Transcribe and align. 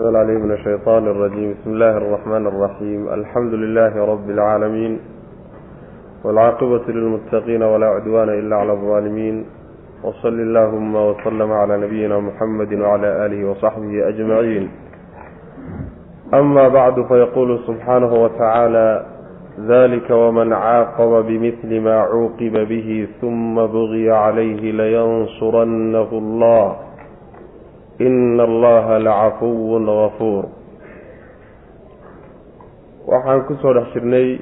العلي 0.00 0.34
من 0.38 0.52
الشيطان 0.52 1.06
الرجيم 1.06 1.52
بسم 1.54 1.70
الله 1.70 1.96
الرحمن 1.96 2.46
الرحيم 2.46 3.08
الحمد 3.08 3.54
لله 3.54 4.04
رب 4.04 4.30
العالمين 4.30 5.00
والعاقبة 6.24 6.82
للمتقين 6.88 7.62
ولا 7.62 7.86
عدوان 7.86 8.28
إلا 8.28 8.56
على 8.56 8.72
الظالمين 8.72 9.44
وصل 10.04 10.28
اللهم 10.40 10.94
وسلم 10.96 11.52
على 11.52 11.76
نبينا 11.76 12.18
محمد 12.18 12.72
وعلى 12.74 13.26
آله 13.26 13.50
وصحبه 13.50 14.08
أجمعين 14.08 14.70
أما 16.34 16.68
بعد 16.68 17.06
فيقول 17.06 17.58
سبحانه 17.66 18.12
وتعالى 18.14 19.06
ذلك 19.60 20.10
ومن 20.10 20.52
عاقب 20.52 21.26
بمثل 21.26 21.80
ما 21.80 22.00
عوقب 22.00 22.68
به 22.68 23.08
ثم 23.20 23.54
بغي 23.54 24.10
عليه 24.10 24.72
لينصرنه 24.72 26.08
الله 26.12 26.76
ina 27.99 28.43
allaha 28.43 28.99
lacafuwun 28.99 29.85
gafuur 29.85 30.45
waxaan 33.07 33.41
ku 33.47 33.53
soo 33.61 33.73
dhex 33.73 33.93
jirnay 33.93 34.39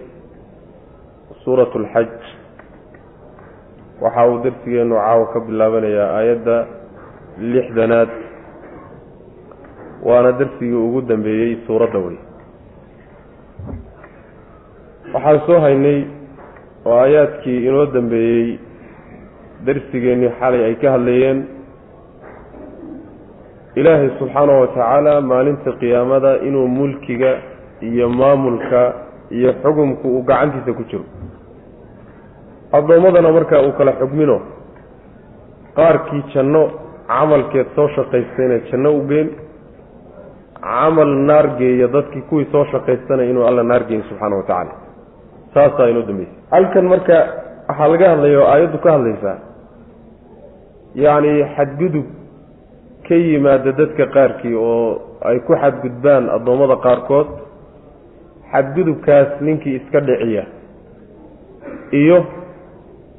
suuratu 1.43 1.79
lxaj 1.79 2.11
waxa 4.01 4.27
uu 4.29 4.39
darsigeennu 4.45 4.95
caawa 4.95 5.25
ka 5.33 5.39
bilaabanayaa 5.39 6.09
aayadda 6.17 6.55
lixdanaad. 7.39 8.27
waana 10.03 10.31
darsigii 10.31 10.73
ugu 10.73 11.01
dambeeyey 11.01 11.57
suuradda 11.67 11.99
wey 11.99 12.17
waxaan 15.13 15.39
soo 15.47 15.59
haynay 15.59 15.99
oo 16.85 16.97
aayaadkii 16.99 17.57
inoo 17.67 17.85
dambeeyey 17.95 18.59
darsigeennii 19.65 20.31
xalay 20.39 20.63
ay 20.65 20.75
ka 20.81 20.91
hadlayeen 20.95 21.39
ilaahay 23.79 24.09
subxaanahu 24.19 24.59
watacaala 24.63 25.13
maalinta 25.31 25.71
qiyaamada 25.81 26.31
inuu 26.47 26.67
mulkiga 26.77 27.31
iyo 27.89 28.09
maamulka 28.19 28.81
iyo 29.37 29.49
xukumku 29.61 30.05
uu 30.15 30.23
gacantiisa 30.29 30.71
ku 30.77 30.83
jiro. 30.89 31.05
Addoommadana 32.77 33.31
markaa 33.37 33.61
uu 33.67 33.73
kala 33.79 33.91
xugmino 33.99 34.37
qaarkii 35.77 36.23
janno 36.33 36.63
camalkeed 37.11 37.67
soo 37.75 37.87
shaqaystayna 37.95 38.57
janno 38.71 38.89
u 38.99 39.01
geen 39.09 39.27
camal 40.61 41.11
naar 41.29 41.47
geeya 41.59 41.87
dadkii 41.95 42.21
kuwii 42.29 42.47
soo 42.51 42.65
shaqaystana 42.71 43.23
inuu 43.31 43.45
alla 43.49 43.63
naar 43.63 43.83
geeyo 43.89 44.03
subxaana 44.09 44.35
wa 44.39 44.43
tacaala 44.43 44.73
saasaa 45.53 45.87
inoo 45.91 46.01
dambeysay. 46.09 46.35
Halkan 46.51 46.85
marka 46.93 47.17
waxaa 47.67 47.87
laga 47.91 48.09
hadlaya 48.13 48.39
oo 48.41 48.47
aayaddu 48.53 48.77
ka 48.83 48.89
hadlaysaa 48.95 49.37
yacni 51.03 51.31
xadgudub 51.55 52.05
ka 53.07 53.15
yimaada 53.15 53.71
dadka 53.79 54.05
qaarkii 54.15 54.55
oo 54.55 55.01
ay 55.29 55.39
ku 55.47 55.53
xadgudbaan 55.61 56.29
addoommada 56.35 56.75
qaarkood 56.85 57.27
xadgudubkaas 58.51 59.29
ninkii 59.41 59.75
iska 59.79 59.99
dhiciya 60.07 60.43
iyo 62.01 62.17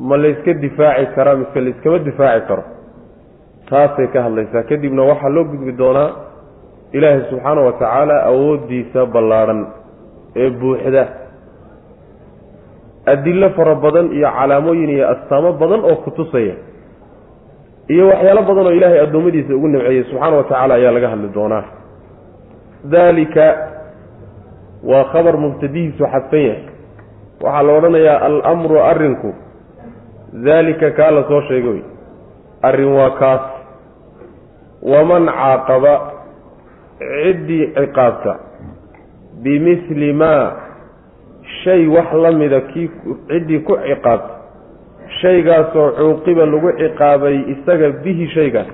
ma 0.08 0.16
layska 0.22 0.52
difaaci 0.64 1.06
karaa 1.14 1.36
mise 1.40 1.60
layskama 1.60 1.98
difaaci 2.08 2.46
karo 2.48 2.64
taasay 3.70 4.06
ka 4.12 4.22
hadlaysaa. 4.22 4.62
Kadibna 4.68 5.02
waxaa 5.10 5.28
loo 5.34 5.44
gudbi 5.44 5.72
doonaa 5.80 6.10
ilaahay 6.96 7.22
subxaana 7.30 7.60
wa 7.66 7.72
tacaala 7.72 8.16
awooddiisa 8.30 9.06
ballaadhan 9.14 9.60
ee 10.42 10.50
buuxda. 10.60 11.04
Adillo 13.12 13.48
fara 13.56 13.74
badan 13.84 14.06
iyo 14.12 14.28
calaamooyin 14.38 14.90
iyo 14.96 15.04
astaamo 15.12 15.52
badan 15.60 15.80
oo 15.90 15.96
ku 16.04 16.10
tusaya 16.16 16.54
iyo 17.88 18.08
waxyaalo 18.08 18.42
badan 18.42 18.66
oo 18.66 18.72
ilaahay 18.72 19.00
addoommadiisa 19.00 19.54
ugu 19.56 19.68
nimceeyey 19.68 20.04
subxaana 20.04 20.36
wa 20.36 20.44
tacaala 20.44 20.74
ayaa 20.74 20.92
laga 20.92 21.08
hadli 21.08 21.28
doonaa. 21.34 21.64
Daalika 22.84 23.44
waa 24.84 25.04
khabar 25.04 25.36
mubtadihiisu 25.36 26.04
xadfan 26.12 26.40
yahay. 26.40 26.62
Waxaa 27.42 27.62
la 27.62 27.72
odhanayaa 27.72 28.18
alamru 28.20 28.80
arrinku 28.80 29.34
daalika 30.44 30.90
kaa 30.90 31.10
la 31.10 31.22
soo 31.28 31.42
wey. 31.48 31.82
Arrin 32.62 32.92
waa 32.92 33.10
kaas. 33.10 33.44
Waman 34.82 35.26
caaqaba 35.26 35.94
ciddii 36.98 37.72
ciqaabta 37.74 38.38
bimithli 39.42 40.12
maa 40.12 40.52
shay 41.64 41.86
wax 41.86 42.12
la 42.12 42.32
mida 42.32 42.60
kii 42.60 42.90
ciddii 43.28 43.60
ku 43.62 43.76
ciqaabta 43.76 44.37
shaygaasoo 45.22 45.88
cuuqiba 45.98 46.46
lagu 46.52 46.70
ciqaabay 46.80 47.36
isaga 47.54 47.88
bihi 48.04 48.26
shaygaas 48.34 48.70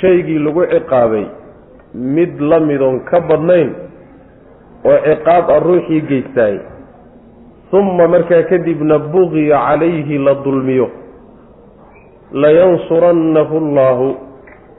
shaygii 0.00 0.38
lagu 0.46 0.64
ciqaabay 0.72 1.24
mid 2.16 2.40
la 2.50 2.60
midoon 2.68 3.00
ka 3.10 3.20
badnayn 3.30 3.70
oo 4.90 4.98
ciqaab 5.06 5.50
a 5.50 5.58
ruuxii 5.66 6.00
geystaay 6.10 6.56
humma 7.72 8.06
markaa 8.14 8.42
kadibna 8.50 8.98
buqiya 8.98 9.58
calayhi 9.66 10.18
la 10.18 10.34
dulmiyo. 10.44 10.88
Layansurannahu 12.32 13.56
allaahu 13.62 14.06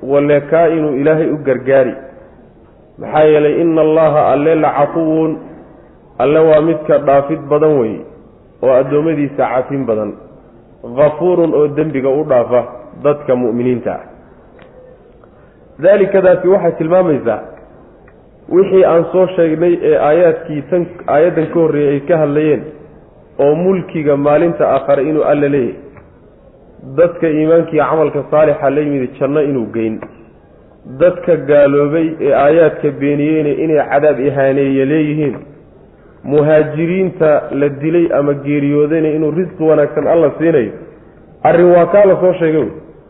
wale 0.04 0.42
kaa 0.42 0.68
inuu 0.68 0.96
ilaahay 1.00 1.30
u 1.32 1.38
gargaari. 1.38 1.94
Maxaa 3.00 3.24
yeelay 3.24 3.62
ina 3.62 3.82
allaha 3.82 4.28
alle 4.32 4.56
la 4.56 4.70
cafuwun. 4.78 5.38
Alle 6.20 6.40
waa 6.40 6.62
midka 6.62 6.98
dhaafid 6.98 7.40
badan 7.50 7.80
wey 7.80 7.96
oo 8.64 8.74
addoommadiisa 8.74 9.44
cafin 9.54 9.86
badan 9.86 10.12
hafuurun 10.98 11.54
oo 11.54 11.68
dembiga 11.68 12.10
u 12.10 12.24
dhaafa 12.24 12.62
dadka 13.04 13.36
mu'miniinta. 13.36 13.92
Ah 13.94 14.04
daalikadaasi 15.84 16.48
waxay 16.48 16.72
tilmaamaysaa 16.78 17.40
wixii 18.56 18.84
aan 18.86 19.06
soo 19.12 19.28
sheegnay 19.36 19.74
ee 19.90 19.98
aayaadkii 20.08 20.62
tan 20.72 20.86
aayaddan 21.08 21.48
ka 21.54 21.60
horreeyey 21.60 21.94
ay 21.94 22.00
ka 22.10 22.18
hadlayeen 22.24 22.64
oo 23.46 23.56
mulkiga 23.56 24.18
maalinta 24.18 24.68
aakhare 24.74 25.04
inuu 25.10 25.24
alla 25.24 25.50
leeyahay. 25.50 25.80
Dadka 26.98 27.30
iimaankiiyo 27.30 27.86
camalka 27.90 28.24
saalixa 28.32 28.70
la 28.70 28.82
yimid 28.82 29.14
janno 29.20 29.42
inuu 29.42 29.66
geyn. 29.74 29.96
Dadka 31.02 31.36
gaaloobay 31.50 32.08
ee 32.20 32.34
aayaadka 32.44 32.92
beeniyeyna 33.02 33.50
inay 33.64 33.82
cadaab 33.92 34.20
ihaaneeye 34.20 34.86
leeyihiin 34.86 35.36
muhaajiriinta 36.24 37.42
la 37.52 37.70
dilay 37.70 38.10
ama 38.20 38.34
geeriyoodayna 38.34 39.10
inuu 39.10 39.32
risqi 39.32 39.64
wanaagsan 39.64 40.08
alla 40.08 40.32
siinayo. 40.38 40.72
Arrin 41.44 41.72
waa 41.76 41.86
kaa 41.86 42.06
la 42.06 42.16
soo 42.22 42.34
sheegay 42.34 42.68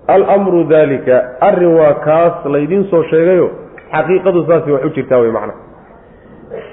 alamru 0.08 0.64
daalika 0.64 1.24
arrin 1.42 1.76
waa 1.76 1.94
kaas 1.94 2.46
laydiin 2.46 2.84
soo 2.90 3.04
sheegayo. 3.04 3.50
Xaqiiqadu 3.92 4.46
saasi 4.48 4.72
wax 4.72 4.86
u 4.86 4.90
jirtaa 4.90 5.20
wey 5.20 5.32
macna. 5.32 5.54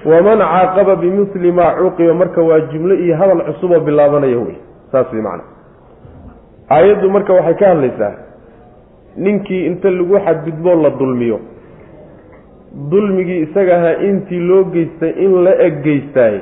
Waman 0.04 0.38
caaqaba 0.38 0.96
bimithli 0.96 1.52
maa 1.52 1.74
cuqiba 1.74 2.14
marka 2.14 2.42
waa 2.42 2.60
jumlo 2.60 2.94
iyo 2.94 3.16
hadal 3.16 3.42
cusuboo 3.46 3.80
bilaabanaya 3.80 4.38
wey. 4.38 4.56
Saas 4.92 5.12
wey 5.12 5.22
macna. 5.22 5.42
Aayaddu 6.70 7.10
marka 7.10 7.32
waxay 7.32 7.54
ka 7.54 7.68
hadlaysaa 7.68 8.14
ninkii 9.16 9.66
inta 9.66 9.90
lagu 9.90 10.18
xadgudboo 10.26 10.82
la 10.82 10.90
dulmiyo 10.90 11.40
dulmigii 12.72 13.40
isaga 13.42 13.76
ahaa 13.76 13.96
intii 14.08 14.38
loo 14.40 14.64
geystay 14.64 15.10
in 15.24 15.44
la 15.44 15.52
eg 15.66 15.82
geystaay 15.84 16.40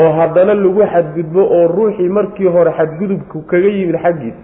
oo 0.00 0.12
haddana 0.18 0.54
lagu 0.54 0.82
xadgudbo 0.92 1.42
oo 1.56 1.66
ruuxii 1.68 2.08
markii 2.08 2.46
hore 2.46 2.70
xadgudubku 2.78 3.42
kaga 3.42 3.68
yimid 3.68 3.96
xaggiisa 4.02 4.42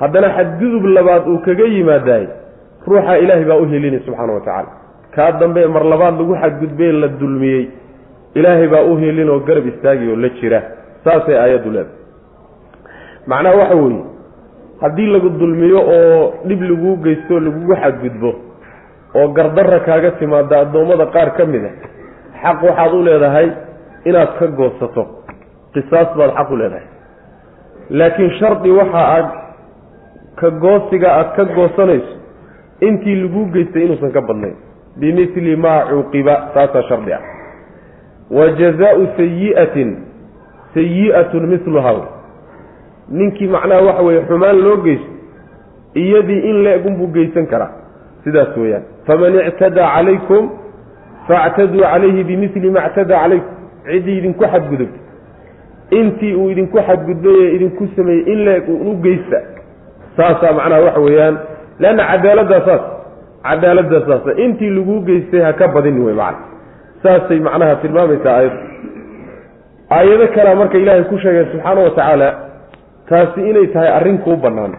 haddana 0.00 0.28
xadgudub 0.36 0.84
labaad 0.84 1.28
uu 1.28 1.38
kaga 1.38 1.64
yimaadaay 1.64 2.26
ruuxaa 2.86 3.16
ilaahay 3.18 3.44
baa 3.44 3.56
u 3.56 3.66
helinay 3.66 4.00
subxaana 4.00 4.32
wa 4.32 4.40
tacaala. 4.40 4.68
Kaa 5.14 5.32
dambe 5.32 5.66
mar 5.66 5.84
labaad 5.84 6.18
lagu 6.20 6.34
xadgudbee 6.42 6.92
la 6.92 7.08
dulmiyey. 7.08 7.68
Ilaahay 8.34 8.68
baa 8.68 8.82
u 8.84 8.96
helin 8.96 9.28
oo 9.28 9.38
garab 9.40 9.66
istaagi 9.66 10.08
oo 10.10 10.16
la 10.16 10.28
jira. 10.28 10.62
Saasay 11.04 11.36
aayaddu 11.38 11.70
leedahay. 11.70 11.98
Macnaha 13.26 13.56
waxa 13.56 13.74
weeye 13.76 14.02
haddii 14.80 15.06
lagu 15.06 15.28
dulmiyo 15.28 15.80
oo 15.80 16.32
dhib 16.44 16.62
laguu 16.62 16.96
geysto 16.96 17.40
lagugu 17.40 17.74
xadgudbo 17.82 18.34
oo 19.14 19.28
gardarra 19.28 19.80
kaaga 19.80 20.10
timaada 20.10 20.58
addoommada 20.60 21.06
qaar 21.06 21.30
ka 21.36 21.44
mid 21.46 21.64
a 21.64 21.70
xaq 22.42 22.62
waxaad 22.62 22.92
u 22.94 23.02
leedahay 23.02 23.48
inaad 24.04 24.30
ka 24.38 24.46
goosato 24.46 25.02
qisaas 25.74 26.08
baad 26.18 26.30
xaq 26.38 26.50
u 26.50 26.56
leedahay. 26.56 26.86
Laakiin 27.90 28.30
shardi 28.38 28.70
waxa 28.70 29.02
aad 29.16 29.28
ka 30.40 30.50
goosiga 30.50 31.08
aad 31.18 31.28
ka 31.36 31.44
goosanayso 31.44 32.12
intii 32.80 33.16
laguu 33.22 33.44
geystay 33.54 33.84
inuusan 33.84 34.12
ka 34.12 34.20
badnayn. 34.20 34.56
Bimithli 35.00 35.56
maa 35.56 35.86
cuuqiba 35.90 36.34
taasaa 36.54 36.82
shardi 36.88 37.12
ah. 37.12 37.22
Wa 38.30 38.48
jazaau 38.58 39.06
sayi'atin 39.16 39.90
sayi'atun 40.74 41.46
miluhaa 41.46 42.04
ninkii 43.08 43.48
macnaha 43.48 43.82
waxa 43.88 44.02
weeye 44.02 44.22
xumaan 44.28 44.58
loo 44.64 44.76
geysto 44.76 45.10
iyadii 45.94 46.40
in 46.50 46.56
la-egunbuu 46.64 47.06
geysan 47.14 47.46
karaa 47.46 47.70
sidaas 48.26 48.56
weeyaan. 48.56 48.84
Faman 49.06 49.34
ictadaa 49.50 49.88
calaykum 49.96 50.44
faactaduu 51.28 51.82
calayhi 51.86 52.24
bimili 52.28 52.70
ma 52.76 52.80
ctadaa 52.88 53.20
calaykum. 53.22 53.54
Ciddii 53.86 54.16
idinku 54.20 54.44
xadgudubta 54.52 54.98
intii 55.98 56.34
uu 56.40 56.48
idinku 56.54 56.78
xadgudbay 56.88 57.36
ee 57.44 57.50
idinku 57.56 57.82
sameeyey 57.96 58.32
in 58.32 58.38
la-eg 58.46 58.68
u 58.68 58.92
geysta. 59.04 59.38
Saasaa 60.16 60.52
macnaha 60.58 60.82
waxa 60.86 61.00
weeyaan. 61.06 61.34
Leanna 61.82 62.04
cadaaladdaa 62.10 62.60
saas. 62.68 62.84
Cadaaladda 63.46 63.98
saasa 64.08 64.30
intii 64.44 64.70
laguu 64.76 65.00
geystay 65.08 65.40
ha 65.46 65.52
ka 65.52 65.68
badin 65.74 65.98
wey 66.06 66.14
macana 66.14 66.38
saasay 67.02 67.38
macnaha 67.46 67.74
tilmaamaysaa 67.82 68.34
aayaddu 68.38 68.58
aayado 69.96 70.26
kalea 70.34 70.54
marka 70.60 70.78
ilaahay 70.82 71.04
ku 71.10 71.18
sheegay 71.24 71.44
subxaana 71.52 71.80
wa 71.86 71.90
tacaala 71.90 72.28
taasi 73.10 73.40
inay 73.50 73.66
tahay 73.74 73.90
arrin 73.98 74.18
kuu 74.24 74.36
bannaan. 74.44 74.72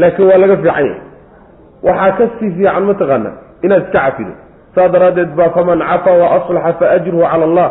Laakiin 0.00 0.28
waa 0.30 0.38
laga 0.42 0.56
fiican 0.56 0.74
yahay 0.74 0.94
waxaa 1.82 2.12
ka 2.18 2.24
sii 2.38 2.50
fiican 2.56 2.84
mataqaana 2.90 3.30
inaad 3.62 3.82
iska 3.86 3.98
cafido. 3.98 4.32
Saa 4.74 4.88
daraaddeed 4.88 5.30
baa 5.36 5.50
faman 5.56 5.78
cafaa 5.78 6.16
wa 6.22 6.28
aslaxa 6.36 6.72
fa 6.80 6.90
ajruhu 6.96 7.22
cala 7.30 7.44
allah. 7.44 7.68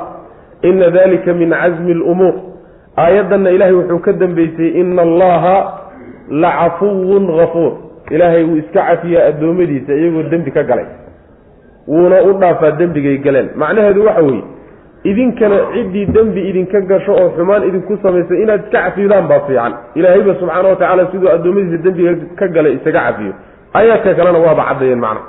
Ina 0.70 0.90
dalika 0.90 1.34
min 1.34 1.50
casmi 1.50 1.94
lumuur 1.94 2.34
aayaddanna 2.98 3.50
ilaahay 3.56 3.76
wuxuu 3.76 4.00
ka 4.06 4.14
dambeysay 4.14 4.70
ina 4.82 5.02
allaha 5.02 5.56
la 6.30 6.52
cafuwun 6.60 7.26
gafuur 7.38 7.72
ilaahay 8.12 8.44
wuu 8.44 8.58
iska 8.58 8.82
cafiyaa 8.90 9.26
addoommadiisa 9.30 9.94
iyagoo 9.94 10.24
dembi 10.32 10.52
ka 10.52 10.64
galay. 10.64 10.86
Wuuna 11.88 12.22
u 12.24 12.34
dhaafaa 12.34 12.72
dembigay 12.72 13.18
galeen. 13.18 13.50
Macnaheedu 13.56 14.06
waxa 14.06 14.22
weeye 14.22 14.44
idinkana 15.04 15.56
ciddii 15.74 16.06
dembi 16.06 16.42
idinka 16.50 16.82
gasho 16.82 17.12
oo 17.22 17.30
xumaan 17.38 17.64
idinku 17.70 17.98
samaysay 18.04 18.42
inaad 18.44 18.62
iska 18.66 18.82
cafidaan 18.82 19.28
baa 19.28 19.40
fiican. 19.48 19.74
Ilaahayba 19.96 20.36
subxaana 20.40 20.70
wa 20.70 20.76
tacaala 20.76 21.08
siduu 21.12 21.30
addoommadiisa 21.30 21.84
dembiga 21.84 22.14
ka 22.40 22.48
galay 22.48 22.74
isaga 22.74 23.02
cafiyo 23.08 23.34
aayaadka 23.74 24.16
kalena 24.16 24.40
waaba 24.40 24.64
caddeeyeen 24.70 25.00
macna 25.00 25.22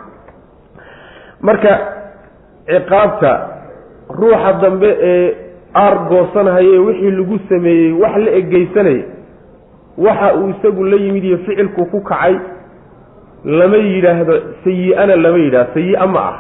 marka 1.41 1.73
ciqaabta 2.67 3.31
ruuxa 4.09 4.53
dambe 4.63 4.91
ee 5.01 5.35
aargoosanhaye 5.75 6.79
wixii 6.79 7.11
lagu 7.11 7.39
sameeyey 7.49 7.93
wax 7.93 8.17
la 8.17 8.31
egeysanaya 8.31 9.05
waxa 9.99 10.35
uu 10.37 10.49
isagu 10.49 10.85
la 10.85 10.97
yimid 10.97 11.25
iyo 11.25 11.39
ficilku 11.39 11.87
ku 11.87 12.01
kacay 12.01 12.37
lama 13.45 13.77
yidhaahdo 13.77 14.35
sayi-ana 14.65 15.17
lama 15.17 15.39
yidhahdo 15.39 15.75
sayi-a 15.75 16.07
ma 16.07 16.21
ah. 16.21 16.39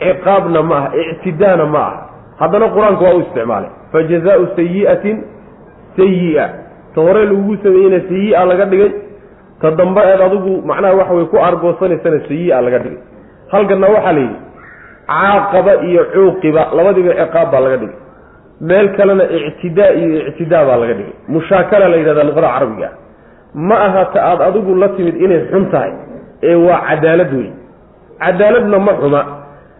Ciqaabna 0.00 0.62
ma 0.62 0.76
ah 0.76 0.96
ictidaana 0.96 1.66
ma 1.66 1.80
ah. 1.80 1.96
Haddana 2.40 2.68
qur'aanku 2.68 3.04
waa 3.04 3.14
u 3.14 3.20
isticmaalay 3.20 3.70
fa 3.92 3.98
sayi'atin 4.56 5.16
sayi-a. 5.96 6.46
Ta 6.94 7.00
hore 7.00 7.24
lagugu 7.24 7.56
sameeyeyna 7.62 8.00
sayi-a 8.08 8.44
laga 8.44 8.66
dhigay 8.66 9.09
ta 9.60 9.70
dambe 9.70 10.00
eed 10.10 10.20
adigu 10.26 10.52
macnaha 10.70 10.94
waxa 11.00 11.14
wey 11.18 11.26
ku 11.32 11.36
aargoosanaysana 11.36 12.18
sayi-a 12.28 12.60
laga 12.66 12.78
dhigay. 12.84 13.00
Halkanna 13.52 13.86
waxaa 13.94 14.12
la 14.12 14.20
yidhi 14.20 14.38
caaqaba 15.10 15.72
iyo 15.88 16.02
cuuqiba 16.14 16.62
labadiiba 16.76 17.12
ciqaab 17.20 17.50
baa 17.52 17.60
laga 17.66 17.76
dhigay. 17.82 17.98
Meel 18.60 18.88
kalena 18.96 19.24
ictidaa 19.48 19.90
iyo 20.00 20.08
ictidaa 20.30 20.64
baa 20.68 20.76
laga 20.82 20.94
dhigay. 20.98 21.14
Mushaakala 21.28 21.88
la 21.88 21.96
yidhahda 21.96 22.24
luqada 22.28 22.48
carabiga. 22.56 22.88
Ah 22.90 23.00
ma 23.54 23.74
aha 23.74 24.04
ta 24.12 24.20
aada 24.30 24.46
adigu 24.46 24.74
la 24.74 24.88
timid 24.88 25.16
inay 25.16 25.48
xun 25.50 25.70
tahay 25.70 25.92
ee 26.42 26.54
waa 26.54 26.80
cadaalad 26.88 27.32
wey 27.34 27.50
cadaaladna 28.18 28.78
ma 28.78 28.92
xuma 29.00 29.22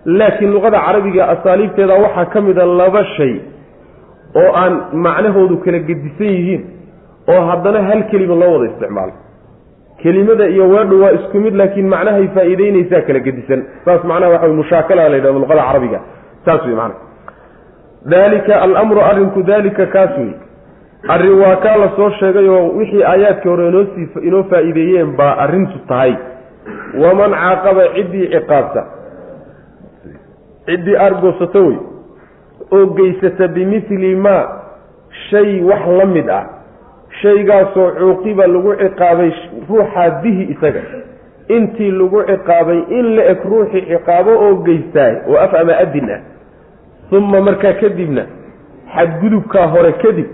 laakiin 0.05 0.50
luqada 0.53 0.79
carabiga 0.87 1.29
asaaliibteeda 1.29 1.94
waxaa 1.94 2.25
ka 2.33 2.41
mid 2.41 2.59
a 2.59 2.67
laba 2.67 3.05
shay 3.17 3.41
oo 4.35 4.50
aan 4.62 4.75
macnahoodu 4.93 5.56
kala 5.65 5.79
gedisan 5.79 6.26
yihiin 6.26 6.62
oo 7.29 7.41
haddana 7.50 7.83
hal 7.88 8.03
kelima 8.11 8.35
loo 8.35 8.53
wada 8.59 8.67
isticmaalo 8.73 9.12
kelimada 10.02 10.47
iyo 10.49 10.69
weedhu 10.69 11.02
waa 11.02 11.12
isku 11.19 11.37
mid 11.44 11.55
laakiin 11.61 11.88
macnahay 11.88 12.29
faa'iideynaysaa 12.37 13.02
kala 13.06 13.20
gedisan. 13.26 13.61
Saas 13.85 14.05
macnaha 14.05 14.32
waxa 14.35 14.49
mushaakala 14.61 15.08
la 15.08 15.17
yidhahdo 15.17 15.38
luqada 15.44 15.62
carabiga. 15.69 16.00
Saas 16.44 16.62
wey 16.67 16.75
macana 16.75 16.94
dalika 18.12 18.62
alamru 18.62 19.00
arrinku 19.11 19.43
dalika 19.43 19.87
kaas 19.94 20.12
wey 20.19 20.32
arrin 21.14 21.35
waa 21.43 21.56
kaa 21.64 21.76
la 21.82 21.88
soo 21.97 22.11
sheegay 22.20 22.49
oo 22.49 22.69
wixii 22.79 23.02
aayaadkii 23.12 23.49
hore 23.52 23.69
inoosii 23.69 24.08
inoo 24.29 24.43
faa'iideeyeen 24.50 25.17
baa 25.17 25.35
arrintu 25.44 25.79
tahay. 25.88 26.14
Waman 27.02 27.31
caaqaba 27.43 27.85
ciddii 27.97 28.26
ciqaabta. 28.35 28.82
Ciddii 30.67 30.97
argoosato 31.06 31.67
wey 31.67 31.79
oo 32.76 32.87
geysata 32.87 33.49
bimithli 33.49 34.14
maa 34.17 34.44
shay 35.31 35.61
wax 35.70 35.87
la 35.99 36.06
mid 36.06 36.29
ah 36.31 36.44
shaygaasoo 37.23 37.91
cuuqiba 37.99 38.47
lagu 38.47 38.75
ciqaabay 38.83 39.31
ruuxaa 39.69 40.11
bihi 40.23 40.43
isaga. 40.55 40.83
Intii 41.57 41.91
lagu 41.91 42.23
ciqaabay 42.31 42.79
in 42.99 43.07
la 43.17 43.23
eg 43.33 43.41
ruuxii 43.45 43.87
ciqaabo 43.91 44.31
oo 44.47 44.55
geystaay 44.67 45.15
oo 45.29 45.37
af 45.37 45.55
ama 45.61 45.73
adin 45.85 46.11
ah 46.11 46.21
uma 47.13 47.41
markaa 47.41 47.73
kadibna 47.81 48.23
xadgudubkaa 48.95 49.67
hore 49.67 49.93
kadib 50.03 50.29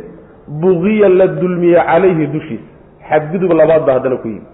buqiya 0.60 1.08
la 1.08 1.26
dulmiye 1.26 1.80
calayhi 1.88 2.26
dushiisa 2.26 2.68
xadgudub 3.08 3.52
labaad 3.52 3.86
baa 3.86 3.94
haddana 3.98 4.16
ku 4.16 4.28
yimid. 4.28 4.46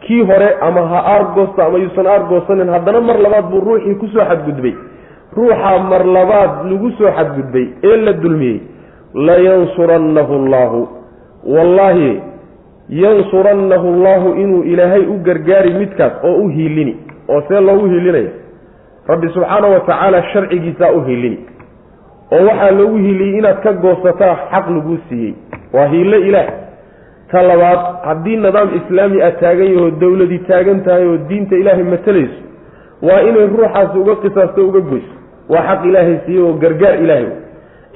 Kii 0.00 0.22
hore 0.30 0.48
ama 0.60 0.82
ha 0.90 0.98
aargoosto 1.14 1.62
ama 1.62 1.78
yuusan 1.78 2.06
aargoosanin 2.06 2.68
haddana 2.68 3.00
mar 3.00 3.18
labaad 3.18 3.50
buu 3.50 3.60
ruuxii 3.60 3.94
ku 4.00 4.06
soo 4.14 4.24
xadgudbay. 4.30 4.74
Ruuxaa 5.36 5.78
mar 5.92 6.04
labaad 6.16 6.52
lagu 6.70 6.90
soo 6.98 7.12
xadgudbay 7.18 7.66
ee 7.84 7.96
la 7.96 8.12
dulmiyey 8.12 8.60
layansurannahu 9.14 10.32
allaahu 10.40 10.88
wallaahi 11.46 12.20
yansurannahu 12.88 13.88
allaahu 13.94 14.34
inuu 14.34 14.62
ilaahay 14.62 15.06
u 15.06 15.16
gargaari 15.28 15.74
midkaas 15.74 16.12
oo 16.24 16.36
u 16.44 16.48
hiilini 16.48 16.96
oo 17.28 17.40
see 17.48 17.60
loogu 17.60 17.86
hiilinaya 17.86 18.30
rabbi 19.06 19.28
subxaana 19.28 19.68
wa 19.68 19.80
tacaala 19.80 20.22
sharcigiisaa 20.32 20.90
u 20.92 21.00
hiilini. 21.04 21.38
Oo 22.32 22.44
waxaa 22.46 22.70
loogu 22.70 22.96
hiiliyey 22.96 23.38
inaad 23.38 23.62
ka 23.62 23.72
goosataa 23.72 24.36
xaq 24.50 24.68
laguu 24.70 24.98
siiyey. 25.08 25.34
Waa 25.72 25.86
hiilo 25.86 26.16
ilaah. 26.16 26.48
Ta 27.30 27.42
labaad 27.42 27.80
haddii 28.04 28.36
nidaam 28.36 28.68
islaami 28.76 29.22
aad 29.22 29.40
taagan 29.40 29.74
yaho 29.74 29.90
dowladi 29.90 30.38
taagan 30.38 30.84
tahay 30.84 31.06
oo 31.06 31.16
diinta 31.28 31.56
ilaahay 31.56 31.82
matalayso 31.84 32.40
waa 33.02 33.20
inay 33.20 33.46
ruuxaasi 33.46 33.98
uga 33.98 34.14
qisaasto 34.16 34.68
uga 34.68 34.80
goyso. 34.80 35.14
Waa 35.48 35.62
xaq 35.68 35.84
ilaahay 35.84 36.16
siiyey 36.26 36.42
oo 36.42 36.52
gargaar 36.52 36.94
ilaahay. 37.04 37.26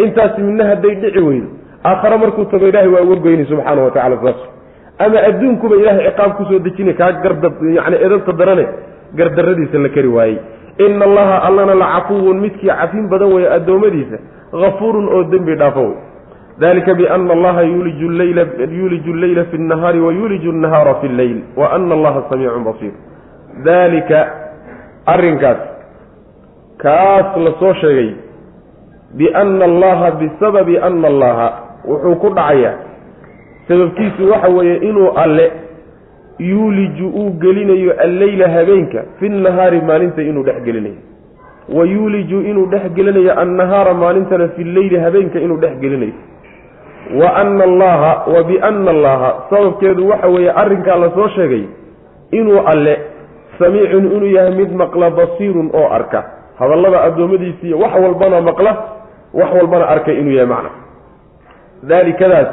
Intaasi 0.05 0.43
midna 0.43 0.65
hadday 0.65 0.95
dhici 0.95 1.19
weydo 1.29 1.47
aakhare 1.89 2.17
markuu 2.19 2.45
tago 2.53 2.69
ilaahay 2.69 2.91
waa 2.95 3.05
uga 3.07 3.17
goyni 3.25 3.45
subxaana 3.51 3.83
wa 3.87 3.91
tacala 3.91 4.17
saas. 4.25 4.41
Ama 4.99 5.19
adduunkuba 5.29 5.77
ilaahay 5.77 6.07
ciqaab 6.09 6.37
ku 6.37 6.45
soo 6.49 6.59
dejinay 6.59 6.95
kaa 6.95 7.13
garda 7.25 7.49
yani 7.77 7.97
edabta 8.07 8.33
darane 8.33 8.65
gardaradiisa 9.19 9.79
la 9.79 9.89
kari 9.89 10.09
waayey. 10.09 10.39
Ina 10.79 11.05
allaha 11.05 11.37
allana 11.49 11.75
la 11.75 11.87
cafuwun 11.95 12.41
midkii 12.41 12.69
cafin 12.69 13.09
badan 13.09 13.33
weeye 13.33 13.49
addoommadiisa 13.57 14.19
hafuurun 14.53 15.09
oo 15.09 15.25
dembi 15.33 15.55
dhaafo 15.57 15.81
wey 15.81 15.97
dalika 16.59 16.95
biana 16.95 17.33
allaha 17.33 17.63
yuliju 17.63 18.09
lleyla 19.15 19.45
fi 19.51 19.59
nnahaari 19.59 20.01
wayuliju 20.01 20.53
nnahaara 20.53 20.95
fi 21.01 21.09
lleyl 21.09 21.39
wa 21.57 21.73
ana 21.73 21.95
allaha 21.95 22.25
samiicun 22.31 22.65
basiir. 22.65 22.93
Dalika 23.65 24.19
arrinkaas 25.07 25.61
kaas 26.79 27.37
la 27.37 27.51
soo 27.61 27.75
sheegay 27.81 28.11
biana 29.15 29.65
allaha 29.65 30.11
bisababi 30.21 30.79
ana 30.79 31.09
allaha 31.09 31.66
wuxuu 31.87 32.17
ku 32.17 32.29
dhacayaa. 32.31 32.75
Sababkiisu 33.69 34.31
waxa 34.31 34.49
weeye 34.49 34.77
inuu 34.77 35.11
alle 35.17 35.53
yuuliju 36.39 37.09
uu 37.09 37.31
gelinayo 37.31 37.93
alleyla 37.99 38.49
habeenka 38.49 39.05
fi 39.21 39.29
nnahaari 39.29 39.81
maalinta 39.81 40.23
inuu 40.23 40.43
dhex 40.43 40.63
gelinayo. 40.65 40.97
Wa 41.75 41.85
yuuliju 41.87 42.41
inuu 42.43 42.67
dhex 42.67 42.93
gelinayo 42.95 43.39
annahaara 43.41 43.95
maalintana 43.95 44.49
fi 44.49 44.65
lleyli 44.65 44.97
habeenka 44.99 45.41
inuu 45.41 45.57
dhex 45.57 45.79
gelinayo. 45.81 46.13
Wa 47.21 47.37
ana 47.37 47.65
allaha 47.65 48.25
wa 48.35 48.43
biana 48.45 48.91
allaha 48.91 49.35
sababkeedu 49.51 50.09
waxa 50.09 50.27
weeye 50.29 50.51
arrinkaa 50.51 50.97
la 50.97 51.11
soo 51.11 51.29
sheegay 51.29 51.65
inuu 52.31 52.61
alle 52.67 52.99
samiicun 53.59 54.05
inuu 54.13 54.27
yahay 54.37 54.55
mid 54.55 54.73
maqla 54.73 55.11
basiirun 55.11 55.71
oo 55.75 55.89
arka. 55.93 56.25
Hadallada 56.59 57.03
addoommadiisiiyo 57.05 57.79
wax 57.79 57.93
walbana 58.03 58.41
maqla 58.41 58.73
wax 59.35 59.51
walbana 59.55 59.89
arka 59.89 60.13
inuu 60.13 60.33
yahay 60.33 60.47
macna 60.47 60.71
daalikadaas 61.89 62.49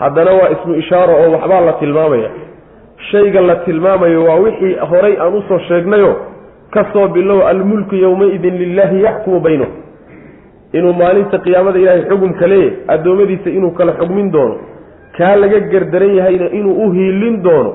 haddana 0.00 0.32
waa 0.38 0.50
ismu 0.54 0.74
ishaaro 0.82 1.14
oo 1.22 1.30
waxbaa 1.34 1.60
la 1.60 1.72
tilmaamaya. 1.72 2.30
Shayga 3.10 3.40
la 3.40 3.56
tilmaamayo 3.56 4.24
waa 4.24 4.36
wixii 4.44 4.74
horay 4.90 5.16
aan 5.20 5.34
u 5.34 5.42
soo 5.48 5.58
sheegnayo 5.68 6.16
ka 6.74 6.84
soo 6.92 7.08
bilow 7.08 7.46
almulku 7.48 7.94
yowmaidin 7.94 8.54
lilaahi 8.62 9.02
yaxkumu 9.02 9.40
baynahum 9.40 9.74
inuu 10.72 10.92
maalinta 10.92 11.38
qiyaamada 11.44 11.78
ilaahay 11.78 12.04
xugumka 12.10 12.46
leeyahay 12.46 12.76
addoommadiisa 12.94 13.50
inuu 13.50 13.70
kala 13.78 13.92
xugmin 14.00 14.30
doono 14.32 14.56
kaa 15.18 15.36
laga 15.36 15.60
gardaran 15.72 16.14
yahayna 16.18 16.46
inuu 16.58 16.74
u 16.86 16.90
hiilin 16.92 17.42
doono. 17.42 17.72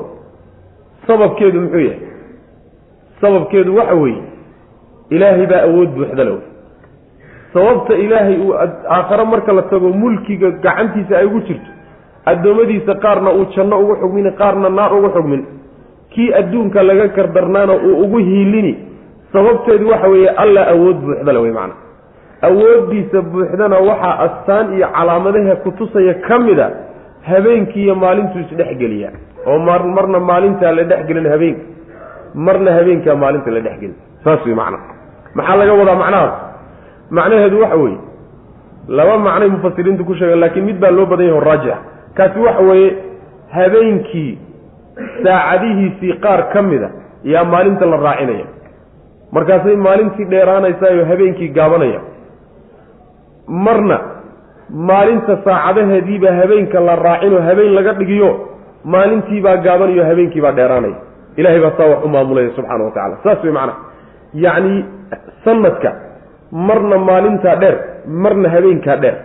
Sababkeedu 1.07 1.61
muxuu 1.61 1.79
yahay? 1.79 1.99
Sababkeedu 3.21 3.75
waxa 3.77 3.95
weeye 3.95 4.21
ilaahay 5.09 5.45
baa 5.51 5.61
awood 5.67 5.89
buuxda 5.97 6.23
le 6.23 6.31
sababta 7.55 7.93
ilaahay 8.03 8.37
uu 8.45 8.53
aakhare 8.95 9.25
marka 9.33 9.51
la 9.57 9.61
tago 9.71 9.89
mulkiga 10.03 10.49
gacantiisa 10.65 11.13
ay 11.21 11.25
ugu 11.29 11.39
jirto 11.47 11.69
addoommadiisa 12.31 12.93
qaarna 13.05 13.29
uu 13.39 13.45
janno 13.55 13.77
ugu 13.83 13.95
xugmin 14.01 14.27
qaarna 14.41 14.69
naar 14.77 14.91
ugu 14.97 15.09
xugmin. 15.15 15.43
Kii 16.13 16.27
adduunka 16.39 16.83
laga 16.89 17.07
gardarnaana 17.17 17.73
uu 17.87 17.93
ugu 18.03 18.17
hiilini 18.27 18.73
sababteedu 19.33 19.89
waxa 19.91 20.07
weeye 20.13 20.29
alla 20.43 20.61
awood 20.73 20.97
buuxdale 21.05 21.39
wey 21.45 21.51
macana 21.57 21.75
awooddiisa 22.47 23.19
buuxdana 23.31 23.77
waxaa 23.89 24.15
astaan 24.25 24.65
iyo 24.77 24.87
calaamadaha 24.97 25.55
kutusaya 25.63 26.13
ka 26.27 26.39
mid 26.45 26.59
a 26.59 26.69
habeenkii 27.29 27.83
iyo 27.85 27.95
maalintuu 28.03 28.39
isdhexgeliya 28.45 29.09
oo 29.47 29.57
mar 29.67 29.81
marna 29.95 30.19
maalintaa 30.29 30.71
la 30.77 30.83
dhexgelin 30.91 31.27
habeenka. 31.33 31.63
Marna 32.45 32.71
habeenkaa 32.77 33.15
maalinta 33.23 33.51
la 33.55 33.59
dhexgeli 33.65 33.93
saas 34.23 34.45
wey 34.45 34.55
macna. 34.61 34.79
Maxaa 35.37 35.55
laga 35.61 35.73
wadaa 35.79 35.95
macnahaas 36.03 36.33
macnaheedu 37.09 37.59
waxa 37.61 37.75
weeye 37.75 37.97
laba 38.87 39.17
macnay 39.17 39.49
mufasiriintu 39.49 40.05
ku 40.05 40.13
sheegeen 40.15 40.39
laakiin 40.39 40.65
mid 40.65 40.79
baa 40.79 40.91
loo 40.91 41.05
badan 41.05 41.25
yahay 41.27 41.37
o 41.37 41.43
raajix. 41.49 41.77
Kaasi 42.17 42.39
waxa 42.39 42.61
weeye 42.69 42.89
habeenkii 43.55 44.31
saacadihiisii 45.23 46.13
qaar 46.23 46.49
ka 46.53 46.61
mida 46.61 46.89
yaa 47.23 47.43
maalinta 47.43 47.85
la 47.85 47.97
raacinaya. 47.97 48.45
Markaasay 49.31 49.75
maalintii 49.75 50.25
dheeraanaysaayo 50.25 51.05
habeenkii 51.05 51.49
gaabanaya. 51.57 52.01
Marna 53.47 53.99
maalinta 54.69 55.37
saacadaheediibaa 55.45 56.33
habeenka 56.41 56.79
la 56.79 56.95
raacinoo 56.95 57.41
habeen 57.41 57.73
laga 57.75 57.93
dhigiyo 57.93 58.29
maalintiibaa 58.83 59.57
gaabanayo 59.57 60.03
habeenkiibaa 60.05 60.51
dheeraanaya. 60.51 60.95
Ilahay 61.37 61.59
baa 61.59 61.71
saa 61.77 61.87
wax 61.91 62.05
u 62.05 62.09
maamulaya 62.09 62.49
subxaana 62.55 62.83
wa 62.83 62.91
tacala 62.91 63.17
saas 63.23 63.43
wey 63.43 63.51
macnaha 63.51 63.79
yacni 64.33 64.85
sanadka 65.45 65.91
marna 66.67 66.97
maalintaa 67.09 67.55
dheer 67.61 67.75
marna 68.23 68.49
habeenkaa 68.55 68.97
dheer. 69.03 69.15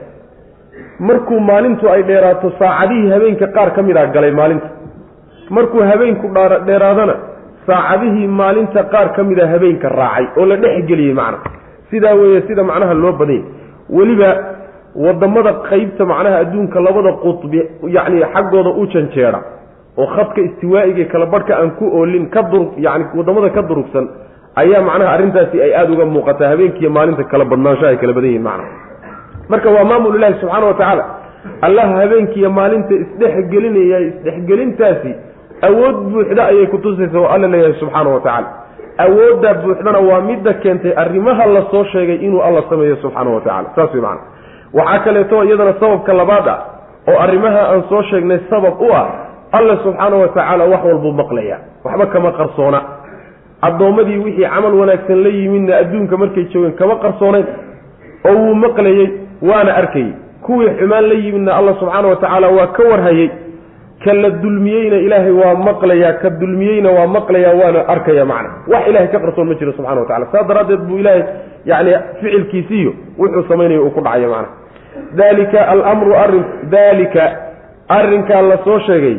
Markuu 1.09 1.41
maalintu 1.41 1.89
ay 1.91 2.03
dheeraato 2.11 2.53
saacadihii 2.59 3.11
habeenka 3.15 3.47
qaar 3.57 3.71
ka 3.77 3.83
mid 3.83 3.97
a 3.97 4.07
galay 4.07 4.31
maalinta. 4.41 4.69
Markuu 5.51 5.81
habeenku 5.91 6.27
dheeraadana 6.69 7.15
saacadihii 7.67 8.27
maalinta 8.41 8.83
qaar 8.93 9.09
ka 9.17 9.23
mid 9.25 9.39
a 9.41 9.47
habeenka 9.53 9.89
raacay 9.89 10.27
oo 10.37 10.47
la 10.47 10.57
dhex 10.57 10.85
geliyey 10.91 11.15
macna. 11.15 11.39
Sidaa 11.91 12.15
weeye 12.15 12.41
sida 12.49 12.63
macnaha 12.71 12.95
loo 12.95 13.13
badanyay 13.13 13.45
weliba 13.97 14.31
waddamada 15.05 15.53
qeybta 15.71 16.05
macnaha 16.13 16.37
adduunka 16.43 16.79
labada 16.87 17.13
qutbi 17.25 17.59
yacni 17.97 18.21
xaggooda 18.35 18.71
u 18.81 18.87
janjeera 18.93 19.41
oo 20.01 20.07
khadka 20.15 20.41
istiwaa'iga 20.49 21.05
kala 21.13 21.27
badhka 21.27 21.53
aan 21.61 21.71
ku 21.79 21.85
oolin 21.99 22.27
ka 22.35 22.43
dur 22.53 22.65
yani 22.87 23.05
waddamada 23.19 23.51
ka 23.57 23.63
durugsan 23.71 24.07
ayaa 24.57 24.83
macnaha 24.89 25.13
arrintaasi 25.17 25.63
ay 25.63 25.73
aada 25.75 25.93
uga 25.93 26.05
muuqataa 26.05 26.49
habeenkiiyo 26.53 26.91
maalinta 26.91 27.25
kala 27.25 27.45
badnaansho 27.45 27.87
ay 27.87 27.97
kala 27.97 28.13
badan 28.13 28.31
yihiin 28.31 28.43
macnaha 28.43 28.71
marka 29.49 29.71
waa 29.71 29.85
maamul 29.85 30.15
ilaahi 30.17 30.35
subxaana 30.41 30.67
wa 30.67 30.75
tacaala. 30.75 31.05
Allah 31.67 31.87
habeenkiiyo 32.01 32.51
maalinta 32.51 32.95
isdhexgelinaya 32.95 33.99
isdhexgelintaasi 34.09 35.13
awood 35.69 35.97
buuxda 36.13 36.43
ayay 36.51 36.67
kutusaysa 36.67 37.19
oo 37.19 37.29
alla 37.35 37.47
leeyahay 37.49 37.75
subxaana 37.81 38.11
wa 38.11 38.21
tacaala. 38.21 38.49
Awooddaa 39.05 39.55
buuxdana 39.55 39.99
waa 40.09 40.21
midda 40.21 40.53
keentay 40.63 40.93
arrimaha 41.03 41.47
la 41.47 41.63
soo 41.71 41.85
sheegay 41.93 42.17
inuu 42.27 42.43
alla 42.43 42.63
sameeyo 42.71 42.97
subxaana 42.97 43.31
wa 43.31 43.41
tacala 43.41 43.69
saas 43.77 43.95
wey 43.95 44.03
macana 44.03 44.21
waxaa 44.79 44.99
kaleeto 45.05 45.45
iyadana 45.45 45.75
sababka 45.81 46.13
labaad 46.21 46.49
ah 46.49 46.59
oo 47.11 47.19
arrimaha 47.25 47.61
aan 47.73 47.83
soo 47.89 48.03
sheegnay 48.11 48.39
sabab 48.51 48.81
u 48.81 48.93
ah 49.01 49.07
alla 49.59 49.77
subxaana 49.85 50.17
wa 50.23 50.29
tacaala 50.29 50.65
wax 50.73 50.83
walbuu 50.85 51.13
maqlaya 51.21 51.59
waxba 51.85 52.07
kama 52.07 52.33
qarsoona 52.41 52.81
addoommadii 53.69 54.19
wixii 54.25 54.49
camal 54.55 54.75
wanaagsan 54.81 55.23
la 55.25 55.29
yimidna 55.39 55.77
adduunka 55.83 56.17
markay 56.23 56.45
joogeen 56.53 56.73
kama 56.81 56.95
qarsoonayn 57.05 57.47
oo 58.31 58.35
wuu 58.43 58.55
maqlayey 58.65 59.09
waana 59.51 59.73
arkayey 59.81 60.13
kuwii 60.47 60.71
xumaan 60.79 61.05
la 61.11 61.15
yimidna 61.25 61.53
alla 61.59 61.75
subxaana 61.81 62.09
wa 62.09 62.17
tacaala 62.17 62.49
waa 62.49 62.67
ka 62.77 62.83
warhayey. 62.93 63.31
Ka 64.05 64.13
la 64.15 64.31
dulmiyeyna 64.43 64.97
ilaahay 65.07 65.31
waa 65.41 65.55
maqlayaa 65.55 66.13
ka 66.23 66.29
dulmiyeyna 66.41 66.91
waa 66.97 67.07
maqlayaa 67.17 67.55
waana 67.61 67.81
arkaya 67.95 68.25
macna. 68.31 68.51
Wax 68.73 68.89
ilahay 68.89 69.09
ka 69.13 69.19
qarsoon 69.25 69.49
ma 69.49 69.55
jiro 69.61 69.73
subxana 69.77 70.01
wa 70.01 70.07
tacala 70.09 70.27
saas 70.33 70.47
daraaddeed 70.49 70.81
buu 70.89 70.99
ilaahay 71.03 71.23
yani 71.71 71.93
ficilkiisiiyo 72.21 72.93
wuxuu 73.19 73.45
samaynayo 73.49 73.83
uu 73.85 73.91
ku 73.91 74.01
dhacayo 74.01 74.31
macna. 74.31 74.49
Dalika 75.21 75.69
alamru 75.73 76.15
arrin 76.23 76.45
dalika 76.71 77.25
arrinkaa 77.89 78.43
la 78.51 78.57
soo 78.65 78.79
sheegay 78.87 79.17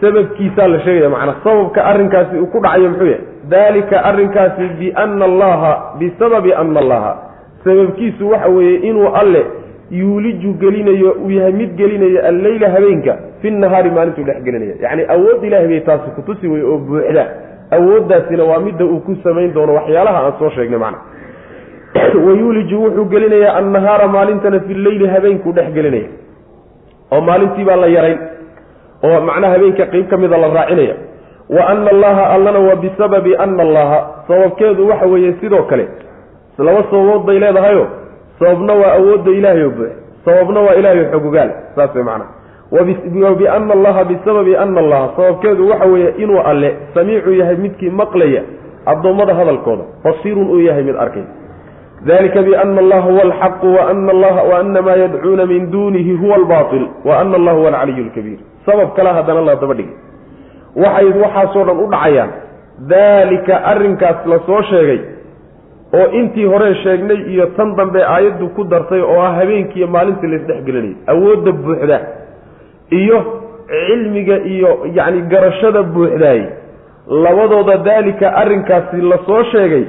sababkiisaa 0.00 0.68
la 0.68 0.80
sheegaya 0.80 1.10
macnaa 1.10 1.34
sababka 1.44 1.84
arrinkaasi 1.84 2.36
uu 2.38 2.46
ku 2.46 2.58
dhacayo 2.60 2.88
muxuu 2.90 3.06
yahay 3.06 3.24
dalika 3.48 4.04
arrinkaasi 4.04 4.68
biana 4.78 5.24
allaha 5.24 5.94
bisababi 5.98 6.52
ana 6.52 6.80
allaha. 6.80 7.12
Sababkiisu 7.64 8.30
waxa 8.30 8.48
weeye 8.48 8.76
inuu 8.76 9.08
alle 9.14 9.46
yuuliju 9.90 10.52
gelinayo 10.52 11.16
uu 11.24 11.30
yahay 11.30 11.52
mid 11.52 11.76
gelinayo 11.76 12.26
alleyla 12.26 12.70
habeenka 12.70 13.18
fi 13.42 13.50
nahaari 13.50 13.90
maalintuu 13.90 14.24
dhex 14.24 14.42
gelinaya. 14.42 14.74
Yacni 14.80 15.04
awood 15.08 15.44
ilahay 15.44 15.68
bay 15.68 15.80
taasi 15.80 16.10
kutusi 16.10 16.48
wey 16.48 16.62
oo 16.62 16.78
buuxda. 16.78 17.26
Awooddaasina 17.70 18.44
waa 18.44 18.60
midda 18.60 18.84
uu 18.84 19.00
ku 19.00 19.16
samayn 19.22 19.52
doono 19.52 19.74
waxyaalaha 19.74 20.24
aan 20.24 20.32
soo 20.38 20.50
sheegnay 20.50 20.78
macna. 20.78 20.98
Wayuuliju 22.26 22.82
wuxuu 22.84 23.04
gelinayaa 23.04 23.56
annahaara 23.56 24.08
maalintana 24.08 24.60
fi 24.60 24.74
leyli 24.74 25.06
habeenkuu 25.06 25.52
dhex 25.52 25.72
gelinaya. 25.72 26.08
Oo 27.12 27.20
maalintii 27.20 27.64
baa 27.64 27.76
la 27.76 27.86
yarayn. 27.86 28.18
Oo 29.04 29.20
macnaha 29.20 29.52
habeenka 29.52 29.86
qeyb 29.86 30.08
ka 30.08 30.16
mida 30.16 30.36
la 30.38 30.48
raacinaya 30.48 31.07
wa 31.48 31.66
ana 31.68 31.90
allaha 31.90 32.24
allana 32.30 32.58
waa 32.58 32.76
bisababi 32.76 33.36
ana 33.36 33.62
allaha. 33.62 33.98
Sababkeedu 34.28 34.88
waxa 34.88 35.06
weeye 35.06 35.32
sidoo 35.40 35.62
kale 35.62 35.88
laba 36.58 36.82
sababood 36.90 37.22
bay 37.26 37.38
leedahayo. 37.38 37.86
Sababna 38.38 38.74
waa 38.74 38.92
awoodda 38.92 39.30
ilaahay 39.30 39.62
oo 39.62 39.70
buux 39.70 39.90
sababna 40.24 40.60
waa 40.60 40.74
ilahay 40.74 41.00
oo 41.04 41.10
xogogaal 41.12 41.50
saas 41.76 41.94
way 41.94 42.04
macnaha 42.04 42.30
wabiana 43.30 43.72
allaha 43.72 44.04
bisababi 44.04 44.56
ana 44.56 44.80
allaha. 44.80 45.08
Sababkeedu 45.16 45.68
waxa 45.70 45.86
weeye 45.86 46.10
inuu 46.18 46.40
alle 46.40 46.76
samiicu 46.94 47.32
yahay 47.32 47.56
midkii 47.56 47.90
maqlaya 47.90 48.42
addoommada 48.86 49.34
hadalkooda 49.34 49.84
basiirun 50.04 50.50
uu 50.50 50.60
yahay 50.60 50.82
mid 50.82 50.96
arkay. 50.96 51.22
Dalika 52.06 52.42
biana 52.42 52.80
allaha 52.80 53.10
huwa 53.10 53.22
alxaqu 53.22 53.66
waana 53.74 54.82
maa 54.82 54.96
yadcuuna 54.96 55.46
min 55.46 55.70
duunihi 55.70 56.12
huwa 56.12 56.36
albaatil 56.36 56.86
waana 57.04 57.36
allah 57.36 57.54
huwa 57.54 57.68
alcaliyu 57.68 58.04
lkabiir 58.04 58.38
sabab 58.66 58.94
kale 58.96 59.10
haddana 59.10 59.40
la 59.40 59.56
daba 59.56 59.74
dhigay 59.74 59.94
waxay 60.82 61.08
waxaasoo 61.22 61.64
dhan 61.64 61.78
u 61.84 61.86
dhacayaan. 61.90 62.30
Daalika 62.78 63.54
arrinkaas 63.72 64.26
la 64.26 64.38
soo 64.46 64.62
sheegay 64.62 65.00
oo 65.94 66.06
intii 66.12 66.44
hore 66.44 66.74
sheegnay 66.74 67.16
iyo 67.32 67.46
tan 67.56 67.74
dambe 67.76 68.04
aayaddu 68.04 68.48
ku 68.48 68.64
dartay 68.64 69.00
oo 69.00 69.20
ah 69.20 69.34
habeenkiiyo 69.34 69.86
maalintii 69.86 70.30
laisdhexgelinayay 70.30 70.96
awoodda 71.06 71.52
buuxda 71.52 71.98
iyo 72.90 73.18
cilmiga 73.66 74.36
iyo 74.38 74.86
yacni 74.94 75.22
garashada 75.22 75.82
buuxdaay 75.82 76.42
labadooda 77.08 77.76
daalika 77.76 78.36
arrinkaasi 78.36 79.00
la 79.00 79.18
soo 79.26 79.42
sheegay 79.52 79.84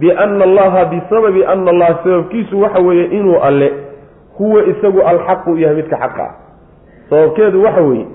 biana 0.00 0.44
allaha 0.44 0.84
bisababi 0.84 1.44
ana 1.44 1.70
allaha 1.70 1.98
sababkiisu 2.04 2.60
waxa 2.60 2.78
weeye 2.80 3.04
inuu 3.04 3.40
alle 3.42 3.72
huwa 4.38 4.64
isagu 4.64 5.02
alxaqu 5.02 5.58
yahay 5.58 5.76
midka 5.76 5.96
xaqa. 5.96 6.22
Ah 6.22 6.34
sababkeedu 7.10 7.62
waxa 7.62 7.80
weeye 7.80 8.06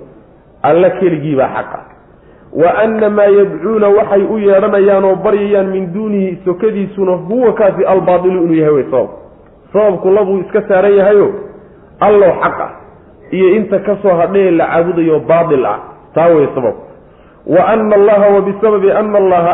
alle 0.63 0.89
keligiibaa 1.00 1.48
xaqa. 1.55 1.79
Wa 2.53 2.70
ana 2.84 3.10
maa 3.10 3.25
yadcuuna 3.38 3.88
waxay 3.89 4.24
u 4.24 4.38
yeedhanayaan 4.38 5.03
oo 5.03 5.15
baryayaan 5.15 5.67
min 5.72 5.93
duunihi 5.93 6.38
sokadiisuna 6.46 7.12
huwa 7.12 7.53
kaasi 7.53 7.86
albaadilu 7.86 8.43
inuu 8.43 8.55
yahay 8.55 8.74
wey 8.74 8.84
sabab 8.91 9.10
sababku 9.74 10.10
labuu 10.10 10.38
iska 10.39 10.62
saaran 10.67 10.93
yahayo 10.98 11.27
allow 12.00 12.32
xaq 12.43 12.60
ah 12.62 12.72
iyo 13.32 13.50
inta 13.55 13.79
ka 13.79 13.98
soo 14.01 14.13
hadhaye 14.15 14.51
la 14.51 14.65
caabudayo 14.67 15.20
baatil 15.20 15.65
ah. 15.65 15.79
Taa 16.13 16.27
wey 16.29 16.48
sabab. 16.55 16.75
Wa 17.48 17.67
ana 17.67 17.96
allaha 17.96 18.27
wa 18.38 18.41
bisababi 18.41 18.91
ana 18.91 19.17
allaha 19.17 19.53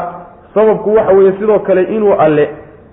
sababku 0.53 0.93
waxa 0.95 1.13
weeye 1.13 1.31
sidoo 1.39 1.59
kale 1.59 1.83
inuu 1.83 2.13
alle 2.13 2.49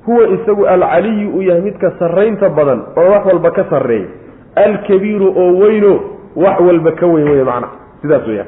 huwa 0.06 0.28
isagu 0.28 0.66
alcaliyu 0.66 1.30
uu 1.34 1.42
yahay 1.42 1.62
midka 1.62 1.90
sarraynta 1.98 2.48
badan 2.48 2.82
oo 2.96 3.10
wax 3.10 3.26
walba 3.26 3.50
ka 3.50 3.64
sarreeya. 3.70 4.06
Alkabiiru 4.54 5.34
oo 5.36 5.58
weyno 5.58 6.00
wax 6.36 6.60
walba 6.60 6.92
ka 6.92 7.06
weyn 7.06 7.28
wey 7.28 7.42
macna 7.44 7.68
sidaas 8.02 8.26
weya 8.28 8.44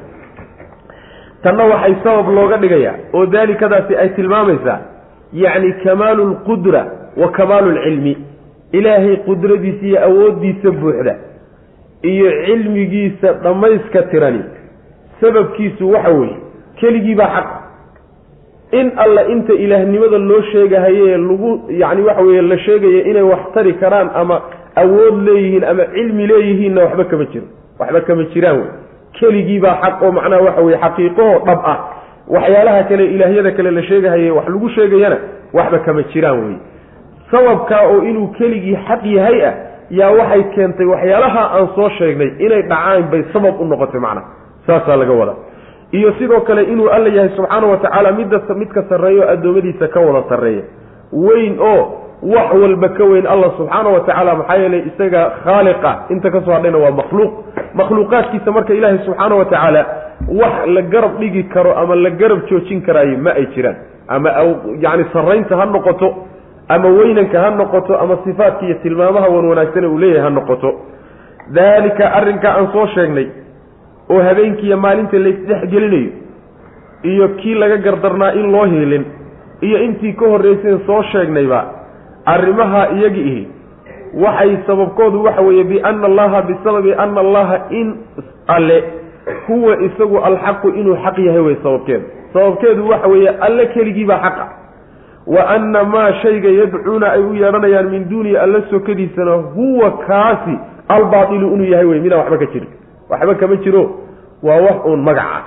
tanna 1.43 1.63
waxay 1.65 1.95
sabab 2.03 2.29
looga 2.37 2.57
dhigayaa 2.57 2.95
oo 3.13 3.25
daalikadaasi 3.25 3.95
ay 3.95 4.09
tilmaamaysaa 4.09 4.79
yacni 5.33 5.73
kamaalu 5.83 6.23
lqudra 6.31 6.81
wa 7.17 7.31
kamaalu 7.31 7.71
lcilmi 7.71 8.17
ilaahay 8.71 9.15
qudradiisa 9.27 9.85
iyo 9.85 9.99
awooddiisa 10.07 10.71
buuxda 10.71 11.15
iyo 12.01 12.31
cilmigiisa 12.45 13.33
dhammayska 13.33 14.01
tirani. 14.11 14.43
Sababkiisu 15.21 15.91
waxa 15.91 16.09
weeye 16.09 16.35
keligiibaa 16.79 17.27
xaq. 17.35 17.47
In 18.79 18.91
alla 18.97 19.23
inta 19.27 19.53
ilaahnimada 19.53 20.17
loo 20.17 20.41
sheegahaye 20.51 21.17
lagu 21.17 21.61
yacni 21.69 22.01
waxa 22.01 22.21
weeye 22.21 22.41
la 22.41 22.57
sheegaya 22.57 23.03
inay 23.11 23.21
wax 23.31 23.39
tari 23.53 23.73
karaan 23.73 24.09
ama 24.15 24.41
awood 24.75 25.23
leeyihiin 25.27 25.63
ama 25.63 25.85
cilmi 25.85 26.27
leeyihiinna 26.27 26.81
waxba 26.83 27.03
kama 27.03 27.25
jiro. 27.25 27.45
Waxba 27.79 28.01
kama 28.01 28.23
jiraan 28.33 28.57
wey 28.61 28.69
keligiibaa 29.19 29.75
xaq 29.83 30.01
oo 30.03 30.11
macnaha 30.11 30.41
waxa 30.47 30.61
weye 30.61 30.77
xaqiiqahoo 30.83 31.39
dhab 31.47 31.59
ah. 31.73 31.77
Waxyaalaha 32.29 32.83
kale 32.89 33.05
ilaahyada 33.15 33.51
kale 33.57 33.71
la 33.71 33.83
sheegahaye 33.89 34.31
wax 34.31 34.45
lagu 34.53 34.69
sheegayana 34.69 35.17
waxba 35.53 35.79
kama 35.85 36.03
jiraan 36.13 36.39
wey 36.45 36.57
sababkaa 37.31 37.81
oo 37.91 38.01
inuu 38.09 38.27
keligii 38.37 38.77
xaq 38.87 39.05
yahay 39.05 39.39
ah 39.49 39.53
yaa 39.99 40.11
waxay 40.19 40.43
keentay 40.55 40.85
waxyaalaha 40.85 41.41
aan 41.57 41.67
soo 41.75 41.89
sheegnay 41.97 42.29
inay 42.45 42.61
dhacaan 42.71 43.03
bay 43.11 43.23
sabab 43.33 43.61
u 43.61 43.65
noqotay 43.65 43.99
macnaha 43.99 44.27
saasaa 44.67 44.95
laga 45.01 45.13
wadaa. 45.21 45.37
Iyo 45.91 46.13
sidoo 46.19 46.41
kale 46.41 46.63
inuu 46.63 46.89
alla 46.89 47.09
yahay 47.09 47.29
subxaana 47.35 47.67
wa 47.67 47.77
tacaala 47.77 48.11
midda 48.11 48.41
midka 48.55 48.83
sarreeya 48.89 49.25
oo 49.25 49.31
addoommadiisa 49.33 49.87
ka 49.87 49.99
wada 49.99 50.23
sarreeya. 50.29 50.63
Weyn 51.13 51.57
oo 51.59 51.81
wax 52.21 52.53
walba 52.61 52.89
ka 52.89 53.03
weyn 53.03 53.25
allah 53.27 53.49
subxaana 53.57 53.89
wa 53.89 53.99
tacaala 54.05 54.35
maxaa 54.35 54.55
yeelay 54.61 54.83
isaga 54.89 55.21
khaaliqa 55.43 55.91
inta 56.13 56.29
ka 56.29 56.41
soo 56.45 56.53
hadhayna 56.53 56.77
waa 56.77 56.91
makhluuq 56.91 57.33
makhluuqaadkiisa 57.73 58.51
marka 58.51 58.73
ilaahay 58.73 58.99
subxaana 59.05 59.35
wa 59.35 59.45
tacaala 59.45 59.85
wax 60.41 60.67
la 60.75 60.81
garab 60.81 61.19
dhigi 61.19 61.43
karo 61.43 61.75
ama 61.77 61.95
la 61.95 62.09
garab 62.09 62.45
joojin 62.49 62.81
karaayo 62.81 63.17
ma 63.17 63.31
ay 63.31 63.45
jiraan. 63.55 63.75
Ama 64.07 64.29
yani 64.79 65.05
sarraynta 65.13 65.57
ha 65.57 65.65
noqoto 65.65 66.07
ama 66.69 66.87
weynanka 66.89 67.41
ha 67.43 67.49
noqoto 67.51 67.99
ama 67.99 68.17
sifaadka 68.25 68.65
iyo 68.65 68.75
tilmaamaha 68.83 69.27
wan 69.29 69.45
wanaagsane 69.51 69.87
uu 69.87 69.97
leeyahay 69.97 70.23
ha 70.23 70.29
noqoto. 70.29 70.69
Daalika 71.53 72.05
arrinka 72.13 72.49
aan 72.57 72.67
soo 72.73 72.87
sheegnay 72.95 73.27
oo 74.09 74.21
habeenkiiyo 74.27 74.77
maalinta 74.77 75.17
laysdhexgelinayo 75.17 76.09
iyo 77.03 77.27
kii 77.39 77.53
laga 77.55 77.77
gardarnaa 77.77 78.31
in 78.33 78.51
loo 78.51 78.65
hiilin 78.65 79.05
iyo 79.61 79.77
intii 79.83 80.13
ka 80.13 80.25
horraysayn 80.33 80.79
soo 80.85 81.01
sheegnayba 81.11 81.59
arrimaha 82.25 82.81
iyagi 82.97 83.21
ihi 83.21 83.47
waxay 84.13 84.57
sababkoodu 84.67 85.23
waxa 85.23 85.41
weeye 85.41 85.63
biana 85.63 86.05
allaha 86.07 86.41
bisababi 86.41 86.93
ana 86.93 87.19
allaha 87.21 87.61
in 87.69 87.95
alle 88.47 88.83
huwa 89.47 89.77
isagu 89.81 90.17
alxaqu 90.17 90.67
inuu 90.69 90.95
xaq 90.95 91.17
yahay 91.17 91.39
wey 91.41 91.55
sababkeedu 91.63 92.03
sababkeedu 92.33 92.89
waxa 92.89 93.07
weeye 93.07 93.29
alle 93.29 93.65
keligiibaa 93.65 94.17
xaqa. 94.17 94.47
Wa 95.27 95.49
anna 95.49 95.83
maa 95.83 96.13
shayga 96.13 96.49
yadcuuna 96.49 97.11
ay 97.11 97.21
u 97.21 97.33
yeedhanayaan 97.33 97.89
min 97.89 98.09
duunihi 98.09 98.37
alla 98.37 98.61
sokadiisana 98.69 99.31
huwa 99.31 99.91
kaasi 99.91 100.57
albaailu 100.87 101.53
inuu 101.53 101.65
yahay 101.65 101.85
wey 101.85 101.99
midaan 101.99 102.19
waxba 102.21 102.37
ka 102.37 102.45
jirin 102.53 102.69
waxba 103.09 103.35
kama 103.35 103.55
jiro. 103.55 103.83
Waa 104.43 104.55
wax 104.61 104.85
uun 104.85 105.01
magaca. 105.03 105.43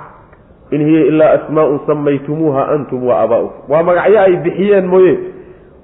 In 0.71 0.85
hiya 0.87 1.05
ilaa 1.05 1.29
asmaaun 1.31 1.79
samaytumuuha 1.87 2.67
antum 2.67 3.07
wa 3.07 3.15
aabaa'ukum 3.19 3.69
waa 3.69 3.83
magacyo 3.83 4.19
ay 4.21 4.35
bixiyeen 4.35 4.85
mooye. 4.87 5.17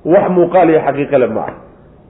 Wax 0.05 0.29
muuqaal 0.29 0.69
iyo 0.69 0.79
xaqiiqale 0.79 1.27
ma 1.27 1.41
ah 1.41 1.53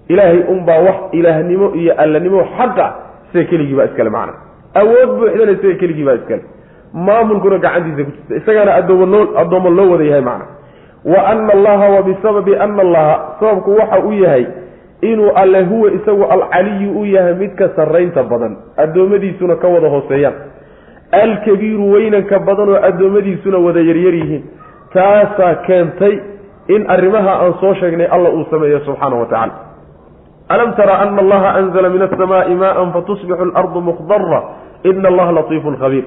ilaahay 0.09 0.39
unbaa 0.53 0.79
wax 0.87 0.95
ilaahnimo 1.11 1.67
iyo 1.75 1.93
allanimo 2.03 2.43
xaqa 2.57 2.93
sida 3.31 3.43
keligiibaa 3.49 3.85
iskale 3.85 4.09
macna. 4.09 4.33
Awood 4.73 5.09
buuxdana 5.19 5.51
isaga 5.51 5.75
keligiibaa 5.81 6.13
iskale. 6.19 6.43
Maamulkuna 6.93 7.57
gacantiisa 7.57 8.03
ku 8.03 8.11
jirta. 8.11 8.35
Isagaana 8.41 8.71
addoommo 9.41 9.69
loo 9.77 9.91
wada 9.91 10.03
yahay 10.03 10.21
macna. 10.21 10.45
Wa 11.05 11.19
ana 11.31 11.53
allaha 11.53 11.89
wa 11.95 12.01
bisababi 12.03 12.55
ana 12.55 12.81
allaha 12.81 13.15
sababku 13.39 13.75
waxa 13.79 13.99
uu 13.99 14.13
yahay 14.13 14.45
inuu 15.01 15.31
alle 15.35 15.61
huwa 15.63 15.91
isagu 15.91 16.23
alcaliyu 16.25 16.99
u 16.99 17.05
yahay 17.05 17.33
midka 17.33 17.69
sarraynta 17.75 18.23
badan 18.23 18.57
addoommadiisuna 18.77 19.55
ka 19.55 19.67
wada 19.67 19.89
hooseeyaan. 19.89 20.33
Alkabiiru 21.11 21.91
weynanka 21.91 22.39
badan 22.39 22.69
oo 22.69 22.79
addoommadiisuna 22.89 23.57
wada 23.57 23.79
yaryar 23.79 24.13
yihiin. 24.13 24.43
Taasaa 24.93 25.55
keentay 25.55 26.19
in 26.67 26.85
arrimaha 26.89 27.31
aan 27.45 27.53
soo 27.61 27.73
sheegnay 27.73 28.07
alla 28.11 28.29
uu 28.29 28.45
sameeyo 28.51 28.79
subxaana 28.79 29.15
wa 29.15 29.25
tacala 29.25 29.68
alam 30.49 30.73
tara 30.75 30.99
ana 30.99 31.21
allaha 31.21 31.49
anzla 31.59 31.89
min 31.89 32.01
asamaai 32.01 32.55
maan 32.55 32.91
fatusbixu 32.93 33.43
alardu 33.43 33.81
mukdara 33.81 34.39
ina 34.83 35.07
allaha 35.09 35.31
latiifun 35.31 35.77
khabiir 35.81 36.05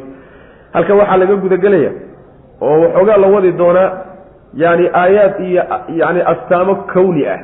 halkan 0.74 0.96
waxaa 1.00 1.16
laga 1.22 1.36
gudagelaya 1.44 1.90
oo 2.60 2.76
waxoogaa 2.82 3.16
la 3.16 3.28
wadi 3.34 3.52
doonaa 3.52 3.90
yani 4.54 4.90
aayaad 4.94 5.40
iyo 5.40 5.62
yani 6.00 6.20
astaamo 6.32 6.74
kawni 6.74 7.26
ah 7.34 7.40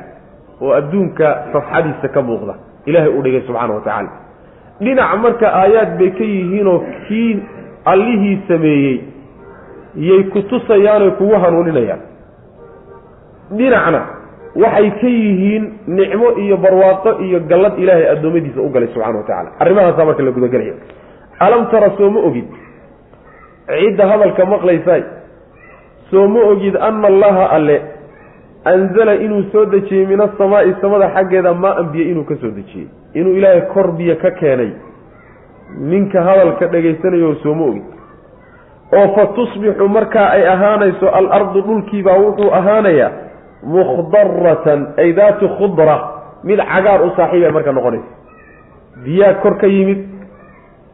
oo 0.61 0.73
adduunka 0.79 1.27
safxadiisa 1.53 2.07
ka 2.13 2.21
muuqda 2.21 2.53
ilahay 2.85 3.09
uu 3.09 3.21
dhigay 3.21 3.41
subxaana 3.47 3.73
wa 3.73 3.81
tacaala 3.81 4.09
dhinac 4.79 5.11
marka 5.23 5.47
aayaad 5.61 5.97
bay 5.99 6.09
ka 6.19 6.23
yihiinoo 6.23 6.77
kii 7.07 7.39
allihii 7.85 8.37
sameeyey 8.47 8.97
yay 9.95 10.23
ku 10.23 10.41
tusayaanoy 10.41 11.11
kugu 11.11 11.35
hanuuninayaan 11.43 11.99
dhinacna 13.57 14.18
waxay 14.61 14.89
ka 15.01 15.07
yihiin 15.07 15.63
nicmo 15.87 16.31
iyo 16.43 16.57
barwaaqo 16.57 17.11
iyo 17.25 17.39
gallad 17.49 17.79
ilaahay 17.79 18.07
addoommadiisa 18.13 18.61
u 18.61 18.69
galay 18.69 18.89
subxana 18.93 19.17
wa 19.17 19.23
tacala 19.27 19.49
arrimahaasaa 19.59 20.05
marka 20.05 20.23
la 20.23 20.31
gudagelaya 20.31 20.73
alam 21.39 21.67
tara 21.71 21.89
soo 21.97 22.09
ma 22.11 22.19
ogid? 22.19 22.45
Cidda 23.69 24.07
hadalka 24.11 24.45
maqlaysaay. 24.45 25.03
Soo 26.11 26.27
ma 26.27 26.39
ogid 26.51 26.75
ana 26.75 27.07
allaha 27.07 27.45
alle 27.55 27.77
anzala 28.65 29.13
inuu 29.15 29.43
soo 29.51 29.65
dejiyey 29.65 30.05
min 30.05 30.19
asamaa'i 30.21 30.73
samada 30.81 31.07
xaggeeda 31.15 31.53
maa-an 31.53 31.91
biyo 31.93 32.11
inuu 32.11 32.25
ka 32.25 32.35
soo 32.41 32.51
dejiyey? 32.51 32.87
Inuu 33.13 33.37
ilaahay 33.39 33.61
kor 33.73 33.91
biyo 33.95 34.15
ka 34.15 34.31
keenay. 34.31 34.71
Ninka 35.79 36.21
hadalka 36.23 36.67
dhagaysanayo 36.67 37.35
soo 37.43 37.53
ma 37.55 37.65
ogid? 37.71 37.87
Oo 38.91 39.07
fa 39.15 39.25
tusbixu 39.37 39.87
markaa 39.87 40.27
ay 40.35 40.43
ahaanayso 40.47 41.07
alardu 41.07 41.61
dhulkiibaa 41.61 42.17
wuxuu 42.17 42.51
ahaanayaa 42.51 43.11
mukhdaratan 43.63 44.87
ay 44.97 45.13
daatu 45.13 45.47
khudra 45.57 45.97
mid 46.43 46.59
cagaar 46.59 47.01
u 47.05 47.09
saaxiibay 47.15 47.51
marka 47.51 47.71
noqonaysa. 47.71 48.11
Biyaa 49.03 49.33
kor 49.41 49.57
ka 49.57 49.67
yimid 49.67 50.07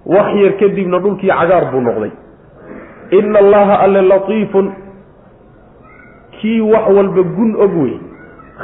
wax 0.05 0.27
yar 0.43 0.53
kadibna 0.59 0.99
dhulkii 0.99 1.29
cagaar 1.29 1.71
buu 1.71 1.81
noqday. 1.81 2.11
Ina 3.11 3.39
allaha 3.39 3.75
alle 3.85 4.01
latiifun 4.01 4.71
kii 6.41 6.61
wax 6.61 6.85
walba 6.89 7.21
gun 7.21 7.55
og 7.55 7.73
wey 7.83 7.99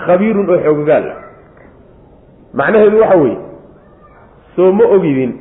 khabiirun 0.06 0.50
oo 0.50 0.60
xoogogaal 0.66 1.06
ah. 1.10 1.18
Macnaheedu 2.54 3.00
waxa 3.00 3.18
weeye 3.18 3.38
soo 4.56 4.72
ma 4.72 4.84
ogidin 4.86 5.34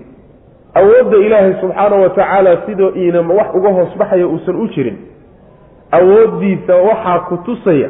awoodda 0.75 1.17
ilaahay 1.17 1.55
subxaana 1.61 1.97
wa 1.97 2.09
tacaala 2.11 2.57
sidoo 2.67 2.93
iina 2.97 3.21
wax 3.21 3.55
uga 3.55 3.69
hoos 3.69 3.97
baxaya 3.99 4.27
uusan 4.27 4.57
u 4.57 4.69
jirin 4.69 4.99
awooddiisa 5.93 6.77
waxaa 6.77 7.19
ku 7.29 7.37
tusaya 7.37 7.89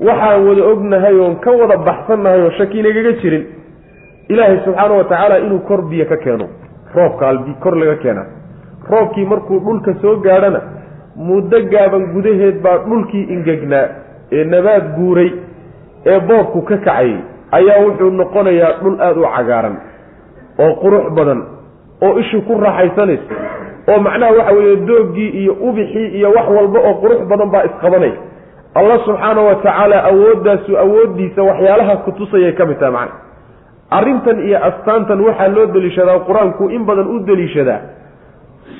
waxaan 0.00 0.46
wada 0.48 0.62
ognahay 0.72 1.14
oon 1.20 1.36
ka 1.44 1.50
wada 1.50 1.76
baxsannahay 1.76 2.40
oo 2.42 2.50
shaki 2.58 2.78
inagaga 2.80 3.12
jirin 3.22 3.44
ilaahay 4.28 4.58
subxaana 4.64 4.94
wa 4.94 5.04
tacaala 5.04 5.38
inuu 5.38 5.58
kor 5.68 5.82
biyo 5.90 6.06
ka 6.06 6.16
keeno 6.16 6.46
roobka 6.94 7.28
albi 7.28 7.54
kor 7.60 7.76
laga 7.76 7.96
keena. 8.02 8.24
Roobkii 8.90 9.24
markuu 9.24 9.60
dhulka 9.60 9.94
soo 10.02 10.16
gaadhana 10.16 10.60
muddo 11.16 11.60
gaaban 11.72 12.06
gudaheed 12.14 12.60
baa 12.62 12.78
dhulkii 12.78 13.22
ingegnaa 13.34 13.86
ee 14.32 14.44
nabaad 14.44 14.84
guuray 14.96 15.30
ee 16.06 16.20
boobku 16.20 16.62
ka 16.62 16.76
kacayay 16.76 17.16
ayaa 17.52 17.80
wuxuu 17.84 18.10
noqonayaa 18.10 18.72
dhul 18.82 18.96
aada 19.00 19.20
u 19.20 19.24
cagaaran 19.36 19.76
oo 20.58 20.72
qurux 20.82 21.04
badan 21.16 21.40
oo 22.02 22.18
ishu 22.18 22.42
ku 22.42 22.58
raaxaysanaysa 22.60 23.34
oo 23.88 23.98
macnaha 24.06 24.32
waxa 24.38 24.52
weeye 24.56 24.76
dooggii 24.76 25.28
iyo 25.42 25.52
ubixii 25.68 26.08
iyo 26.18 26.28
wax 26.36 26.46
walba 26.56 26.78
oo 26.88 26.94
qurux 27.02 27.20
badan 27.30 27.50
baa 27.54 27.64
isqabanaya 27.70 28.16
allah 28.74 28.98
subxaana 29.06 29.40
wa 29.48 29.54
tacaala 29.54 30.04
awooddaasu 30.10 30.78
awooddiisa 30.84 31.42
waxyaalaha 31.42 31.96
ku 32.04 32.12
tusayay 32.12 32.52
ka 32.52 32.66
mid 32.66 32.78
tahay 32.80 32.92
macna 32.92 33.16
arrintan 33.98 34.38
iyo 34.48 34.58
astaantan 34.68 35.20
waxaa 35.20 35.48
loo 35.56 35.66
deliishadaa 35.74 36.18
qur'aanku 36.28 36.70
in 36.76 36.84
badan 36.88 37.06
u 37.14 37.18
deliishadaa 37.30 37.80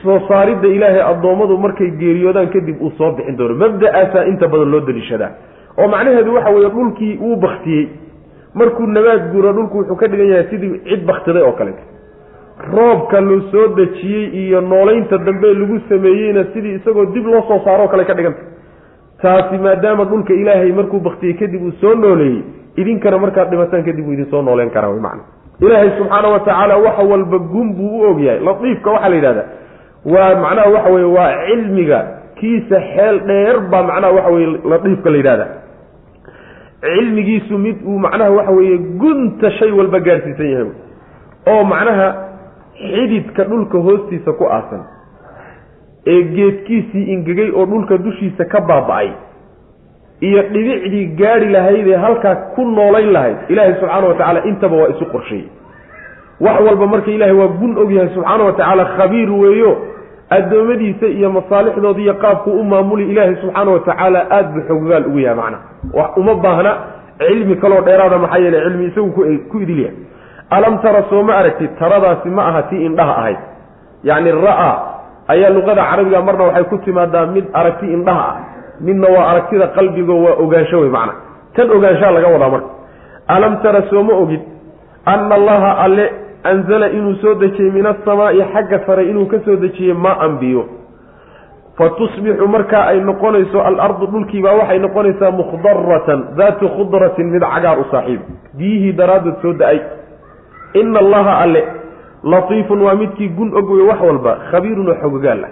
soo 0.03 0.19
saaridda 0.29 0.69
ilaahay 0.77 1.03
addoommadu 1.13 1.59
markay 1.65 1.91
geeriyoodaan 2.01 2.49
kadib 2.55 2.77
uu 2.83 2.93
soo 2.99 3.11
bixin 3.17 3.37
doono. 3.39 3.55
Mabda-aasaa 3.65 4.25
inta 4.31 4.49
badan 4.49 4.71
loo 4.75 4.81
deliishadaa. 4.89 5.31
Oo 5.79 5.89
macnaheedu 5.89 6.35
waxa 6.35 6.51
weeye 6.51 6.71
dhulkii 6.77 7.19
wuu 7.25 7.37
baktiyey 7.37 7.89
markuu 8.55 8.87
nabaad 8.87 9.23
guuro 9.33 9.53
dhulku 9.53 9.79
wuxuu 9.79 9.97
ka 9.97 10.07
dhigan 10.09 10.29
yahay 10.33 10.47
sidii 10.51 10.81
cid 10.89 11.05
baktiday 11.11 11.43
oo 11.43 11.53
kaleeto 11.53 11.85
roobka 12.77 13.21
loo 13.21 13.41
soo 13.53 13.67
dejiyey 13.77 14.25
iyo 14.43 14.61
noolaynta 14.61 15.19
dambe 15.19 15.55
lagu 15.61 15.79
sameeyeyna 15.89 16.45
sidii 16.55 16.75
isagoo 16.81 17.07
dib 17.15 17.27
loo 17.27 17.43
soo 17.49 17.61
saaro 17.65 17.85
o 17.85 17.89
kale 17.89 18.05
ka 18.05 18.15
dhiganta 18.15 18.43
taasi 19.23 19.59
maadaama 19.67 20.05
dhulka 20.11 20.33
ilaahay 20.43 20.73
markuu 20.73 21.01
baktiyey 21.09 21.35
kadib 21.41 21.63
uu 21.69 21.73
soo 21.81 21.95
nooleeyey 21.95 22.43
idinkana 22.77 23.19
markaad 23.25 23.51
dhimataan 23.51 23.85
kadib 23.89 24.07
uu 24.09 24.13
idin 24.17 24.27
soo 24.31 24.43
nooleyn 24.43 24.71
karaa 24.77 24.91
wy 24.95 25.01
macna 25.07 25.23
ilaahay 25.67 25.91
subxaana 25.99 26.29
wa 26.35 26.41
tacaala 26.47 26.77
waxa 26.87 27.03
walba 27.13 27.39
gun 27.53 27.69
buu 27.79 27.91
u 27.99 28.03
ogyahay 28.11 28.41
latiifka 28.49 28.91
waxaa 28.95 29.09
la 29.09 29.17
yidhahdaa 29.17 29.47
waa 30.15 30.35
macnaha 30.45 30.71
waxa 30.77 30.91
weye 30.95 31.09
waa 31.17 31.31
cilmiga 31.47 32.01
kiisa 32.41 32.81
xeel 32.95 33.21
dheer 33.31 33.61
baa 33.73 33.83
macnaha 33.91 34.13
waxa 34.19 34.31
weye 34.37 34.49
latiifka 34.73 35.11
la 35.11 35.17
yidhahda 35.21 35.47
cilmigiisu 36.81 37.59
mid 37.59 37.77
uu 37.87 37.99
macnaha 37.99 38.31
waxa 38.39 38.53
weeye 38.59 38.79
gunta 39.03 39.51
shay 39.59 39.71
walba 39.79 40.01
gaadhsiisan 40.01 40.47
yahay. 40.55 40.71
Oo 41.53 41.63
macnaha 41.65 42.09
xididka 42.83 43.45
dhulka 43.45 43.79
hoostiisa 43.87 44.33
ku 44.33 44.45
aasan 44.57 44.83
ee 46.07 46.23
geedkiisii 46.23 47.05
ingegay 47.13 47.51
oo 47.51 47.67
dhulka 47.67 47.99
dushiisa 47.99 48.45
ka 48.45 48.61
baaba-ay 48.61 49.11
iyo 50.21 50.43
dhibicdii 50.43 51.07
gaadhi 51.07 51.49
lahayd 51.49 51.87
ee 51.89 51.97
halkaa 51.97 52.35
ku 52.55 52.65
noolayn 52.65 53.13
lahayd 53.13 53.37
ilaahay 53.49 53.75
subxaana 53.75 54.07
wa 54.09 54.15
tacaala 54.15 54.45
intaba 54.45 54.77
waa 54.77 54.89
isu 54.89 55.07
qorsheeyey 55.13 55.47
wax 56.41 56.61
walba 56.67 56.87
marka 56.87 57.11
ilaahay 57.11 57.37
waa 57.37 57.49
gun 57.61 57.79
ogyahay 57.79 58.09
subxaana 58.15 58.45
wa 58.45 58.53
tacaala 58.53 58.85
khabiir 58.97 59.31
weeyo 59.33 59.73
addoommadiisa 60.31 61.07
iyo 61.07 61.31
masaalixdooda 61.33 62.01
iyo 62.01 62.15
qaabku 62.15 62.51
u 62.51 62.65
maamuli 62.65 63.11
ilaahay 63.13 63.37
subxaana 63.43 63.71
wa 63.71 63.81
tacaala 63.81 64.27
aada 64.31 64.49
buu 64.49 64.63
xoggaal 64.69 65.07
ugu 65.07 65.19
yahay 65.19 65.37
macna 65.37 65.59
wax 65.95 66.11
uma 66.17 66.35
baahna 66.35 66.73
cilmi 67.19 67.57
kaloo 67.57 67.81
dheeraada 67.81 68.19
maxaa 68.19 68.39
yeele 68.39 68.61
cilmi 68.65 68.87
isagu 68.87 69.11
ku 69.51 69.61
idilyahay 69.61 69.95
alam 70.51 70.79
tara 70.83 71.03
soo 71.11 71.23
ma 71.23 71.35
aragtid 71.41 71.71
taradaasi 71.79 72.29
ma 72.29 72.43
aha 72.49 72.63
tii 72.63 72.85
indhaha 72.87 73.13
ahayd. 73.21 73.37
Yacni 74.05 74.31
ra'a 74.33 74.71
ayaa 75.35 75.51
luqada 75.57 75.83
carabiga 75.91 76.23
marna 76.23 76.45
waxay 76.49 76.65
ku 76.71 76.77
timaadaa 76.85 77.27
mid 77.35 77.45
aragti 77.61 77.87
indhaha 77.97 78.25
ah 78.31 78.37
midna 78.87 79.07
waa 79.15 79.27
aragtida 79.33 79.67
qalbigo 79.77 80.15
waa 80.25 80.37
ogaansho 80.45 80.81
wey 80.81 80.91
macna. 80.97 81.15
Tan 81.57 81.71
ogaanshaa 81.71 82.11
laga 82.17 82.29
wadaa 82.35 82.49
marka. 82.55 82.71
Alam 83.29 83.53
tara 83.63 83.83
soo 83.91 84.03
ma 84.03 84.15
ogid 84.23 84.41
ana 85.07 85.35
allaha 85.35 85.71
alle 85.85 86.05
anzala 86.45 86.89
inuu 86.91 87.15
soo 87.23 87.35
dejiyey 87.35 87.71
min 87.71 87.87
asamaa'i 87.87 88.43
xagga 88.53 88.79
sare 88.87 89.05
inuu 89.11 89.27
ka 89.27 89.39
soo 89.45 89.57
dejiyey 89.57 89.95
maa 89.95 90.17
an 90.27 90.39
biyo. 90.41 90.65
Fa 91.79 91.89
tusbixu 91.99 92.49
markaa 92.49 92.85
ay 92.93 93.01
noqonayso 93.01 93.61
alardu 93.69 94.07
dhulkiibaa 94.07 94.55
waxay 94.61 94.79
noqonaysaa 94.79 95.31
mukhdaratan 95.31 96.21
daatu 96.37 96.69
khudratin 96.77 97.31
mid 97.35 97.43
cagaar 97.43 97.79
u 97.79 97.85
saaxiib. 97.91 98.21
Biyihii 98.59 98.93
daraaddood 98.93 99.37
soo 99.43 99.53
da'ay. 99.53 99.79
Ina 100.81 100.99
allaha 101.05 101.33
alle 101.45 101.63
latiifun 102.25 102.83
waa 102.83 102.95
midkii 102.95 103.29
gun 103.29 103.55
og 103.57 103.71
wey 103.71 103.83
wax 103.89 104.01
walba 104.01 104.37
khabiirun 104.51 104.89
oo 104.89 104.95
xogogaal 105.03 105.45
ah. 105.45 105.51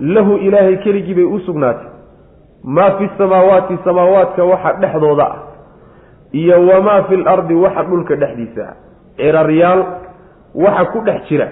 Lahu 0.00 0.36
ilaahay 0.36 0.76
keligii 0.76 1.14
bay 1.14 1.24
u 1.24 1.40
sugnaatay. 1.40 1.86
Maa 2.64 2.90
fi 2.98 3.10
samaawaati 3.18 3.78
samaawaadka 3.84 4.44
waxa 4.44 4.72
dhexdooda 4.72 5.24
ah. 5.24 5.38
Iyo 6.32 6.66
wamaa 6.66 7.02
fi 7.02 7.16
lardi 7.16 7.54
waxa 7.54 7.82
dhulka 7.82 8.16
dhexdiisa 8.16 8.62
ah. 8.68 8.74
Ciraryaal 9.16 9.84
waxa 10.54 10.84
ku 10.84 11.00
dhex 11.00 11.28
jira. 11.28 11.48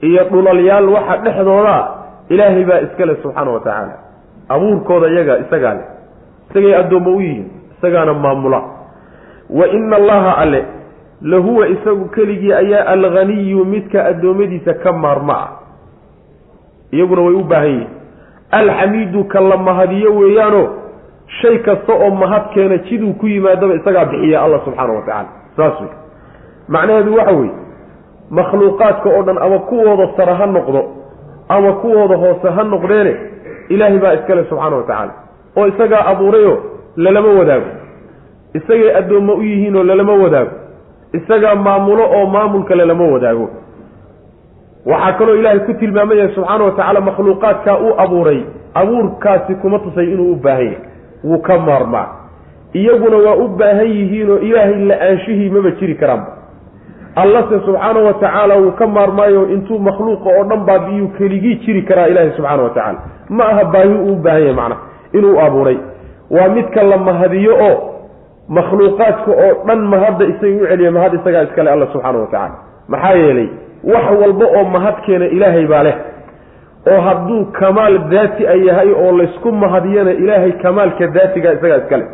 Iyo 0.00 0.24
dhulalyaal 0.30 0.88
waxa 0.88 1.16
dhexdooda 1.16 1.74
ah. 1.74 1.88
Ilaahay 2.28 2.64
baa 2.64 2.80
iska 2.80 3.06
leh 3.06 3.16
subxaana 3.22 3.50
wa 3.50 3.60
tacaala 3.60 3.94
abuurkooda 4.48 5.08
iyaga 5.08 5.38
isagaa 5.38 5.74
leh. 5.74 5.86
Isagay 6.50 6.74
addoommo 6.74 7.16
u 7.16 7.20
yihiin 7.20 7.48
isagaana 7.78 8.14
maamula. 8.14 8.62
Wa 9.50 9.66
ina 9.68 9.96
allaha 9.96 10.36
alle 10.38 10.64
lahuwa 11.22 11.68
isagu 11.68 12.08
keligii 12.08 12.52
ayaa 12.52 12.86
alghaniyu 12.86 13.64
midka 13.64 14.04
addoommadiisa 14.04 14.74
ka 14.74 14.92
maarma 14.92 15.34
ah 15.38 15.50
iyaguna 16.92 17.22
way 17.22 17.34
u 17.34 17.44
baahan 17.44 17.68
yihiin. 17.68 17.88
Alxamiidu 18.50 19.24
ka 19.24 19.40
la 19.40 19.56
mahadiyo 19.56 20.16
weeyaano 20.16 20.68
shay 21.40 21.58
kasta 21.58 21.92
oo 21.92 22.10
mahad 22.10 22.42
keena 22.54 22.78
jiduu 22.78 23.12
ku 23.12 23.26
yimaadaba 23.26 23.74
isagaa 23.74 24.04
bixiya 24.04 24.42
allah 24.42 24.60
subxaana 24.64 24.92
wa 24.92 25.00
tacaala. 25.02 25.28
Saas 25.56 25.80
wey 25.80 25.90
macnaheedu 26.68 27.14
waxa 27.16 27.32
weeye 27.36 27.52
makhluuqaadka 28.30 29.08
oo 29.10 29.22
dhan 29.22 29.38
ama 29.38 29.58
kuwooda 29.58 30.08
sara 30.16 30.34
ha 30.34 30.46
noqdo 30.46 30.82
ama 31.48 31.72
kuwooda 31.72 32.16
hoose 32.16 32.48
ha 32.56 32.62
noqdeene 32.64 33.16
ilaahay 33.68 33.98
baa 33.98 34.14
iskale 34.14 34.44
subxaana 34.44 34.76
wa 34.76 34.82
tacaala. 34.82 35.12
Oo 35.56 35.66
isagaa 35.66 36.06
abuurayo 36.06 36.62
lalama 36.96 37.28
wadaago. 37.28 37.70
Isagay 38.54 38.96
addoommo 38.96 39.34
u 39.34 39.42
yihiinoo 39.42 39.82
lalama 39.82 40.12
wadaago 40.14 40.50
isagaa 41.18 41.54
maamulo 41.54 42.04
oo 42.16 42.26
maamulka 42.26 42.74
lalama 42.74 43.04
wadaago. 43.14 43.46
Waxaa 44.86 45.12
kaloo 45.18 45.34
ilaahay 45.40 45.60
ku 45.66 45.74
tilmaamaya 45.74 46.28
subxaana 46.34 46.64
wa 46.64 46.70
tacaala 46.70 47.00
makhluuqaadkaa 47.00 47.78
uu 47.78 47.94
abuuray 48.04 48.40
abuurkaasi 48.74 49.54
kuma 49.54 49.78
tusay 49.78 50.12
inuu 50.12 50.32
u 50.32 50.36
baahan 50.36 50.64
yahay. 50.64 50.78
Wuu 51.24 51.38
ka 51.38 51.58
maarmaa. 51.58 52.06
Iyaguna 52.72 53.16
waa 53.16 53.34
u 53.44 53.48
baahan 53.48 53.86
yihiinoo 53.96 54.38
ilaahay 54.38 54.84
la'aanshihii 54.90 55.50
maba 55.50 55.70
jiri 55.70 55.94
karaanba. 55.94 56.32
Allase 57.16 57.60
subxaana 57.66 58.00
wa 58.06 58.14
tacaala 58.14 58.54
wuu 58.56 58.70
ka 58.78 58.86
maarmaayo 58.86 59.42
intuu 59.54 59.78
makhluuqa 59.78 60.30
oo 60.38 60.44
dhan 60.50 60.60
baabi'iyuu 60.68 61.08
keligii 61.18 61.54
jiri 61.64 61.82
karaa 61.82 62.06
ilaahay 62.06 62.30
subxaana 62.36 62.62
wa 62.62 62.70
tacaala 62.70 62.98
ma 63.28 63.44
aha 63.52 63.64
baahi 63.64 63.88
uu 63.94 64.12
u 64.12 64.16
baahan 64.24 64.42
yahay 64.42 64.54
macnaha 64.54 64.80
inuu 65.12 65.40
abuuray. 65.46 65.78
Waa 66.30 66.48
midka 66.48 66.82
la 66.82 66.96
mahadiyo 66.96 67.52
oo 67.68 67.74
makhluuqaadka 68.48 69.30
oo 69.30 69.52
dhan 69.66 69.80
mahadda 69.92 70.24
isaga 70.32 70.62
u 70.62 70.66
celiya 70.70 70.90
mahad 70.96 71.14
isagaa 71.14 71.42
iskale 71.42 71.70
alla 71.70 71.86
subxaana 71.92 72.18
wa 72.18 72.26
tacaala. 72.26 72.54
Maxaa 72.88 73.14
yeelay 73.22 73.48
wax 73.84 74.06
walba 74.20 74.46
oo 74.58 74.64
mahad 74.64 74.94
keena 75.06 75.26
ilaahay 75.26 75.66
baa 75.66 75.82
leh 75.82 75.96
oo 76.92 77.00
hadduu 77.00 77.44
kamaal 77.58 77.98
daati 78.12 78.46
a 78.46 78.54
yahay 78.54 78.90
oo 78.92 79.12
laysku 79.18 79.52
mahadiyana 79.52 80.10
ilaahay 80.12 80.52
kamaalka 80.52 81.06
daatiga 81.06 81.52
isagaa 81.52 81.76
iskale 81.82 82.04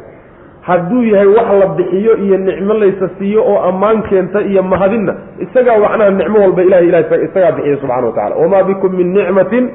hadduu 0.68 1.02
yahay 1.12 1.26
wax 1.26 1.48
la 1.60 1.66
bixiyo 1.66 2.16
iyo 2.16 2.36
nicmo 2.38 2.74
laysa 2.74 3.08
siiyo 3.18 3.44
oo 3.44 3.58
ammaan 3.68 4.02
keenta 4.02 4.40
iyo 4.40 4.62
mahadinna 4.62 5.14
isagaa 5.38 5.78
macnaha 5.78 6.10
nicmo 6.10 6.38
walba 6.40 6.62
ilahay 6.62 6.86
ilahay 6.88 7.24
isagaa 7.28 7.52
bixiya 7.52 7.76
subxana 7.76 8.06
wa 8.06 8.12
tacala 8.12 8.34
wamaa 8.36 8.62
bikum 8.62 8.92
min 8.96 9.12
nicmatin 9.12 9.70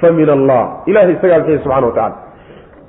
fa 0.00 0.10
min 0.12 0.28
allah. 0.30 0.62
Ilahay 0.86 1.12
isagaa 1.12 1.38
bixiya 1.38 1.58
subxana 1.64 1.86
wa 1.86 1.92
tacala 1.92 2.14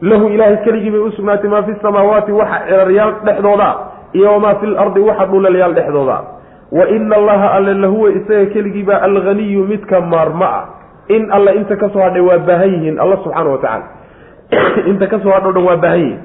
lahu 0.02 0.30
ilaahay 0.30 0.58
keligii 0.62 0.92
bay 0.92 1.00
usugnaatay 1.10 1.50
maa 1.50 1.64
fi 1.64 1.74
samaawaati 1.82 2.32
waxa 2.32 2.60
ciraryaal 2.70 3.14
dhexdooda 3.26 3.70
iyo 4.14 4.34
wamaa 4.34 4.56
fi 4.56 4.66
lardi 4.66 5.00
waxa 5.00 5.26
dhulalyaal 5.26 5.74
dhexdooda. 5.74 6.18
Wa 6.72 6.90
ina 6.90 7.16
allaha 7.16 7.52
alle 7.54 7.74
lahuwa 7.74 8.12
isaga 8.12 8.46
keligiibaa 8.46 9.02
alghaniyu 9.02 9.64
midka 9.68 10.02
maarma 10.02 10.46
ah 10.46 10.66
in 11.10 11.32
alle 11.32 11.56
inta 11.56 11.76
ka 11.76 11.90
soo 11.90 12.00
hadhay 12.04 12.22
waa 12.22 12.38
baahan 12.38 12.70
yihiin 12.74 13.00
alla 13.00 13.18
subxaana 13.24 13.50
wa 13.50 13.58
tacaala. 13.58 13.86
Inta 14.92 15.08
ka 15.08 15.20
soo 15.20 15.32
hadho 15.32 15.52
dhan 15.52 15.64
waa 15.64 15.78
baahan 15.78 16.00
yihiin. 16.00 16.22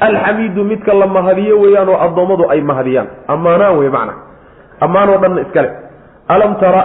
Alxamiidu 0.00 0.64
midka 0.64 0.94
la 0.94 1.06
mahadiyo 1.06 1.60
weeyaan 1.60 1.88
oo 1.88 2.00
addoommadu 2.00 2.48
ay 2.50 2.60
mahadiyaan. 2.60 3.08
Ammaanaan 3.28 3.78
wey 3.78 3.88
macna. 3.88 4.14
Ammaanoo 4.80 5.18
dhanna 5.22 5.40
iskale 5.40 5.70
alam 6.28 6.56
tara 6.60 6.82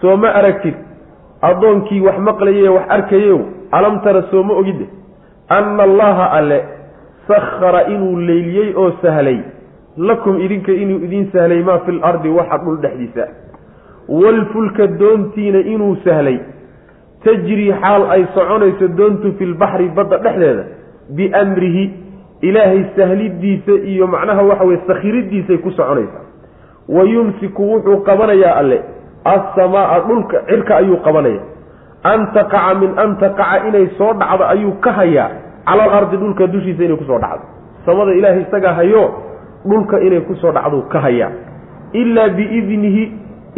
soo 0.00 0.16
ma 0.16 0.28
aragtid? 0.32 0.74
Addoonkii 1.42 2.00
wax 2.00 2.18
maqlaye 2.18 2.68
wax 2.68 2.84
arkayew 2.88 3.38
alam 3.72 4.00
tara 4.00 4.22
soo 4.30 4.42
ma 4.42 4.54
ogide 4.54 4.88
anna 5.48 5.82
allaha 5.82 6.30
alle 6.30 6.64
sakhara 7.28 7.86
inuu 7.88 8.18
leyliyey 8.18 8.74
oo 8.76 8.90
sahlay 9.02 9.38
lakum 9.96 10.40
idinka 10.40 10.72
inuu 10.72 11.04
idiin 11.04 11.30
sahlay 11.32 11.62
maa 11.62 11.78
fi 11.78 11.92
lardi 11.92 12.28
waxa 12.28 12.58
dhul 12.58 12.78
dhexdiisa 12.84 13.28
waalfulka 14.08 14.86
doontiina 14.86 15.58
inuu 15.58 15.96
sahlay 16.04 16.38
tajrii 17.24 17.72
xaal 17.82 18.10
ay 18.10 18.26
soconayso 18.34 18.88
doontu 18.88 19.32
fi 19.38 19.46
lbaxri 19.46 19.88
badda 19.88 20.18
dhexdeeda 20.18 20.64
biamrihi 21.16 21.84
ilaahay 22.40 22.84
sahlidiisa 22.96 23.72
iyo 23.72 24.06
macnaha 24.06 24.42
waxa 24.42 24.64
weye 24.64 24.80
sakhiridiisay 24.86 25.58
ku 25.58 25.70
soconaysaa 25.70 26.24
wa 26.88 27.04
yumsiku 27.04 27.72
wuxuu 27.72 27.96
qabanayaa 28.08 28.56
alle 28.56 28.82
assamaa 29.24 30.00
dhulka 30.08 30.42
cirka 30.48 30.76
ayuu 30.76 30.96
qabanaya 30.96 31.40
an 32.12 32.20
taqaca 32.36 32.74
min 32.80 32.92
an 33.02 33.16
taqaca 33.22 33.66
inay 33.68 33.86
soo 33.98 34.12
dhacdo 34.20 34.44
ayuu 34.54 34.72
ka 34.84 34.92
hayaa 34.98 35.28
cala 35.68 35.82
alardi 35.88 36.16
dhulka 36.22 36.46
dushiisa 36.54 36.82
inay 36.84 36.96
ku 36.96 37.04
soo 37.04 37.18
dhacdo. 37.18 37.44
Samada 37.86 38.12
ilaahay 38.18 38.42
isagaa 38.46 38.74
hayo 38.80 39.02
dhulka 39.64 40.00
inay 40.06 40.20
ku 40.28 40.34
soo 40.42 40.52
dhacduu 40.52 40.82
ka 40.92 41.00
hayaa. 41.06 41.30
Ilaa 42.00 42.28
biidnihi 42.36 43.02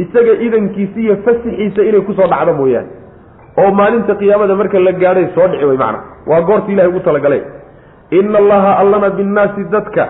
isaga 0.04 0.32
idankiisa 0.46 0.98
iyo 1.00 1.16
fasixiisa 1.24 1.82
inay 1.88 2.00
ku 2.06 2.12
soo 2.14 2.28
dhacdo 2.32 2.52
mooyaane. 2.61 2.88
Oo 3.59 3.70
maalinta 3.78 4.14
qiyaamada 4.20 4.54
marka 4.54 4.78
la 4.78 4.92
gaadhay 4.92 5.26
soo 5.35 5.48
dhici 5.50 5.64
wey 5.64 5.76
macna. 5.82 5.98
Waa 6.26 6.40
goorta 6.48 6.72
ilahay 6.72 6.90
ugu 6.90 7.00
talagalay. 7.00 7.42
Ina 8.11 8.38
allaha 8.38 8.70
allana 8.82 9.11
binnaasi 9.11 9.64
dadka 9.74 10.04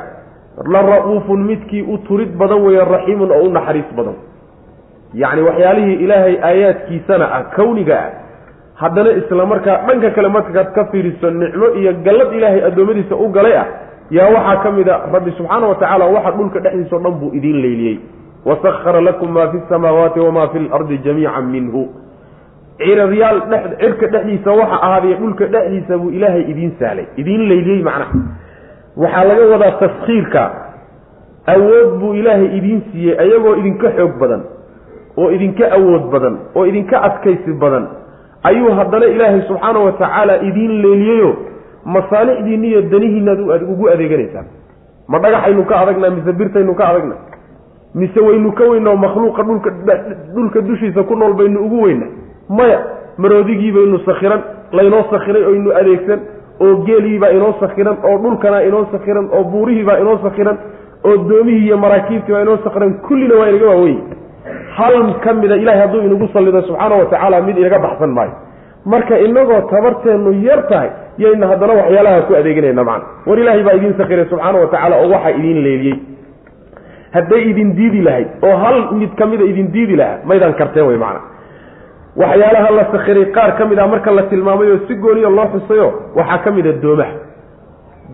la 0.72 0.81
ra'uufun 0.83 1.40
midkii 1.49 1.83
u 1.83 1.99
turid 2.09 2.37
badan 2.37 2.61
weeye 2.66 2.85
raxiimun 2.85 3.31
oo 3.33 3.42
u 3.49 3.51
naxariis 3.57 3.88
badan. 3.96 4.16
Yacni 5.14 5.42
waxyaalihii 5.49 5.96
ilaahay 6.05 6.37
aayaadkiisana 6.49 7.25
ah 7.37 7.42
kawniga 7.57 7.96
ah 7.96 8.11
haddana 8.81 9.11
isla 9.21 9.47
markaa 9.53 9.77
dhanka 9.89 10.11
kale 10.17 10.29
markaad 10.29 10.69
ka 10.77 10.85
fiiriso 10.93 11.31
nicmo 11.31 11.67
iyo 11.81 11.93
gallad 12.07 12.33
ilaahay 12.39 12.62
addoommadiisa 12.69 13.17
u 13.17 13.29
galay 13.37 13.57
ah 13.62 13.67
yaa 14.11 14.29
waxaa 14.37 14.57
ka 14.65 14.71
mid 14.79 14.89
a 14.89 14.97
rabbi 15.15 15.31
subxaana 15.39 15.67
wa 15.71 15.75
tacaala 15.81 16.05
waxa 16.17 16.31
dhulka 16.39 16.59
dhexdiisao 16.65 16.99
dhan 17.05 17.15
buu 17.21 17.31
idiin 17.39 17.59
leyliyey 17.65 17.97
wasakhara 18.49 19.01
lakum 19.01 19.31
maa 19.37 19.49
fi 19.53 19.59
samaawaati 19.69 20.21
wamaa 20.21 20.49
fi 20.53 20.59
lardi 20.69 20.99
jamiican 21.07 21.47
minhu. 21.55 21.83
Ciraryaal 22.79 23.39
dhex 23.51 23.65
cirka 23.81 24.07
dhexdiisa 24.15 24.51
waxa 24.61 24.77
ahaaday 24.87 25.15
dhulka 25.21 25.45
dhexdiisa 25.55 25.99
buu 25.99 26.11
ilaahay 26.17 26.45
idiin 26.53 26.73
sahlay 26.81 27.07
idiin 27.17 27.43
leyliyey 27.51 27.83
macnaha. 27.83 28.19
Waxaa 29.03 29.25
laga 29.31 29.45
wadaa 29.53 29.73
taskhiirka. 29.83 30.43
Awood 31.55 31.91
buu 32.01 32.12
ilaahay 32.21 32.49
idiin 32.59 32.81
siiyey 32.93 33.15
ayagoo 33.25 33.55
idinka 33.61 33.89
xoog 33.99 34.15
badan 34.21 34.43
oo 35.17 35.29
idinka 35.37 35.65
awood 35.79 36.05
badan 36.12 36.35
oo 36.57 36.65
idinka 36.71 36.97
adkaysi 37.09 37.53
badan 37.62 37.85
ayuu 38.48 38.70
haddana 38.78 39.06
ilaahay 39.14 39.40
subxaana 39.48 39.78
wa 39.87 39.92
tacaala 40.00 40.35
idiin 40.48 40.74
leeliyeyo 40.85 41.30
masaalixdiinna 41.94 42.66
iyo 42.70 42.80
danihiinaad 42.92 43.40
ugu 43.72 43.88
adeeganaysaan 43.94 44.46
ma 45.09 45.18
dhagaxaynu 45.24 45.64
ka 45.70 45.74
adagna 45.82 46.11
mise 46.16 46.32
birtaynu 46.40 46.74
ka 46.80 46.85
adagna 46.92 47.14
mise 48.00 48.20
waynu 48.28 48.52
ka 48.59 48.64
weynao 48.70 48.96
makhluuqa 49.04 49.42
dhulka 49.48 49.70
dhulka 50.35 50.61
dushiisa 50.68 51.02
ku 51.11 51.14
nool 51.16 51.35
baynu 51.40 51.61
ugu 51.66 51.82
weyna 51.87 52.06
maya 52.59 52.78
maroodigii 53.18 53.72
baynu 53.76 53.98
sakhiran 54.09 54.40
laynoo 54.78 55.04
sakhiray 55.12 55.44
oynu 55.52 55.70
adeegsan 55.80 56.20
oo 56.66 56.74
geeliibaa 56.88 57.30
inoo 57.37 57.52
sakhiran 57.61 57.96
oo 58.11 58.16
dhulkanaa 58.24 58.61
inoo 58.68 58.85
sakhiran 58.92 59.28
oo 59.38 59.44
buurihiibaa 59.52 59.98
inoo 60.02 60.18
sakhiran 60.26 60.56
oo 61.09 61.16
doomihii 61.30 61.64
iyo 61.66 61.78
maraakiibtiibaa 61.85 62.42
inoo 62.46 62.59
sakhiran 62.64 62.94
kullina 63.09 63.35
waa 63.40 63.48
inaga 63.48 63.66
waaweyn 63.72 64.00
hal 64.79 64.95
ka 65.25 65.33
mida 65.41 65.57
ilahay 65.62 65.81
hadduu 65.83 66.03
inagu 66.09 66.29
sallido 66.35 66.62
subxaana 66.69 66.95
wa 67.01 67.07
tacaala 67.12 67.41
mid 67.47 67.57
inaga 67.59 67.79
baxsan 67.87 68.11
maayo. 68.17 68.33
Marka 68.93 69.19
inagoo 69.27 69.61
tabarteennu 69.71 70.33
yar 70.47 70.61
tahay 70.71 70.91
yayna 71.23 71.47
haddana 71.51 71.73
waxyaalaha 71.81 72.23
ku 72.29 72.33
adeeganayna 72.41 72.85
macna. 72.91 73.07
War 73.27 73.39
ilaahay 73.43 73.62
baa 73.69 73.75
idiin 73.79 73.95
sakhiray 74.01 74.27
subxaana 74.33 74.59
wa 74.62 74.67
tacaala 74.73 74.95
oo 75.03 75.09
waxaa 75.15 75.31
idiin 75.39 75.59
leeliyey. 75.67 75.97
Hadday 77.17 77.43
idin 77.51 77.71
diidi 77.79 78.01
lahayd 78.09 78.29
oo 78.49 78.57
hal 78.65 78.77
mid 79.01 79.12
ka 79.19 79.27
mida 79.27 79.45
idin 79.53 79.69
diidi 79.75 79.97
lahaa 80.01 80.19
maydaan 80.29 80.55
karteen 80.61 80.87
wey 80.91 80.97
macna. 81.05 81.21
Waxyaalaha 82.23 82.71
la 82.79 82.85
sakhiray 82.95 83.27
qaar 83.37 83.51
ka 83.59 83.65
mid 83.71 83.79
ah 83.79 83.87
marka 83.95 84.11
la 84.19 84.23
tilmaamay 84.33 84.69
oo 84.75 84.79
si 84.89 84.95
gooniya 85.05 85.31
loo 85.39 85.47
xusayo 85.55 85.89
waxaa 86.19 86.39
ka 86.45 86.51
mid 86.59 86.67
a 86.67 86.73
doomaha. 86.85 87.15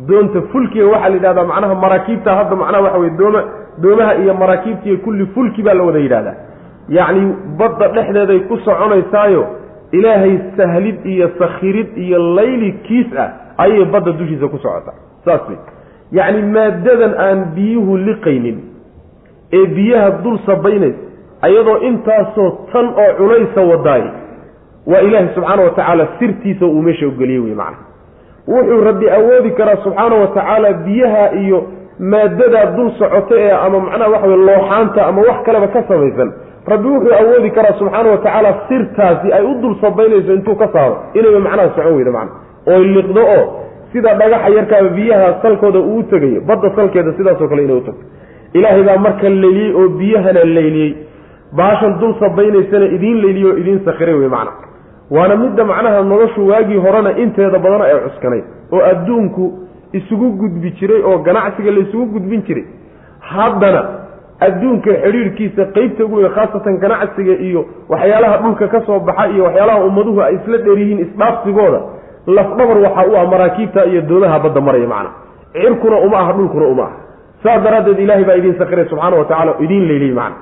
Doonta 0.09 0.41
fulkiga 0.53 0.87
waxaa 0.95 1.09
la 1.09 1.17
yidhahdaa 1.19 1.45
macnaha 1.53 1.75
maraakiibta 1.85 2.31
hadda 2.39 2.57
macnaha 2.63 2.83
waxa 2.87 2.99
weye 3.03 3.11
dooma 3.21 3.41
doomaha 3.83 4.13
iyo 4.23 4.35
maraakiibta 4.43 4.87
iyo 4.89 4.97
kulli 5.05 5.27
fulki 5.35 5.63
baa 5.67 5.75
la 5.75 5.83
wada 5.89 5.99
yidhahdaa 6.07 6.35
yacni 6.89 7.35
badda 7.59 7.89
dhexdeeday 7.89 8.41
ku 8.49 8.57
soconaysaayo 8.65 9.47
ilaahay 9.93 10.39
sahlid 10.57 11.07
iyo 11.07 11.31
sakhirid 11.39 11.97
iyo 11.97 12.19
layli 12.35 12.73
kiis 12.73 13.07
ah 13.17 13.29
ayay 13.59 13.85
badda 13.85 14.13
dushiisa 14.13 14.49
ku 14.49 14.59
socotaa. 14.59 14.95
Saas 15.25 15.41
wey 15.49 15.59
yacni 16.13 16.43
maadadan 16.43 17.15
aan 17.19 17.39
biyuhu 17.55 17.97
liqaynin 17.97 18.59
ee 19.53 19.67
biyaha 19.67 20.11
dul 20.25 20.39
sabaynays 20.47 20.95
ayadoo 21.43 21.77
intaasoo 21.89 22.51
tan 22.73 22.87
oo 22.87 23.11
culaysa 23.19 23.61
wadaay 23.71 24.03
waa 24.87 25.01
ilaahay 25.01 25.29
subxaana 25.35 25.63
wa 25.63 25.71
tacaala 25.71 26.09
sirtiisa 26.19 26.67
uu 26.67 26.83
meesha 26.83 27.07
ugeliyey 27.07 27.41
wey 27.41 27.55
macana 27.55 27.77
wuxuu 28.49 28.81
rabbi 28.85 29.11
awoodi 29.11 29.51
karaa 29.51 29.77
subxaana 29.85 30.17
wa 30.17 30.27
tacaala 30.27 30.73
biyaha 30.73 31.25
iyo 31.43 31.65
maadadaa 31.99 32.67
dul 32.77 32.91
socota 32.99 33.35
ee 33.39 33.51
ama 33.51 33.81
macnaha 33.81 34.11
waxa 34.11 34.27
wey 34.29 34.37
looxaanta 34.37 35.07
ama 35.07 35.21
wax 35.29 35.43
kaleba 35.47 35.69
ka 35.69 35.83
samaysan 35.89 36.33
rabbi 36.67 36.89
wuxuu 36.89 37.15
awoodi 37.21 37.51
karaa 37.51 37.75
subxaana 37.79 38.11
wa 38.11 38.19
tacaala 38.19 38.51
sirtaasi 38.69 39.33
ay 39.33 39.45
u 39.45 39.55
dul 39.63 39.75
sabaynayso 39.81 40.35
intuu 40.35 40.55
ka 40.57 40.69
saaro. 40.73 40.97
Inayba 41.15 41.41
macnaha 41.41 41.69
socon 41.77 41.95
weydo 41.97 42.13
macna. 42.13 42.33
Oy 42.67 42.85
liqdo 42.97 43.21
oo 43.21 43.45
sida 43.93 44.15
dhagaxa 44.15 44.49
yarkaaba 44.57 44.89
biyaha 44.89 45.29
salkooda 45.43 45.79
uu 45.81 46.03
tegayo 46.03 46.41
badda 46.41 46.71
salkeeda 46.77 47.13
sidaasoo 47.17 47.49
kale 47.49 47.65
inay 47.65 47.77
u 47.77 47.81
tagto 47.81 48.05
ilaahay 48.55 48.83
baa 48.83 48.97
marka 49.07 49.29
layliyey 49.29 49.73
oo 49.81 49.89
biyahana 49.89 50.45
layliyey 50.45 50.95
baashan 51.59 51.99
dul 52.01 52.15
sabaynaysana 52.21 52.85
idiin 52.97 53.19
layliye 53.25 53.47
oo 53.51 53.57
idiin 53.63 53.81
sakhiray 53.85 54.15
wey 54.15 54.29
macna. 54.29 54.53
Waana 55.11 55.37
midda 55.37 55.65
macnaha 55.65 56.03
noloshu 56.03 56.49
waagii 56.49 56.77
horena 56.85 57.11
inteeda 57.19 57.59
badana 57.59 57.85
ay 57.85 57.99
cuskanayd 58.07 58.45
oo 58.73 58.81
adduunku 58.93 59.45
isugu 59.93 60.31
gudbi 60.41 60.71
jiray 60.79 61.03
oo 61.03 61.19
ganacsiga 61.19 61.71
la 61.71 61.81
isugu 61.81 62.07
gudbin 62.15 62.43
jiray. 62.47 62.65
Haddana 63.21 63.83
adduunka 64.47 64.91
xidhiirhkiisa 65.05 65.63
qeybta 65.77 66.05
ugu 66.07 66.17
weyn 66.21 66.33
khaasatan 66.37 66.75
ganacsiga 66.85 67.33
iyo 67.49 67.61
waxyaalaha 67.93 68.37
dhulka 68.43 68.67
ka 68.73 68.81
soo 68.87 68.99
baxa 69.09 69.25
iyo 69.35 69.43
waxyaalaha 69.49 69.85
ummaduhu 69.89 70.21
ay 70.27 70.35
isla 70.39 70.59
dheer 70.65 70.79
yihiin 70.83 70.99
isdhaafsigooda 71.07 71.81
lafdhabar 72.37 72.77
waxaa 72.87 73.07
u 73.11 73.17
ah 73.21 73.25
maraakiibta 73.33 73.81
iyo 73.91 74.01
doomaha 74.11 74.39
badda 74.45 74.61
maraya 74.67 74.89
macna. 74.95 75.11
Cirkuna 75.53 75.97
uma 76.07 76.17
aha 76.23 76.33
dhulkuna 76.39 76.67
uma 76.75 76.83
aha. 76.83 76.97
Saas 77.43 77.61
daraaddeed 77.65 77.99
ilaahay 78.05 78.25
baa 78.29 78.35
idiin 78.41 78.57
sakhiray 78.61 78.87
subxaana 78.91 79.17
wa 79.21 79.25
tacala 79.31 79.53
idiin 79.65 79.85
leyliyey 79.91 80.15
macna. 80.21 80.37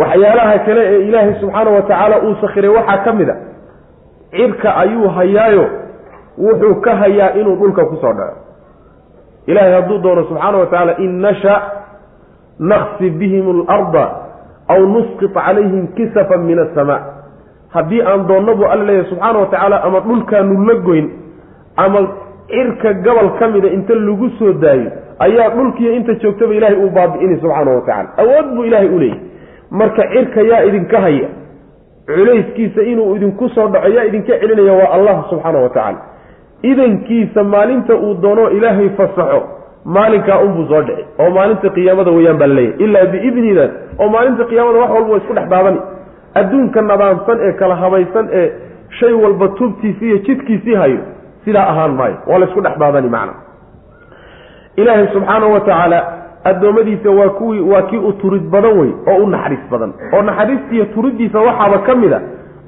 Waxyaalaha 0.00 0.54
kale 0.66 0.82
ee 0.92 1.00
ilaahay 1.08 1.34
subxaana 1.40 1.70
wa 1.76 1.82
tacaala 1.82 2.16
uu 2.26 2.34
sakhiray 2.42 2.70
waxaa 2.78 2.98
ka 3.06 3.12
mid 3.18 3.28
a 3.30 3.36
cirka 4.36 4.68
ayuu 4.82 5.08
hayaayo 5.16 5.64
wuxuu 6.44 6.74
ka 6.84 6.92
hayaa 7.02 7.30
inuu 7.40 7.56
dhulka 7.60 7.82
ku 7.90 7.96
soo 8.02 8.12
dhaco. 8.18 8.36
Ilaahay 9.46 9.72
hadduu 9.78 9.98
doono 10.04 10.22
subxaana 10.28 10.58
wa 10.58 10.66
tacaala 10.66 10.92
in 11.04 11.12
nasha 11.24 11.54
naqsi 12.58 13.10
bihim 13.10 13.46
alarda 13.54 14.04
aw 14.68 14.80
nusqit 14.94 15.32
calayhim 15.34 15.86
kisafan 15.96 16.40
min 16.48 16.58
asamaa 16.58 17.00
haddii 17.74 18.02
aan 18.02 18.26
doonno 18.28 18.54
buu 18.56 18.64
alla 18.66 18.84
leeyahay 18.84 19.10
subxaana 19.10 19.38
wa 19.38 19.46
tacaala 19.46 19.82
ama 19.84 20.00
dhulkaanu 20.00 20.64
la 20.68 20.74
goyn 20.74 21.08
ama 21.76 22.00
cirka 22.48 22.92
gobol 23.06 23.30
ka 23.38 23.48
mida 23.48 23.68
inta 23.68 23.94
lagu 23.94 24.28
soo 24.38 24.52
daayo 24.52 24.90
ayaa 25.18 25.48
dhulkiiyo 25.56 25.92
inta 25.92 26.14
joogtaba 26.14 26.54
ilaahay 26.54 26.78
uu 26.84 26.90
baabi'inay 26.90 27.38
subxaana 27.40 27.70
wa 27.70 27.80
tacala 27.80 28.08
awood 28.22 28.46
buu 28.54 28.64
ilaahay 28.64 28.88
u 28.88 28.98
leeyahy 28.98 29.20
marka 29.70 30.02
cirka 30.12 30.40
yaa 30.50 30.62
idinka 30.64 31.00
haya 31.00 31.28
culayskiisa 32.06 32.82
inuu 32.82 33.16
idinku 33.16 33.48
soo 33.48 33.68
dhaco 33.68 33.88
yaa 33.88 34.04
idinka 34.04 34.38
celinaya 34.38 34.72
waa 34.72 34.90
allah 34.96 35.16
subxaana 35.30 35.58
wa 35.58 35.68
tacaala 35.68 35.98
idankiisa 36.62 37.44
maalinta 37.44 37.94
uu 37.96 38.14
doono 38.14 38.50
ilaahay 38.50 38.88
fasaxo 38.88 39.42
maalinkaa 39.84 40.38
unbuu 40.38 40.66
soo 40.68 40.82
dhici 40.82 41.04
oo 41.18 41.30
maalinta 41.30 41.68
qiyaamada 41.76 42.10
weyaan 42.10 42.38
baa 42.38 42.46
laleeyahy 42.46 42.84
ilaa 42.84 43.06
biidnidaas 43.12 43.70
oo 43.98 44.08
maalinta 44.08 44.44
qiyaamada 44.50 44.78
wax 44.78 44.90
walba 44.90 45.10
waa 45.12 45.18
isku 45.22 45.34
dhex 45.34 45.48
daadani 45.54 45.80
adduunka 46.40 46.82
nadaamsan 46.82 47.38
ee 47.46 47.52
kala 47.52 47.76
habaysan 47.76 48.28
ee 48.40 48.46
shay 48.98 49.12
walba 49.12 49.48
tubtiisii 49.48 50.06
iyo 50.08 50.18
jidkiisii 50.18 50.74
hayo 50.74 50.98
sidaa 51.44 51.66
ahaan 51.72 51.92
maayo 51.94 52.16
waa 52.26 52.38
la 52.38 52.46
isku 52.46 52.60
dhex 52.60 52.78
daadani 52.78 53.08
macna. 53.08 53.34
Ilaahay 54.76 55.06
subxaanahu 55.12 55.52
wa 55.52 55.60
tacaala 55.60 55.98
addoommadiisa 56.44 57.10
waa 57.10 57.28
kuwii 57.28 57.60
waa 57.60 57.82
kii 57.82 57.96
u 57.96 58.12
turid 58.12 58.42
badan 58.42 58.78
wey 58.78 58.90
oo 59.06 59.16
u 59.24 59.26
naxariis 59.26 59.60
badan. 59.70 59.92
Oo 60.14 60.22
naxariistiiyo 60.22 60.84
turiddiisa 60.84 61.40
waxaaba 61.40 61.78
ka 61.78 61.94
mid 61.94 62.12
a 62.12 62.20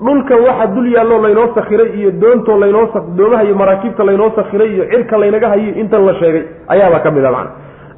dhulkan 0.05 0.41
waxa 0.47 0.67
dul 0.75 0.89
yaalloo 0.93 1.21
laynoo 1.23 1.49
sakhiray 1.55 1.89
iyo 1.99 2.11
doontoo 2.21 2.59
laynoo 2.61 2.87
doomaha 3.17 3.45
iyo 3.45 3.55
maraakiibta 3.55 4.05
laynoo 4.05 4.31
sakhiray 4.37 4.69
iyo 4.75 4.85
cirka 4.91 5.17
laynaga 5.19 5.49
hayo 5.49 5.73
intan 5.83 6.05
la 6.07 6.15
sheegay 6.21 6.45
ayaaba 6.69 7.01
ka 7.01 7.11
mid 7.11 7.25
a 7.25 7.31
macna. 7.33 7.51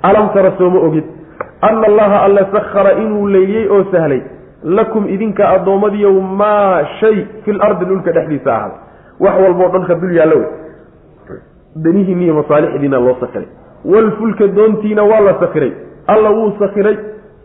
Alam 0.03 0.29
tara 0.35 0.53
sooma 0.59 0.79
ogid 0.87 1.05
ana 1.61 1.87
allaha 1.91 2.23
alla 2.27 2.43
sakhara 2.53 2.93
inuu 3.03 3.27
leeyey 3.29 3.67
oo 3.69 3.85
sahlay 3.93 4.23
lakum 4.63 5.09
idinka 5.09 5.49
addoommadiiyow 5.49 6.15
maa 6.41 6.85
shay 7.01 7.27
fil 7.45 7.59
ardi 7.63 7.85
dhulka 7.85 8.13
dhexdiisa 8.13 8.51
ahaaday 8.57 8.79
wax 9.21 9.35
walboo 9.45 9.69
dhanka 9.75 9.95
dul 9.95 10.13
yaallo 10.19 10.37
wey. 10.39 10.49
Danihiinna 11.77 12.25
iyo 12.25 12.35
masaalixdiina 12.35 12.99
loo 12.99 13.17
sakhiray. 13.21 13.49
Walfulka 13.85 14.47
doontiina 14.47 15.03
waa 15.03 15.21
la 15.21 15.35
sakhiray. 15.41 15.73
Alla 16.07 16.31
wuu 16.31 16.53
sakhiray. 16.59 16.97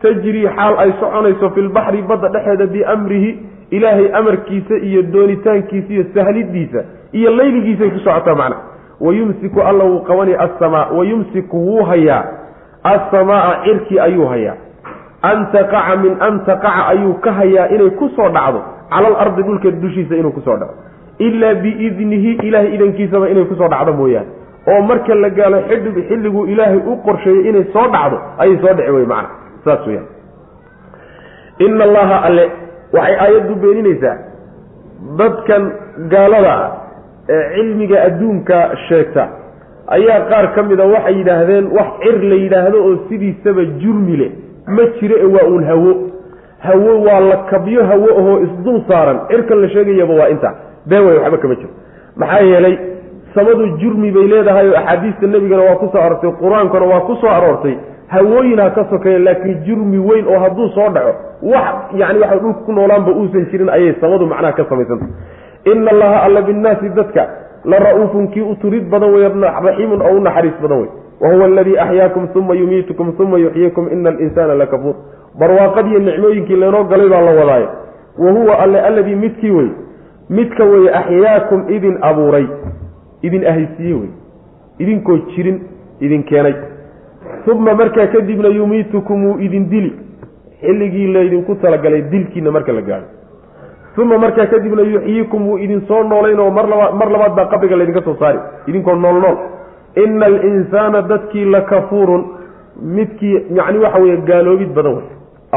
Tajrii 0.02 0.48
xaal 0.56 0.76
ay 0.84 0.92
soconayso 1.00 1.50
filbaxri 1.56 2.02
badda 2.02 2.30
dhexeeda 2.30 2.66
biamrihi 2.68 3.32
ilaahay 3.78 4.08
amarkiisa 4.20 4.76
iyo 4.90 5.02
doonitaankiisa 5.14 5.94
iyo 5.94 6.06
sahlidiisa 6.16 6.82
iyo 7.12 7.30
layligiisay 7.38 7.90
ku 7.90 8.00
socotaa 8.06 8.36
macna. 8.36 8.58
Wayumsiku 9.02 9.62
alla 9.62 9.84
wuu 9.84 10.00
qabanaya 10.08 10.40
assamaa 10.40 10.86
wayumsiku 10.98 11.58
wuu 11.68 11.84
hayaa. 11.84 12.24
Assamaa 12.84 13.64
cirkii 13.66 14.00
ayuu 14.00 14.28
hayaa. 14.28 14.56
An 15.22 15.48
taqaca 15.52 15.96
min 16.04 16.14
an 16.20 16.40
taqaca 16.46 16.88
ayuu 16.94 17.14
ka 17.24 17.32
hayaa 17.40 17.68
inay 17.76 17.90
ku 18.00 18.10
soo 18.16 18.30
dhacdo 18.30 18.62
cala 18.90 19.08
alardi 19.08 19.44
dhulka 19.44 19.72
dushiisa 19.72 20.16
inuu 20.16 20.32
ku 20.32 20.42
soo 20.46 20.58
dhaco 20.62 20.74
ilaa 21.20 21.54
biidnihi 21.64 22.32
ilaahay 22.48 22.76
idankiisaba 22.76 23.30
inay 23.30 23.46
ku 23.46 23.56
soo 23.56 23.68
dhacdo 23.74 23.94
mooyaane. 23.94 24.28
Oo 24.68 24.82
marka 24.90 25.16
la 25.16 25.30
gaalo 25.30 25.58
xidhig 25.70 25.98
xilliguu 26.10 26.46
ilaahay 26.54 26.78
u 26.78 26.98
qorsheeyey 27.06 27.50
inay 27.50 27.64
soo 27.74 27.88
dhacdo 27.96 28.18
ayay 28.38 28.58
soo 28.62 28.74
dhici 28.78 28.92
wey 28.92 29.06
macna. 29.14 29.30
Saas 29.66 29.88
weyaan 29.88 30.08
ina 31.60 31.84
allaha 31.84 32.18
alle 32.28 32.46
waxay 32.96 33.16
aayaddu 33.26 33.56
beeninaysaa 33.64 34.16
dadkan 35.20 35.64
gaalada 36.14 36.54
ah 36.64 36.72
ee 37.30 37.42
cilmiga 37.56 37.98
adduunka 38.08 38.58
sheegta. 38.88 39.24
Ayaa 39.96 40.20
qaar 40.32 40.46
ka 40.56 40.64
mida 40.70 40.86
waxay 40.94 41.16
yidhaahdeen 41.20 41.66
wax 41.78 41.90
cir 42.04 42.16
la 42.32 42.36
yidhaahdo 42.44 42.78
oo 42.88 42.96
sidiisaba 43.10 43.64
jurmi 43.82 44.16
leh 44.22 44.32
ma 44.76 44.84
jiro 45.00 45.16
ee 45.24 45.30
waa 45.36 45.46
uun 45.52 45.64
hawo. 45.72 45.92
Hawo 46.68 46.92
waa 47.08 47.20
la 47.30 47.38
kabyo 47.52 47.82
hawo 47.92 48.08
ahoo 48.20 48.38
isdul 48.46 48.80
saaran. 48.88 49.18
Cirkan 49.30 49.58
la 49.64 49.68
sheegayaba 49.76 50.14
waa 50.20 50.30
intaa 50.34 50.54
been 50.90 51.04
waxba 51.08 51.38
kama 51.38 51.56
jiro. 51.56 51.72
Maxaa 52.16 52.40
yeelay 52.52 52.76
samadu 53.36 53.68
jurmi 53.82 54.12
bay 54.12 54.28
leedahay 54.34 54.68
oo 54.70 54.78
axaadiista 54.82 55.28
nebigana 55.28 55.64
waa 55.70 55.76
ku 55.82 55.88
soo 55.94 56.02
aroortay 56.06 56.32
qur'aankuna 56.42 56.86
waa 56.94 57.02
ku 57.08 57.16
soo 57.22 57.30
aroortay 57.38 57.76
hawooyinha 58.08 58.70
ka 58.70 58.86
sokeeya 58.90 59.20
laakiin 59.20 59.64
jurmi 59.66 59.98
weyn 59.98 60.28
oo 60.28 60.40
hadduu 60.40 60.70
soo 60.70 60.90
dhaco 60.90 61.14
wax 61.42 61.76
yani 61.96 62.20
waxa 62.20 62.36
dhulka 62.36 62.60
ku 62.66 62.72
noolaanba 62.72 63.12
uusan 63.12 63.46
jirin 63.52 63.70
ayay 63.70 63.96
samadu 64.02 64.26
macnaha 64.26 64.54
ka 64.54 64.66
samaysanta 64.70 65.06
ina 65.66 65.92
allaha 65.92 66.24
alla 66.24 66.42
binnaasi 66.42 66.90
dadka 66.90 67.28
la 67.66 67.80
ra'uufun 67.80 68.28
kii 68.28 68.42
u 68.42 68.56
turid 68.56 68.90
badan 68.90 69.14
wey 69.14 69.28
raxiimun 69.28 70.02
oo 70.02 70.18
u 70.18 70.20
naxariis 70.20 70.54
badan 70.62 70.80
wey 70.80 70.90
wa 71.22 71.30
huwa 71.34 71.46
aladii 71.46 71.78
axyaakum 71.78 72.28
uma 72.36 72.56
yumiitukum 72.56 73.14
uma 73.20 73.38
yuxyiikum 73.38 73.88
ina 73.92 74.10
alinsaana 74.10 74.54
lakafuur 74.54 74.96
barwaaqadiiyo 75.40 76.00
nicmooyinkii 76.00 76.56
laynoo 76.56 76.84
galay 76.84 77.10
baa 77.10 77.22
la 77.22 77.32
wadaayo. 77.32 77.70
Wa 78.18 78.32
huwa 78.32 78.60
alle 78.60 78.82
alladii 78.82 79.16
midkii 79.16 79.52
wey 79.52 79.70
midka 80.30 80.64
weye 80.64 80.96
axyaakum 80.96 81.66
idin 81.70 81.98
abuuray 82.02 82.48
idin 83.22 83.48
ahaysiiye 83.48 83.94
wey 83.94 84.10
idinkoo 84.80 85.18
jirin 85.18 85.62
idin 86.00 86.24
keenay 86.24 86.54
uma 87.52 87.74
markaa 87.74 88.08
kadibna 88.08 88.48
yumiitukum 88.50 89.26
wuu 89.26 89.40
idin 89.40 89.70
dili 89.70 89.92
xilligii 90.62 91.08
laydinku 91.14 91.56
talagalay 91.56 92.02
dilkiina 92.12 92.52
marka 92.52 92.72
la 92.74 92.82
gaadho 92.82 93.08
uma 94.04 94.18
markaa 94.18 94.46
kadibna 94.54 94.82
yuxyiikum 94.82 95.48
wuu 95.48 95.58
idin 95.58 95.82
soo 95.88 96.04
noolayn 96.04 96.40
oo 96.40 96.52
mar 96.52 96.68
laba 96.68 96.92
mar 97.00 97.10
labaad 97.16 97.36
baa 97.36 97.46
qabriga 97.54 97.76
laydinka 97.76 98.02
soo 98.08 98.16
saari 98.20 98.40
idinkoo 98.68 98.96
nool 98.96 99.20
nool 99.26 99.38
ina 100.04 100.26
alinsaana 100.26 101.02
dadkii 101.02 101.46
la 101.46 101.62
kafuurun 101.62 102.24
midkii 102.82 103.34
yacni 103.58 103.80
waxa 103.86 104.00
weye 104.04 104.18
gaaloobid 104.30 104.72
badan 104.78 104.94
wey 105.00 105.08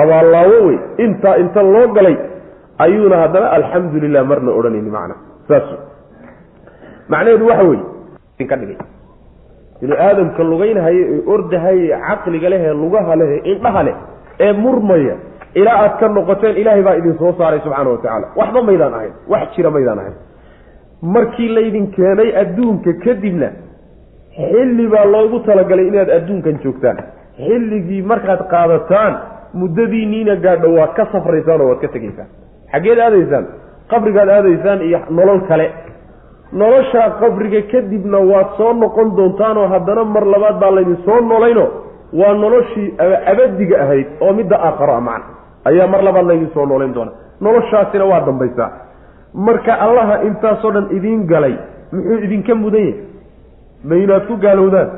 abaallaawo 0.02 0.58
wey 0.66 0.78
intaa 1.04 1.36
inta 1.42 1.62
loo 1.62 1.86
galay 1.98 2.16
ayuuna 2.78 3.16
haddana 3.22 3.50
alxamdu 3.58 4.00
lilah 4.00 4.26
marna 4.32 4.50
odhanayni 4.58 4.90
macna 4.96 5.14
saas 5.48 5.68
macnaheedu 7.08 7.46
waxa 7.50 7.64
weye 7.70 7.82
idinka 8.36 8.56
dhigay 8.56 8.76
bini 9.80 9.94
aadamka 10.08 10.42
lugaynhaya 10.50 11.02
ee 11.14 11.20
ordahaya 11.34 11.96
caqliga 12.08 12.48
leh 12.52 12.60
ee 12.68 12.74
lugaha 12.82 13.16
leh 13.20 13.28
ee 13.36 13.40
indhaha 13.52 13.82
leh 13.88 13.96
ee 14.46 14.52
murmaya 14.64 15.14
ilaa 15.60 15.76
aad 15.84 15.94
ka 16.00 16.06
noqoteen 16.16 16.56
ilaahay 16.62 16.82
baa 16.88 16.96
idin 17.00 17.14
soo 17.20 17.32
saaray 17.38 17.60
subxaana 17.64 17.90
wa 17.90 17.98
tacaala. 18.02 18.26
Waxba 18.40 18.60
maydaan 18.68 18.94
ahayn 18.98 19.12
wax 19.32 19.44
jira 19.56 19.70
maydaan 19.76 19.98
ahayn. 20.02 20.16
Markii 21.14 21.48
laydin 21.56 21.86
keenay 21.96 22.30
adduunka 22.42 22.92
kadibna 23.04 23.48
xilli 24.50 24.86
baa 24.94 25.04
loogu 25.14 25.38
talagalay 25.46 25.86
inaad 25.90 26.10
adduunkan 26.18 26.56
joogtaan. 26.64 26.96
Xilligii 27.46 28.02
markaad 28.10 28.42
qaadataan 28.52 29.12
muddadiiniina 29.60 30.34
gaadho 30.44 30.68
waad 30.78 30.92
ka 30.98 31.04
safraysaan 31.12 31.60
oo 31.60 31.68
waad 31.70 31.80
ka 31.84 31.88
tegaysaan. 31.96 32.28
Xaggeed 32.72 32.98
aadaysaan 33.06 33.44
qabrigaad 33.92 34.28
aadaysaan 34.36 34.80
iyo 34.88 34.98
nolol 35.18 35.40
kale 35.50 35.66
noloshaa 36.52 37.10
qabriga 37.20 37.62
kadibna 37.72 38.18
waad 38.18 38.46
soo 38.56 38.72
noqon 38.72 39.16
doontaanoo 39.16 39.66
haddana 39.68 40.04
mar 40.04 40.24
labaad 40.26 40.58
baa 40.60 40.70
laydin 40.70 40.96
soo 41.04 41.20
nolayno 41.20 41.66
waa 42.12 42.34
noloshii 42.34 42.94
abadiga 43.32 43.76
ahayd 43.82 44.06
oo 44.20 44.32
midda 44.32 44.56
aakharo 44.60 44.92
a 44.94 45.00
macna. 45.00 45.24
Ayaa 45.64 45.86
mar 45.86 46.02
labaad 46.02 46.26
laydin 46.26 46.50
soo 46.54 46.66
noolayn 46.66 46.94
doona. 46.94 47.10
Noloshaasina 47.40 48.04
waa 48.04 48.20
dambaysaa. 48.26 48.70
Marka 49.34 49.74
allaha 49.80 50.22
intaasoo 50.22 50.70
dhan 50.70 50.86
idiin 50.96 51.26
galay 51.26 51.54
muxuu 51.92 52.18
idinka 52.24 52.54
mudan 52.54 52.80
yahay? 52.80 53.00
Ma 53.84 53.94
inaad 53.96 54.26
ku 54.26 54.36
gaalowdaan 54.36 54.88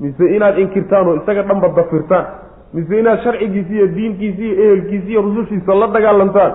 mise 0.00 0.24
inaad 0.36 0.58
inkirtaan 0.58 1.08
oo 1.08 1.14
isaga 1.16 1.42
dhanba 1.42 1.68
dafirtaan? 1.76 2.24
Mise 2.74 2.98
inaad 2.98 3.18
sharcigiisi 3.24 3.74
iyo 3.74 3.86
diinkiisi 3.86 4.42
iyo 4.46 4.64
ehelkiisi 4.64 5.10
iyo 5.10 5.22
rusushiisa 5.22 5.74
la 5.74 5.86
dagaalantaan? 5.86 6.52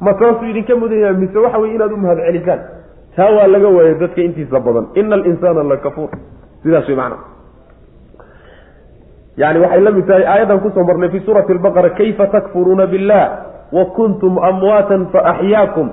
Ma 0.00 0.12
taasuu 0.14 0.44
idinka 0.50 0.76
mudan 0.76 0.98
yahay? 0.98 1.16
Mise 1.16 1.38
waxa 1.38 1.58
weye 1.58 1.74
inaad 1.74 1.92
u 1.92 1.96
mahad 1.96 2.18
celisaan 2.26 2.60
taa 3.18 3.30
waa 3.36 3.46
laga 3.54 3.68
waayay 3.76 3.94
dadka 4.02 4.20
intiisa 4.22 4.60
badan. 4.66 4.86
Ina 4.94 5.14
alinsaana 5.18 5.62
la 5.70 5.76
kafuur 5.82 6.08
sidaas 6.62 6.86
wey 6.88 6.96
macana 6.96 7.18
yani 9.36 9.58
waxay 9.62 9.80
la 9.86 9.90
mid 9.96 10.06
tahay 10.06 10.24
aayaddan 10.26 10.60
ku 10.62 10.70
soo 10.74 10.84
marnay 10.84 11.10
fi 11.14 11.20
suurati 11.26 11.52
albaqara 11.52 11.90
kayfa 11.98 12.26
takfuruuna 12.26 12.86
billah 12.86 13.24
wa 13.72 13.84
kuntum 13.96 14.38
amwaatan 14.38 15.06
faaxyaakum 15.14 15.88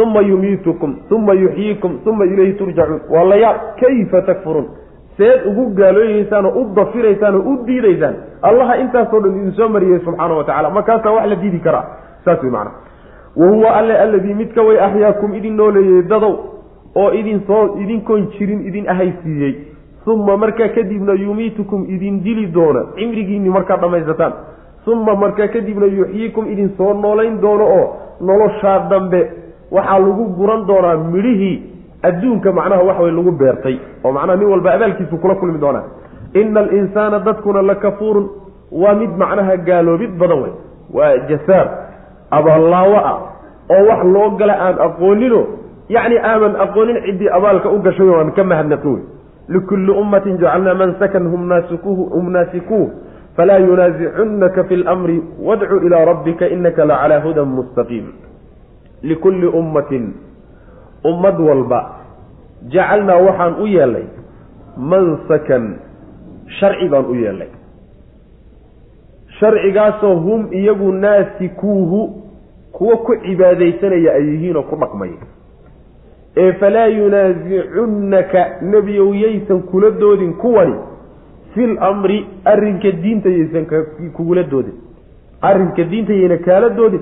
uma 0.00 0.20
yumiitukum 0.24 0.92
uma 1.10 1.34
yuxyiikum 1.34 2.00
uma 2.06 2.24
ilayhi 2.24 2.52
turjacuun 2.60 3.00
waa 3.12 3.24
la 3.24 3.36
yaab 3.36 3.56
kayfa 3.80 4.22
takfuruun? 4.22 4.68
Seed 5.16 5.46
ugu 5.50 5.64
gaalooyeysaan 5.76 6.46
oo 6.46 6.60
u 6.60 6.74
dafiraysaan 6.76 7.34
oo 7.36 7.42
u 7.52 7.66
diidaysaan. 7.66 8.14
Allaha 8.42 8.76
intaasoo 8.80 9.20
dhan 9.20 9.36
idin 9.36 9.52
soo 9.58 9.68
mariyey 9.68 10.00
subxaana 10.04 10.34
wa 10.38 10.44
tacala 10.44 10.70
markaasaa 10.70 11.12
wax 11.16 11.26
la 11.28 11.36
diidi 11.36 11.60
karaa? 11.60 11.84
Saas 12.24 12.40
wey 12.42 12.50
macana 12.50 12.70
wa 13.36 13.46
huwa 13.48 13.74
alle 13.76 13.98
alladii 13.98 14.34
midka 14.34 14.62
way 14.62 14.78
axyaakum 14.80 15.34
idin 15.34 15.56
nooleeyey 15.56 16.02
dadow 16.08 16.32
oo 16.96 17.10
idin 17.12 17.40
soo 17.46 17.76
idinkoon 17.82 18.26
jirin 18.38 18.66
idin 18.66 18.88
ahaysiiyey. 18.90 19.54
Uma 20.06 20.36
markaa 20.36 20.68
kadibna 20.68 21.12
yumiitukum 21.12 21.84
idin 21.88 22.22
dili 22.24 22.46
doona. 22.46 22.80
Cimrigiinni 22.96 23.50
markaad 23.50 23.80
dhammaysataan. 23.80 24.32
Uma 24.86 25.14
markaa 25.14 25.48
kadibna 25.48 25.86
yuxyiikum 25.86 26.46
idin 26.52 26.70
soo 26.76 26.94
noolayn 26.94 27.40
doono 27.40 27.64
oo 27.64 27.96
noloshaa 28.20 28.78
dambe 28.90 29.20
waxaa 29.70 29.98
lagu 29.98 30.24
guran 30.38 30.66
doonaa 30.66 30.96
midhihii 30.96 31.62
adduunka 32.02 32.52
macnaha 32.52 32.82
waxaway 32.82 33.12
lagu 33.12 33.32
beertay. 33.32 33.76
Oo 34.04 34.12
macnaha 34.12 34.36
nin 34.36 34.48
walba 34.48 34.72
abaalkiisu 34.72 35.16
kula 35.18 35.34
kulmi 35.34 35.58
doonaa. 35.60 35.84
Ina 36.34 36.60
alinsaana 36.60 37.18
dadkuna 37.18 37.62
la 37.62 37.74
kafuurun. 37.74 38.28
Waa 38.72 38.94
mid 38.94 39.10
macnaha 39.18 39.56
gaaloobid 39.56 40.18
badan 40.18 40.42
wey 40.42 40.52
waa 40.94 41.16
jasaar 41.28 41.66
abaallaawo 42.30 42.96
ah 42.96 43.18
oo 43.70 43.82
wax 43.88 44.04
loo 44.04 44.30
gala 44.38 44.54
aan 44.66 44.76
aqoonino 44.86 45.40
yacni 45.94 46.18
aaman 46.32 46.54
aqoonin 46.64 46.98
ciddii 47.06 47.30
abaalka 47.38 47.68
u 47.70 47.78
gashay 47.86 48.08
oo 48.08 48.18
aan 48.22 48.32
ka 48.38 48.44
mahadnaqin 48.44 48.94
wey 48.94 49.02
likulli 49.54 49.92
ummatin 50.02 50.38
jacalnaa 50.42 50.74
mansakan 50.82 51.26
hum 51.32 51.48
naasikuuh 52.32 52.88
falaa 53.36 53.58
yunaasicunaka 53.58 54.64
fi 54.64 54.76
lmri 54.76 55.16
wadcu 55.48 55.76
ilaa 55.86 56.04
rabbika 56.10 56.48
inaka 56.56 56.84
lacalaa 56.90 57.20
hudan 57.26 57.48
mustaqiim 57.58 58.06
likulli 59.02 59.46
ummatin 59.60 60.04
ummad 61.10 61.40
walba 61.48 61.80
jacalnaa 62.74 63.16
waxaan 63.26 63.54
u 63.62 63.66
yeelnay 63.66 64.06
mansakan 64.92 65.64
sharci 66.60 66.88
baan 66.92 67.06
u 67.10 67.14
yeelnay 67.14 67.50
sharcigaasoo 69.40 70.14
hum 70.26 70.46
iyagu 70.52 70.92
naasikuuhu 70.92 72.00
kuwa 72.72 72.96
ku 72.96 73.16
cibaadaysanaya 73.26 74.12
ay 74.12 74.24
yihiin 74.30 74.56
oo 74.56 74.62
ku 74.62 74.76
dhaqmaya 74.76 75.18
ee 76.36 76.52
falaa 76.52 76.86
yunaasicunnaka 76.86 78.46
nebiyow 78.62 79.14
yaysan 79.14 79.62
kula 79.62 79.90
doodin 79.90 80.34
kuwani 80.34 80.74
fil 81.54 81.78
amri 81.80 82.26
arrinka 82.44 82.90
diinta 83.02 83.28
yaysan 83.28 83.66
kugula 84.16 84.42
doodin. 84.42 84.74
Arrinka 85.42 85.84
diinta 85.84 86.12
yayna 86.12 86.36
kaala 86.38 86.68
doodin. 86.68 87.00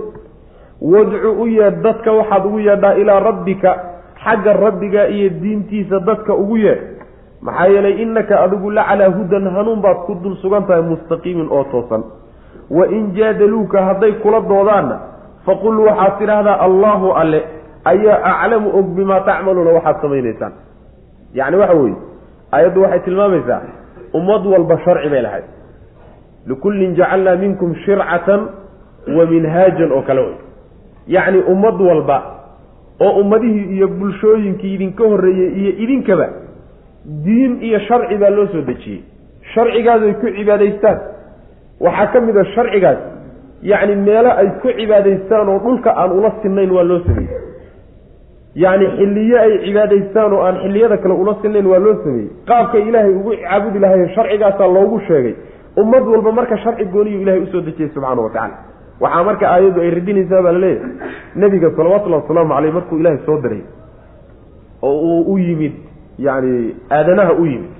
Wadcu 0.80 1.30
u 1.42 1.46
yeedh 1.46 1.82
dadka 1.82 2.12
waxaad 2.12 2.46
ugu 2.46 2.58
yeedhaa 2.60 2.94
ilaa 2.94 3.20
rabbika 3.20 3.76
xagga 4.24 4.52
rabbiga 4.52 5.08
iyo 5.08 5.28
diintiisa 5.30 6.00
dadka 6.00 6.34
ugu 6.34 6.56
yeedh 6.56 6.82
maxaa 7.42 7.66
yeelay 7.66 8.02
innaka 8.02 8.40
adigu 8.40 8.70
la 8.70 8.84
calaa 8.84 9.08
hudan 9.10 9.48
hanuun 9.56 9.80
baad 9.80 9.96
ku 10.06 10.14
dul 10.22 10.36
sugan 10.36 10.66
tahay 10.66 10.82
mustaqiimin 10.82 11.48
oo 11.50 11.64
toosan. 11.64 12.02
Wa 12.70 12.86
in 12.86 13.12
jaadaluuka 13.14 13.82
hadday 13.84 14.12
kula 14.12 14.40
doodaanna 14.40 14.98
faqul 15.46 15.78
waxaad 15.86 16.18
tidhaahdaa 16.18 16.58
allaahu 16.66 17.12
alle 17.12 17.42
ayaa 17.84 18.22
aclamu 18.42 18.68
og 18.78 18.86
bimaa 18.96 19.20
tacmaluuna 19.20 19.70
waxaad 19.70 19.96
samaynaysaan. 20.02 20.52
Yacni 21.34 21.56
waxa 21.56 21.74
weeye 21.74 21.96
ayaddu 22.52 22.80
waxay 22.82 23.00
tilmaamaysaa 23.00 23.60
ummad 24.14 24.46
walba 24.46 24.78
sharci 24.84 25.08
bay 25.08 25.22
lahayd. 25.22 25.44
Likullin 26.46 26.94
jacalnaa 26.96 27.36
minkum 27.36 27.74
shircatan 27.84 28.40
wa 29.16 29.26
minhaajan 29.26 29.92
oo 29.92 30.02
kale 30.02 30.20
wey 30.20 30.36
yacni 31.06 31.38
ummad 31.52 31.80
walba 31.80 32.18
oo 33.00 33.20
ummadihii 33.20 33.76
iyo 33.76 33.88
bulshooyinkii 33.88 34.74
idinka 34.74 35.04
horreeyey 35.04 35.50
iyo 35.60 35.72
idinkaba 35.84 36.28
diin 37.24 37.62
iyo 37.62 37.78
sharci 37.80 38.16
baa 38.16 38.30
loo 38.30 38.46
soo 38.46 38.60
dejiyey. 38.62 39.02
Sharcigaas 39.54 40.02
ay 40.02 40.14
ku 40.14 40.26
cibaadaystaan. 40.36 40.98
Waxaa 41.80 42.06
ka 42.12 42.20
mid 42.20 42.36
a 42.36 42.44
sharcigaas 42.54 42.98
yacni 43.62 43.96
meelo 43.96 44.30
ay 44.40 44.48
ku 44.62 44.68
cibaadaystaan 44.78 45.48
oo 45.48 45.58
dhulka 45.58 45.90
aan 45.96 46.12
ula 46.12 46.32
sinnayn 46.42 46.70
waa 46.70 46.82
loo 46.84 47.00
sameeyey 47.06 47.47
yacni 48.62 48.86
xilliye 48.98 49.36
ay 49.44 49.52
cibaadaystaan 49.64 50.32
oo 50.32 50.42
aan 50.46 50.56
xilliyada 50.62 50.96
kale 51.02 51.14
ula 51.22 51.34
sinayn 51.42 51.66
waa 51.72 51.78
loo 51.84 51.94
sameeyey. 52.04 52.30
Qaabkay 52.48 52.82
ilaahay 52.88 53.14
ugu 53.20 53.32
caabudi 53.42 53.78
lahayen 53.84 54.08
sharcigaasaa 54.14 54.68
loogu 54.76 55.00
sheegay. 55.08 55.34
Ummad 55.80 56.04
walba 56.12 56.32
marka 56.38 56.56
sharci 56.64 56.84
gooniyu 56.94 57.20
ilahay 57.22 57.40
u 57.40 57.46
soo 57.52 57.60
dejiyey 57.60 57.90
subxaana 57.94 58.22
wa 58.26 58.30
tacala 58.30 58.56
waxaa 59.00 59.24
marka 59.28 59.44
aayaddu 59.54 59.80
ay 59.84 59.90
radinaysaa 59.98 60.42
baa 60.46 60.52
la 60.52 60.58
leeyahay 60.58 60.90
nebiga 61.42 61.68
salawatullahi 61.76 62.22
wasalaamu 62.22 62.54
caleyh 62.54 62.72
markuu 62.78 62.96
ilaahay 63.02 63.20
soo 63.26 63.36
diray 63.44 63.62
oo 64.82 64.96
uu 65.10 65.22
u 65.32 65.38
yimid 65.38 65.74
yacni 66.26 66.74
aadanaha 66.96 67.32
u 67.32 67.44
yimid 67.46 67.70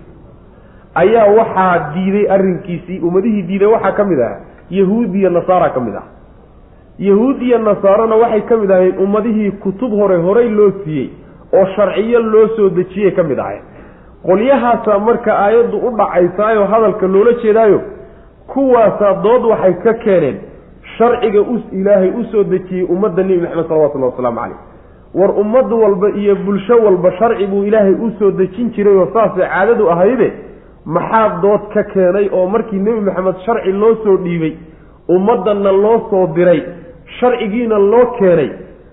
ayaa 1.03 1.27
waxaa 1.38 1.75
diiday 1.95 2.27
arrinkiisii 2.35 3.01
ummadihii 3.09 3.43
diiday 3.51 3.69
waxaa 3.75 3.93
ka 3.99 4.05
mid 4.05 4.21
ah 4.29 4.35
yahuud 4.79 5.14
iyo 5.14 5.31
nasaara 5.31 5.71
ka 5.75 5.81
mid 5.81 5.97
ah 6.03 6.07
yahuud 6.99 7.43
iyo 7.43 7.59
nasaarona 7.59 8.17
waxay 8.17 8.41
ka 8.43 8.57
mid 8.57 8.71
ahayn 8.71 8.99
ummadihii 8.99 9.51
kutub 9.51 9.93
hore 10.01 10.17
horey 10.17 10.49
loo 10.51 10.71
siiyey 10.85 11.09
oo 11.55 11.67
sharciyo 11.77 12.21
loo 12.21 12.49
soo 12.57 12.69
dejiyey 12.69 13.11
ka 13.11 13.23
mid 13.23 13.39
ahayn 13.39 13.63
qolyahaasaa 14.27 14.99
marka 14.99 15.39
aayaddu 15.39 15.77
u 15.79 15.91
dhacaysaayo 15.97 16.65
hadalka 16.65 17.07
loola 17.07 17.33
jeedaayo 17.43 17.81
kuwaasaa 18.47 19.15
dood 19.23 19.45
waxay 19.45 19.75
ka 19.85 19.95
keeneen 19.95 20.39
sharciga 20.99 21.41
us 21.41 21.63
ilaahay 21.73 22.11
u 22.21 22.25
soo 22.33 22.45
dejiyey 22.45 22.85
ummadda 22.95 23.23
nebi 23.23 23.41
maxamed 23.41 23.69
salawatullahi 23.69 24.11
wasalaamu 24.13 24.41
caleyh 24.41 24.59
war 25.15 25.31
ummad 25.41 25.73
walba 25.73 26.09
iyo 26.11 26.35
bulsho 26.37 26.77
walba 26.85 27.13
sharci 27.19 27.47
buu 27.47 27.65
ilaahay 27.65 27.93
u 27.95 28.11
soo 28.19 28.31
dejin 28.31 28.71
jiray 28.71 28.97
oo 28.97 29.09
saasay 29.13 29.49
caadadu 29.49 29.91
ahayde 29.91 30.33
maxaa 30.85 31.29
dood 31.43 31.61
ka 31.75 31.83
keenay 31.83 32.29
oo 32.33 32.47
markii 32.49 32.79
nebi 32.79 33.01
maxamed 33.01 33.35
sharci 33.47 33.73
loo 33.73 33.95
soo 34.05 34.17
dhiibay 34.17 34.53
ummaddanna 35.09 35.73
loo 35.73 35.99
soo 36.11 36.27
diray 36.35 36.63
sharcigiina 37.21 37.79
loo 37.79 38.07
keenay 38.18 38.51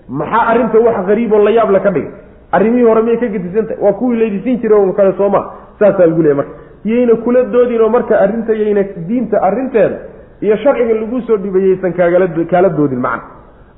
maxaa 0.08 0.46
arrinta 0.50 0.78
wax 0.78 1.06
qariiboo 1.06 1.42
la 1.44 1.50
yaab 1.50 1.72
ka 1.82 1.90
dhigay? 1.90 2.10
Arrimihii 2.52 2.88
hore 2.88 3.02
miyay 3.02 3.18
ka 3.18 3.26
gedisantahay 3.26 3.82
waa 3.84 3.92
kuwii 3.92 4.18
laydisiin 4.18 4.60
jiray 4.60 4.78
oo 4.78 4.92
kale 4.92 5.12
sooma 5.16 5.40
saasaa 5.78 6.06
lagu 6.06 6.22
leeyay 6.22 6.36
marka. 6.36 6.52
Yayna 6.84 7.14
kula 7.24 7.44
doodinoo 7.44 7.88
marka 7.88 8.20
arrinta 8.20 8.52
yayna 8.52 8.82
diinta 9.08 9.42
arrinteeda 9.42 9.96
iyo 10.40 10.56
sharciga 10.56 10.94
lagu 10.94 11.20
soo 11.20 11.36
dhibayaysan 11.36 11.92
kaagala 11.92 12.28
kaala 12.50 12.68
doodin 12.68 12.98
macna. 12.98 13.22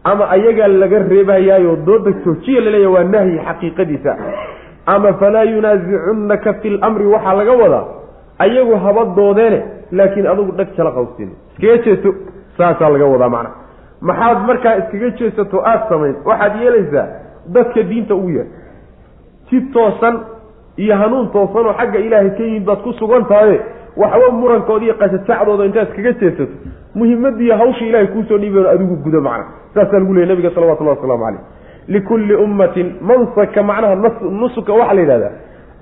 Ama 0.05 0.31
ayagaa 0.31 0.69
laga 0.69 0.99
reebayaayo 0.99 1.77
dooda 1.87 2.13
joojiya 2.25 2.61
laleeyahy 2.61 2.95
waa 2.95 3.05
nahyi 3.05 3.39
xaqiiqadiisa. 3.47 4.17
Ama 4.87 5.13
falaa 5.15 5.45
yunaasicunnaka 5.45 6.53
fi 6.61 6.71
lamri 6.71 7.07
waxaa 7.07 7.35
laga 7.35 7.53
wadaa 7.53 7.87
ayagu 8.39 8.77
haba 8.77 9.05
doodeene 9.17 9.63
laakiin 9.93 10.27
adugu 10.27 10.53
dhag 10.53 10.69
jala 10.77 10.91
qawsin 10.93 11.31
iskaga 11.53 11.77
jeeso 11.85 12.15
saasaa 12.59 12.91
laga 12.91 13.07
wadaa 13.07 13.29
macna 13.29 13.51
maxaad 14.01 14.39
markaa 14.47 14.77
iskaga 14.81 15.11
jeesato 15.19 15.63
aada 15.65 15.87
samayn. 15.89 16.15
Waxaad 16.25 16.55
yeelaysaa 16.63 17.07
dadka 17.55 17.83
diinta 17.83 18.15
ugu 18.15 18.31
yeer 18.31 18.47
si 19.51 19.61
toosan 19.61 20.21
iyo 20.77 20.97
hanuun 20.97 21.29
toosan 21.33 21.67
oo 21.67 21.75
xagga 21.81 21.99
ilaahay 21.99 22.31
ka 22.31 22.43
yimid 22.43 22.65
baad 22.65 22.81
ku 22.83 22.93
sugan 22.93 23.25
tahaye 23.25 23.61
waxba 23.97 24.31
murankooda 24.41 24.85
iyo 24.85 24.95
qasasacdooda 24.95 25.65
intaad 25.65 25.89
iskaga 25.89 26.13
jeesato. 26.13 26.53
Muhimmadiiyo 26.95 27.57
hawsha 27.57 27.85
ilahay 27.85 28.07
kuusoo 28.07 28.39
dhiibayo 28.39 28.69
adigu 28.71 28.97
gudo 29.05 29.21
macna. 29.21 29.45
Saasaa 29.75 29.99
lagu 29.99 30.15
leeyay 30.15 30.29
nabiga 30.29 30.51
salawatullahi 30.55 30.97
wasalaamu 30.99 31.25
caleyh 31.25 31.41
likulli 31.89 32.35
ummatin 32.35 32.87
mansaka 33.01 33.63
macnaha 33.63 33.95
nusuka 34.41 34.73
waxaa 34.73 34.95
la 34.95 35.01
yidhahdaa. 35.01 35.33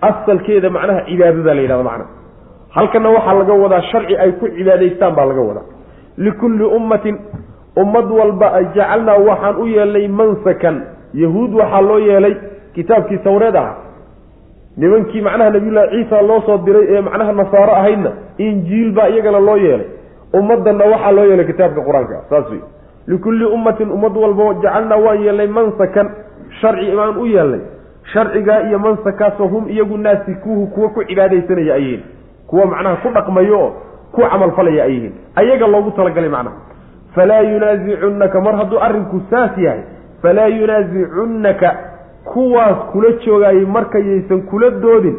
Asalkeeda 0.08 0.70
macnaha 0.70 1.00
cibaadada 1.08 1.54
la 1.54 1.60
yidhahda 1.62 1.84
macna. 1.84 2.04
Halkana 2.76 3.08
waxaa 3.10 3.34
laga 3.38 3.52
wadaa 3.62 3.82
sharci 3.90 4.16
ay 4.16 4.32
ku 4.32 4.46
cibaadaystaan 4.56 5.14
baa 5.16 5.24
laga 5.30 5.40
wadaa. 5.48 5.64
Likulli 6.16 6.64
ummatin 6.64 7.16
ummad 7.76 8.10
walba 8.18 8.62
jacalnaa 8.74 9.18
waxaan 9.28 9.56
u 9.56 9.66
yeelnay 9.66 10.08
mansakan. 10.08 10.76
Yahuud 11.14 11.54
waxaa 11.54 11.80
loo 11.80 11.98
yeelay 11.98 12.34
kitaabkii 12.74 13.18
tawreed 13.18 13.56
aha 13.56 13.74
nimankii 14.76 15.20
macnaha 15.20 15.50
nabiyullaahi 15.50 15.90
ciisa 15.90 16.22
loo 16.22 16.40
soo 16.46 16.58
diray 16.58 16.86
ee 16.90 17.00
macnaha 17.00 17.32
nasaaro 17.32 17.72
ahaydna 17.72 18.10
injiil 18.38 18.92
baa 18.92 19.08
iyagana 19.08 19.40
loo 19.40 19.56
yeelay. 19.56 19.86
Ummaddanna 20.34 20.84
waxaa 20.84 21.10
loo 21.12 21.24
yeelay 21.24 21.46
kitaabka 21.46 21.80
qur'aanka 21.80 22.16
saas 22.30 22.50
wey 22.50 22.60
likulli 23.06 23.44
ummatin 23.44 23.90
ummad 23.90 24.16
walba 24.16 24.54
jacalnaa 24.62 24.98
waan 25.06 25.22
yeelnay 25.24 25.46
mansakan 25.46 26.10
sharci 26.60 26.96
baan 26.96 27.16
u 27.16 27.26
yeelnay. 27.26 27.60
Sharcigaa 28.12 28.60
iyo 28.68 28.78
mansakaasoo 28.78 29.46
hum 29.48 29.68
iyagu 29.68 29.96
naasikuuhu 29.98 30.66
kuwa 30.66 30.88
ku 30.88 31.04
cibaadaysanaya 31.04 31.74
ay 31.74 31.82
yihiin 31.82 32.02
kuwa 32.46 32.66
macnaha 32.66 32.96
ku 32.96 33.08
dhaqmayo 33.14 33.58
oo 33.60 33.70
ku 34.12 34.20
camalfalaya 34.20 34.84
ay 34.84 34.92
yihiin 34.92 35.12
ayaga 35.34 35.66
loogu 35.66 35.90
talagalay 35.90 36.30
macnaha 36.30 36.56
falaa 37.16 37.40
yunaasicunaka 37.52 38.40
mar 38.40 38.54
hadduu 38.60 38.78
arrinku 38.88 39.20
saas 39.30 39.58
yahay 39.58 39.80
falaa 40.22 40.46
yunaasicunnaka 40.58 41.70
kuwaas 42.32 42.78
kula 42.92 43.10
joogaayay 43.26 43.64
markayaysan 43.76 44.42
kula 44.50 44.70
doodin 44.70 45.16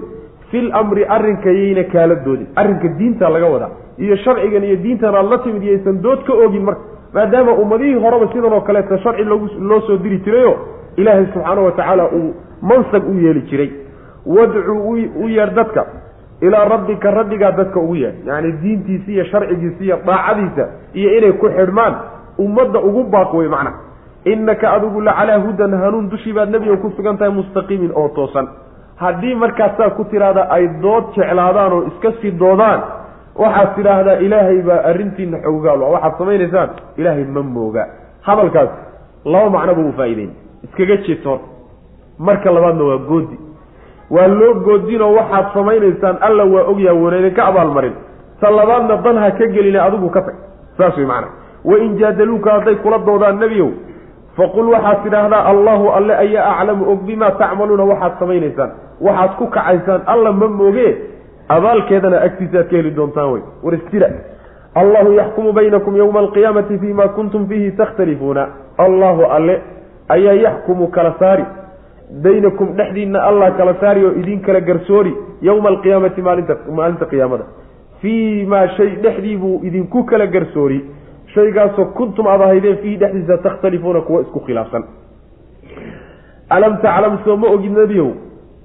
fil 0.52 0.70
amri 0.82 1.06
arrinkayayna 1.16 1.84
kaala 1.94 2.16
doodin 2.26 2.48
arrinka 2.56 2.88
diinta 3.00 3.30
laga 3.30 3.46
wadaa 3.56 3.70
iyo 3.98 4.16
sharcigan 4.16 4.64
iyo 4.64 4.76
diintan 4.76 5.16
aad 5.16 5.30
la 5.32 5.38
timid 5.38 5.64
yaysan 5.64 6.02
dood 6.02 6.24
ka 6.28 6.34
oogin 6.34 6.64
marka 6.70 6.82
maadaama 7.14 7.52
ummadihii 7.64 8.00
horeba 8.04 8.28
sidan 8.34 8.54
oo 8.54 8.62
kaleeta 8.62 8.98
sharci 9.04 9.24
loo 9.70 9.82
soo 9.88 9.98
diri 9.98 10.18
jirayo 10.26 10.54
ilaahay 10.98 11.26
subxaana 11.34 11.62
wa 11.62 11.72
tacaala 11.72 12.06
uu 12.20 12.34
mansab 12.62 13.04
u 13.10 13.14
yeeli 13.26 13.42
jiray 13.50 13.70
wadcuu 14.26 14.98
u 15.24 15.30
yeer 15.30 15.52
dadka 15.54 15.86
ilaa 16.42 16.66
rabbika 16.66 17.12
rabbigaa 17.12 17.52
dadka 17.52 17.80
ugu 17.80 17.96
yeer 17.96 18.14
yacni 18.26 18.52
diintiisa 18.52 19.12
iyo 19.12 19.26
sharcigiisa 19.26 19.84
iyo 19.84 19.98
daacadiisa 20.06 20.68
iyo 20.94 21.18
inay 21.18 21.32
ku 21.32 21.50
xidhmaan 21.50 21.96
ummadda 22.38 22.80
ugu 22.80 23.04
baaq 23.04 23.34
wey 23.34 23.48
macnaha 23.48 23.78
innaka 24.26 24.72
adigu 24.74 25.02
la 25.02 25.14
calaa 25.14 25.40
hudan 25.40 25.74
hanuun 25.82 26.10
dushii 26.10 26.34
baad 26.34 26.50
nebiga 26.50 26.78
ku 26.78 26.92
sugan 26.98 27.18
tahay 27.18 27.34
mustaqiimin 27.34 27.92
oo 27.96 28.10
toosan. 28.10 28.48
Haddii 28.98 29.36
markaasaa 29.36 29.90
ku 29.90 30.04
tidhaahda 30.04 30.50
ay 30.50 30.68
dood 30.82 31.14
jeclaadaan 31.16 31.74
oo 31.74 31.84
iska 31.88 32.12
sii 32.22 32.32
doodaan 32.32 32.82
waxaad 33.36 33.76
tidhaahdaa 33.76 34.18
ilaahay 34.26 34.62
baa 34.62 34.82
arrintiina 34.90 35.38
xoogaal 35.46 35.82
waxaad 35.82 36.14
samaynaysaan 36.18 36.70
ilaahay 36.98 37.26
ma 37.26 37.42
mooga 37.44 37.88
hadalkaas 38.28 38.70
laba 39.26 39.50
macnoba 39.50 39.82
uu 39.82 39.94
faa'iideyn 40.00 40.32
iskaga 40.66 40.98
horta 41.26 41.48
marka 42.20 42.52
labaadna 42.52 42.84
waa 42.84 42.98
goodi 43.10 43.38
waa 44.10 44.28
loo 44.28 44.54
goodinoo 44.66 45.14
waxaad 45.16 45.46
samaynaysaan 45.54 46.18
alla 46.22 46.44
waa 46.46 46.94
woona 46.94 47.18
idinka 47.18 47.46
abaalmarin. 47.46 47.94
Ta 48.42 48.52
labaadna 48.52 48.96
dan 49.06 49.18
ha 49.18 49.32
ka 49.32 49.48
gelina 49.48 49.84
adigu 49.84 50.10
ka 50.10 50.22
tag. 50.22 50.36
Saas 50.78 50.98
wey 50.98 51.06
macana 51.06 51.28
wain 51.66 51.98
jaadaluuka 51.98 52.52
hadday 52.52 52.76
kula 52.76 52.98
doodaan 52.98 53.40
nebiyow 53.40 53.70
faqul 54.38 54.70
waxaad 54.70 55.04
tidhaahdaa 55.04 55.44
allahu 55.52 55.90
alle 55.90 56.16
ayaa 56.16 56.60
aclamu 56.60 56.92
og 56.92 57.00
bimaa 57.08 57.32
tacmaluuna 57.32 57.84
waxaad 57.84 58.20
samaynaysaan. 58.20 58.72
Waxaad 59.02 59.32
ku 59.38 59.48
kacaysaan 59.48 60.02
alla 60.06 60.32
ma 60.32 60.48
mooge. 60.48 60.98
Abaalkeedana 61.50 62.22
agtiisa 62.22 62.58
aad 62.60 62.70
ka 62.70 62.76
heli 62.78 62.92
doontaan 62.96 63.32
wey. 63.34 63.42
War 63.64 63.74
isjira 63.74 64.08
allahu 64.76 65.14
yaxkumu 65.14 65.54
baynakum 65.54 65.96
yowma 65.98 66.20
alqiyaamati 66.20 66.78
fima 66.80 67.08
kuntum 67.08 67.48
fiihi 67.48 67.72
takhtalifuuna 67.72 68.48
allahu 68.78 69.26
alle 69.26 69.62
ayaa 70.10 70.34
yaxkumu 70.34 70.88
kala 70.88 71.16
saari 71.20 71.46
baynakum 72.24 72.76
dhexdiinna 72.78 73.20
allah 73.30 73.52
kala 73.58 73.74
saari 73.80 74.06
oo 74.06 74.12
idin 74.12 74.42
kala 74.42 74.62
garsoori 74.62 75.14
yowma 75.42 75.70
alqiyaamati 75.70 76.22
maalinta 76.22 76.56
maalinta 76.72 77.06
qiyaamada. 77.06 77.44
Fii 78.02 78.46
maa 78.46 78.68
shay 78.78 78.96
dhexdii 79.04 79.38
buu 79.38 79.60
idinku 79.64 80.04
kala 80.04 80.28
garsoori. 80.28 80.86
Shaygaasoo 81.34 81.86
kuntum 81.86 82.28
aad 82.28 82.42
ahaydeen 82.42 82.78
fiihi 82.78 82.98
dhexdiisa 82.98 83.38
takhtalifuuna 83.38 84.02
kuwa 84.02 84.22
isku 84.22 84.40
khilaafsan. 84.40 84.84
Alam 86.50 86.78
taclam 86.82 87.20
soo 87.26 87.36
ma 87.38 87.48
ogid 87.48 87.72
nebiyow 87.72 88.12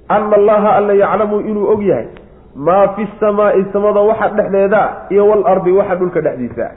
ana 0.09 0.35
allaha 0.35 0.75
alla 0.75 0.93
yaclamu 0.93 1.39
inuu 1.39 1.67
og 1.73 1.83
yahay 1.83 2.07
maa 2.55 2.87
fi 2.95 3.07
samaai 3.19 3.65
samada 3.73 3.99
waxa 3.99 4.29
dhexdeeda 4.37 4.81
iyo 5.09 5.27
walardi 5.27 5.71
waxa 5.71 5.95
dhulka 5.95 6.21
dhexdiisa. 6.21 6.71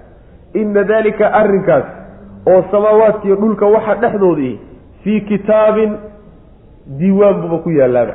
Ina 0.55 0.85
dalika 0.85 1.33
arrinkaas 1.33 1.85
oo 2.47 2.65
samaawaadkiiyo 2.71 3.37
dhulka 3.37 3.67
waxa 3.67 3.95
dhexdoodii 3.95 4.59
fii 5.05 5.21
kitaabin 5.21 5.97
diiwaan 6.99 7.41
buuba 7.41 7.59
ku 7.59 7.71
yaalaaba 7.71 8.15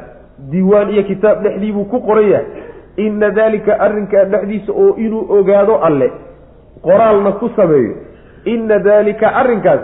diiwaan 0.52 0.90
iyo 0.90 1.04
kitaab 1.04 1.44
dhexdii 1.44 1.72
buu 1.72 1.86
ku 1.86 2.00
qoran 2.02 2.30
yahay 2.30 2.46
ina 2.98 3.30
dalika 3.30 3.80
arrinkaa 3.80 4.24
dhexdiisa 4.26 4.72
oo 4.74 4.96
inuu 4.98 5.26
ogaado 5.40 5.78
alle 5.84 6.12
qoraalna 6.82 7.32
ku 7.32 7.50
sameeyo. 7.56 7.94
Ina 8.46 8.80
dalika 8.80 9.36
arrinkaas 9.36 9.82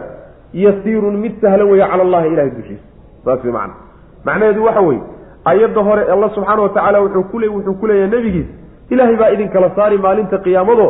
yasiirun 0.54 1.18
mid 1.18 1.42
sahlan 1.42 1.68
weeye 1.70 1.88
cala 1.88 2.04
allahi 2.04 2.28
ilahay 2.28 2.50
dushiisa. 2.50 2.84
Saas 3.26 3.44
wey 3.44 3.52
macana 3.52 3.74
macnaheedu 4.26 4.64
waxa 4.64 4.82
weeye 4.82 5.02
ayadda 5.46 5.82
hore 5.82 6.04
alla 6.14 6.30
subxaana 6.30 6.62
wa 6.62 6.70
tacaala 6.70 7.00
wuxuu 7.02 7.24
kule 7.24 7.48
wuxuu 7.48 7.74
ku 7.74 7.88
leeyahay 7.88 8.10
nebigiis 8.12 8.48
ilaahay 8.90 9.16
baa 9.16 9.30
idinkala 9.30 9.70
saari 9.76 9.98
maalinta 9.98 10.38
qiyaamado 10.38 10.88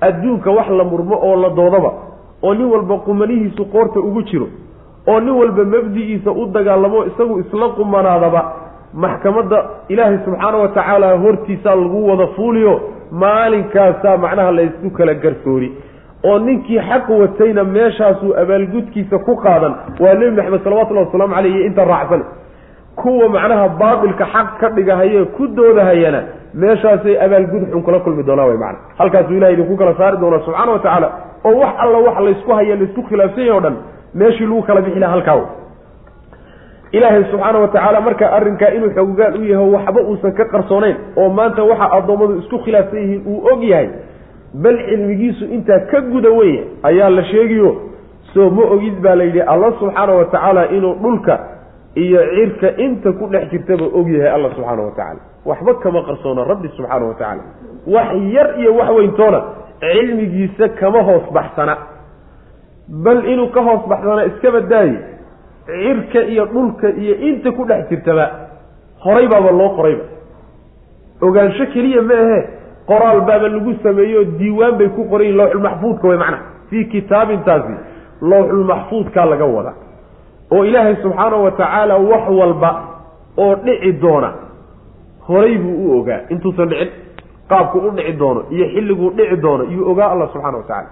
adduunka 0.00 0.50
wax 0.50 0.68
la 0.70 0.84
murmo 0.84 1.16
oo 1.22 1.36
la 1.36 1.50
doodaba 1.50 1.92
oo 2.42 2.54
nin 2.54 2.66
walba 2.66 2.98
qumanihiisu 2.98 3.64
qoorta 3.64 4.00
ugu 4.00 4.22
jiro 4.22 4.46
oo 5.08 5.20
nin 5.20 5.34
walba 5.40 5.64
mabdi'iisa 5.64 6.30
u 6.30 6.46
dagaalamo 6.46 7.04
isagu 7.10 7.40
isla 7.40 7.68
qumanaadaba 7.78 8.42
maxkamadda 8.94 9.58
ilaahay 9.88 10.18
subxaana 10.24 10.58
wa 10.58 10.68
tacaala 10.68 11.16
hortiisaa 11.24 11.74
lagu 11.74 12.08
wada 12.10 12.26
fuuliyo 12.36 12.80
maalinkaasaa 13.12 14.16
macnaha 14.16 14.50
laysu 14.52 14.90
kala 14.96 15.14
garsoori. 15.14 15.72
Oo 16.24 16.38
ninkii 16.38 16.80
xaq 16.88 17.08
watayna 17.20 17.64
meeshaasuu 17.64 18.34
abaalgudkiisa 18.42 19.18
ku 19.18 19.36
qaadan 19.36 19.74
waa 20.00 20.14
nebi 20.14 20.36
maxamed 20.36 20.64
salawatullahi 20.64 21.06
wasalaamu 21.06 21.34
caleyh 21.34 21.54
iyo 21.54 21.66
inta 21.66 21.84
raacsan. 21.84 22.22
Kuwa 22.96 23.28
macnaha 23.28 23.68
baatilka 23.68 24.26
xaq 24.34 24.48
ka 24.60 24.68
dhigahaye 24.70 25.24
ku 25.24 25.46
doodahayana 25.46 26.22
meeshaasay 26.54 27.16
abaalgud 27.24 27.62
xun 27.72 27.82
kula 27.82 27.98
kulmi 28.00 28.22
doonaa 28.22 28.46
way 28.46 28.56
macana 28.56 28.78
halkaasuu 28.98 29.36
ilahay 29.36 29.54
idinku 29.54 29.76
kala 29.76 29.94
saari 29.98 30.16
doonaa 30.16 30.44
subxaana 30.46 30.72
wa 30.72 30.78
tacaala. 30.78 31.08
Oo 31.44 31.58
wax 31.60 31.74
alla 31.78 31.98
wax 31.98 32.16
laysku 32.26 32.52
haya 32.52 32.76
laysku 32.76 33.02
khilaafsan 33.08 33.44
yahy 33.46 33.56
o 33.56 33.60
dhan 33.60 33.76
meeshii 34.14 34.46
lagu 34.46 34.62
kala 34.62 34.80
bixi 34.80 35.00
laha 35.00 35.12
halkaa 35.12 35.40
ilaahay 36.92 37.24
subxaana 37.30 37.58
wa 37.58 37.68
tacaala 37.68 38.00
marka 38.00 38.32
arrinkaa 38.32 38.68
inuu 38.76 38.90
xoogaal 38.96 39.36
u 39.40 39.44
yaho 39.44 39.66
waxba 39.72 40.00
uusan 40.10 40.32
ka 40.38 40.44
qarsoonayn 40.44 40.96
oo 41.16 41.28
maanta 41.38 41.62
waxa 41.70 41.86
addoommadu 41.96 42.38
isku 42.42 42.58
khilaafsan 42.64 42.98
yihiin 43.02 43.22
uu 43.26 43.38
og 43.52 43.62
yahay 43.64 43.88
bal 44.64 44.76
cilmigiisu 44.88 45.44
intaa 45.56 45.80
ka 45.90 46.00
guda 46.00 46.30
weye 46.30 46.64
ayaa 46.82 47.10
la 47.10 47.24
sheegiyo 47.24 47.70
soo 48.34 48.50
ma 48.50 48.62
ogid 48.74 49.00
baa 49.04 49.14
la 49.14 49.24
yidhi 49.24 49.40
alla 49.40 49.72
subxaana 49.80 50.12
wa 50.18 50.24
tacaala 50.24 50.68
inuu 50.76 50.94
dhulka 51.02 51.34
iyo 51.94 52.20
cirka 52.34 52.68
inta 52.76 53.12
ku 53.12 53.26
dhex 53.32 53.48
jirtaba 53.50 53.84
og 53.98 54.08
yahay 54.08 54.28
alla 54.36 54.48
subxaana 54.54 54.82
wa 54.82 54.90
tacaala 54.90 55.20
waxba 55.46 55.74
kama 55.74 56.02
qarsoona 56.08 56.44
rabbi 56.44 56.68
subxaana 56.76 57.04
wa 57.06 57.14
tacaala 57.14 57.42
wax 57.94 58.08
yar 58.36 58.48
iyo 58.60 58.74
wax 58.76 58.90
weyntoona 58.98 59.40
cilmigiisa 59.80 60.68
kama 60.68 61.02
hoos 61.08 61.22
baxsana 61.32 61.76
bal 63.04 63.24
inuu 63.32 63.48
ka 63.54 63.60
hoos 63.62 63.88
baxsana 63.88 64.24
iskaba 64.26 64.60
daaye 64.60 64.96
cirka 65.66 66.20
iyo 66.32 66.44
dhulka 66.46 66.88
iyo 66.90 67.14
inta 67.28 67.52
ku 67.52 67.64
dhex 67.64 67.88
jirtaba 67.90 68.24
horay 69.04 69.28
baaba 69.28 69.50
loo 69.50 69.70
qorayba 69.76 70.04
ogaansho 71.22 71.66
keliya 71.72 72.02
ma 72.02 72.14
ahe 72.14 72.40
qoraal 72.86 73.20
baaba 73.20 73.48
lagu 73.48 73.74
sameeyo 73.82 74.24
diiwaan 74.38 74.76
bay 74.78 74.88
ku 74.88 75.04
qorayiin 75.10 75.36
lawxulmaxfuudka 75.36 76.08
way 76.08 76.18
macnaha 76.18 76.42
fii 76.70 76.84
kitaabintaasi 76.84 77.74
lawxulmaxfuudkaa 78.30 79.24
laga 79.32 79.44
wada. 79.44 79.72
Oo 80.52 80.64
ilaahay 80.64 80.96
subxaana 81.02 81.36
wa 81.36 81.50
tacaala 81.50 81.96
wax 81.96 82.24
walba 82.40 82.70
oo 83.38 83.54
dhici 83.64 83.92
doona 83.92 84.30
horay 85.28 85.58
buu 85.58 85.76
u 85.86 86.00
ogaa. 86.00 86.20
Intuusan 86.28 86.68
dhicin 86.68 86.90
qaabku 87.48 87.78
u 87.78 87.90
dhici 87.90 88.12
doono 88.18 88.44
iyo 88.50 88.66
xilliguu 88.74 89.10
dhici 89.10 89.36
doono 89.36 89.64
iyuu 89.64 89.90
ogaa 89.90 90.10
allah 90.12 90.28
subxana 90.32 90.56
wa 90.58 90.62
tacala 90.62 90.88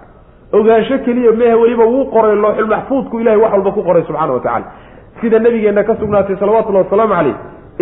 ogaansho 0.53 0.97
keliya 1.05 1.31
mehe 1.31 1.53
weliba 1.53 1.85
wuu 1.85 2.05
qoray 2.05 2.35
looxulmaxfuudku 2.35 3.19
ilahay 3.19 3.39
wax 3.43 3.51
walba 3.53 3.71
ku 3.71 3.83
qoray 3.83 4.03
subxana 4.07 4.33
wa 4.33 4.39
tacala 4.39 4.65
sida 5.21 5.39
nabigeenna 5.39 5.83
ka 5.83 5.95
sugnaatay 6.01 6.35
salawatullahi 6.41 6.85
wasalaamu 6.85 7.13
caleyh 7.15 7.35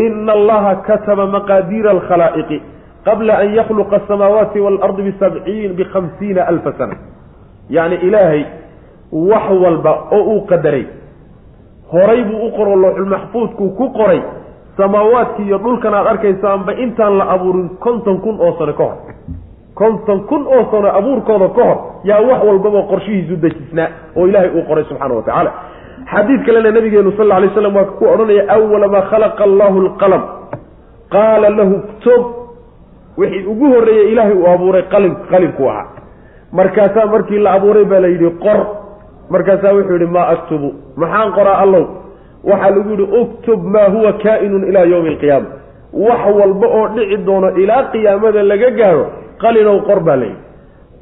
ina 0.06 0.32
allaha 0.38 0.76
kataba 0.88 1.26
maqaadiira 1.36 1.92
alkhalaa'iqi 1.96 2.58
qabla 3.08 3.34
an 3.44 3.50
yakhluqa 3.60 3.96
asamaawaati 4.02 4.60
waalardi 4.66 5.02
bisabciin 5.08 5.74
bikhamsiina 5.80 6.42
alfa 6.52 6.74
sana. 6.78 6.96
Yacni 7.70 7.96
ilaahay 8.08 8.42
wax 9.12 9.46
walba 9.64 9.92
oo 10.12 10.24
uu 10.34 10.42
qadaray 10.52 10.86
horay 11.92 12.24
buu 12.24 12.46
u 12.48 12.52
qoro 12.58 12.76
looxulmaxfuudku 12.84 13.70
ku 13.78 13.86
qoray 13.98 14.22
samaawaadkii 14.78 15.46
iyo 15.48 15.58
dhulkan 15.58 15.94
aad 15.94 16.08
arkaysaanba 16.14 16.74
intaan 16.86 17.18
la 17.18 17.26
abuurin 17.36 17.70
konton 17.86 18.18
kun 18.24 18.36
oo 18.46 18.52
sano 18.60 18.74
ka 18.74 18.84
hor 18.84 18.98
konton 19.76 20.20
kun 20.30 20.48
oo 20.48 20.64
sano 20.72 20.90
abuurkooda 21.00 21.48
ka 21.58 21.64
hor 21.68 21.78
yaa 22.04 22.22
wax 22.30 22.40
walbaba 22.48 22.82
qorshihiisu 22.92 23.36
dejisnaa 23.44 23.88
oo 24.18 24.28
ilaahay 24.28 24.50
uu 24.58 24.64
qoray 24.70 24.84
subxaana 24.90 25.14
wa 25.16 25.22
tacaala. 25.24 25.52
Xadiid 26.14 26.42
kalena 26.46 26.72
nabigeenu 26.72 27.12
sal 27.18 27.32
alay 27.32 27.50
slam 27.54 27.76
waa 27.76 27.86
ku 28.00 28.06
odhanaya 28.14 28.44
awala 28.56 28.88
maa 28.88 29.02
khalaqa 29.12 29.44
allahu 29.44 29.78
alqalam. 29.86 30.24
Qaala 31.14 31.50
lahu 31.50 31.76
ktub 31.90 32.24
wixii 33.18 33.46
ugu 33.52 33.66
horreeyey 33.74 34.12
ilaahay 34.12 34.34
uu 34.42 34.48
abuuray 34.54 34.84
qalin 34.94 35.16
qalinku 35.32 35.64
ahaa. 35.70 35.86
Markaasaa 36.52 37.06
markii 37.14 37.40
la 37.40 37.52
abuuray 37.58 37.86
baa 37.86 38.00
la 38.00 38.08
yidhi 38.08 38.30
qor. 38.44 38.60
Markaasaa 39.30 39.74
wuxuu 39.76 39.94
yidhi 39.94 40.06
maa 40.16 40.28
aktubu. 40.36 40.70
Maxaan 41.02 41.32
qoraa 41.38 41.58
allow? 41.64 41.86
Waxaa 42.50 42.70
lagu 42.76 42.90
yidhi 42.90 43.08
uktub 43.22 43.60
maa 43.74 43.88
huwa 43.94 44.14
kaa'inun 44.24 44.64
ilaa 44.70 44.84
yowmi 44.94 45.10
alqiyaama 45.10 45.48
wax 45.94 46.22
walba 46.40 46.68
oo 46.78 46.88
dhici 46.96 47.18
doono 47.26 47.50
ilaa 47.64 47.84
qiyaamada 47.92 48.44
laga 48.52 48.70
gaaro 48.80 49.06
qalinow 49.44 49.78
qor 49.88 50.00
baa 50.08 50.16
layidhi 50.22 50.38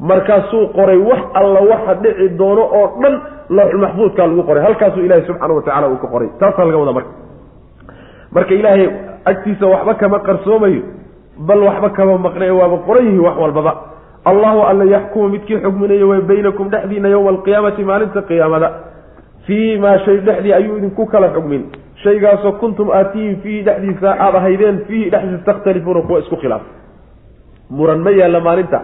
markaasuu 0.09 0.63
qoray 0.77 0.97
wax 1.09 1.19
alla 1.39 1.61
waxa 1.71 1.93
dhici 2.03 2.25
doono 2.39 2.61
oo 2.79 2.87
dhan 3.01 3.15
lawxulmaxfuudkaa 3.57 4.27
lagu 4.29 4.43
qoray. 4.49 4.63
Halkaasuu 4.67 5.03
ilaahay 5.05 5.25
subxaana 5.27 5.53
wa 5.57 5.61
tacala 5.67 5.87
uu 5.89 5.97
ka 6.03 6.07
qoray. 6.13 6.29
Taasaa 6.39 6.65
laga 6.67 6.77
wadaa 6.81 6.93
marka. 6.97 7.11
Marka 8.35 8.53
ilaahay 8.59 8.85
agtiisa 9.25 9.65
waxba 9.73 9.93
kama 10.01 10.19
qarsoomayo 10.27 10.81
bal 11.47 11.61
waxba 11.67 11.89
kama 11.97 12.17
maqnae 12.25 12.51
waaba 12.59 12.77
qoran 12.87 13.05
yihi 13.09 13.19
wax 13.27 13.37
walbaba. 13.43 13.73
Allahu 14.25 14.59
alla 14.69 14.85
yaxkumu 14.95 15.29
midkii 15.33 15.59
xugminayo 15.63 16.09
way 16.11 16.21
baynakum 16.29 16.69
dhexdiina 16.73 17.09
yowma 17.09 17.29
alqiyaamati 17.35 17.83
maalinta 17.89 18.21
qiyaamada. 18.29 18.69
Fii 19.47 19.77
maa 19.83 19.97
shay 20.05 20.17
dhexdii 20.27 20.53
ayuu 20.53 20.77
idinku 20.77 21.05
kala 21.05 21.29
xugmin. 21.35 21.63
Shaygaasoo 22.03 22.51
kuntum 22.61 22.89
aatiyin 22.91 23.35
fiihi 23.43 23.61
dhexdiisa 23.67 24.09
aada 24.25 24.37
ahaydeen 24.37 24.77
fiihi 24.87 25.09
dhexdiisa 25.13 25.43
takhtalifuuna 25.45 26.01
kuwa 26.01 26.19
isku 26.19 26.37
khilaaf 26.37 26.61
muran 27.69 27.99
ma 28.05 28.11
yaalla 28.11 28.39
maalinta. 28.39 28.79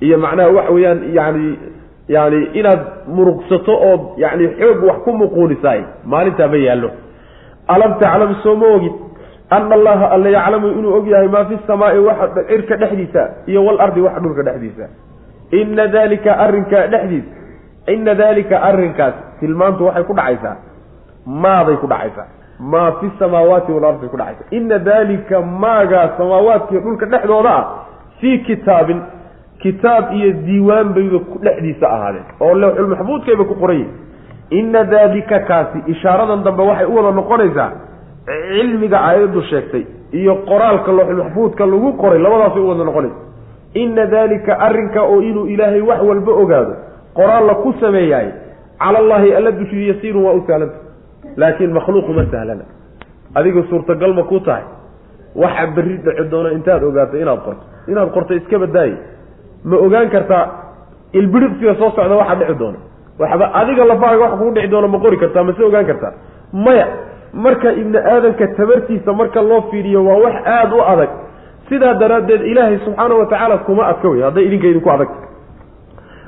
Iyo 0.00 0.18
macnaha 0.18 0.48
waxa 0.56 0.72
weeyaan 0.72 1.00
yani 1.18 1.58
yani 2.08 2.38
inaad 2.60 2.80
murugsato 3.16 3.74
ood 3.92 4.00
yani 4.16 4.44
xoog 4.58 4.82
wax 4.88 4.98
ku 5.04 5.12
muquunisaay 5.12 5.80
maalintaa 6.04 6.48
ma 6.48 6.56
yaallo. 6.56 6.90
Alam 7.68 7.92
taclam 8.00 8.34
soo 8.42 8.54
ma 8.56 8.66
ogid 8.76 8.92
ana 9.50 9.74
allaha 9.74 10.06
alla 10.14 10.28
yaclamu 10.30 10.68
inuu 10.78 10.94
og 10.98 11.06
yahay 11.08 11.28
maa 11.28 11.44
fi 11.44 11.56
samaai 11.66 11.98
waxa 11.98 12.44
cirka 12.48 12.76
dhexdiisa 12.76 13.22
iyo 13.46 13.64
walardi 13.64 14.00
waxa 14.00 14.20
dhulka 14.20 14.42
dhexdiisa. 14.42 14.86
Ina 15.60 15.86
dalika 15.86 16.38
arrinkaa 16.44 16.86
dhexdiisa 16.92 17.30
ina 17.94 18.14
dalika 18.14 18.56
arrinkaas 18.68 19.14
tilmaantu 19.40 19.86
waxay 19.86 20.04
ku 20.04 20.14
dhacaysaa. 20.14 20.56
Maaday 21.26 21.76
ku 21.82 21.86
dhacaysaa. 21.86 22.26
Maa 22.60 22.92
fi 23.00 23.10
samaawaati 23.18 23.72
walardi 23.72 24.08
ku 24.08 24.16
dhacaysa 24.16 24.44
ina 24.50 24.78
dalika 24.78 25.40
maagaa 25.42 26.08
samaawaadkiiyo 26.18 26.80
dhulka 26.86 27.06
dhexdooda 27.06 27.50
ah 27.58 27.64
fii 28.20 28.38
kitaabin 28.38 29.00
kitaab 29.62 30.12
iyo 30.18 30.32
diiwaan 30.46 30.88
bayba 30.96 31.18
dhexdiisa 31.44 31.86
ahaadeen 31.96 32.24
oo 32.40 32.54
lawxulmaxfuudkayba 32.62 33.44
ku 33.50 33.54
qoran 33.62 33.76
yihiin 33.80 33.94
ina 34.50 34.84
dalika 34.84 35.38
kaasi 35.48 35.78
ishaaradan 35.92 36.44
dambe 36.46 36.62
waxay 36.70 36.86
u 36.86 36.94
wada 36.96 37.10
noqonaysaa 37.20 37.70
cilmiga 38.26 38.98
aayaddu 39.08 39.42
sheegtay 39.50 39.84
iyo 40.20 40.34
qoraalka 40.50 40.92
looxulmaxfuudka 40.98 41.66
lagu 41.72 41.92
qoray 42.02 42.18
labadaasay 42.24 42.62
u 42.62 42.68
wada 42.68 42.84
noqonaysa. 42.84 43.16
Ina 43.82 44.06
dalika 44.06 44.52
arrinka 44.66 45.00
oo 45.02 45.20
inuu 45.28 45.46
ilaahay 45.46 45.80
wax 45.80 46.00
walba 46.08 46.32
ogaado 46.42 46.74
qoraalla 47.18 47.54
ku 47.62 47.74
sameeyaay 47.80 48.28
cala 48.82 48.98
allaahi 48.98 49.34
alla 49.38 49.50
dushii 49.60 49.88
yasiirun 49.88 50.24
waa 50.26 50.32
u 50.32 50.42
sahlanta 50.46 50.78
laakiin 51.36 51.72
makhluuqu 51.72 52.12
ma 52.18 52.24
sahlana. 52.32 52.64
Adiga 53.34 53.62
suurtagal 53.70 54.12
ma 54.14 54.22
ku 54.22 54.40
tahay 54.40 54.62
waxa 55.42 55.66
berri 55.76 55.96
dhici 56.04 56.24
doona 56.30 56.50
intaad 56.56 56.82
ogaato 56.88 57.16
inaad 57.22 57.40
qorto 57.46 57.64
inaad 57.88 58.10
qorto 58.14 58.34
iska 58.34 58.58
badaaye 58.58 58.96
ma 59.64 59.76
ogaan 59.86 60.10
kartaa 60.10 60.44
ilbidhiqsiga 61.12 61.74
soo 61.74 61.90
socda 61.96 62.14
waxaa 62.20 62.34
dhici 62.40 62.54
doona 62.58 62.78
waxba 63.18 63.46
adiga 63.60 63.84
lafaaga 63.84 64.18
wax 64.24 64.32
kugu 64.38 64.50
dhici 64.54 64.68
doona 64.68 64.88
ma 64.88 64.98
qori 65.04 65.16
kartaa 65.16 65.44
mase 65.44 65.62
ogaan 65.64 65.86
kartaa. 65.86 66.12
Maya 66.52 66.86
marka 67.32 67.72
ibni 67.72 67.98
aadanka 67.98 68.46
tabartiisa 68.56 69.12
marka 69.12 69.42
loo 69.42 69.62
fiiriyo 69.70 70.04
waa 70.04 70.18
wax 70.24 70.34
aada 70.46 70.74
u 70.76 70.82
adag. 70.92 71.08
Sidaa 71.68 71.94
daraaddeed 71.94 72.42
ilaahay 72.42 72.78
subxaana 72.84 73.14
wa 73.14 73.26
tacaala 73.26 73.58
kuma 73.58 73.86
adka 73.86 74.08
wey 74.08 74.22
hadday 74.22 74.44
idinka 74.46 74.66
idinku 74.66 74.90
adagta 74.90 75.18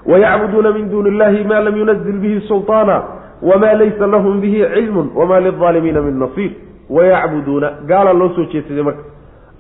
wayacbuduuna 0.07 0.71
min 0.73 0.91
duuni 0.91 1.09
illahi 1.11 1.45
ma 1.45 1.61
lam 1.61 1.77
yunazil 1.77 2.19
bihi 2.23 2.41
sulطaana 2.49 3.03
wma 3.43 3.73
laysa 3.81 4.07
lahum 4.07 4.41
bihi 4.41 4.65
cilmun 4.75 5.11
wma 5.15 5.41
lilظaalimiina 5.41 6.01
min 6.03 6.19
nasiir. 6.19 6.51
Wayacbuduuna 6.91 7.71
gaala 7.87 8.13
loo 8.13 8.29
soo 8.37 8.45
jeedsaday 8.53 8.83
marka 8.83 9.03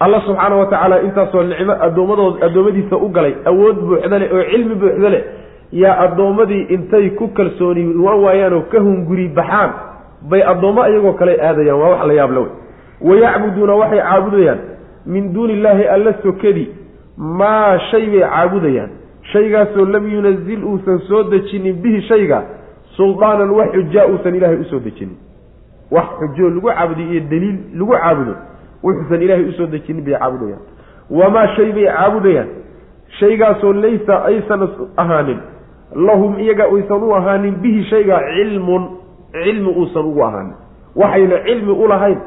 alla 0.00 0.20
subxaana 0.26 0.56
wa 0.56 0.66
tacaala 0.66 1.02
intaasoo 1.02 1.42
nicmo 1.42 1.74
addoomadood 1.86 2.42
addoommadiisa 2.46 2.96
u 2.96 3.08
galay 3.08 3.34
awood 3.44 3.76
buuxda 3.88 4.18
leh 4.18 4.32
oo 4.32 4.42
cilmi 4.50 4.74
buuxda 4.74 5.08
leh 5.10 5.22
yaa 5.72 5.98
addoommadii 6.06 6.62
intay 6.74 7.10
ku 7.10 7.28
kalsooni 7.28 7.86
waan 8.04 8.20
waayaan 8.24 8.52
oo 8.52 8.60
ka 8.72 8.78
hunguri 8.80 9.28
baxaan 9.28 9.70
bay 10.30 10.42
addoommo 10.52 10.86
iyagoo 10.88 11.12
kale 11.12 11.32
aadayaan 11.48 11.80
waa 11.80 11.90
wax 11.90 12.06
la 12.06 12.14
yaab 12.14 12.30
la 12.32 12.40
wey 12.40 12.50
wayacbuduuna 13.00 13.74
waxay 13.74 14.00
caabudayaan 14.00 14.58
min 15.06 15.32
duuni 15.34 15.52
illaahi 15.52 15.84
alla 15.84 16.14
sokadi 16.22 16.68
maa 17.16 17.78
shay 17.90 18.06
bay 18.06 18.20
caabudayaan. 18.20 18.90
Shaygaasoo 19.32 19.84
lam 19.84 20.04
yunazil 20.14 20.64
uusan 20.64 20.98
soo 21.08 21.22
dejinin 21.22 21.76
bihi 21.82 22.02
shayga 22.02 22.42
suldaanan 22.96 23.50
wax 23.50 23.68
xujaa 23.72 24.06
uusan 24.06 24.34
ilaahay 24.34 24.56
u 24.60 24.64
soo 24.64 24.78
dejinin. 24.80 25.16
Wax 25.90 26.04
xujo 26.18 26.50
lagu 26.50 26.68
caabudiyo 26.68 27.12
iyo 27.12 27.20
daliil 27.30 27.56
lagu 27.74 27.92
caabudo 27.92 28.34
wuxuusan 28.82 29.22
ilaahay 29.22 29.48
u 29.48 29.52
soo 29.52 29.66
dejinin 29.66 30.04
bay 30.04 30.14
caabudayaan. 30.14 30.62
Wamaa 31.10 31.46
shay 31.56 31.72
bay 31.72 31.86
caabudayaan. 31.86 32.48
Shaygaasoo 33.20 33.72
laysa 33.72 34.24
aysan 34.30 34.68
ahaanin 34.96 35.40
lahum 35.94 36.38
iyaga 36.38 36.64
aysan 36.64 37.02
u 37.02 37.14
ahaanin 37.14 37.54
bihi 37.62 37.84
shayga 37.90 38.20
cilmun 38.34 38.88
cilmi 39.32 39.70
uusan 39.76 40.04
ugu 40.10 40.22
ahaanin. 40.24 40.56
Waxayna 40.96 41.38
cilmi 41.46 41.72
ulahayn 41.72 42.18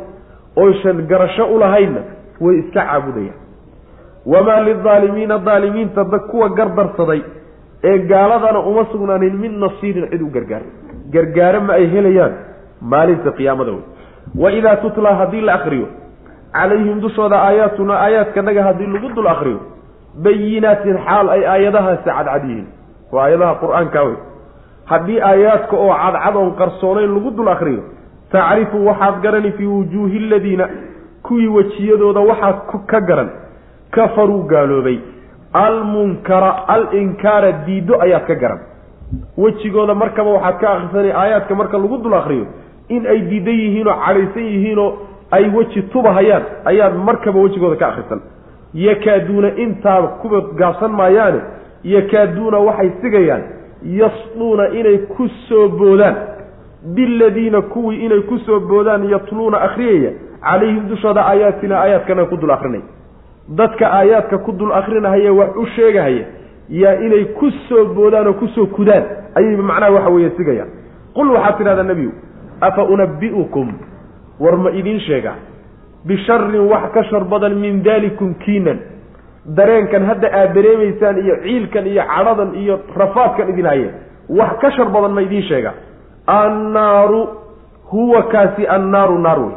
oysan 0.56 1.08
garasho 1.08 1.46
ulahaynna 1.56 2.02
way 2.42 2.60
iska 2.60 2.82
caabudayaan. 2.86 3.40
Wamaa 4.26 4.62
lidaalimiina 4.62 5.38
daalimiinta 5.46 6.04
da 6.04 6.20
kuwa 6.20 6.50
gardarsaday 6.50 7.22
ee 7.84 7.98
gaaladana 7.98 8.60
uma 8.60 8.86
sugnaanin 8.92 9.38
min 9.38 9.60
nasiirin 9.60 10.10
cid 10.12 10.22
u 10.22 10.30
gargaar. 10.30 10.62
Gargaaro 11.14 11.62
ma 11.62 11.74
ay 11.74 11.88
helayaan 11.94 12.34
maalinta 12.82 13.32
qiyaamada 13.38 13.72
wey 13.72 13.84
wa 14.42 14.52
idaa 14.52 14.76
tutlaa 14.84 15.16
haddii 15.16 15.42
la 15.42 15.54
akriyo 15.54 15.88
calayhim 16.54 17.00
dushooda 17.02 17.38
aayaatuna 17.48 17.94
aayaadkanaga 18.06 18.64
haddii 18.68 18.88
lagu 18.96 19.10
dul 19.16 19.28
akriyo 19.28 19.60
bayinaatin 20.24 20.98
xaal 21.08 21.30
ay 21.36 21.44
aayadahaasi 21.54 22.04
cadcad 22.06 22.44
yihiin. 22.50 22.68
Waa 23.12 23.24
aayadaha 23.26 23.56
qur'aanka 23.64 24.00
wey 24.08 24.16
haddii 24.92 25.20
aayaadka 25.32 25.76
oo 25.86 25.94
cadcad 26.04 26.36
oon 26.36 26.52
qarsoonayn 26.62 27.12
lagu 27.16 27.32
dul 27.38 27.48
akriyo 27.56 27.84
tacrifu 28.32 28.86
waxaad 28.88 29.22
garani 29.24 29.52
fii 29.52 29.66
wujuuhi 29.76 30.18
aladiina 30.28 30.68
kuwii 31.24 31.48
wejiyadooda 31.48 32.20
waxaad 32.20 32.58
ka 32.92 33.00
garan. 33.02 33.30
Kafaruu 33.92 34.44
gaaloobay. 34.52 35.00
Almunkara 35.54 36.68
alinkaara 36.68 37.52
diiddo 37.66 38.02
ayaad 38.02 38.26
ka 38.28 38.36
garan. 38.36 38.60
Wejigooda 39.38 39.94
markaba 39.96 40.30
waxaad 40.38 40.60
ka 40.62 40.68
akrisanay 40.74 41.12
aayaadka 41.12 41.56
marka 41.56 41.78
lagu 41.78 41.98
dul 41.98 42.14
akriyo 42.14 42.46
in 42.90 43.06
ay 43.08 43.20
diidan 43.30 43.56
yihiinoo 43.64 43.96
cadhaysan 44.06 44.44
yihiinoo 44.54 44.90
ay 45.32 45.50
weji 45.56 45.82
tubahayaan 45.82 46.44
ayaad 46.66 46.96
markaba 47.08 47.40
wejigooda 47.40 47.76
ka 47.76 47.88
akrisan 47.88 48.22
yakaaduuna 48.74 49.56
intaa 49.56 50.02
kuba 50.22 50.42
gaabsan 50.60 50.92
maayaane 50.92 51.42
yakaaduuna 51.84 52.58
waxay 52.60 52.90
sigayaan 53.02 53.44
yasduuna 53.84 54.70
inay 54.70 54.98
ku 54.98 55.28
soo 55.48 55.68
boodaan. 55.70 56.16
Biladiina 56.96 57.62
kuwii 57.62 58.06
inay 58.06 58.22
ku 58.22 58.38
soo 58.40 58.60
boodaan 58.60 59.10
yatluuna 59.10 59.62
akhriyaya 59.62 60.12
calayhim 60.42 60.88
dushooda 60.90 61.26
aayaatina 61.26 61.76
aayaadkana 61.80 62.26
ku 62.26 62.38
dul 62.38 62.52
akrinay 62.52 62.82
dadka 63.50 63.92
aayaadka 63.94 64.38
ku 64.38 64.52
dul 64.52 64.72
akrinahaya 64.74 65.34
wax 65.34 65.50
u 65.56 65.66
sheegahaya 65.76 66.26
yaa 66.70 66.96
inay 67.06 67.26
ku 67.26 67.52
soo 67.70 67.86
boodaan 67.86 68.28
oo 68.28 68.34
ku 68.34 68.48
soo 68.48 68.66
kudaan. 68.66 69.04
Ayay 69.36 69.56
macnaha 69.56 69.92
waxa 69.92 70.10
weeye 70.10 70.30
sigayaan. 70.38 70.70
Qul 71.14 71.32
waxaad 71.32 71.58
tidhahdaa 71.58 71.84
nebigu 71.84 72.12
afa 72.62 72.84
unabbi'ukum 72.84 73.68
war 74.44 74.58
ma 74.58 74.70
idiin 74.80 75.00
sheegaa 75.08 75.36
bisharin 76.06 76.64
wax 76.72 76.92
ka 76.94 77.04
shar 77.10 77.24
badan 77.34 77.56
min 77.64 77.84
dalikum 77.84 78.34
kiinan. 78.44 78.80
Dareenkan 79.58 80.04
hadda 80.10 80.28
aad 80.40 80.54
dareemaysaan 80.56 81.18
iyo 81.24 81.36
ciilkan 81.44 81.86
iyo 81.92 82.04
cadhadan 82.12 82.52
iyo 82.62 82.76
rafaadkan 83.00 83.50
idin 83.54 83.66
haye 83.72 83.90
wax 84.40 84.52
ka 84.62 84.72
shar 84.76 84.90
badan 84.96 85.14
ma 85.18 85.22
idiin 85.22 85.44
sheegaa 85.50 85.74
annaaru 86.28 87.22
huwa 87.92 88.24
kaasi 88.24 88.68
annaaru 88.68 89.18
naar 89.20 89.40
wey. 89.40 89.56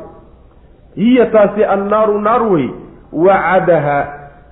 Hiya 0.96 1.26
taasi 1.26 1.64
annaaru 1.64 2.20
naar 2.20 2.42
wey. 2.52 2.68
Wacadaha 3.12 3.98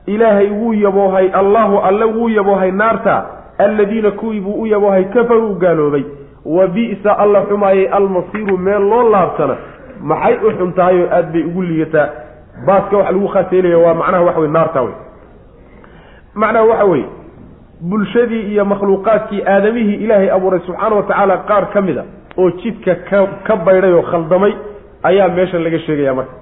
ilaahay 0.07 0.51
wuu 0.51 0.73
yaboohay 0.75 1.31
allahu 1.33 1.79
alle 1.79 2.05
wuu 2.05 2.29
yaboohay 2.29 2.71
naarta. 2.73 3.17
Alladiina 3.59 4.11
kuwii 4.11 4.41
buu 4.41 4.61
u 4.63 4.67
yaboohay 4.67 5.05
kafaruu 5.05 5.55
gaaloobay. 5.55 6.05
Wa 6.45 6.67
bi'sa 6.67 7.19
alla 7.19 7.43
xumaayay 7.47 7.87
almasiiru 7.89 8.59
meel 8.59 8.83
loo 8.91 9.11
laabtana 9.11 9.57
maxay 10.11 10.35
u 10.47 10.51
xun 10.59 10.73
tahay 10.79 10.97
oo 11.03 11.09
aad 11.19 11.33
bay 11.33 11.43
ugu 11.49 11.63
liigataa 11.63 12.07
baaska 12.67 12.97
waxa 12.99 13.13
lagu 13.13 13.29
khaaseynaya 13.35 13.79
waa 13.85 13.95
macnaha 14.01 14.23
waxa 14.29 14.41
wey 14.41 14.51
naarta 14.57 14.81
wey 14.87 14.95
macnaha 16.35 16.65
waxa 16.71 16.85
weeye 16.93 17.07
bulshadii 17.91 18.43
iyo 18.53 18.65
makhluuqaadkii 18.65 19.43
aadamihii 19.47 19.95
ilaahay 20.05 20.31
abuuray 20.31 20.61
subxaana 20.67 20.97
wa 20.97 21.03
tacaala 21.03 21.37
qaar 21.49 21.65
ka 21.73 21.81
mid 21.83 21.99
a 21.99 22.05
oo 22.39 22.51
jidka 22.51 22.95
ka 23.09 23.19
ka 23.47 23.57
baydhay 23.67 23.93
oo 23.93 24.03
khaldamay 24.11 24.53
ayaa 25.03 25.29
meeshan 25.29 25.63
laga 25.65 25.79
sheegaya 25.79 26.15
marka. 26.15 26.33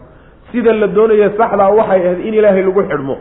Sida 0.53 0.73
la 0.73 0.87
doonaya 0.87 1.31
saxdaa 1.39 1.71
waxay 1.79 2.01
ahayd 2.07 2.21
in 2.27 2.35
ilaahay 2.35 2.63
lagu 2.69 2.83
xidhmo 2.91 3.17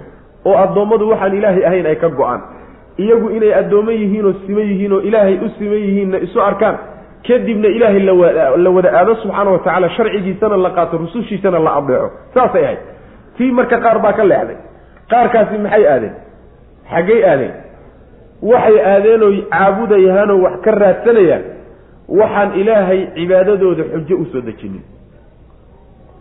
oo 0.45 0.55
addoommadu 0.63 1.09
waxaan 1.11 1.33
ilaahay 1.39 1.63
ahayn 1.69 1.85
ay 1.85 1.95
ka 1.95 2.09
go'aan. 2.09 2.41
Iyagu 3.03 3.27
inay 3.37 3.53
addoommo 3.61 3.91
yihiinoo 3.91 4.33
siman 4.45 4.63
yihiin 4.71 4.93
oo 4.93 4.99
ilaahay 5.09 5.35
u 5.45 5.49
siman 5.57 5.79
yihiinna 5.85 6.17
isu 6.25 6.41
arkaan 6.41 6.75
kadibna 7.27 7.67
ilaahay 7.67 7.99
la 8.63 8.69
wada 8.71 8.89
aado 8.99 9.15
subxaana 9.15 9.51
wa 9.51 9.59
tacaala 9.59 9.89
sharcigiisana 9.89 10.57
la 10.57 10.69
qaato 10.69 10.97
rusushiisana 10.97 11.59
la 11.59 11.71
adeeco 11.79 12.09
saasay 12.33 12.63
ahayd. 12.65 12.79
Tii 13.37 13.51
marka 13.51 13.77
qaar 13.79 13.99
baa 14.03 14.13
ka 14.13 14.23
leexday. 14.23 14.57
Qaarkaasi 15.09 15.57
maxay 15.57 15.85
aadeen? 15.87 16.13
Xaggay 16.91 17.21
aadeen. 17.31 17.53
Waxay 18.41 18.77
aadeen 18.93 19.23
oo 19.23 19.31
caabudayahaanoo 19.51 20.41
wax 20.45 20.55
ka 20.65 20.71
raadsanayaan. 20.71 21.43
Waxaan 22.19 22.51
ilaahay 22.61 22.99
cibaadadooda 23.15 23.83
xujo 23.93 24.15
u 24.21 24.25
soo 24.31 24.41
dejinin. 24.41 24.83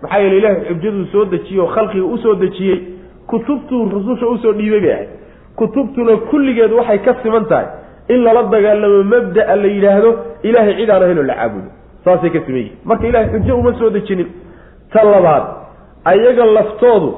Maxaa 0.03 0.19
yeele 0.19 0.37
ilaahay 0.39 0.61
xujaduu 0.69 1.05
soo 1.13 1.25
dejiyey 1.25 1.61
oo 1.61 1.67
khalqiga 1.75 2.05
u 2.07 2.19
soo 2.19 2.35
dejiyey. 2.35 2.79
Kutubtuu 3.27 3.89
rususha 3.93 4.27
u 4.27 4.39
soo 4.39 4.53
dhiibay 4.53 4.81
bay 4.81 4.93
ahayd. 4.93 5.09
Kutubtuna 5.57 6.17
kulligeed 6.31 6.73
waxay 6.73 6.99
ka 6.99 7.15
siman 7.23 7.45
tahay 7.51 7.67
in 8.09 8.21
lala 8.25 8.43
dagaalamo 8.55 9.03
mabda'a 9.13 9.57
la 9.63 9.69
yidhaahdo 9.75 10.11
ilaahay 10.49 10.75
cid 10.81 10.91
aan 10.91 11.03
ahayn 11.03 11.19
oo 11.19 11.23
la 11.31 11.35
caabudo. 11.41 11.69
Saasay 12.05 12.31
ka 12.35 12.41
siman 12.47 12.59
yihiin 12.61 12.77
marka 12.89 13.07
ilahay 13.11 13.29
xujo 13.35 13.57
uma 13.61 13.73
soo 13.79 13.91
dejinin. 13.91 14.29
Ta 14.93 15.03
labaad 15.05 15.45
ayaga 16.13 16.45
laftoodu 16.57 17.09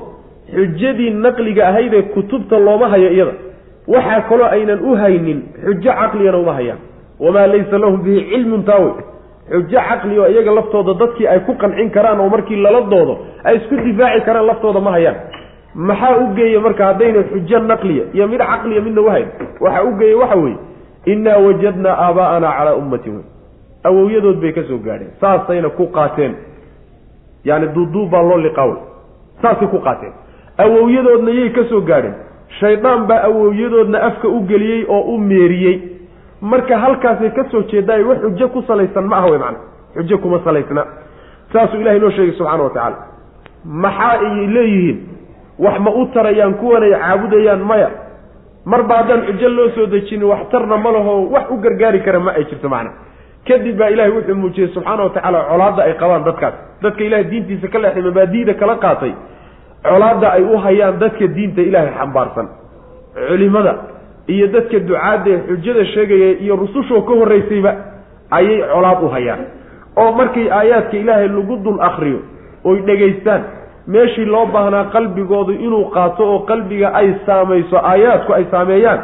xujadii 0.54 1.10
naqliga 1.24 1.62
ahaydee 1.68 2.02
kutubta 2.14 2.58
looma 2.58 2.88
hayo 2.92 3.10
iyada. 3.16 3.32
Waxaa 3.88 4.20
kaloo 4.28 4.48
aynan 4.54 4.80
u 4.88 4.96
haynin 5.00 5.38
xujo 5.64 5.90
caqligana 6.00 6.38
uma 6.38 6.52
hayaan. 6.58 6.78
Wamaa 7.20 7.46
laysa 7.52 7.78
lahum 7.82 8.02
bihi 8.04 8.20
cilmun 8.30 8.62
taawey 8.68 8.92
xujo 9.52 9.78
caqli 9.88 10.18
oo 10.18 10.26
iyaga 10.34 10.50
laftooda 10.58 10.94
dadkii 11.00 11.26
ay 11.32 11.40
ku 11.46 11.52
qancin 11.62 11.90
karaan 11.90 12.20
oo 12.20 12.28
markii 12.34 12.56
lala 12.64 12.80
doodo 12.92 13.14
ay 13.44 13.56
isku 13.56 13.74
difaaci 13.86 14.20
karaan 14.26 14.46
laftooda 14.50 14.80
ma 14.80 14.90
hayaan. 14.96 15.16
Maxaa 15.74 16.16
u 16.22 16.34
geeya 16.36 16.60
marka 16.60 16.84
haddayna 16.88 17.22
xujo 17.30 17.58
naqliya 17.70 18.04
iyo 18.14 18.26
mid 18.32 18.40
caqliya 18.40 18.80
midna 18.86 19.00
uhayn 19.06 19.28
waxaa 19.60 19.82
u 19.88 19.92
geeya 20.00 20.16
waxa 20.22 20.36
weeye 20.42 20.58
innaa 21.06 21.38
wajadnaa 21.38 21.96
aabaa'anaa 22.06 22.52
calaa 22.58 22.74
ummatin. 22.74 23.14
Wey 23.14 23.24
awowyadood 23.84 24.40
bay 24.40 24.52
ka 24.52 24.62
soo 24.68 24.78
gaadheen. 24.78 25.10
Saasayna 25.20 25.68
ku 25.70 25.86
qaateen. 25.86 26.34
Yaani 27.44 27.68
duuduub 27.74 28.10
baa 28.10 28.22
loo 28.22 28.38
liqaawe 28.38 28.76
saasay 29.42 29.68
ku 29.68 29.78
qaateen. 29.78 30.12
Awowyadoodna 30.58 31.30
yay 31.30 31.50
ka 31.50 31.64
soo 31.70 31.80
gaadheen. 31.80 32.14
Shaydaan 32.60 33.06
baa 33.06 33.22
awowyadoodna 33.28 34.02
afka 34.02 34.28
u 34.28 34.40
geliyey 34.40 34.84
oo 34.88 35.00
u 35.14 35.18
meeriyey. 35.18 35.80
Marka 36.40 36.78
halkaasay 36.78 37.30
ka 37.30 37.44
soo 37.50 37.62
jeedaay 37.62 38.02
wax 38.02 38.18
xujo 38.20 38.48
ku 38.48 38.62
salaysan 38.66 39.04
ma 39.04 39.16
aha 39.16 39.30
wey 39.30 39.38
macana 39.38 39.58
xujo 39.94 40.18
kuma 40.18 40.40
salaysna. 40.44 40.84
Saasuu 41.52 41.80
ilahay 41.80 42.00
noo 42.00 42.10
sheegay 42.10 42.34
subxaana 42.36 42.62
wa 42.62 42.70
tacaala. 42.70 42.96
Maxaa 43.64 44.12
ay 44.20 44.46
leeyihiin? 44.46 44.98
Wax 45.58 45.80
ma 45.80 45.90
u 45.90 46.06
tarayaan 46.14 46.54
kuwanay 46.54 46.92
caabudayaan 46.92 47.64
maya 47.64 47.90
marba 48.64 48.96
haddaan 48.98 49.22
xujo 49.26 49.48
loo 49.48 49.68
soo 49.74 49.86
dejinin 49.86 50.24
waxtarna 50.28 50.76
ma 50.76 50.90
laho 50.92 51.28
wax 51.30 51.50
u 51.50 51.56
gargaari 51.56 52.00
kara 52.02 52.20
ma 52.20 52.32
ay 52.32 52.44
jirto 52.44 52.68
macna. 52.68 52.90
Kadib 53.48 53.76
baa 53.78 53.88
ilahay 53.90 54.10
wuxuu 54.12 54.34
muujiyey 54.34 54.68
subxaana 54.74 55.02
wa 55.02 55.10
tacaala 55.10 55.40
colaadda 55.50 55.82
ay 55.82 55.94
qabaan 55.96 56.24
dadkaas. 56.24 56.54
Dadka 56.82 57.04
ilahay 57.04 57.24
diintiisa 57.24 57.68
ka 57.68 57.78
leexday 57.78 58.02
mabaadi'da 58.02 58.54
kala 58.54 58.76
qaatay? 58.76 59.12
Colaadda 59.84 60.28
ay 60.36 60.42
u 60.44 60.56
hayaan 60.58 60.98
dadka 61.00 61.26
diinta 61.26 61.60
ilaahay 61.62 61.92
xambaarsan. 61.98 62.46
Culimada 63.28 63.72
iyo 64.28 64.46
dadka 64.46 64.78
ducaadda 64.78 65.32
xujada 65.48 65.84
sheegaya 65.84 66.30
iyo 66.44 66.56
rusushoo 66.56 67.00
ka 67.08 67.12
horraysayba 67.20 67.72
ayay 68.30 68.60
colaad 68.72 69.02
u 69.02 69.08
hayaan. 69.08 69.40
Oo 69.96 70.12
markay 70.12 70.50
aayaadka 70.50 70.96
ilaahay 70.96 71.28
lagu 71.28 71.56
dul 71.64 71.80
akriyo 71.80 72.20
oy 72.64 72.78
dhegaystaan 72.86 73.42
meeshii 73.94 74.24
loo 74.34 74.46
baahnaa 74.54 74.84
qalbigoodu 74.94 75.52
inuu 75.66 75.84
qaato 75.94 76.22
oo 76.32 76.38
qalbiga 76.50 76.88
ay 77.00 77.08
saamayso 77.26 77.76
aayaadku 77.90 78.32
ay 78.38 78.44
saameeyaan 78.50 79.00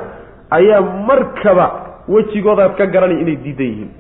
ayaa 0.59 0.81
markaba 1.09 1.67
wejigoodaad 2.15 2.75
ka 2.79 2.87
garanay 2.95 3.21
inay 3.23 3.37
diidan 3.45 3.67
yihiin. 3.71 3.91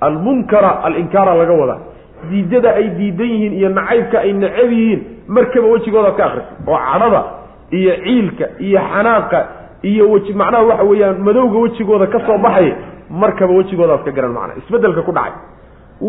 Almunkara 0.00 0.70
alinkaara 0.86 1.34
laga 1.40 1.52
wadaa 1.60 1.78
diidada 2.30 2.70
ay 2.80 2.86
diidan 2.98 3.26
yihiin 3.32 3.52
iyo 3.58 3.68
nacaybka 3.78 4.16
ay 4.24 4.32
necab 4.42 4.70
yihiin 4.72 5.00
markaba 5.36 5.66
wejigoodaad 5.74 6.16
ka 6.18 6.24
akrisa 6.26 6.52
oo 6.68 6.78
cadhada 6.92 7.22
iyo 7.78 7.92
ciilka 8.04 8.44
iyo 8.66 8.80
xanaaqa 8.92 9.38
iyo 9.90 10.04
weji 10.12 10.32
macnaha 10.40 10.64
waxa 10.70 10.84
weeyaan 10.90 11.18
madowga 11.26 11.58
wejigooda 11.64 12.06
ka 12.06 12.18
soo 12.26 12.38
baxay 12.46 12.72
markaba 13.22 13.52
wejigoodaad 13.58 14.02
ka 14.06 14.10
garan 14.16 14.32
macnaa 14.38 14.58
isbeddelka 14.62 15.02
ku 15.08 15.12
dhacay. 15.12 15.32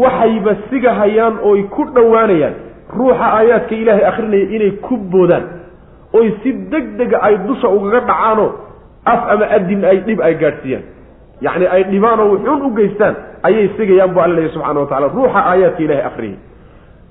Waxayba 0.02 0.52
siga 0.70 0.94
hayaan 1.02 1.36
ooy 1.50 1.64
ku 1.76 1.82
dhowaanayaan 1.96 2.54
ruuxa 2.98 3.26
aayaadka 3.38 3.76
ilaahay 3.76 4.06
akrinaya 4.12 4.46
inay 4.56 4.72
ku 4.86 4.98
boodaan 4.98 5.44
oy 6.14 6.28
si 6.44 6.54
deg 6.74 6.86
dega 6.98 7.18
ay 7.28 7.38
dusha 7.48 7.68
ugaga 7.70 8.00
dhacaanoo 8.10 8.50
af 9.06 9.22
ama 9.34 9.46
adin 9.58 9.84
ay 9.86 9.98
dhib 10.08 10.20
ay 10.22 10.34
gaadhsiiyaan. 10.36 10.84
Yacni 11.42 11.66
ay 11.68 11.84
dhibaan 11.92 12.20
oo 12.20 12.28
wuxuun 12.34 12.62
u 12.68 12.70
geystaan 12.76 13.16
ayay 13.44 13.70
sigayaan 13.78 14.14
bu 14.14 14.20
alla 14.20 14.36
leeyahy 14.36 14.54
subxana 14.54 14.80
wa 14.80 14.86
tacala 14.88 15.08
ruuxa 15.16 15.40
aayaadka 15.52 15.82
ilaahay 15.84 16.06
akriyay 16.10 16.38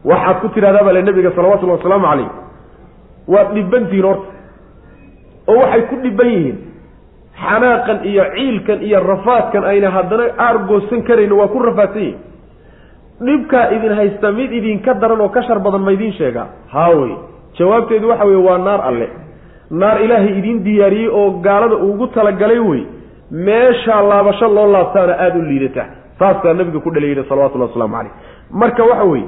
waxaad 0.05 0.37
ku 0.43 0.49
tidhahdaa 0.55 0.85
baa 0.87 0.93
le 0.97 1.03
nabiga 1.03 1.31
salawatullhi 1.37 1.77
wasalaamu 1.79 2.07
calayh 2.11 2.31
waad 3.35 3.49
dhibantihiin 3.55 4.05
horta 4.05 4.29
oo 5.49 5.57
waxay 5.63 5.83
ku 5.91 5.97
dhiban 6.05 6.29
yihiin 6.35 6.57
xanaaqan 7.45 7.99
iyo 8.11 8.25
ciilkan 8.35 8.79
iyo 8.89 8.99
rafaadkan 9.11 9.65
ayna 9.65 9.89
haddana 9.97 10.25
aargoosan 10.47 11.03
karayno 11.09 11.35
waa 11.41 11.49
ku 11.55 11.59
rafaadsan 11.69 12.03
yihiin 12.03 12.19
dhibkaa 13.27 13.71
idin 13.77 13.93
haysta 13.99 14.33
mid 14.33 14.53
idinka 14.53 14.95
daran 14.95 15.21
oo 15.21 15.29
ka 15.29 15.43
shar 15.43 15.59
badan 15.59 15.83
ma 15.87 15.93
idiin 15.93 16.13
sheegaa 16.13 16.47
haawey 16.75 17.13
jawaabteedu 17.59 18.09
waxa 18.09 18.25
weye 18.25 18.43
waa 18.49 18.59
naar 18.59 18.81
alle. 18.91 19.09
Naar 19.71 20.01
ilaahay 20.05 20.39
idiin 20.39 20.63
diyaariyey 20.65 21.09
oo 21.09 21.31
gaalada 21.47 21.77
ugu 21.77 22.07
talagalay 22.07 22.59
wey. 22.59 22.83
Meeshaa 23.31 24.03
laabasho 24.03 24.49
loo 24.49 24.67
laabtaana 24.73 25.13
aada 25.25 25.39
u 25.39 25.43
liidata. 25.43 25.85
Saasaa 26.19 26.55
nabiga 26.55 26.81
ku 26.81 26.91
dhaliyihi 26.91 27.25
salawatullahi 27.29 27.71
waslamu 27.71 27.95
caleyh 27.97 28.13
marka 28.51 28.83
waxa 28.85 29.05
weeye 29.05 29.27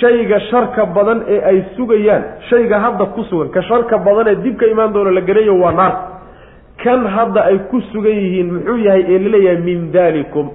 shayga 0.00 0.40
sharka 0.50 0.86
badan 0.86 1.22
ee 1.28 1.40
ay 1.50 1.58
sugayaan 1.76 2.22
shayga 2.50 2.80
hadda 2.84 3.04
ku 3.14 3.22
sugan 3.30 3.48
ka 3.54 3.62
sharka 3.62 3.98
badan 3.98 4.28
ee 4.32 4.36
dib 4.44 4.56
ka 4.60 4.66
imaan 4.66 4.92
doono 4.92 5.10
la 5.10 5.20
gelayo 5.20 5.54
waa 5.62 5.72
naar. 5.72 5.94
Kan 6.82 7.06
hadda 7.06 7.40
ay 7.50 7.58
ku 7.70 7.80
sugan 7.92 8.12
yihiin 8.22 8.52
muxuu 8.54 8.76
yahay 8.86 9.04
ee 9.14 9.18
la 9.18 9.28
leeyahay 9.34 9.62
min 9.68 9.92
dalikum 9.92 10.50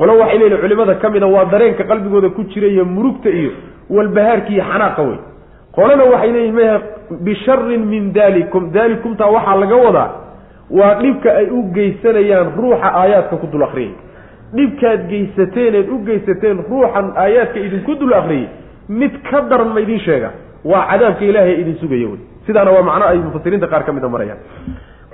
qolo 0.00 0.12
waxay 0.20 0.38
leeyihiin 0.38 0.60
culimada 0.64 0.94
ka 1.02 1.08
mid 1.14 1.22
a 1.22 1.26
waa 1.34 1.44
dareenka 1.52 1.84
qalbigooda 1.90 2.28
ku 2.36 2.42
jira 2.52 2.66
iyo 2.74 2.84
murugta 2.94 3.28
iyo 3.40 3.50
walbahaarka 3.96 4.50
iyo 4.54 4.64
xanaaqa 4.72 5.02
wey 5.08 5.18
qolana 5.76 6.04
waxay 6.12 6.30
leeyihiin 6.36 6.54
maya 6.58 6.74
bisharin 7.26 7.82
min 7.92 8.12
dalikum 8.18 8.70
dalikumtaa 8.76 9.30
waxaa 9.36 9.56
laga 9.62 9.76
wadaa 9.86 10.08
waa 10.78 10.94
dhibka 11.02 11.28
ay 11.40 11.46
u 11.50 11.60
geysanayaan 11.76 12.48
ruuxa 12.60 12.88
aayaadka 13.02 13.36
ku 13.42 13.46
dul 13.52 13.62
akriyay 13.68 13.92
dhibkaad 14.58 15.00
geysateen 15.12 15.74
eed 15.80 15.88
u 15.94 15.98
geysateen 16.08 16.56
ruuxan 16.70 17.06
aayaadka 17.24 17.58
idinku 17.66 17.94
dul 18.00 18.14
akriyey 18.20 18.46
mid 19.00 19.12
ka 19.30 19.40
daran 19.50 19.68
ma 19.74 19.80
idiin 19.84 20.00
sheega. 20.06 20.30
Waa 20.70 20.82
cadaabka 20.90 21.24
ilaahay 21.30 21.54
idin 21.62 21.76
sugaya 21.82 22.06
wey 22.12 22.20
sidaana 22.46 22.70
waa 22.76 22.82
macno 22.88 23.04
ay 23.10 23.18
mufasiriinta 23.26 23.66
qaar 23.72 23.82
ka 23.86 23.92
mid 23.96 24.04
a 24.04 24.08
marayaan 24.14 24.38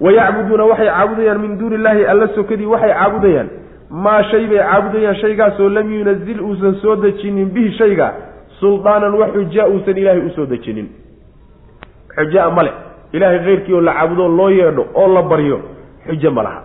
wayacbuduuna 0.00 0.64
waxay 0.70 0.88
caabudayaan 0.88 1.38
min 1.44 1.52
duuni 1.60 1.74
illaahi 1.80 2.04
alla 2.12 2.26
sokadii 2.36 2.66
waxay 2.74 2.92
caabudayaan 2.98 3.48
maa 3.90 4.22
shay 4.30 4.46
bay 4.46 4.58
caabudayaan 4.58 5.16
shaygaasoo 5.16 5.68
lam 5.68 5.92
yunazil 5.92 6.40
uusan 6.40 6.74
soo 6.82 6.96
dejinin 6.96 7.50
bihi 7.54 7.72
shayga 7.78 8.12
suldaanan 8.60 9.14
wax 9.14 9.30
xujaa 9.34 9.66
uusan 9.68 9.96
ilaahay 9.96 10.20
u 10.26 10.30
soo 10.36 10.46
dejinin. 10.46 10.88
Xujaa 12.16 12.50
male 12.50 12.72
ilahay 13.12 13.38
keyrkii 13.44 13.74
oo 13.74 13.80
la 13.80 13.92
caabudo 13.94 14.28
loo 14.28 14.50
yeedho 14.50 14.86
oo 14.94 15.08
la 15.14 15.22
baryo 15.22 15.60
xujo 16.06 16.30
ma 16.30 16.42
laha. 16.42 16.60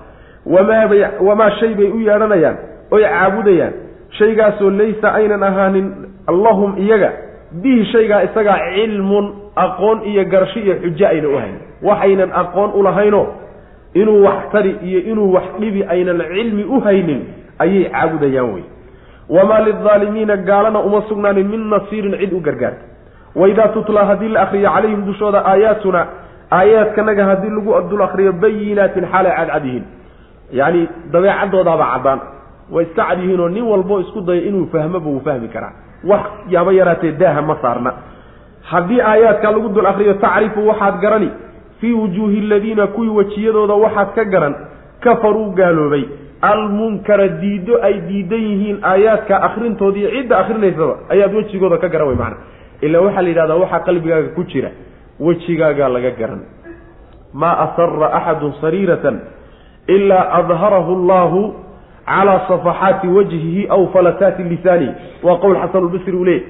Wamaabay 0.45 1.01
wamaa 1.21 1.51
shay 1.59 1.73
bay 1.75 1.89
u 1.91 1.99
yeedhanayaan 1.99 2.57
oy 2.91 3.03
caabudayaan. 3.03 3.73
Shaygaasoo 4.17 4.69
laysa 4.69 5.13
aynan 5.13 5.43
ahaanin 5.43 5.87
lahum 6.27 6.77
iyaga 6.77 7.11
bihi 7.61 7.85
shaygaa 7.91 8.21
isagaa 8.23 8.57
cilmun 8.75 9.25
aqoon 9.55 10.01
iyo 10.05 10.25
garasho 10.25 10.59
iyo 10.59 10.75
xujo 10.83 11.07
ayna 11.07 11.27
u 11.29 11.37
hayn 11.37 11.55
waxaynan 11.83 12.31
aqoon 12.41 12.71
ulahaynoo 12.79 13.25
inuu 13.93 14.23
wax 14.25 14.51
tari 14.51 14.71
iyo 14.83 14.99
inuu 15.11 15.33
wax 15.33 15.43
dhibi 15.59 15.83
aynan 15.83 16.21
cilmi 16.35 16.63
u 16.63 16.79
haynin 16.85 17.21
ayay 17.59 17.89
caabudayaan 17.89 18.53
wey. 18.53 18.63
Wamaa 19.29 19.59
lildaalimiina 19.61 20.35
gaalana 20.37 20.79
uma 20.79 21.01
sugnaanin 21.09 21.47
min 21.47 21.69
nasiirin 21.69 22.15
cid 22.19 22.33
u 22.33 22.39
gargaarta 22.39 22.83
waidaa 23.35 23.67
tutlaa 23.67 24.05
haddii 24.05 24.27
la 24.29 24.41
akriyo 24.41 24.69
calayhim 24.75 25.05
dushooda 25.05 25.39
aayaatuna 25.45 26.01
aayaadkanaga 26.51 27.25
haddii 27.25 27.49
lagu 27.49 27.89
dul 27.89 28.01
akriyo 28.07 28.33
bayinaatin 28.33 29.05
xaalay 29.11 29.33
cadcad 29.37 29.65
yihiin 29.65 29.85
yacni 30.59 30.81
dabeecadoodaaba 31.13 31.85
caddaan. 31.93 32.19
Way 32.71 32.83
iska 32.85 33.03
cad 33.09 33.19
yihiinoo 33.23 33.49
nin 33.49 33.63
walbo 33.71 33.99
isku 33.99 34.21
dayo 34.21 34.41
inuu 34.49 34.65
fahmoba 34.71 35.09
wuu 35.09 35.19
fahmi 35.25 35.47
karaa. 35.47 35.71
Wax 36.03 36.21
yaaba 36.53 36.71
yaraatee 36.79 37.11
daaha 37.11 37.41
ma 37.41 37.55
saarna. 37.61 37.91
Haddii 38.71 39.01
aayaadka 39.01 39.51
lagu 39.51 39.69
dul 39.69 39.85
akriyo 39.91 40.13
tacrifu 40.13 40.67
waxaad 40.67 40.99
garani 41.01 41.29
fii 41.81 41.93
wujuuhi 41.93 42.39
aladiina 42.45 42.87
kuwii 42.87 43.09
wejiyadooda 43.09 43.73
waxaad 43.73 44.13
ka 44.15 44.23
garan 44.25 44.55
kafaruu 44.99 45.51
gaaloobay. 45.51 46.03
Almunkara 46.41 47.27
diiddo 47.27 47.77
ay 47.83 48.01
diidan 48.07 48.39
yihiin 48.49 48.77
aayaadka 48.83 49.41
akrintoodiiyo 49.47 50.09
cidda 50.15 50.37
akrinaysaba 50.37 50.95
ayaad 51.09 51.33
wejigooda 51.35 51.77
ka 51.77 51.87
garan 51.89 52.07
wey 52.07 52.15
macana 52.17 52.37
ilaa 52.81 53.01
waxaa 53.05 53.21
la 53.21 53.29
yidhahdaa 53.29 53.55
waxaa 53.63 53.79
qalbigaaga 53.87 54.29
ku 54.37 54.43
jira 54.43 54.69
wejigaagaa 55.19 55.89
laga 55.89 56.11
garan. 56.11 56.41
Maa 57.33 57.57
asara 57.65 58.07
axadun 58.13 58.53
sariiratan 58.61 59.19
ilaa 59.87 60.25
adharahu 60.39 60.91
allahu 60.97 61.41
calaa 62.05 62.39
safaxaati 62.47 63.07
wajhihi 63.07 63.67
aw 63.69 63.85
falataati 63.93 64.43
lisaanihi 64.43 64.91
waa 65.23 65.37
qowl 65.43 65.55
xasanulbasri 65.63 66.13
uu 66.17 66.25
leeyay 66.25 66.43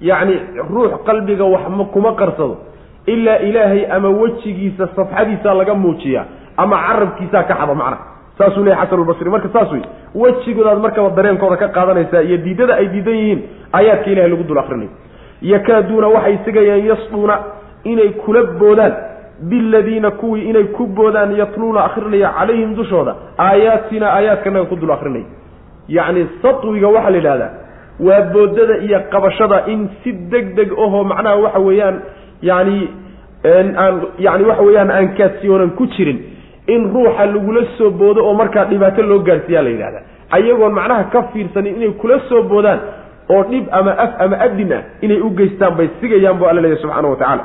yacni 0.00 0.34
ruux 0.70 0.90
qalbiga 1.06 1.44
wax 1.44 1.68
ma 1.78 1.84
kuma 1.94 2.12
qarsado 2.20 2.56
ilaa 3.14 3.38
ilaahay 3.48 3.82
ama 3.96 4.08
wejigiisa 4.20 4.88
safxadiisaa 4.96 5.54
laga 5.60 5.74
muujiyaa 5.74 6.24
ama 6.56 6.76
carabkiisaa 6.86 7.42
ka 7.50 7.54
xada 7.60 7.74
macna 7.74 7.98
saasuu 8.38 8.64
leeyahy 8.64 8.86
xasanulbasri 8.86 9.30
marka 9.34 9.48
saas 9.56 9.72
wey 9.72 9.82
wejigoodaad 10.22 10.78
markaba 10.86 11.10
dareenkooda 11.18 11.56
ka 11.62 11.68
qaadanaysaa 11.76 12.22
iyo 12.28 12.36
diidada 12.46 12.74
ay 12.80 12.86
diidan 12.94 13.14
yihiin 13.20 13.40
aayaadka 13.78 14.10
ilahay 14.10 14.30
lagu 14.30 14.42
dul 14.50 14.58
akrinayo 14.64 14.90
yakaaduuna 15.52 16.08
waxay 16.16 16.38
sigayaan 16.44 16.84
yasduuna 16.90 17.34
inay 17.92 18.08
kula 18.24 18.42
boodaan 18.60 18.94
biladiina 19.50 20.10
kuwii 20.10 20.48
inay 20.50 20.64
ku 20.64 20.86
boodaan 20.86 21.36
yatluuna 21.40 21.84
akrinaya 21.84 22.30
calayhim 22.38 22.74
dushooda 22.78 23.14
aayaatina 23.38 24.06
aayaadkanaga 24.16 24.64
ku 24.72 24.76
dul 24.76 24.90
akrinaya 24.96 25.24
yacni 25.88 26.26
satwiga 26.42 26.88
waxaa 26.88 27.10
la 27.10 27.16
yidhahdaa 27.16 27.50
waa 28.06 28.20
boodada 28.34 28.76
iyo 28.86 29.00
qabashada 29.12 29.62
in 29.66 29.88
si 30.02 30.12
deg 30.12 30.54
deg 30.58 30.72
ahoo 30.72 31.04
macnaha 31.04 31.36
waxa 31.36 31.58
weeyaan 31.68 31.96
yani 32.42 32.88
aan 33.82 33.94
yani 34.18 34.44
waxa 34.44 34.62
weeyaan 34.62 34.90
aan 34.90 35.08
kaasiyoonan 35.18 35.70
ku 35.78 35.86
jirin 35.86 36.18
in 36.66 36.90
ruuxa 36.94 37.26
lagula 37.26 37.62
soo 37.78 37.90
boodo 37.90 38.20
oo 38.26 38.34
markaa 38.34 38.64
dhibaato 38.70 39.02
loo 39.02 39.18
gaarsiiyaa 39.28 39.62
la 39.62 39.70
yidhahda 39.70 40.00
ayagoon 40.36 40.72
macnaha 40.78 41.04
ka 41.12 41.22
fiirsanin 41.32 41.76
inay 41.76 41.90
kula 42.00 42.18
soo 42.28 42.42
boodaan 42.42 42.80
oo 43.34 43.42
dhib 43.50 43.64
ama 43.78 43.92
af 44.04 44.10
ama 44.24 44.36
adin 44.46 44.72
ah 44.72 44.82
inay 45.02 45.20
u 45.20 45.30
geystaan 45.38 45.74
bay 45.78 45.88
sigayaan 46.00 46.38
bu 46.38 46.44
alla 46.50 46.60
leeyahy 46.60 46.80
subxana 46.82 47.08
wa 47.08 47.16
tacaala. 47.16 47.44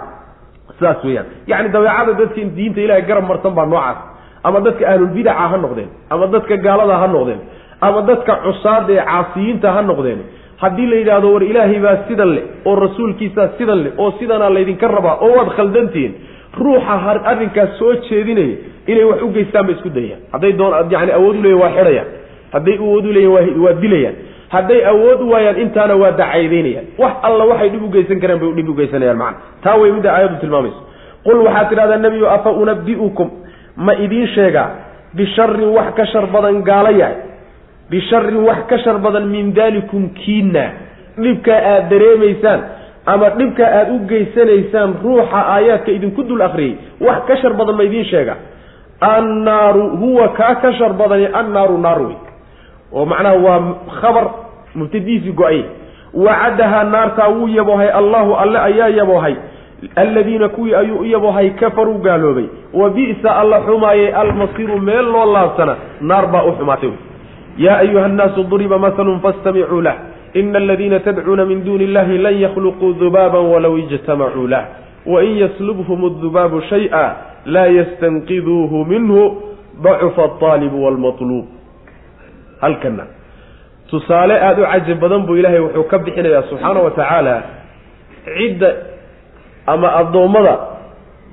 Saas 0.79 1.03
weeyaan. 1.05 1.25
Yacni 1.47 1.69
dabeecada 1.75 2.13
dadka 2.19 2.41
diinta 2.57 2.81
ilahay 2.81 3.01
garab 3.09 3.25
marsan 3.29 3.53
baa 3.57 3.65
noocaas. 3.65 3.97
Ama 4.43 4.59
dadka 4.65 4.83
ahlulbidaca 4.91 5.45
ha 5.51 5.57
noqdeen. 5.57 5.89
Ama 6.09 6.25
dadka 6.33 6.55
gaalada 6.65 6.95
ha 7.01 7.07
noqdeen. 7.15 7.39
Ama 7.81 8.01
dadka 8.09 8.33
cusaada 8.45 8.91
ee 8.93 9.03
caasiyiinta 9.11 9.67
ha 9.75 9.81
noqdeen 9.81 10.19
haddii 10.57 10.85
la 10.91 10.95
yidhaahdo 11.01 11.33
war 11.33 11.43
ilaahay 11.43 11.79
baa 11.85 11.97
sidan 12.07 12.29
leh 12.35 12.43
oo 12.65 12.75
rasuulkiisaa 12.75 13.47
sidan 13.57 13.83
leh 13.83 13.91
oo 13.97 14.11
sidanaa 14.19 14.49
laydinka 14.49 14.87
rabaa 14.87 15.15
oo 15.25 15.31
waad 15.37 15.49
khaldantihiin 15.57 16.13
ruuxa 16.59 16.95
arrinkaas 17.31 17.77
soo 17.79 17.93
jeedinaya 18.09 18.55
inay 18.87 19.03
wax 19.11 19.21
u 19.21 19.29
geystaan 19.37 19.65
bay 19.67 19.75
isku 19.75 19.89
dayayaan 19.89 20.21
hadday 20.33 20.53
doon 20.59 20.73
yani 20.91 21.11
awood 21.19 21.35
u 21.35 21.41
leeyan 21.43 21.59
waa 21.63 21.71
xidhayaan 21.77 22.07
hadday 22.55 22.77
awood 22.85 23.05
u 23.05 23.11
leeyan 23.13 23.59
waa 23.65 23.73
dilayaan. 23.81 24.15
Hadday 24.53 24.81
awood 24.85 25.21
u 25.21 25.29
waayaan 25.33 25.57
intaana 25.63 25.95
waa 26.01 26.11
dacaydaynayaan. 26.11 26.85
Wax 27.01 27.13
alla 27.27 27.43
waxay 27.51 27.69
dhib 27.73 27.83
u 27.83 27.89
geysan 27.95 28.19
karaan 28.21 28.39
bay 28.39 28.51
dhib 28.57 28.69
u 28.69 28.73
geysanayaan 28.79 29.17
macana 29.17 29.37
taa 29.63 29.75
way 29.81 29.91
midda 29.95 30.09
aayaddu 30.15 30.37
tilmaamayso. 30.43 30.81
Qul 31.25 31.37
waxaad 31.47 31.69
tidhahdaa 31.69 31.97
nebiyo 32.05 32.29
afa 32.35 32.49
unabi'ukum 32.61 33.29
ma 33.85 33.93
idiin 34.05 34.27
sheegaa 34.35 34.67
bisharin 35.17 35.69
wax 35.77 35.89
ka 35.97 36.05
shar 36.11 36.25
badan 36.35 36.61
gaala 36.69 36.91
yahay 37.01 37.15
bisharin 37.93 38.37
wax 38.47 38.65
ka 38.71 38.77
shar 38.83 38.97
badan 39.05 39.29
min 39.35 39.53
dalikum 39.59 40.09
kiina 40.19 40.65
dhibkaa 41.23 41.59
aada 41.71 41.89
dareemaysaan 41.93 42.61
ama 43.13 43.29
dhibka 43.39 43.65
aada 43.79 43.91
u 43.93 43.99
geysanaysaan 44.11 44.93
ruuxa 45.03 45.41
aayaadka 45.55 45.91
idinku 45.97 46.23
dul 46.29 46.41
akriyey 46.47 46.73
wax 47.07 47.19
ka 47.29 47.35
shar 47.41 47.53
badan 47.59 47.75
ma 47.79 47.83
idiin 47.89 48.05
sheega. 48.11 48.35
Annaaru 49.03 49.89
huwa 50.01 50.27
kaa 50.29 50.55
ka 50.55 50.73
shar 50.73 50.93
badani 50.93 51.27
annaaru 51.39 51.77
naar 51.77 52.01
wey 52.01 52.15
oo 52.93 53.05
macnaha 53.05 53.35
waa 53.45 53.59
khabar 54.01 54.25
mubtadiisi 54.75 55.31
go'ay. 55.41 55.63
Wacadahaa 56.13 56.83
naartaa 56.83 57.27
wuu 57.29 57.47
yaboohay 57.47 57.89
allahu 57.99 58.35
alle 58.35 58.59
ayaa 58.59 58.87
yaboohay. 58.89 59.35
Alladiina 59.95 60.49
kuwii 60.49 60.75
ayuu 60.75 60.99
u 60.99 61.05
yaboohay 61.05 61.49
kafaruu 61.49 61.97
gaaloobay. 62.05 62.45
Wa 62.73 62.89
bi'sa 62.89 63.35
alla 63.41 63.61
xumaayey 63.65 64.13
almasiiru 64.13 64.77
meel 64.79 65.05
loo 65.11 65.25
laabsana 65.33 65.75
naar 66.01 66.27
baa 66.27 66.43
u 66.43 66.51
xumaatay 66.57 66.91
yaa 67.57 67.77
ayuha 67.77 68.07
nnaasu 68.07 68.43
duriba 68.43 68.77
masalun 68.79 69.19
fastamicuu 69.19 69.81
lah 69.81 69.95
ina 70.33 70.57
aladiina 70.57 70.99
tadcuuna 70.99 71.45
min 71.45 71.63
duuni 71.65 71.83
illahi 71.83 72.17
lan 72.17 72.35
yakhluquu 72.41 72.93
dubaaban 72.99 73.45
walow 73.53 73.77
ijtamacuu 73.77 74.47
lah 74.47 74.63
wain 75.05 75.37
yaslubhum 75.37 76.05
adubaabu 76.05 76.61
shay-a 76.69 77.05
laa 77.45 77.67
yastanqiduuhu 77.67 78.85
minhu 78.85 79.21
dacufa 79.83 80.21
alطaalibu 80.23 80.83
waalmatluub 80.85 81.45
halkana 82.61 83.05
tusaale 83.89 84.33
aada 84.33 84.61
u 84.61 84.65
cajab 84.65 84.99
badan 84.99 85.21
buu 85.27 85.35
ilaahay 85.37 85.59
wuxuu 85.59 85.83
ka 85.83 85.99
bixinayaa 85.99 86.43
subxaana 86.49 86.79
wa 86.79 86.91
tacaala 86.91 87.35
cidda 88.37 88.69
ama 89.67 89.87
addoommada 90.01 90.57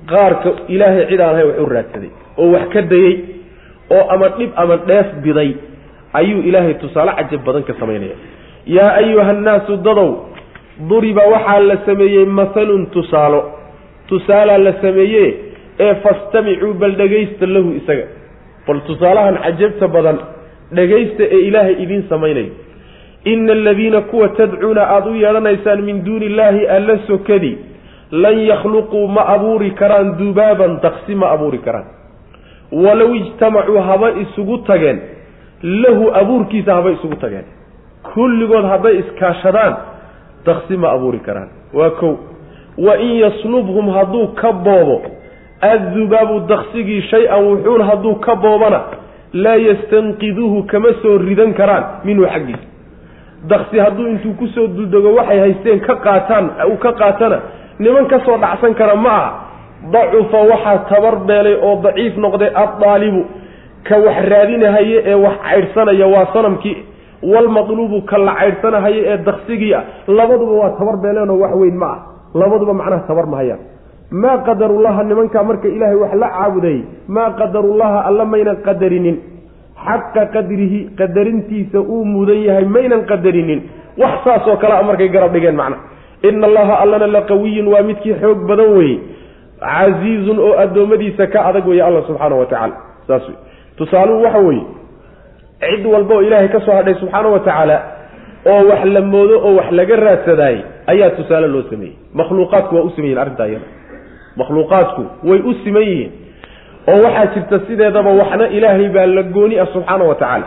qaarka 0.06 0.50
ilaahay 0.68 1.06
cid 1.10 1.20
aan 1.20 1.34
ahayn 1.34 1.48
wax 1.48 1.68
raadsaday 1.72 2.10
oo 2.38 2.50
wax 2.52 2.68
ka 2.74 2.82
dayey 2.82 3.14
oo 3.90 4.04
ama 4.14 4.28
dhib 4.28 4.50
ama 4.56 4.76
dheef 4.76 5.08
biday 5.24 5.50
ayuu 6.12 6.42
ilaahay 6.48 6.74
tusaale 6.74 7.12
cajab 7.18 7.44
badan 7.44 7.62
ka 7.62 7.74
samaynaya. 7.80 8.16
Yaa 8.66 8.94
ayuha 9.02 9.32
nnaasu 9.32 9.76
dadow 9.76 10.10
duriba 10.88 11.22
waxaa 11.34 11.60
la 11.60 11.76
sameeyey 11.86 12.24
mahalun 12.24 12.86
tusaalo. 12.86 13.40
Tusaalaa 14.08 14.58
la 14.58 14.72
sameeye 14.82 15.34
ee 15.80 15.94
fastamicuu 15.94 16.74
bal 16.74 16.92
dhegaysta 16.96 17.46
lahu 17.46 17.72
isaga. 17.80 18.06
Bal 18.66 18.80
tusaalahan 18.86 19.38
cajabta 19.44 19.88
badan 19.88 20.18
dhegaysta 20.72 21.24
ee 21.24 21.40
ilaahay 21.48 21.76
idiin 21.82 22.04
samaynayo 22.08 22.52
ina 23.24 23.52
aladiina 23.52 24.00
kuwa 24.00 24.28
tadcuuna 24.28 24.82
aada 24.82 25.10
u 25.10 25.14
yeedhanaysaan 25.14 25.82
min 25.82 26.04
duuni 26.04 26.26
illaahi 26.26 26.66
alla 26.66 26.98
sokadi 27.06 27.58
lan 28.10 28.38
yakhluquu 28.50 29.08
ma 29.08 29.22
abuuri 29.34 29.70
karaan 29.80 30.16
dubaaban 30.18 30.80
daqsi 30.82 31.14
ma 31.14 31.30
abuuri 31.30 31.58
karaan. 31.58 31.84
Walow 32.72 33.14
ijtamacuu 33.14 33.78
haba 33.88 34.10
isugu 34.22 34.58
tageen 34.58 34.98
lahu 35.62 36.10
abuurkiisa 36.14 36.74
haba 36.74 36.90
isugu 36.90 37.16
tageen. 37.16 37.44
Kulligood 38.14 38.64
hadday 38.64 38.98
iskaashadaan 39.02 39.74
daqsi 40.46 40.76
ma 40.76 40.90
abuuri 40.92 41.18
karaan. 41.18 41.48
Waa 41.74 41.90
kow 42.00 42.16
wa 42.78 42.96
in 42.96 43.12
yaslubhum 43.20 43.88
hadduu 43.96 44.26
ka 44.40 44.52
boobo 44.52 45.02
addubaabu 45.60 46.40
daqsigii 46.48 47.02
shay-an 47.10 47.44
wuxuun 47.44 47.82
hadduu 47.88 48.14
ka 48.24 48.34
boobana 48.36 48.80
laa 49.32 49.56
yastanqiduuhu 49.56 50.62
kama 50.66 50.88
soo 51.02 51.18
ridan 51.18 51.52
karaan 51.54 51.84
minhu 52.04 52.24
xaggiisa. 52.26 52.66
Daqsi 53.48 53.78
hadduu 53.78 54.06
intuu 54.08 54.34
ku 54.38 54.46
soo 54.54 54.66
duldego 54.66 55.14
waxay 55.14 55.38
haysteen 55.40 55.80
ka 55.80 55.94
qaataan 56.06 56.50
uu 56.70 56.76
ka 56.76 56.92
qaatana 56.92 57.38
niman 57.78 58.06
ka 58.08 58.18
soo 58.24 58.38
dhacsan 58.38 58.74
kara 58.74 58.96
ma 58.96 59.10
aha. 59.10 59.30
Dacufa 59.92 60.38
waxaa 60.52 60.78
tabar 60.88 61.16
beelay 61.28 61.54
oo 61.62 61.80
daciif 61.84 62.16
noqday 62.16 62.50
addaalibu 62.54 63.24
ka 63.88 63.96
wax 64.06 64.18
raadinahaye 64.32 64.96
ee 65.10 65.14
wax 65.24 65.36
caydhsanaya 65.48 66.06
waa 66.14 66.26
sanamkii. 66.34 66.76
Walmadluubu 67.32 67.98
ka 68.10 68.18
la 68.18 68.34
caydhsanahaye 68.40 69.00
ee 69.12 69.18
daqsigii 69.28 69.74
ah 69.74 69.82
labaduba 70.18 70.52
waa 70.60 70.70
tabar 70.78 70.96
beeleenoo 71.04 71.38
wax 71.44 71.54
weyn 71.62 71.76
ma 71.82 71.86
ah. 71.94 71.98
Labaduba 72.40 72.72
macnaha 72.80 73.06
tabar 73.10 73.26
mahayaan 73.26 73.60
maa 74.22 74.38
qadarullaha 74.48 75.02
nimankaa 75.10 75.42
marka 75.48 75.68
ilaahay 75.68 75.96
wax 76.02 76.12
la 76.22 76.28
caabudayey 76.36 76.80
maa 77.16 77.30
qadarullaha 77.40 77.98
alla 78.08 78.24
maynan 78.32 78.56
qadarinin. 78.66 79.16
Xaqa 79.86 80.22
qadrihi 80.34 80.80
qadarintiisa 80.98 81.78
uu 81.80 82.04
mudan 82.04 82.40
yahay 82.48 82.64
maynan 82.76 83.02
qadarinin. 83.10 83.60
Wax 84.02 84.14
saasoo 84.24 84.56
kale 84.62 84.74
a 84.74 84.82
markay 84.88 85.08
garab 85.14 85.32
dhigeen 85.34 85.56
macna. 85.60 85.76
Ina 86.28 86.46
allaha 86.50 86.74
allana 86.84 87.06
laqawiyun 87.16 87.68
waa 87.72 87.82
midkii 87.88 88.14
xoog 88.22 88.40
badan 88.48 88.70
weeye. 88.76 88.98
Casiizun 89.60 90.38
oo 90.38 90.52
addoommadiisa 90.64 91.26
ka 91.32 91.38
adag 91.48 91.66
weeye 91.68 91.82
alla 91.88 92.02
subxaana 92.08 92.36
wa 92.40 92.46
tacaala 92.46 92.76
saas 93.08 93.24
wey 93.28 93.36
tusaaluhu 93.80 94.22
waxa 94.26 94.38
weeye 94.48 94.64
cid 95.64 95.86
walba 95.92 96.14
oo 96.14 96.22
ilaahay 96.28 96.48
ka 96.54 96.60
soo 96.66 96.72
hadhay 96.78 96.94
subxaana 97.00 97.28
wa 97.34 97.40
tacaala 97.46 97.76
oo 98.52 98.62
wax 98.70 98.84
la 98.94 99.00
moodo 99.12 99.36
oo 99.46 99.52
wax 99.58 99.68
laga 99.78 99.96
raadsadaayey 100.06 100.62
ayaa 100.92 101.10
tusaale 101.18 101.46
loo 101.54 101.62
sameeyey. 101.70 101.94
Makhluuqaadku 102.18 102.72
waa 102.76 102.82
u 102.82 102.90
sameeyen 102.96 103.18
arrintaa 103.22 103.46
iyada. 103.50 103.66
Makhluuqaadku 104.40 105.02
way 105.28 105.38
u 105.50 105.52
siman 105.64 105.82
yihiin 105.88 106.10
oo 106.92 106.98
waxaa 107.06 107.26
jirta 107.34 107.56
sideedaba 107.68 108.10
waxna 108.20 108.46
ilaahay 108.56 108.88
baa 108.96 109.06
la 109.16 109.22
gooni 109.36 109.58
ah 109.60 109.66
subxaana 109.74 110.04
wa 110.10 110.14
tacaala. 110.14 110.46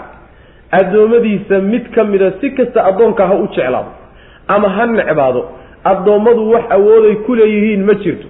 Addoommadiisa 0.80 1.60
mid 1.72 1.86
ka 1.96 2.04
mida 2.04 2.32
si 2.42 2.50
kasta 2.58 2.80
addoonka 2.90 3.28
ha 3.28 3.36
u 3.36 3.48
jeclaado 3.56 3.92
ama 4.48 4.70
ha 4.76 4.86
necbaado 4.86 5.42
addoommadu 5.92 6.52
wax 6.54 6.64
awooday 6.78 7.16
ku 7.26 7.36
leeyihiin 7.36 7.84
ma 7.90 7.94
jirto. 8.04 8.28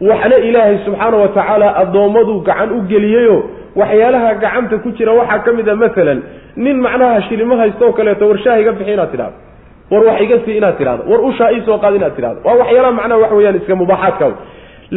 Waxna 0.00 0.36
ilaahay 0.48 0.78
subxaana 0.84 1.16
wa 1.22 1.28
tacaala 1.28 1.68
addoommadu 1.82 2.40
gacan 2.48 2.70
u 2.72 2.80
geliyeyo 2.92 3.36
waxyaalaha 3.80 4.34
gacanta 4.42 4.76
ku 4.84 4.90
jira 4.98 5.12
waxaa 5.20 5.38
ka 5.46 5.52
mid 5.58 5.68
a 5.68 5.74
maalan 5.76 6.18
nin 6.56 6.76
macnaha 6.86 7.20
shilimo 7.28 7.56
haysto 7.56 7.86
oo 7.88 7.92
kaleeto 7.92 8.28
war 8.28 8.38
shaah 8.44 8.60
iga 8.62 8.72
bixi 8.72 8.92
inaad 8.96 9.10
tidhahdo 9.10 9.36
war 9.92 10.02
wax 10.08 10.20
iga 10.26 10.36
sii 10.44 10.56
inaad 10.60 10.76
tidhahdo 10.80 11.02
war 11.10 11.20
ushaa 11.30 11.50
iisoo 11.56 11.78
qaad 11.84 11.94
inaad 12.00 12.14
tidhahdo 12.16 12.40
waa 12.44 12.54
waxyaalaha 12.62 12.92
macnaha 13.00 13.20
wax 13.24 13.32
weyaan 13.38 13.56
iska 13.60 13.74
mubaaxaadka 13.82 14.26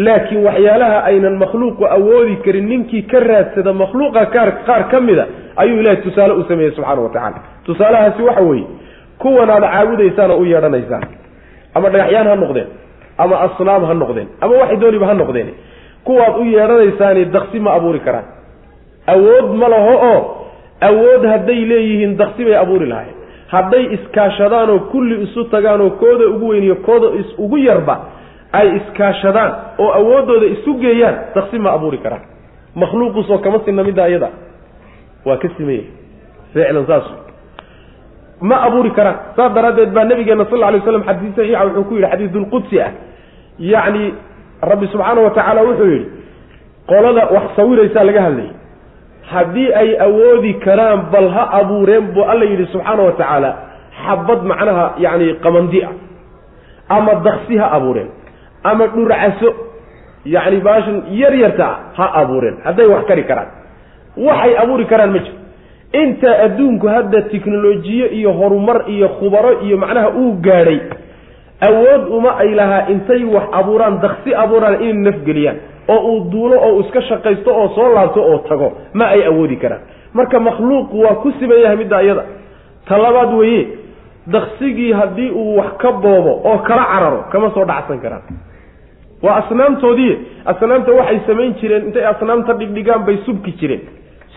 laakiin 0.06 0.44
waxyaalaha 0.48 0.98
aynan 1.10 1.36
makhluuqu 1.44 1.84
awoodi 1.98 2.36
karin 2.46 2.68
ninkii 2.72 3.02
ka 3.12 3.20
raadsada 3.30 3.74
makhluuqa 3.82 4.26
qaar 4.36 4.50
qaar 4.68 4.84
ka 4.92 5.00
mida 5.08 5.26
ayuu 5.62 5.80
ilaahay 5.82 6.02
tusaale 6.06 6.34
u 6.34 6.44
sameeyey 6.50 6.72
subxaana 6.76 7.02
wa 7.02 7.10
tacaala. 7.16 7.40
Tusaalahaasi 7.66 8.22
waxa 8.30 8.42
weeye 8.50 8.66
kuwan 9.24 9.50
aad 9.56 9.64
caabudaysaan 9.74 10.32
oo 10.32 10.38
u 10.38 10.46
yeedhanaysaan 10.52 11.04
ama 11.78 11.90
dhagaxyaan 11.94 12.28
ha 12.32 12.36
noqdeen 12.44 12.68
ama 13.24 13.36
asnaam 13.46 13.84
ha 13.90 13.94
noqdeen 14.04 14.28
ama 14.44 14.54
waxay 14.62 14.78
dooniba 14.84 15.06
ha 15.08 15.14
noqdeen 15.22 15.50
kuwaad 16.08 16.36
u 16.42 16.44
yeedhanaysaani 16.56 17.26
daksi 17.36 17.60
ma 17.66 17.72
abuuri 17.78 18.00
karaan 18.08 18.26
awood 19.08 19.48
ma 19.62 19.68
laho 19.68 19.94
oo 20.12 20.22
awood 20.82 21.26
hadday 21.26 21.66
leeyihiin 21.66 22.18
daksi 22.18 22.46
bay 22.46 22.56
abuuri 22.58 22.86
lahayen 22.86 23.16
hadday 23.48 23.84
iskaashadaanoo 23.96 24.80
kulli 24.80 25.24
isu 25.24 25.44
tagaanoo 25.44 25.90
kooda 25.90 26.26
ugu 26.28 26.48
weyniyo 26.48 26.76
kooda 26.76 27.08
ugu 27.38 27.58
yarba 27.58 27.96
ay 28.52 28.68
iskaashadaan 28.80 29.52
oo 29.78 29.92
awooddooda 30.00 30.46
isu 30.46 30.74
geeyaan 30.74 31.16
daksi 31.36 31.60
ma 31.60 31.72
abuuri 31.76 31.98
karaan. 31.98 32.22
Makhluuqusoo 32.76 33.38
kama 33.38 33.60
sinna 33.66 33.84
midda 33.84 34.08
iyada 34.10 34.30
waa 35.26 35.38
ka 35.38 35.50
simaya 35.58 35.84
ficlan 36.54 36.86
saas. 36.88 37.04
Ma 38.42 38.56
abuuri 38.68 38.92
karaan. 38.92 39.18
Saas 39.36 39.54
daraaddeed 39.54 39.92
baa 39.94 40.06
nabigeena 40.06 40.46
sal 40.50 40.60
lla 40.60 40.68
alay 40.68 40.82
slam 40.82 41.04
xadiis 41.04 41.36
saxiixa 41.36 41.66
wuxuu 41.66 41.84
ku 41.84 41.94
yidhi 41.96 42.10
xadiisulqudsi 42.12 42.82
ah. 42.82 42.92
Yacni 43.60 44.14
rabbi 44.62 44.88
subxaana 44.88 45.22
wa 45.22 45.30
tacaala 45.30 45.62
wuxuu 45.64 45.90
yidhi 45.94 46.08
qolada 46.88 47.24
wax 47.36 47.44
sawiraysaa 47.56 48.04
laga 48.04 48.22
hadlayay 48.22 48.52
haddii 49.32 49.70
ay 49.82 49.90
awoodi 50.08 50.54
karaan 50.66 51.02
bal 51.12 51.30
ha 51.36 51.44
abuureen 51.62 52.14
buu 52.14 52.24
alla 52.32 52.46
yidhi 52.46 52.66
subxaana 52.74 53.04
wa 53.04 53.12
tacaala 53.12 53.52
xabad 54.06 54.40
macnaha 54.52 54.86
yacni 55.06 55.34
qamandi 55.44 55.84
ah. 55.84 55.94
Ama 56.90 57.14
daksi 57.26 57.58
ha 57.58 57.68
abuureen. 57.78 58.10
Ama 58.64 58.88
dhurcaso 58.88 59.50
yacni 60.26 60.58
baashan 60.62 60.98
yar 61.22 61.34
yarta 61.34 61.66
ah 61.66 61.78
ha 61.98 62.06
abuureen. 62.22 62.56
Hadday 62.66 62.86
wax 62.94 63.06
kari 63.10 63.24
karaan. 63.30 63.50
Waxay 64.18 64.54
abuuri 64.64 64.86
karaan 64.86 65.12
ma 65.12 65.20
jiro. 65.20 65.38
Inta 66.02 66.30
adduunku 66.46 66.88
hadda 66.88 67.22
tiknolojiye 67.32 68.08
iyo 68.20 68.32
horumar 68.34 68.86
iyo 68.88 69.10
khubaro 69.18 69.62
iyo 69.66 69.78
macnaha 69.78 70.10
uu 70.12 70.32
gaadhay 70.42 70.80
awood 71.68 72.04
uma 72.18 72.38
ay 72.38 72.52
lahaa 72.60 72.88
intay 72.94 73.24
wax 73.24 73.48
abuuraan 73.52 74.00
daksi 74.04 74.36
abuuraan 74.36 74.82
inay 74.84 75.04
nafgeliyaan 75.08 75.58
oo 75.88 76.00
uu 76.12 76.20
duulo 76.32 76.56
oo 76.68 76.80
iska 76.82 77.02
shaqaysto 77.02 77.52
oo 77.62 77.68
soo 77.76 77.90
laabto 77.96 78.22
oo 78.24 78.38
tago 78.50 78.72
ma 78.94 79.06
ay 79.16 79.26
awoodi 79.28 79.56
karaan. 79.58 79.82
Marka 80.14 80.40
makhluuq 80.40 80.94
waa 80.94 81.16
ku 81.24 81.32
siman 81.40 81.60
yahay 81.64 81.78
midda 81.78 82.02
iyada 82.04 82.24
ta 82.88 82.98
labaad 82.98 83.34
weeye 83.34 83.68
daksigii 84.28 84.92
haddii 84.94 85.30
uu 85.32 85.58
wax 85.58 85.78
ka 85.78 85.92
boobo 85.92 86.34
oo 86.50 86.58
kala 86.68 86.84
cararo 86.92 87.20
kama 87.32 87.52
soo 87.54 87.66
dhacsan 87.66 88.00
karaan. 88.00 88.22
Waa 89.24 89.36
asnaamtoodii 89.42 90.14
asnaamta 90.46 90.92
waxay 90.92 91.20
samayn 91.28 91.54
jireen 91.62 91.86
intay 91.88 92.06
asnaamta 92.06 92.54
dhigdhigaan 92.54 93.06
bay 93.06 93.18
subki 93.26 93.52
jireen. 93.60 93.82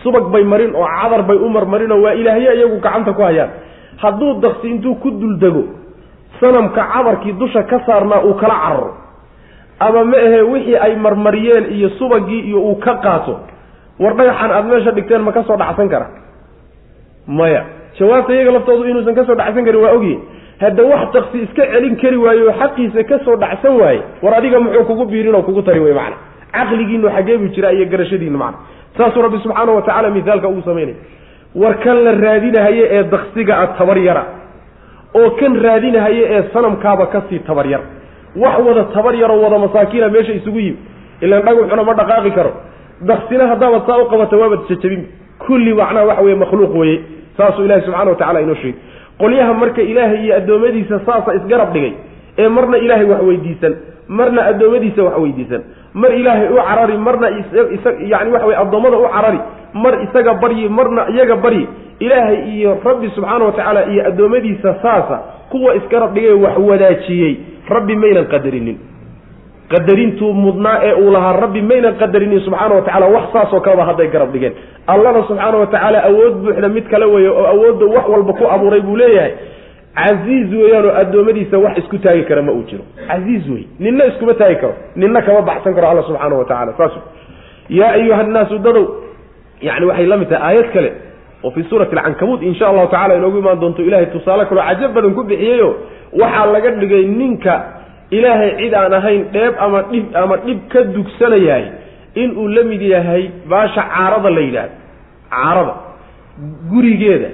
Subag 0.03 0.29
bay 0.31 0.43
marin 0.43 0.75
oo 0.75 0.85
cadar 1.01 1.23
bay 1.23 1.37
u 1.37 1.49
marmarinoo 1.49 2.01
waa 2.03 2.13
ilaahye 2.13 2.53
iyagu 2.55 2.79
gacanta 2.79 3.13
ku 3.13 3.21
hayaan. 3.21 3.49
Hadduu 3.97 4.33
daksi 4.41 4.67
intuu 4.69 4.95
ku 4.95 5.11
duldego 5.11 5.63
sanamka 6.39 6.81
cadarkii 6.93 7.33
dusha 7.39 7.63
ka 7.63 7.79
saarnaa 7.85 8.21
uu 8.23 8.33
kala 8.33 8.55
cararo 8.63 8.91
ama 9.79 10.03
ma 10.11 10.17
ahe 10.17 10.41
wixii 10.51 10.75
ay 10.85 10.95
marmariyeen 11.05 11.65
iyo 11.77 11.89
subagii 11.99 12.41
iyo 12.49 12.59
uu 12.69 12.75
ka 12.85 12.93
qaato. 13.05 13.33
War 13.99 14.13
dhagaxan 14.19 14.51
aada 14.51 14.67
meesha 14.71 14.91
dhigteen 14.97 15.21
ma 15.27 15.31
ka 15.31 15.43
soo 15.47 15.57
dhacsan 15.57 15.89
kara. 15.93 16.07
Maya. 17.27 17.63
Jawaabta 17.99 18.33
iyaga 18.33 18.51
laftoodu 18.55 18.83
inuusan 18.89 19.15
ka 19.15 19.23
soo 19.27 19.35
dhacsan 19.35 19.65
karin 19.65 19.81
waa 19.83 19.93
ogyihiin 19.97 20.21
hadda 20.61 20.83
wax 20.91 21.03
taksi 21.15 21.37
iska 21.45 21.63
celin 21.73 21.95
kari 22.01 22.17
waaye 22.25 22.41
oo 22.47 22.53
xaqiisa 22.61 23.03
ka 23.09 23.17
soo 23.25 23.35
dhacsan 23.43 23.73
waaye 23.81 24.01
war 24.23 24.33
adiga 24.39 24.59
muxuu 24.59 24.85
kugu 24.89 25.05
biirin 25.11 25.35
oo 25.35 25.41
kugu 25.47 25.61
tari 25.67 25.79
wey 25.83 25.93
macana 25.93 26.15
caqligiinu 26.55 27.07
xaggee 27.15 27.37
buu 27.41 27.47
jiraa 27.55 27.71
iyo 27.75 27.85
garashadiinu 27.91 28.37
macana 28.37 28.57
saasuu 28.97 29.21
rabbi 29.25 29.37
subxaana 29.43 29.71
wa 29.77 29.81
tacala 29.87 30.09
mithaalka 30.15 30.47
ugu 30.51 30.61
samaynaya 30.61 30.95
war 31.61 31.73
kan 31.83 31.97
la 32.05 32.11
raadinahaye 32.23 32.83
ee 32.97 33.03
daksiga 33.13 33.53
a 33.63 33.67
tabar 33.79 33.97
yara 34.07 34.23
oo 35.19 35.29
kan 35.39 35.53
raadinahaye 35.65 36.23
ee 36.35 36.41
sanamkaaba 36.53 37.05
ka 37.13 37.19
sii 37.29 37.39
tabar 37.49 37.65
yar 37.73 37.81
wax 38.35 38.59
wada 38.67 38.83
tabar 38.93 39.15
yaroo 39.15 39.41
wada 39.41 39.57
masaakiina 39.59 40.09
meesha 40.09 40.33
isugu 40.33 40.59
yimi 40.59 40.77
ilaan 41.21 41.43
dhagaxuna 41.43 41.83
ma 41.83 41.93
dhaqaaqi 41.93 42.31
karo. 42.31 42.51
Daksina 43.01 43.47
haddaabad 43.47 43.81
saa 43.87 43.97
u 43.97 44.05
qabata 44.11 44.37
waabad 44.37 44.59
jajabin. 44.69 45.03
Kulli 45.45 45.73
macnaha 45.73 46.05
waxa 46.05 46.21
weye 46.21 46.35
makhluuq 46.35 46.75
weye 46.81 46.97
saasuu 47.37 47.65
ilahi 47.65 47.81
subxana 47.85 48.11
wa 48.11 48.15
tacala 48.15 48.41
inoo 48.41 48.55
sheegay. 48.55 48.79
Qolyaha 49.19 49.53
marka 49.53 49.81
ilaahay 49.81 50.23
iyo 50.25 50.35
addoommadiisa 50.35 50.99
saasa 51.05 51.33
isgarab 51.35 51.73
dhigay 51.73 51.93
ee 52.37 52.47
marna 52.47 52.77
ilaahay 52.77 53.05
wax 53.11 53.21
weydiisan 53.29 53.73
marna 54.07 54.41
addoommadiisa 54.51 55.03
wax 55.03 55.17
weydiisan 55.23 55.61
mar 55.93 56.11
ilaahay 56.19 56.47
u 56.47 56.55
carari 56.67 56.97
marna 56.97 57.27
yani 58.11 58.31
waxa 58.31 58.45
weye 58.47 58.57
addoommada 58.63 58.97
u 58.97 59.07
carari 59.15 59.39
mar 59.83 59.93
isaga 60.05 60.33
baryi 60.43 60.69
marna 60.69 61.01
iyaga 61.13 61.35
baryi 61.35 61.67
ilaahay 61.99 62.37
iyo 62.55 62.77
rabbi 62.85 63.09
subxaana 63.15 63.45
wa 63.45 63.51
tacaala 63.51 63.81
iyo 63.93 64.07
addoommadiisa 64.07 64.75
saasa 64.81 65.19
kuwa 65.51 65.75
isgarab 65.75 66.13
dhigay 66.13 66.31
wax 66.45 66.57
wadaajiyey 66.69 67.33
rabbi 67.75 67.95
maynan 68.03 68.25
qadarinin. 68.33 68.77
Qadarintuu 69.73 70.33
mudnaa 70.33 70.77
ee 70.87 70.93
uu 71.01 71.11
lahaa 71.15 71.33
rabbi 71.43 71.61
maynan 71.61 71.95
qadarinin 72.01 72.41
subxaana 72.45 72.75
wa 72.75 72.81
tacala 72.87 73.05
wax 73.15 73.25
saasoo 73.33 73.59
kaleba 73.65 73.85
hadday 73.89 74.07
garab 74.13 74.31
dhigeen. 74.33 74.53
Allana 74.93 75.21
subxaana 75.29 75.57
wa 75.61 75.67
tacaala 75.73 75.99
awood 76.09 76.33
buuxda 76.43 76.69
mid 76.75 76.85
kale 76.93 77.05
weeye 77.13 77.29
oo 77.29 77.45
awoodda 77.53 77.85
wax 77.95 78.05
walba 78.13 78.33
ku 78.39 78.43
abuuray 78.55 78.81
buu 78.87 78.95
leeyahay. 79.01 79.33
Casiiz 79.99 80.49
weeyaanoo 80.61 80.93
addoommadiisa 81.01 81.57
wax 81.65 81.73
isku 81.81 81.97
taagi 82.05 82.23
kara 82.29 82.41
ma 82.47 82.51
uu 82.57 82.63
jiro. 82.69 82.83
Casiiz 83.09 83.43
wey 83.53 83.63
ninna 83.79 84.03
iskuma 84.11 84.33
taagi 84.41 84.55
karo 84.61 84.73
ninna 84.95 85.21
kama 85.27 85.41
baxsan 85.49 85.73
karo 85.77 85.87
alla 85.91 86.03
subxaana 86.09 86.35
wa 86.41 86.45
tacala 86.51 86.71
saas 86.79 86.91
yaa 87.79 87.91
ayuha 87.97 88.23
nnaasu 88.29 88.57
dadow 88.65 88.85
yani 89.67 89.85
waxay 89.89 90.05
la 90.11 90.17
mid 90.21 90.29
tahay 90.29 90.45
aayad 90.55 90.69
kale 90.75 90.89
oo 91.43 91.51
fii 91.55 91.63
suurati 91.69 91.95
alcankabuud 91.95 92.41
insha 92.49 92.65
allahu 92.71 92.87
tacala 92.93 93.13
inoogu 93.19 93.37
imaan 93.43 93.59
doonto 93.63 93.81
ilahay 93.87 94.05
tusaale 94.15 94.45
kaloo 94.49 94.63
cajab 94.69 94.91
badan 94.95 95.13
ku 95.17 95.23
bixiyeyo 95.31 95.69
waxaa 96.13 96.45
laga 96.53 96.71
dhigay 96.81 97.05
ninka 97.05 97.55
ilaahay 98.11 98.51
cid 98.59 98.73
aan 98.73 98.93
ahayn 98.99 99.23
dheeb 99.33 99.53
ama 99.65 99.81
dhib 99.91 100.05
ama 100.23 100.37
dhib 100.45 100.59
ka 100.73 100.81
dugsanayahay 100.95 101.65
inuu 102.15 102.47
la 102.55 102.63
mid 102.63 102.81
yahay 102.81 103.29
baasha 103.49 103.81
caarada 103.93 104.29
la 104.29 104.41
yidhaahdo. 104.41 104.75
Caarada. 105.29 105.73
Gurigeeda. 106.71 107.29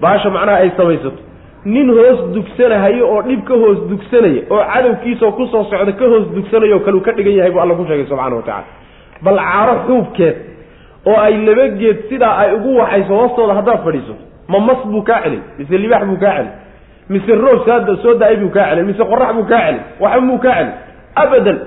Baasha 0.00 0.30
macnaha 0.30 0.58
ay 0.64 0.70
samaysato. 0.76 1.20
Nin 1.64 1.88
hoos 1.92 2.20
dugsanahayo 2.34 3.04
oo 3.12 3.22
dhib 3.28 3.44
ka 3.44 3.54
hoos 3.54 3.78
dugsanaya 3.90 4.42
oo 4.50 4.62
cadowkiisao 4.72 5.32
ku 5.36 5.44
soo 5.52 5.64
socda 5.68 5.92
ka 5.92 6.04
hoos 6.12 6.26
dugsanaya 6.36 6.74
oo 6.76 6.80
kaleu 6.86 7.00
ka 7.04 7.12
dhigan 7.12 7.34
yahay 7.36 7.50
buu 7.52 7.60
alla 7.60 7.74
ku 7.76 7.84
sheegay 7.84 8.06
subxana 8.08 8.36
wa 8.36 8.42
tacala 8.42 8.64
bal 9.24 9.36
caaro 9.36 9.74
xuubkeed 9.86 10.36
oo 11.04 11.18
ay 11.20 11.36
laba 11.46 11.66
geed 11.76 11.98
sidaa 12.08 12.32
ay 12.42 12.54
ugu 12.56 12.70
waxayso 12.80 13.12
hoostooda 13.20 13.54
haddaad 13.60 13.84
fadhiiso 13.84 14.14
ma 14.48 14.58
mas 14.68 14.80
buu 14.88 15.02
kaa 15.04 15.20
celin 15.24 15.42
mise 15.58 15.76
libaax 15.84 16.04
buu 16.08 16.16
kaa 16.24 16.32
celin 16.36 16.52
mise 17.14 17.32
roob 17.44 17.60
saada 17.68 17.96
soo 18.02 18.14
da'ay 18.20 18.36
buu 18.42 18.50
kaa 18.56 18.66
celin 18.70 18.86
mise 18.90 19.02
qorax 19.12 19.30
buu 19.36 19.44
kaa 19.52 19.60
celin 19.66 19.82
waxba 20.02 20.20
muu 20.28 20.38
kaa 20.44 20.54
celin. 20.58 20.72
Abadan 21.22 21.58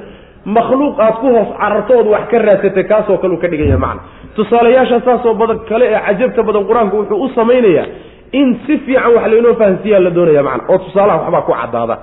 makhluuq 0.55 0.95
aad 1.05 1.15
ku 1.21 1.27
hoos 1.35 1.49
cararto 1.59 1.93
ood 1.99 2.07
wax 2.13 2.23
ka 2.31 2.37
raadsatay 2.47 2.83
kaasoo 2.91 3.17
kale 3.21 3.33
uu 3.35 3.41
ka 3.43 3.47
dhigan 3.51 3.67
yahay 3.71 3.81
macna. 3.85 4.01
Tusaalayaasha 4.35 4.97
saasoo 5.07 5.33
badan 5.41 5.59
kale 5.69 5.85
ee 5.93 5.99
cajabta 6.07 6.41
badan 6.47 6.63
qur'aanku 6.69 6.95
wuxuu 7.01 7.19
u 7.25 7.29
samaynayaa 7.37 7.85
in 8.39 8.47
si 8.65 8.73
fiican 8.85 9.11
wax 9.15 9.25
laynoo 9.33 9.53
fahansiiyaa 9.61 9.99
la 10.05 10.09
doonaya 10.17 10.43
macna 10.47 10.63
oo 10.73 10.77
tusaalaha 10.85 11.17
waxbaa 11.21 11.41
ku 11.47 11.51
caddaada. 11.61 11.95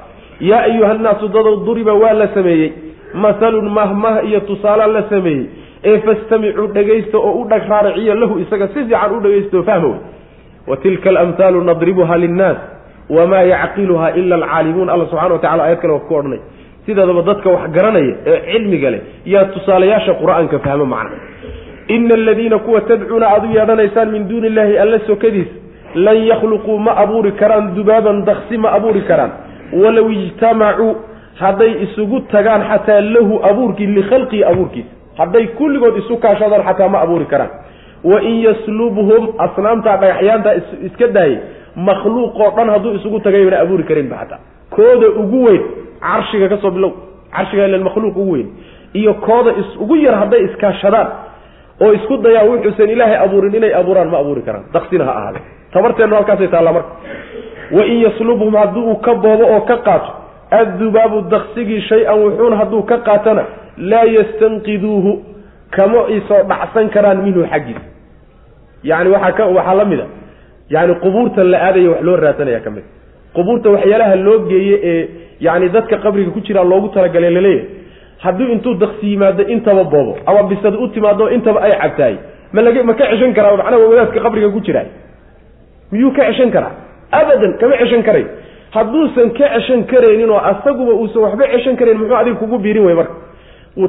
Yaa 0.50 0.62
ayuha 0.68 0.94
nnaasu 1.00 1.26
dadow 1.34 1.54
duriba 1.66 1.92
waa 2.02 2.12
la 2.20 2.28
sameeyey. 2.36 2.70
Mahalun 3.22 3.68
mahmah 3.78 4.14
iyo 4.28 4.40
tusaala 4.50 4.86
la 4.96 5.02
sameeyey. 5.12 5.44
Ee 5.84 5.98
fastamicuu 6.06 6.66
dhegaysta 6.76 7.18
oo 7.18 7.32
u 7.40 7.44
dhag 7.50 7.62
raaraciya 7.72 8.14
lahu 8.22 8.34
isaga 8.44 8.68
si 8.68 8.80
fiican 8.84 9.12
u 9.16 9.20
dhegaysto 9.24 9.62
fahma 9.68 9.88
wey 9.88 10.00
wa 10.70 10.76
tilka 10.76 11.08
alamhaalu 11.10 11.60
nadribuha 11.70 12.16
linnaas 12.24 12.56
wamaa 13.16 13.42
yacqiluha 13.52 14.08
ila 14.20 14.34
alcaalimuun 14.36 14.88
alla 14.90 15.04
subxana 15.10 15.34
wa 15.34 15.38
tacala 15.44 15.62
ayad 15.64 15.78
kale 15.82 15.92
waa 15.92 16.00
ku 16.08 16.14
odhanay 16.14 16.40
sideedaba 16.86 17.22
dadka 17.30 17.48
wax 17.50 17.70
garanaya 17.76 18.14
ee 18.26 18.38
cilmiga 18.52 18.90
leh 18.94 19.00
yaa 19.34 19.44
tusaalayaasha 19.54 20.14
qur'aanka 20.22 20.58
fahmo 20.66 20.86
macna 20.94 21.16
ina 21.88 22.14
aladiina 22.14 22.58
kuwa 22.58 22.80
tadcuuna 22.80 23.26
aada 23.28 23.48
u 23.48 23.52
yeedhanaysaan 23.58 24.10
min 24.14 24.28
duuni 24.28 24.46
illahi 24.46 24.78
alla 24.78 24.98
sokadiis 25.06 25.48
lan 25.94 26.16
yakhluquu 26.30 26.78
ma 26.86 26.92
abuuri 27.02 27.32
karaan 27.32 27.74
dubaaban 27.74 28.24
daksi 28.24 28.56
ma 28.64 28.68
abuuri 28.78 29.02
karaan 29.10 29.30
walow 29.82 30.10
ijtamacuu 30.12 30.92
hadday 31.42 31.72
isugu 31.84 32.20
tagaan 32.20 32.62
xataa 32.70 33.00
lahu 33.00 33.40
abuurkii 33.50 33.86
likhalqihi 33.86 34.44
abuurkiisa 34.44 34.88
hadday 35.20 35.46
kulligood 35.58 35.96
isu 36.02 36.16
kaashadaan 36.24 36.62
xataa 36.68 36.88
ma 36.94 37.00
abuuri 37.04 37.24
karaan 37.32 37.50
wain 38.10 38.36
yaslubhum 38.46 39.22
asnaamtaa 39.46 39.96
dhagaxyaanta 40.02 40.50
iska 40.88 41.06
daayay 41.16 41.38
makhluuqoo 41.76 42.50
dhan 42.56 42.68
hadduu 42.74 42.94
isugu 42.98 43.20
tagay 43.20 43.44
bana 43.44 43.60
abuuri 43.64 43.84
karinba 43.84 44.16
xataa 44.22 44.38
kooda 44.76 45.08
ugu 45.22 45.44
weyn 45.46 45.62
carshiga 46.00 46.48
ka 46.48 46.56
soo 46.62 46.70
bilow. 46.70 46.92
Carshiga 47.34 47.66
ilan 47.68 47.82
makhluuq 47.88 48.16
ugu 48.16 48.32
weyn. 48.32 48.48
Iyo 48.94 49.14
kooda 49.14 49.50
is 49.60 49.68
ugu 49.82 49.96
yar 49.96 50.14
hadday 50.22 50.42
iskaashadaan 50.48 51.08
oo 51.84 51.92
isku 51.98 52.16
dayaan 52.24 52.48
wuxuusan 52.50 52.90
ilaahay 52.90 53.16
abuurin 53.24 53.54
inay 53.54 53.72
abuuraan 53.80 54.08
ma 54.10 54.18
abuuri 54.18 54.42
karaan. 54.42 54.64
Daksina 54.74 55.04
ha 55.04 55.12
ahaade 55.18 55.40
tabarteennu 55.72 56.14
halkaasay 56.16 56.48
taallaa 56.48 56.72
marka. 56.72 56.90
Wain 57.76 58.00
yaslubhum 58.06 58.54
haddii 58.60 58.80
uu 58.90 58.96
ka 59.06 59.14
boobo 59.14 59.44
oo 59.54 59.60
ka 59.70 59.76
qaato 59.86 60.10
addubaabu 60.50 61.18
daksigii 61.30 61.80
shay-an 61.88 62.18
wuxuun 62.24 62.54
hadduu 62.60 62.82
ka 62.82 62.98
qaatana 62.98 63.44
laa 63.78 64.04
yastanqiduuhu. 64.16 65.12
Kama 65.70 66.00
isoo 66.16 66.42
dhacsan 66.50 66.88
karaan 66.94 67.18
minhu 67.22 67.46
xaggiisa 67.52 67.80
yani 68.82 69.10
waxaa 69.14 69.32
ka 69.38 69.44
waxaa 69.56 69.74
la 69.80 69.84
mid 69.84 70.00
a 70.00 70.06
yani 70.70 70.94
qubuurta 71.02 71.44
la 71.44 71.58
aadaya 71.66 71.90
wax 71.90 72.02
loo 72.02 72.16
raadsanaya 72.16 72.60
ka 72.64 72.70
mid. 72.70 72.84
Qubuurta 73.34 73.70
waxyaalaha 73.70 74.16
loo 74.16 74.38
geeye 74.50 74.76
ee 74.92 75.08
yani 75.40 75.68
dadka 75.68 75.96
qabriga 76.04 76.30
ku 76.30 76.40
jiraa 76.40 76.64
loogu 76.64 76.88
talagalay 76.94 77.30
la 77.30 77.40
leeyahay 77.40 77.66
haddii 78.24 78.52
intuu 78.52 78.74
daksi 78.74 79.06
yimaado 79.10 79.42
intaba 79.54 79.84
boobo. 79.84 80.16
Ama 80.26 80.42
bisad 80.42 80.74
u 80.74 80.88
timaado 80.88 81.30
intaba 81.30 81.60
ay 81.62 81.70
cabtaay 81.82 82.14
ma 82.52 82.62
lag 82.62 82.76
ma 82.84 82.94
ka 82.94 83.04
ceshan 83.10 83.32
karaa 83.34 83.56
macnaha 83.56 83.78
wadaadka 83.90 84.20
qabriga 84.20 84.48
ku 84.50 84.60
jiraa 84.60 84.86
miyuu 85.92 86.12
ka 86.12 86.22
ceshan 86.28 86.50
karaa? 86.50 86.72
Abadan 87.12 87.52
kama 87.60 87.76
ceshan 87.82 88.02
karayn. 88.02 88.26
Hadduusan 88.74 89.30
ka 89.38 89.46
ceshan 89.54 89.84
karaynin 89.90 90.30
oo 90.30 90.38
asaguba 90.50 90.92
uusan 91.00 91.22
waxba 91.22 91.44
ceshan 91.54 91.76
karayn 91.76 91.98
muxuu 91.98 92.16
adiga 92.16 92.36
kugu 92.36 92.58
biirin 92.58 92.84
wey 92.86 92.94
marka. 92.94 93.14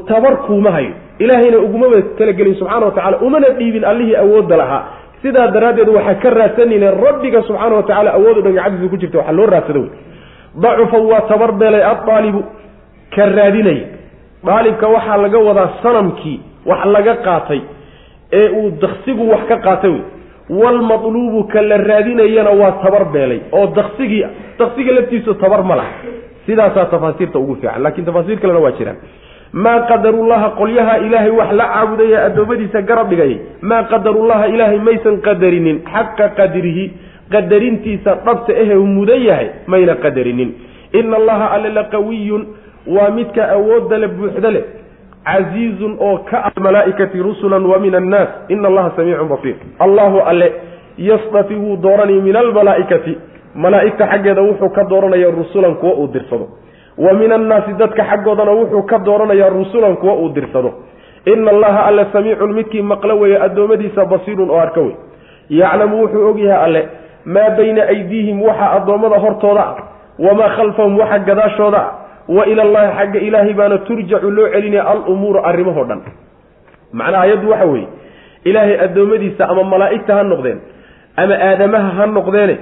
Tabar 0.07 0.37
kuuma 0.47 0.71
hayo. 0.71 0.93
Ilaahayna 1.19 1.57
ugumaba 1.59 2.01
talagelin 2.17 2.55
subxana 2.55 2.85
wa 2.85 2.91
tacala 2.91 3.17
umana 3.21 3.49
dhiibin 3.57 3.83
allihii 3.83 4.15
awoodda 4.15 4.57
lahaa 4.57 4.83
sidaa 5.23 5.47
daraaddeed 5.55 5.89
waxaa 5.97 6.15
ka 6.23 6.29
raadsanayna 6.39 6.91
rabbiga 7.05 7.41
subxaana 7.47 7.75
wa 7.79 7.83
tacala 7.89 8.11
awood 8.19 8.37
o 8.37 8.41
dhan 8.45 8.53
gacadiisa 8.59 8.89
ku 8.93 8.97
jirta 9.03 9.17
waxaa 9.19 9.35
loo 9.39 9.45
raadsado 9.53 9.79
wey 9.81 9.89
dacufa 10.63 10.97
waa 11.11 11.21
tabar 11.31 11.51
beelay 11.61 11.83
adaalibu 11.93 12.41
ka 13.15 13.25
raadinaya 13.37 13.85
daalibka 14.47 14.87
waxaa 14.95 15.17
laga 15.25 15.39
wadaa 15.47 15.69
sanamkii 15.83 16.37
wax 16.69 16.81
laga 16.95 17.13
qaatay 17.27 17.61
ee 18.39 18.47
uu 18.59 18.69
daksigu 18.83 19.23
wax 19.33 19.43
ka 19.51 19.57
qaatay 19.67 19.91
wey 19.91 20.01
waalmatluubu 20.61 21.43
ka 21.53 21.61
la 21.69 21.77
raadinayana 21.77 22.49
waa 22.61 22.71
tabar 22.83 23.03
beelay 23.15 23.39
oo 23.51 23.67
daksigii 23.79 24.23
daksiga 24.59 24.91
laftiisu 24.97 25.33
tabar 25.43 25.63
ma 25.69 25.75
laha. 25.75 25.93
Sidaasaa 26.45 26.85
tafaasiirta 26.93 27.39
ugu 27.39 27.55
fiican 27.55 27.81
laakiin 27.83 28.05
tafaasiir 28.05 28.39
kalena 28.43 28.59
waa 28.65 28.71
jiraan 28.79 28.97
maa 29.53 29.79
qadarullaha 29.89 30.49
qolyaha 30.59 30.97
ilaahay 31.05 31.29
wax 31.39 31.51
la 31.59 31.65
caabudaya 31.73 32.25
addoommadiisa 32.25 32.81
garab 32.81 33.09
dhigayay 33.09 33.37
maa 33.61 33.83
qadarullaha 33.83 34.47
ilaahay 34.47 34.79
maysan 34.79 35.17
qadarinin. 35.27 35.81
Xaqa 35.93 36.29
qadrihi 36.39 36.85
qadarintiisa 37.33 38.15
dhabta 38.25 38.53
ehe 38.63 38.75
u 38.75 38.85
mudan 38.85 39.21
yahay 39.29 39.49
mayna 39.67 39.95
qadarinin. 39.95 40.49
Ina 40.93 41.15
allaha 41.17 41.45
alle 41.55 41.69
la 41.69 41.83
qawiyun 41.83 42.43
waa 42.87 43.09
midka 43.17 43.43
awoodda 43.55 43.97
le 43.97 44.07
buuxda 44.07 44.51
leh. 44.51 44.63
Casiizun 45.25 45.97
oo 45.99 46.17
ka 46.29 46.51
malaaikati 46.59 47.19
rusulan 47.19 47.65
wa 47.65 47.79
min 47.79 47.95
annaas 47.95 48.29
ina 48.49 48.67
allaha 48.67 48.91
samiicun 48.95 49.27
basiir. 49.29 49.55
Allahu 49.79 50.17
alle 50.31 50.47
yasdafi 50.97 51.55
wuu 51.55 51.77
dooranaya 51.77 52.21
min 52.21 52.35
almalaaikati 52.35 53.13
malaa'igta 53.55 54.07
xaggeeda 54.11 54.41
wuxuu 54.41 54.69
ka 54.69 54.83
dooranaya 54.89 55.29
rusulan 55.31 55.75
kuwa 55.75 55.93
uu 55.93 56.07
dirsado 56.07 56.47
wa 57.03 57.13
min 57.19 57.31
annaasi 57.37 57.73
dadka 57.81 58.03
xaggoodana 58.11 58.51
wuxuu 58.59 58.83
ka 58.91 58.97
dooranayaa 59.07 59.49
rusulan 59.57 59.95
kuwa 60.01 60.13
uu 60.21 60.29
dirsado. 60.37 60.71
Ina 61.25 61.51
allaha 61.51 61.85
alle 61.89 62.05
samiicun 62.13 62.53
midkii 62.57 62.81
maqlo 62.91 63.13
weeye 63.21 63.37
addoommadiisa 63.45 64.05
basiirun 64.11 64.49
oo 64.49 64.59
arka 64.65 64.81
wey 64.81 64.95
yaclamu 65.59 65.95
wuxuu 66.03 66.27
ogyahay 66.29 66.63
alle 66.65 66.81
maa 67.25 67.49
bayna 67.57 67.81
aydiihim 67.93 68.41
waxa 68.47 68.71
addoommada 68.77 69.17
hortooda 69.25 69.61
ah 69.61 69.75
wamaa 70.25 70.49
khalfahum 70.57 70.93
waxa 71.01 71.19
gadaashooda 71.29 71.77
ah 71.77 71.91
wa 72.37 72.45
ila 72.51 72.61
allahi 72.67 72.89
xagga 72.97 73.19
ilaahay 73.27 73.53
baana 73.59 73.77
turjacu 73.87 74.29
loo 74.37 74.47
celinaya 74.53 74.83
alumuuru 74.91 75.39
arrimahoo 75.49 75.85
dhan. 75.89 76.01
Macnaha 76.93 77.23
ayaddu 77.27 77.49
waxa 77.53 77.65
weeye 77.73 77.87
ilaahay 78.49 78.75
addoommadiisa 78.85 79.43
ama 79.51 79.63
malaa'igta 79.73 80.15
ha 80.17 80.23
noqdeen 80.31 80.59
ama 81.21 81.35
aadamaha 81.49 81.89
ha 81.97 82.05
noqdeene 82.17 82.55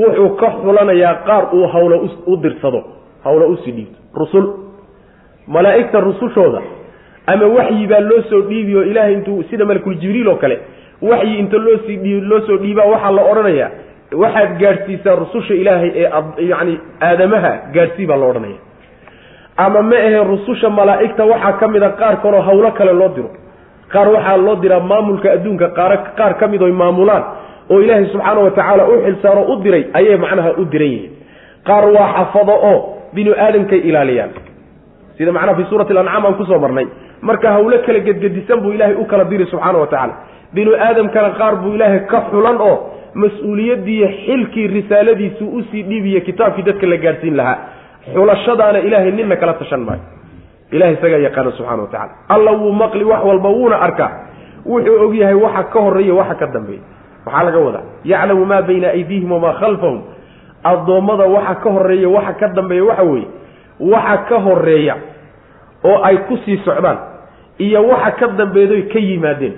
wuxuu 0.00 0.28
ka 0.40 0.48
xulanayaa 0.62 1.14
qaar 1.28 1.42
uu 1.58 1.66
hawlo 1.74 1.96
u 2.26 2.36
dirsado 2.44 2.80
hawla 3.28 3.46
u 3.46 3.56
sii 3.64 3.72
dhiibto. 3.76 3.98
Rusul 4.20 4.46
malaa'igta 5.46 6.00
rusushooda 6.00 6.60
ama 7.26 7.46
waxyi 7.56 7.86
baa 7.90 8.00
loo 8.10 8.22
soo 8.30 8.40
dhiibi 8.48 8.76
oo 8.76 8.82
ilaahay 8.90 9.12
intuu 9.18 9.42
sida 9.50 9.64
malakul 9.64 9.94
jibriil 10.02 10.28
oo 10.28 10.36
kale 10.42 10.56
waxyi 11.02 11.38
inta 11.42 11.56
loosii 11.66 12.20
loo 12.30 12.40
soo 12.46 12.56
dhiibaa 12.62 12.84
waxaa 12.92 13.10
la 13.18 13.22
odhanayaa 13.32 13.70
waxaad 14.22 14.50
gaadhsiisaa 14.62 15.14
rususha 15.22 15.54
ilaahay 15.62 15.90
ee 16.02 16.10
yacni 16.50 16.74
aadamaha 17.08 17.52
gaadhsii 17.74 18.06
baa 18.10 18.16
la 18.22 18.26
odhanaya 18.32 18.58
ama 19.64 19.82
ma 19.90 19.96
ahe 20.08 20.20
rususha 20.32 20.68
malaa'igta 20.78 21.24
waxaa 21.32 21.52
ka 21.60 21.66
mid 21.74 21.82
a 21.82 21.90
qaar 22.00 22.14
kaloo 22.22 22.40
hawlo 22.48 22.70
kale 22.78 22.92
loo 23.00 23.08
diro. 23.16 23.30
Qaar 23.92 24.08
waxaa 24.14 24.36
loo 24.46 24.56
diraa 24.62 24.80
maamulka 24.90 25.28
adduunka 25.36 25.68
qaar 25.78 25.92
qaar 26.18 26.32
ka 26.40 26.46
mid 26.52 26.62
oy 26.66 26.72
maamulaan 26.82 27.24
oo 27.70 27.78
ilaahay 27.84 28.06
subxaana 28.12 28.40
wa 28.46 28.50
tacaala 28.50 28.82
u 28.88 28.94
xilsaaro 29.06 29.42
u 29.52 29.56
diray 29.64 29.84
ayay 29.98 30.16
macnaha 30.24 30.50
u 30.60 30.64
diran 30.72 30.88
yihiin. 30.94 31.12
Qaar 31.68 31.84
waa 31.96 32.08
xafado 32.16 32.52
oo 32.70 32.78
binu 33.14 33.32
aadamkay 33.34 33.78
ilaaliyaan. 33.78 34.30
Sida 35.18 35.32
macnaha 35.32 35.56
fi 35.56 35.64
suurati 35.70 35.92
alancaam 35.92 36.26
aan 36.26 36.34
ku 36.34 36.44
soo 36.44 36.58
marnay. 36.58 36.86
Marka 37.22 37.52
hawlo 37.52 37.78
kala 37.86 38.00
gedgedisan 38.00 38.60
buu 38.60 38.72
ilaahay 38.72 38.94
u 38.94 39.04
kala 39.04 39.24
diri 39.24 39.46
subxaana 39.46 39.78
wa 39.78 39.86
tacaala 39.86 40.14
binu 40.54 40.72
aadamkana 40.86 41.30
qaar 41.38 41.54
buu 41.62 41.74
ilaahay 41.76 42.00
ka 42.10 42.18
xulan 42.30 42.56
oo 42.60 42.76
mas'uuliyadiiyo 43.14 44.08
xilkii 44.24 44.66
risaaladiisu 44.76 45.44
u 45.56 45.62
sii 45.70 45.82
dhiibiya 45.88 46.20
kitaabkii 46.20 46.62
dadka 46.68 46.86
la 46.86 46.96
gaadhsiin 47.04 47.36
lahaa. 47.36 47.58
Xulashadaana 48.14 48.78
ilaahay 48.86 49.12
nina 49.12 49.36
kala 49.36 49.54
tashan 49.60 49.80
maayo. 49.88 50.00
Ilahay 50.72 50.94
isagaa 50.98 51.18
yaqaana 51.26 51.50
subxana 51.56 51.82
wa 51.82 51.88
tacala 51.88 52.12
alla 52.34 52.50
wuu 52.60 52.72
maqli 52.82 53.04
wax 53.04 53.22
walba 53.28 53.48
wuuna 53.48 53.76
arkaa. 53.86 54.10
Wuxuu 54.66 54.98
og 55.04 55.14
yahay 55.14 55.34
waxa 55.34 55.62
ka 55.72 55.78
horreeya 55.84 56.14
waxa 56.20 56.34
ka 56.40 56.46
dambeeya. 56.54 56.82
Maxaa 57.26 57.44
laga 57.46 57.58
wadaa. 57.66 57.84
Yaclamu 58.04 58.44
maa 58.50 58.62
bayna 58.68 58.88
aydiihim 58.96 59.30
wamaa 59.32 59.52
khalfahum 59.60 59.98
addoommada 60.70 61.24
waxa 61.34 61.54
ka 61.64 61.70
horreeya 61.76 62.08
waxa 62.16 62.32
ka 62.40 62.46
dambeeya 62.56 62.84
waxa 62.90 63.02
weeye. 63.10 63.28
Waxa 63.92 64.16
ka 64.28 64.36
horreeya 64.46 64.94
oo 65.84 65.98
ay 66.08 66.16
ku 66.28 66.36
sii 66.44 66.56
socdaan 66.64 66.98
iyo 67.58 67.82
waxa 67.88 68.10
ka 68.20 68.26
dambeedoy 68.40 68.82
ka 68.92 68.98
yimaadeen. 68.98 69.54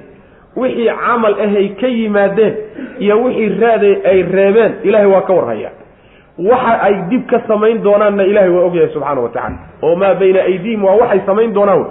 Wixii 0.57 0.91
camal 1.03 1.35
ahay 1.45 1.69
ka 1.81 1.87
yimaadeen 1.87 2.55
iyo 2.99 3.15
wixii 3.25 3.49
raade 3.61 3.91
ay 4.11 4.23
reebeen 4.23 4.73
ilahay 4.83 5.07
waa 5.07 5.23
ka 5.29 5.33
warhayaa. 5.39 5.73
Waxa 6.39 6.73
ay 6.87 6.95
dib 7.11 7.27
ka 7.31 7.39
samayn 7.49 7.83
doonaanna 7.83 8.23
ilahay 8.25 8.51
waa 8.51 8.67
ogyahay 8.69 8.91
subxaana 8.95 9.21
wa 9.21 9.29
tacala 9.29 9.59
oo 9.83 9.95
maa 9.97 10.15
bayna 10.15 10.41
aydiihim 10.51 10.85
waa 10.85 10.97
waxay 11.03 11.21
samayn 11.27 11.53
doonaan 11.55 11.85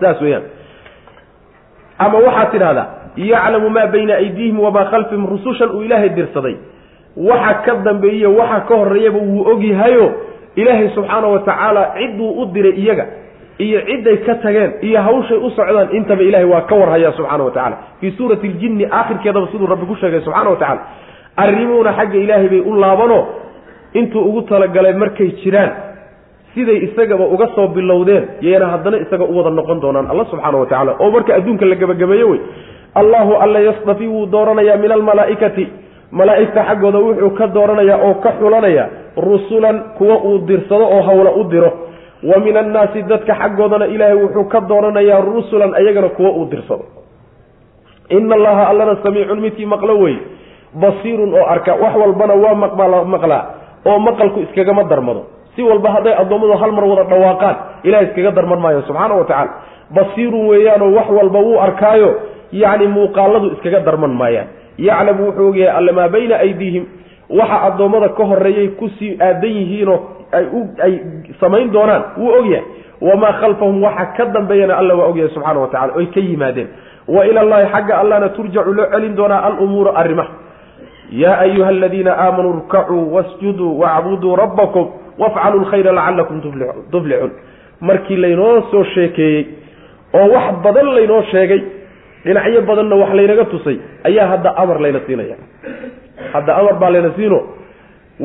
saas 0.00 0.20
weeyaan. 0.20 0.42
Ama 1.98 2.18
waxaad 2.26 2.50
tidhahdaa 2.52 2.86
yaclamu 3.16 3.70
maa 3.70 3.86
bayna 3.94 4.14
aydiihim 4.22 4.58
wamaa 4.60 4.84
khalfihim 4.90 5.26
rusushan 5.32 5.70
uu 5.70 5.82
ilaahay 5.86 6.08
dirsaday 6.18 6.56
waxa 7.16 7.54
ka 7.64 7.74
dambeeye 7.84 8.26
waxa 8.26 8.60
ka 8.68 8.74
horeeyaba 8.76 9.18
wuu 9.18 9.44
ogyahayo. 9.52 10.06
Ilaahay 10.56 10.88
subxaana 10.94 11.26
wa 11.28 11.38
tacaala 11.38 11.82
cidduu 11.98 12.30
u 12.42 12.46
diray 12.46 12.72
iyaga 12.72 13.06
iyo 13.58 13.80
cidday 13.88 14.16
ka 14.26 14.34
tageen 14.34 14.72
iyo 14.82 15.00
hawshay 15.02 15.36
u 15.36 15.50
socdaan 15.50 15.88
intaba 15.92 16.22
ilahay 16.22 16.44
waa 16.44 16.60
ka 16.68 16.74
warhayaa 16.74 17.12
subxana 17.12 17.44
wa 17.44 17.50
tacala 17.50 17.76
fii 18.00 18.10
suurati 18.16 18.48
ljinni 18.48 18.84
aakhirkeedaba 18.84 19.48
siduu 19.52 19.66
rabbi 19.66 19.86
ku 19.86 19.96
sheegay 19.96 20.20
subxana 20.20 20.50
wa 20.50 20.56
tacala 20.56 20.80
arrimuhuna 21.36 21.92
xagga 21.98 22.18
ilaahay 22.24 22.48
bay 22.48 22.60
u 22.60 22.74
laabano 22.74 23.18
intuu 23.92 24.20
ugu 24.28 24.42
talagalay 24.42 24.92
markay 24.92 25.28
jiraan 25.44 25.70
siday 26.54 26.76
isagaba 26.88 27.24
uga 27.34 27.48
soo 27.54 27.68
bilowdeen 27.68 28.24
yayna 28.40 28.66
haddana 28.72 28.96
isaga 29.04 29.24
u 29.24 29.36
wada 29.38 29.50
noqon 29.50 29.80
doonaan 29.80 30.06
alla 30.12 30.24
subxaana 30.32 30.56
wa 30.58 30.66
tacala 30.66 30.92
oo 31.00 31.10
marka 31.10 31.34
adduunka 31.34 31.64
la 31.64 31.76
gebagabeeyo 31.76 32.28
wey. 32.30 32.40
Allahu 32.94 33.32
alla 33.44 33.60
yasdafi 33.60 34.06
wuu 34.08 34.26
dooranayaa 34.26 34.76
min 34.76 34.92
almalaa'ikati 34.92 35.64
malaa'igta 36.12 36.60
xaggooda 36.68 36.98
wuxuu 37.06 37.30
ka 37.38 37.46
dooranayaa 37.56 37.98
oo 38.06 38.14
ka 38.24 38.30
xulanaya 38.40 38.84
rusulan 39.16 39.76
kuwa 39.98 40.16
uu 40.28 40.38
dirsado 40.46 40.84
oo 40.94 41.02
hawla 41.02 41.30
u 41.40 41.44
diro. 41.50 41.72
Wa 42.22 42.38
min 42.40 42.56
annaasi 42.56 43.02
dadka 43.02 43.34
xaggoodana 43.34 43.86
ilaahay 43.86 44.16
wuxuu 44.22 44.44
ka 44.52 44.60
dooranayaa 44.60 45.20
rusulan 45.20 45.74
ayagana 45.74 46.08
kuwa 46.08 46.30
uu 46.30 46.46
dirsado. 46.50 46.84
Ina 48.10 48.34
allaha 48.34 48.68
allana 48.70 48.96
samiicun 49.02 49.40
midkii 49.40 49.66
maqlo 49.66 49.98
wey 50.04 50.16
basiirun 50.74 51.34
oo 51.34 51.46
arka. 51.54 51.74
Wax 51.74 51.94
walbana 52.02 52.34
waa 52.34 52.54
maqbala 52.54 53.04
maqlaa 53.04 53.44
oo 53.86 53.98
maqalku 53.98 54.40
iskagama 54.46 54.84
darmado. 54.84 55.22
Si 55.56 55.62
walba 55.62 55.90
hadday 55.90 56.14
addoommadu 56.22 56.54
hal 56.62 56.72
mar 56.76 56.84
wada 56.84 57.04
dhawaaqaan 57.12 57.56
ilahay 57.84 58.06
iskaga 58.08 58.30
darman 58.36 58.60
maayo 58.60 58.82
subxaana 58.86 59.14
wa 59.20 59.24
tacaala. 59.24 59.52
Basiirun 59.96 60.46
weeyaanoo 60.50 60.92
wax 60.98 61.08
walba 61.18 61.38
wuu 61.46 61.58
arkaayo 61.66 62.10
yacni 62.52 62.86
muuqaaladu 62.96 63.46
iskaga 63.56 63.80
darman 63.86 64.12
maayaan 64.20 64.46
yaclamu 64.78 65.26
wuxuu 65.26 65.48
ogyahay 65.48 65.76
alle 65.78 65.92
maa 65.92 66.08
bayna 66.08 66.36
aydiihim 66.38 66.84
waxa 67.30 67.62
addoommada 67.68 68.08
ka 68.08 68.24
horeeyay 68.24 68.68
ku 68.68 68.88
sii 68.98 69.16
aadan 69.20 69.50
yihiinoo 69.50 69.98
ay 70.32 70.44
u 70.52 70.60
ay 70.84 70.92
samayn 71.40 71.70
doonaan 71.72 72.02
wuu 72.18 72.32
ogyahay. 72.40 72.64
Wamaa 73.00 73.32
khalfahum 73.40 73.82
waxa 73.82 74.06
ka 74.16 74.24
dambeeyana 74.34 74.76
alla 74.76 74.94
waa 74.94 75.06
ogyahay 75.10 75.30
subxaana 75.34 75.60
wa 75.60 75.68
tacala 75.68 75.92
oy 75.96 76.06
ka 76.06 76.20
yimaadeen. 76.20 76.68
Wa 77.08 77.26
ila 77.26 77.40
allahi 77.40 77.66
xagga 77.72 77.98
allana 77.98 78.28
turjacu 78.28 78.72
loo 78.72 78.86
celin 78.92 79.14
doonaa 79.16 79.42
alumuuru 79.48 79.90
arrimaha. 79.94 80.28
Yaa 81.12 81.38
ayuha 81.38 81.68
aladiina 81.68 82.12
aamanuu 82.18 82.54
irkacuu 82.56 83.14
wasjuduu 83.14 83.78
wacbuduu 83.80 84.36
rabbakum 84.36 84.86
wafcaluu 85.18 85.60
lkhayra 85.60 85.92
lacalakum 85.92 86.40
tuflixuun 86.90 87.30
markii 87.80 88.16
laynoo 88.16 88.62
soo 88.70 88.84
sheekeeyey 88.84 89.44
oo 90.14 90.28
wax 90.34 90.54
badan 90.64 90.88
laynoo 90.94 91.22
sheegay 91.30 91.60
dhinacyo 92.26 92.60
badanna 92.68 92.96
wax 93.02 93.10
laynaga 93.18 93.44
tusay 93.52 93.76
ayaa 94.08 94.26
hadda 94.32 94.50
amar 94.62 94.78
layna 94.84 95.00
siinaya. 95.06 95.36
Hadda 96.32 96.52
amar 96.60 96.74
baa 96.80 96.90
layna 96.94 97.10
siino. 97.16 97.38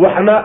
Waxna 0.03 0.35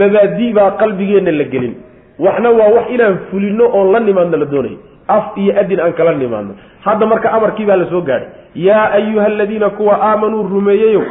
mabaadi 0.00 0.52
baa 0.56 0.70
qalbigeenna 0.80 1.32
la 1.40 1.44
gelin. 1.52 1.74
Waxna 2.18 2.50
waa 2.58 2.70
wax 2.76 2.86
inaan 2.94 3.18
fulino 3.30 3.64
oon 3.76 3.92
la 3.92 4.00
nimaadno 4.00 4.36
la 4.36 4.46
doonay 4.52 4.76
af 5.08 5.24
iyo 5.36 5.52
adin 5.60 5.80
aan 5.80 5.92
kala 5.92 6.14
nimaadno. 6.14 6.54
Hadda 6.84 7.06
marka 7.06 7.28
amarkii 7.36 7.64
baa 7.66 7.76
la 7.76 7.86
soo 7.92 8.00
gaadhay. 8.02 8.28
Yaa 8.54 8.90
ayuha 8.98 9.26
aladiina 9.26 9.70
kuwa 9.70 9.94
aamanuu 10.02 10.42
rumeeyeyow 10.48 11.02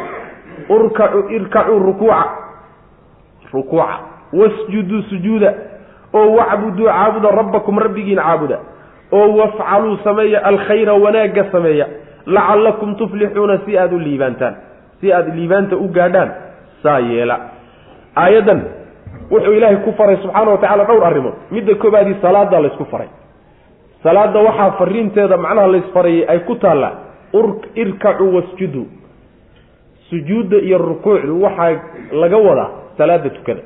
urkacu 0.70 1.20
irkacuu 1.36 1.80
rukuuca. 1.80 2.24
Rukuuca. 3.54 3.88
Wasjuduu 4.34 5.02
sujuuda. 5.10 5.54
Oo 6.14 6.36
wacbuduu 6.36 6.86
caabuda 6.86 7.32
rabbakum 7.32 7.80
rabbigiin 7.80 8.20
caabuda 8.20 8.60
oo 9.12 9.28
wafcaluu 9.38 9.98
sameeya 10.04 10.44
alkhayra 10.44 10.94
wanaagga 10.94 11.46
sameeya 11.52 11.88
lacallakum 12.26 12.96
tuflixuuna 12.96 13.58
si 13.66 13.78
aada 13.78 13.96
u 13.96 14.00
liibaantaan 14.00 14.56
si 15.02 15.14
aada 15.14 15.34
liibaanta 15.36 15.76
u 15.78 15.88
gaadhaan 15.88 16.32
saa 16.84 17.00
yeela. 17.00 17.38
Aayaddan 18.16 18.62
wuxuu 19.32 19.54
ilaahay 19.54 19.78
ku 19.86 19.92
faray 19.98 20.18
subxaana 20.22 20.52
wa 20.52 20.58
tacala 20.58 20.84
dhowr 20.86 21.06
arrimood. 21.06 21.34
Midda 21.52 21.76
koobaadii 21.76 22.16
salaada 22.22 22.60
laysku 22.62 22.86
faray. 22.86 23.08
Salaada 24.04 24.40
waxaa 24.40 24.72
fariinteeda 24.80 25.38
macnaha 25.38 25.68
laysfarayay 25.68 26.26
ay 26.28 26.40
ku 26.40 26.56
taallaa 26.56 26.92
irkacuu 27.76 28.36
wasjuduu. 28.36 28.86
Sujuudda 30.10 30.58
iyo 30.58 30.78
rukuucdu 30.78 31.42
waxaa 31.44 31.80
laga 32.12 32.38
wadaa 32.38 32.70
salaada 32.98 33.30
tukada 33.30 33.62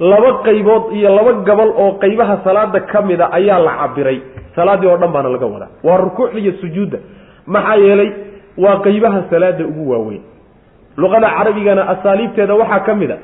laba 0.00 0.32
qaybood 0.46 0.92
iyo 0.94 1.10
laba 1.16 1.32
gabal 1.48 1.68
oo 1.82 1.92
qaybaha 2.02 2.36
salaada 2.44 2.80
ka 2.80 3.02
mida 3.02 3.30
ayaa 3.32 3.58
la 3.58 3.72
cabiray. 3.80 4.20
Salaaddii 4.56 4.86
oo 4.88 4.96
dhan 4.96 5.12
baana 5.12 5.28
laga 5.28 5.46
wadaa. 5.46 5.68
Waa 5.84 5.96
rukuucda 5.96 6.38
iyo 6.38 6.52
sujuudda 6.60 6.98
maxaa 7.46 7.76
yeelay 7.76 8.10
waa 8.58 8.76
qaybaha 8.86 9.22
salaada 9.30 9.64
ugu 9.66 9.90
waaweyn. 9.90 10.22
Luqada 10.96 11.28
carabigana 11.30 11.88
asaaliibteeda 11.88 12.54
waxaa 12.54 12.80
ka 12.86 12.94
mid 12.94 13.10
a 13.10 13.18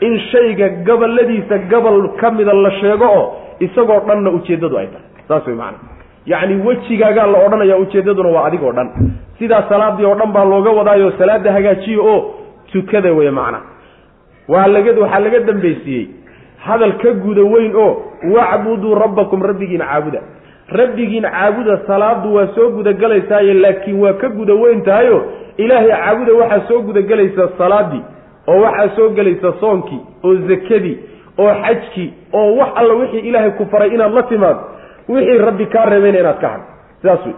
in 0.00 0.18
shayga 0.30 0.68
gabaladiisa 0.86 1.58
gabal 1.70 2.08
ka 2.20 2.30
mida 2.30 2.52
la 2.54 2.70
sheego 2.80 3.04
oo 3.06 3.24
isagoo 3.60 4.00
dhanna 4.08 4.30
ujeeddadu 4.30 4.78
ay 4.78 4.86
tahay. 4.86 5.06
Saas 5.28 5.46
way 5.46 5.54
macana 5.54 5.78
yacni 6.26 6.54
wejigaagaa 6.66 7.26
la 7.26 7.38
odhanaya 7.46 7.76
ujeeddaduna 7.82 8.28
waa 8.36 8.46
adigoo 8.46 8.72
dhan. 8.72 8.88
Sidaa 9.38 9.62
salaadii 9.68 10.04
oo 10.06 10.14
dhan 10.14 10.32
baa 10.32 10.44
looga 10.44 10.70
wadaayo 10.70 11.12
salaada 11.18 11.52
hagaajiyo 11.52 12.02
oo 12.06 12.20
tukada 12.72 13.12
wey 13.12 13.30
macna. 13.30 13.58
waa 13.60 13.60
laga 13.60 13.71
waxaa 14.48 15.20
laga 15.20 15.40
dambaysiiyey 15.40 16.06
hadal 16.58 16.92
ka 17.02 17.12
guda 17.12 17.42
weyn 17.42 17.76
oo 17.76 18.02
wacbuduu 18.34 18.94
rabbakum 18.94 19.42
rabbigiina 19.42 19.84
caabuda. 19.84 20.20
Rabbigiin 20.68 21.22
caabuda 21.22 21.80
salaadu 21.86 22.34
waa 22.34 22.46
soo 22.54 22.70
gudagalaysaaye 22.70 23.54
laakiin 23.54 24.00
waa 24.00 24.12
ka 24.12 24.28
guda 24.28 24.54
weyn 24.54 24.82
tahayo 24.82 25.24
ilaahay 25.56 25.88
caabuda 25.90 26.32
waxaa 26.32 26.68
soo 26.68 26.80
gudagelaysa 26.82 27.48
salaadii 27.58 28.02
oo 28.48 28.60
waxaa 28.60 28.96
soo 28.96 29.08
gelaysa 29.08 29.52
soonkii 29.60 30.00
oo 30.24 30.34
zakadii 30.34 30.98
oo 31.38 31.54
xajkii 31.64 32.12
oo 32.32 32.56
wax 32.56 32.68
alla 32.74 32.94
wixii 32.94 33.18
ilaahay 33.18 33.50
ku 33.50 33.66
faray 33.66 33.88
inaad 33.94 34.12
la 34.14 34.22
timaado 34.22 34.60
wixii 35.08 35.38
rabbi 35.38 35.66
kaa 35.66 35.84
reebayna 35.84 36.18
inaad 36.18 36.40
ka 36.40 36.48
hadho 36.48 36.64
sidaas 37.00 37.20
wey 37.26 37.34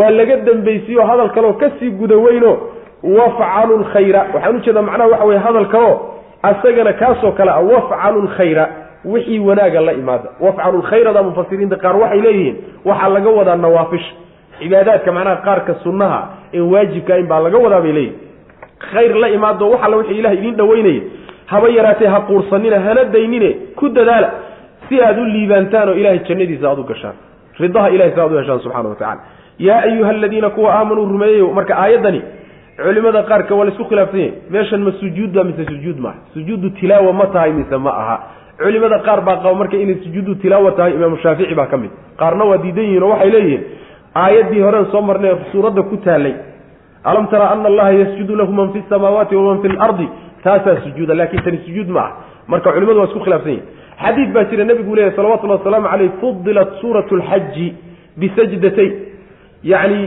waa 0.00 0.10
laga 0.10 0.36
dambaysiyo 0.36 1.02
hadal 1.06 1.30
kaleo 1.30 1.52
ka 1.52 1.70
sii 1.78 1.90
guda 1.90 2.16
weyno 2.16 2.58
wafcalu 3.02 3.76
lkhayra 3.78 4.26
waxaan 4.34 4.56
u 4.56 4.60
jeedaa 4.60 4.82
macnaha 4.82 5.10
waxa 5.10 5.24
weye 5.24 5.38
hadal 5.40 5.66
kaleo 5.66 6.00
asagana 6.50 6.92
kaasoo 7.00 7.32
kale 7.38 7.50
ah 7.50 7.60
wafcalu 7.72 8.22
lkhayra 8.26 8.64
wixii 9.12 9.38
wanaaga 9.48 9.80
la 9.86 9.92
imaada 9.92 10.28
wafcalu 10.44 10.78
lkhayrada 10.82 11.22
mufasiriinta 11.28 11.76
qaar 11.84 11.96
waxay 12.02 12.20
leeyihiin 12.26 12.56
waxaa 12.88 13.08
laga 13.16 13.30
wadaa 13.38 13.56
nawaafisha. 13.64 14.12
Cibaadaadka 14.58 15.12
macnaha 15.16 15.36
qaarka 15.46 15.72
sunnaha 15.84 16.18
ee 16.54 16.60
waajibka 16.72 17.18
in 17.18 17.26
baa 17.30 17.40
laga 17.46 17.58
wadaa 17.64 17.80
bay 17.84 17.92
leeyihiin 17.92 18.18
khayr 18.92 19.14
la 19.22 19.28
imaado 19.36 19.70
wax 19.70 19.80
alla 19.86 19.96
wixii 20.00 20.18
ilahay 20.20 20.38
idiin 20.38 20.56
dhaweynaya 20.60 21.00
haba 21.52 21.68
yaraatee 21.76 22.06
ha 22.14 22.20
quursanina 22.28 22.80
hana 22.86 23.04
daynine 23.14 23.50
ku 23.78 23.88
dadaala. 23.88 24.30
Si 24.88 24.94
aad 25.06 25.18
u 25.18 25.24
liibaantaan 25.34 25.88
oo 25.88 25.94
ilahay 26.00 26.18
jannadiisa 26.28 26.66
aad 26.70 26.78
u 26.78 26.84
gashaan. 26.90 27.14
Ridaha 27.60 27.88
ilahay 27.94 28.12
si 28.14 28.20
aad 28.20 28.32
u 28.32 28.38
heshaan 28.40 28.60
subxana 28.64 28.88
wa 28.88 28.94
tacala 28.94 29.20
yaa 29.58 29.80
ayuha 29.88 30.10
aladiina 30.10 30.50
kuwa 30.50 30.70
aamanuu 30.74 31.04
rumeeyey 31.12 31.42
marka 31.58 31.74
aayaddani 31.82 32.20
culimada 32.76 33.22
qaarka 33.22 33.54
waa 33.54 33.64
la 33.64 33.70
isku 33.72 33.84
khilaafsan 33.90 34.18
yahay 34.20 34.32
meeshan 34.50 34.80
ma 34.86 34.92
sujuudba 35.00 35.44
mise 35.44 35.64
sujuud 35.72 35.98
maaha? 35.98 36.18
Sujuudu 36.34 36.70
tilaawa 36.80 37.12
ma 37.12 37.26
tahay 37.26 37.52
mise 37.52 37.76
ma 37.78 37.90
aha. 37.90 38.16
Culimada 38.58 38.98
qaar 39.06 39.20
baa 39.26 39.36
qaba 39.42 39.54
marka 39.54 39.76
inay 39.76 39.96
sujuudu 40.04 40.34
tilaawa 40.42 40.72
tahay 40.72 40.92
imaamu 40.94 41.16
shaafici 41.22 41.54
baa 41.54 41.66
ka 41.66 41.76
mid. 41.76 41.90
Qaarna 42.18 42.44
waa 42.44 42.58
diidan 42.58 42.84
yihiin 42.84 43.02
oo 43.02 43.10
waxay 43.14 43.30
leeyihiin 43.30 43.62
aayaddii 44.14 44.60
horen 44.66 44.86
soo 44.92 45.02
marnay 45.02 45.34
suuradda 45.52 45.82
ku 45.82 45.96
taalay 46.04 46.34
alam 47.04 47.26
tara 47.28 47.50
ana 47.52 47.68
allaha 47.68 47.92
yasjudu 47.92 48.36
lahu 48.36 48.52
man 48.52 48.72
fi 48.72 48.82
samaawaati 48.88 49.36
waman 49.36 49.62
fi 49.62 49.68
lardi 49.68 50.08
taasaa 50.44 50.76
sujuuda 50.84 51.14
laakiin 51.14 51.42
tani 51.42 51.58
sujuud 51.66 51.88
ma 51.96 52.00
ah 52.00 52.10
marka 52.48 52.72
culimadu 52.72 52.98
waa 53.00 53.08
isku 53.10 53.20
khilafsan 53.26 53.50
yihiin 53.50 53.66
xadiid 54.04 54.30
baa 54.36 54.44
jira 54.50 54.64
nebigu 54.64 54.94
leeyahy 54.96 55.16
salawatullahi 55.16 55.58
wasalaamu 55.60 55.88
caleyh 55.92 56.10
fudilat 56.20 56.70
suuratu 56.80 57.16
lxaji 57.20 57.66
bisajdatayn 58.20 58.92
yacni 59.72 60.00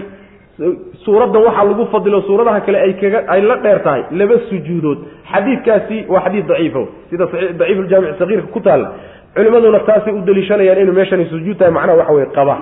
suuraddan 1.06 1.44
waxaa 1.48 1.64
lagu 1.70 1.86
fadilo 1.92 2.22
suuradaha 2.22 2.62
kale 2.66 2.80
ay 2.80 2.94
kaga 3.02 3.20
ay 3.34 3.42
la 3.42 3.56
dheer 3.58 3.80
tahay 3.84 4.04
laba 4.12 4.36
sujuudood. 4.50 4.98
Xadiidkaasi 5.32 6.06
waa 6.10 6.22
xadiid 6.26 6.48
daciifo 6.48 6.88
sida 7.10 7.26
daciif 7.60 7.78
uljaamic 7.80 8.18
sagiirka 8.20 8.48
ku 8.54 8.60
taalla. 8.60 8.90
Culimaduna 9.36 9.80
taasay 9.80 10.14
u 10.14 10.22
deliishanayaan 10.26 10.82
inuu 10.82 10.94
meeshani 10.94 11.26
sujuud 11.30 11.58
tahay 11.58 11.72
macnaha 11.72 11.98
waxa 11.98 12.14
weye 12.14 12.26
qaba. 12.38 12.56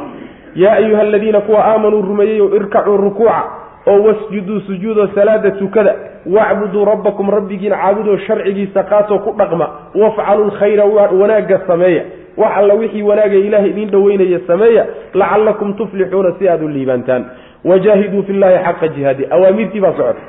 Yaa 0.56 0.76
ayuha 0.82 1.02
aladiina 1.02 1.42
kuwa 1.42 1.66
aamanuu 1.66 2.02
rumeeyey 2.02 2.44
irkacuu 2.56 2.98
rukuuca 2.98 3.44
oo 3.88 4.02
wasjuduu 4.08 4.60
sujuudo 4.68 5.08
salaada 5.16 5.52
tukada 5.52 5.96
wacbuduu 6.26 6.86
rabbakum 6.86 7.30
rabbigiina 7.30 7.76
caabudoo 7.78 8.18
sharcigiisa 8.28 8.84
qaatoo 8.84 9.20
ku 9.20 9.32
dhaqma 9.38 9.68
wafcaluu 9.96 10.46
lkhayra 10.52 10.86
wanaagga 11.22 11.62
sameeya. 11.68 12.04
Wax 12.38 12.52
alla 12.58 12.74
wixii 12.74 13.02
wanaaga 13.04 13.36
ilaahay 13.36 13.70
idiin 13.70 13.90
dhoweynaya 13.92 14.40
sameeya 14.48 14.86
lacallakum 15.14 15.74
tuflixuuna 15.74 16.32
si 16.40 16.50
aad 16.50 16.64
u 16.64 16.68
liibaantaan 16.68 17.26
wajaahiduu 17.70 18.24
fi 18.24 18.34
llahi 18.34 18.58
xaqa 18.66 18.88
jihaadi 18.88 19.28
awaamirtii 19.30 19.80
baa 19.86 19.94
socota 19.98 20.22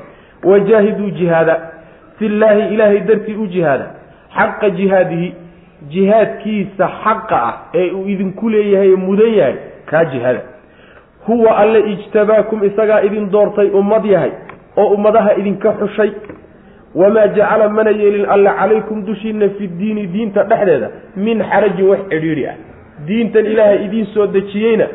wajaahiduu 0.45 1.11
jihaada 1.11 1.57
fi 2.19 2.29
llaahi 2.29 2.75
ilaahay 2.75 3.01
dartii 3.01 3.35
u 3.35 3.47
jihaada 3.47 3.87
xaqa 4.39 4.71
jihaadihi 4.71 5.35
jihaadkiisa 5.95 6.89
xaqa 7.05 7.37
ah 7.49 7.55
ee 7.75 7.91
uu 7.91 8.07
idinku 8.15 8.49
leeyahay 8.51 8.93
ee 8.93 8.97
mudan 8.97 9.35
yahay 9.35 9.55
kaa 9.91 10.05
jihaada 10.05 10.41
huwa 11.27 11.57
alle 11.57 11.81
ijtabaakum 11.93 12.65
isagaa 12.65 13.01
idin 13.03 13.31
doortay 13.31 13.69
ummad 13.81 14.05
yahay 14.05 14.31
oo 14.77 14.87
ummadaha 14.97 15.35
idinka 15.41 15.73
xushay 15.81 16.11
wamaa 16.95 17.27
jacala 17.27 17.69
mana 17.69 17.91
yeelin 17.91 18.27
alle 18.35 18.51
calaykum 18.61 19.05
dushiina 19.07 19.49
fi 19.59 19.67
diini 19.69 20.07
diinta 20.07 20.43
dhexdeeda 20.45 20.91
min 21.17 21.43
xarajin 21.51 21.89
wax 21.89 21.99
cidhiidhi 22.11 22.47
ah 22.47 22.55
diintan 23.07 23.47
ilaahay 23.47 23.85
idiin 23.85 24.07
soo 24.15 24.27
dejiyeyna 24.27 24.87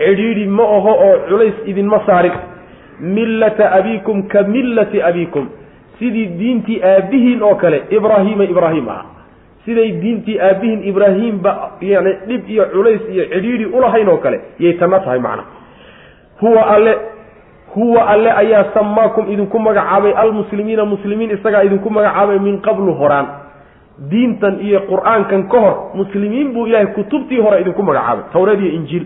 cidhiidhi 0.00 0.46
ma 0.46 0.62
aho 0.76 0.92
oo 1.06 1.16
culays 1.28 1.54
idinma 1.66 2.00
saarin 2.06 2.32
millata 3.00 3.70
abiikum 3.78 4.22
ka 4.28 4.42
millati 4.42 5.02
abiikum. 5.02 5.46
Sidii 5.98 6.26
diintii 6.40 6.82
aabbihiin 6.82 7.42
oo 7.42 7.54
kale 7.54 7.82
ibraahiima 7.90 8.44
ibraahim 8.44 8.88
aha. 8.88 9.04
Siday 9.64 9.90
diintii 10.02 10.38
aabbihiin 10.40 10.82
ibraahiimba 10.88 11.52
yani 11.80 12.12
dhib 12.28 12.48
iyo 12.48 12.64
culays 12.72 13.00
iyo 13.12 13.24
cidhiidhi 13.32 13.64
ulahayn 13.64 14.08
oo 14.08 14.16
kale 14.16 14.40
yay 14.58 14.72
tanna 14.80 15.00
tahay 15.00 15.18
macna. 15.20 15.44
Huwa 16.40 16.66
alle 16.74 16.96
huwa 17.74 18.06
alle 18.08 18.30
ayaa 18.32 18.64
samaakum 18.74 19.32
idinku 19.32 19.58
magacaabay 19.58 20.12
almuslimiina 20.12 20.84
muslimiin 20.84 21.30
isagaa 21.30 21.62
idinku 21.62 21.90
magacaabay 21.90 22.38
min 22.38 22.60
qablu 22.60 22.94
horaan. 22.94 23.26
Diintan 24.10 24.60
iyo 24.64 24.80
qur'aankan 24.88 25.48
ka 25.52 25.58
hor 25.60 25.74
muslimiin 25.94 26.52
buu 26.52 26.66
ilaahay 26.66 26.86
kutubtii 26.96 27.40
hore 27.40 27.60
idinku 27.60 27.82
magacaabay 27.82 28.24
tawreed 28.32 28.60
iyo 28.60 28.72
injiil 28.72 29.04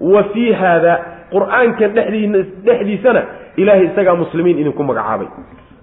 wa 0.00 0.22
fii 0.32 0.52
haada 0.52 0.98
qur'aankan 1.32 1.94
dhexdii 1.94 2.26
dhexdiisana 2.66 3.22
ilaahay 3.56 3.86
isagaa 3.86 4.14
muslimiin 4.14 4.58
idinku 4.58 4.82
magacaabay. 4.82 5.26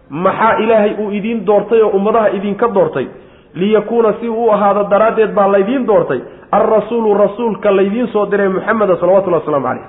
Maxaa 0.10 0.57
ilaahay 0.64 0.94
uu 0.99 1.11
idiin 1.11 1.45
doortay 1.45 1.81
oo 1.81 1.89
ummadaha 1.89 2.30
idinka 2.30 2.68
doortay? 2.68 3.07
Liyakuuna 3.53 4.14
si 4.19 4.30
uu 4.30 4.52
ahaado 4.52 4.84
daraaddeed 4.89 5.31
baa 5.34 5.48
laydiin 5.52 5.88
doortay. 5.88 6.19
Alrasuulu 6.52 7.14
rasuulka 7.14 7.72
laydiin 7.76 8.07
soo 8.07 8.26
diray 8.31 8.49
muxameda 8.49 8.95
salawatullahi 8.99 9.44
waslamu 9.44 9.68
caleyh 9.68 9.85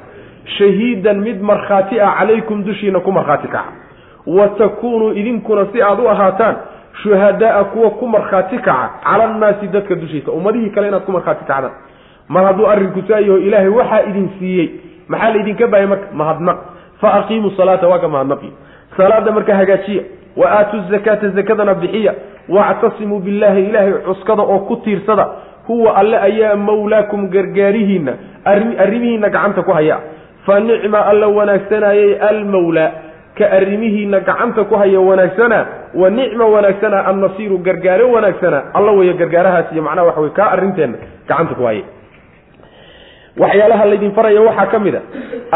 shahiidan 0.59 1.21
mid 1.21 1.41
markhaati 1.41 2.01
ah 2.01 2.15
calaykum 2.19 2.65
dushiina 2.65 3.01
ku 3.01 3.13
markhaati 3.13 3.49
kaca. 3.49 3.73
Wa 4.27 4.49
takuunuu 4.49 5.13
idinkuna 5.13 5.67
si 5.73 5.83
aad 5.83 6.01
u 6.01 6.09
ahaataan 6.09 6.57
shuhadaaa 7.03 7.65
kuwa 7.65 7.91
ku 7.91 8.07
markhaati 8.09 8.59
kaca 8.59 8.91
cala 9.05 9.25
annaasi 9.25 9.69
dadka 9.69 9.95
dushiisa 9.95 10.33
ummadihii 10.33 10.71
kale 10.71 10.89
inaad 10.89 11.03
ku 11.05 11.13
markhaati 11.13 11.45
kacdaan 11.45 11.73
mar 12.29 12.45
hadduu 12.49 12.67
arrinku 12.73 13.03
saayaho 13.09 13.39
ilaahay 13.47 13.69
waxaa 13.79 14.03
idin 14.11 14.29
siiyey. 14.39 14.69
Maxaa 15.09 15.31
laydinka 15.35 15.67
baayay 15.73 15.87
marka? 15.93 16.07
Mahadnaq 16.21 16.59
fa 17.01 17.09
aqiimuu 17.19 17.51
salaata 17.57 17.89
waa 17.89 17.99
ka 18.05 18.09
mahadnaqi 18.09 18.51
salaada 18.97 19.33
marka 19.33 19.55
hagaajiya. 19.61 20.03
Wa 20.37 20.47
aatuu 20.59 20.81
zakaata 20.91 21.29
zakadana 21.39 21.75
bixiya. 21.75 22.13
Wactasimuu 22.49 23.21
billaahi 23.27 23.63
ilaahay 23.69 23.93
cuskada 24.07 24.43
oo 24.43 24.59
ku 24.69 24.77
tiirsada. 24.77 25.27
Huwa 25.69 25.97
alle 26.01 26.17
ayaa 26.29 26.57
mawlaakum 26.57 27.29
gargaarihiinna 27.29 28.13
arrimihiinna 28.85 29.29
gacanta 29.29 29.63
ku 29.63 29.73
haya. 29.73 29.99
Fa 30.47 30.61
nicma 30.61 31.01
alla 31.11 31.27
wanaagsanayay 31.29 32.19
almawlaa. 32.29 32.91
Ka 33.39 33.47
arrimihiina 33.59 34.21
gacanta 34.21 34.65
ku 34.65 34.75
haya 34.77 35.01
wanaagsana 35.01 35.59
wa 35.95 36.11
nicma 36.11 36.45
wanaagsana 36.55 37.07
annasiiru 37.11 37.59
gargaare 37.59 38.03
wanaagsana 38.15 38.63
alla 38.75 38.91
weeye 38.93 39.15
gargaarahaas 39.15 39.73
iyo 39.73 39.83
macnaha 39.83 40.07
waxa 40.09 40.21
wey 40.21 40.31
kaa 40.39 40.49
arrinteenna 40.57 40.99
gacanta 41.29 41.55
ku 41.55 41.63
haya 41.69 41.83
waxyaalaha 43.39 43.85
laydin 43.91 44.13
faraya 44.13 44.41
waxaa 44.49 44.67
ka 44.73 44.79
mid 44.79 44.95
a 44.95 45.03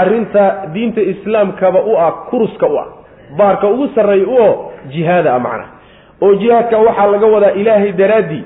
arrinta 0.02 0.44
diinta 0.74 1.00
islaamkaba 1.12 1.80
u 1.90 1.96
ah 2.06 2.12
kuruska 2.30 2.66
u 2.66 2.76
ah 2.78 2.86
baarka 3.38 3.66
ugu 3.68 3.88
sarreeya 3.94 4.26
u 4.26 4.36
oo 4.44 4.72
jihaada 4.92 5.34
ah 5.34 5.38
macnaha. 5.40 5.68
Oo 6.22 6.34
jihaadka 6.34 6.78
waxaa 6.78 7.06
laga 7.14 7.26
wadaa 7.34 7.50
ilaahay 7.60 7.92
daraaddii 7.92 8.44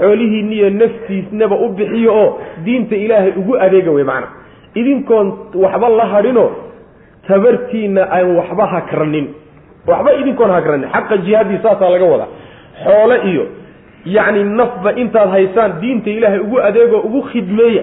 xoolihiinniyo 0.00 0.70
naftiisnaba 0.70 1.56
u 1.56 1.68
bixiyo 1.78 2.12
oo 2.22 2.38
diinta 2.64 2.96
ilaahay 2.96 3.32
ugu 3.40 3.56
adeega 3.64 3.90
wey 3.90 4.04
macana 4.04 4.28
idinkoon 4.74 5.26
waxba 5.54 5.88
la 5.88 6.04
hadhinoo 6.14 6.50
tabartiinna 7.28 8.02
aan 8.16 8.36
waxba 8.36 8.66
hakranin 8.74 9.26
waxba 9.86 10.10
idinkoon 10.20 10.50
hakranin 10.50 10.88
xaqa 10.94 11.16
jihaadii 11.26 11.58
saasaa 11.62 11.90
laga 11.94 12.04
wadaa. 12.12 12.28
Xoole 12.84 13.16
iyo 13.30 13.44
yacni 14.06 14.44
nafba 14.44 14.92
intaad 15.02 15.30
haysaan 15.30 15.72
diinta 15.80 16.10
ilaahay 16.10 16.40
ugu 16.40 16.58
adeegoo 16.68 17.00
ugu 17.08 17.22
khidmeeya 17.30 17.82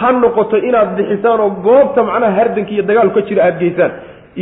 ha 0.00 0.08
noqoto 0.22 0.56
inaad 0.68 0.90
bixisaan 0.98 1.40
oo 1.44 1.50
goobta 1.66 2.00
macnaha 2.08 2.32
hardanka 2.38 2.70
iyo 2.74 2.82
dagaalku 2.88 3.14
ka 3.14 3.22
jira 3.28 3.42
aada 3.46 3.58
geysaan 3.62 3.92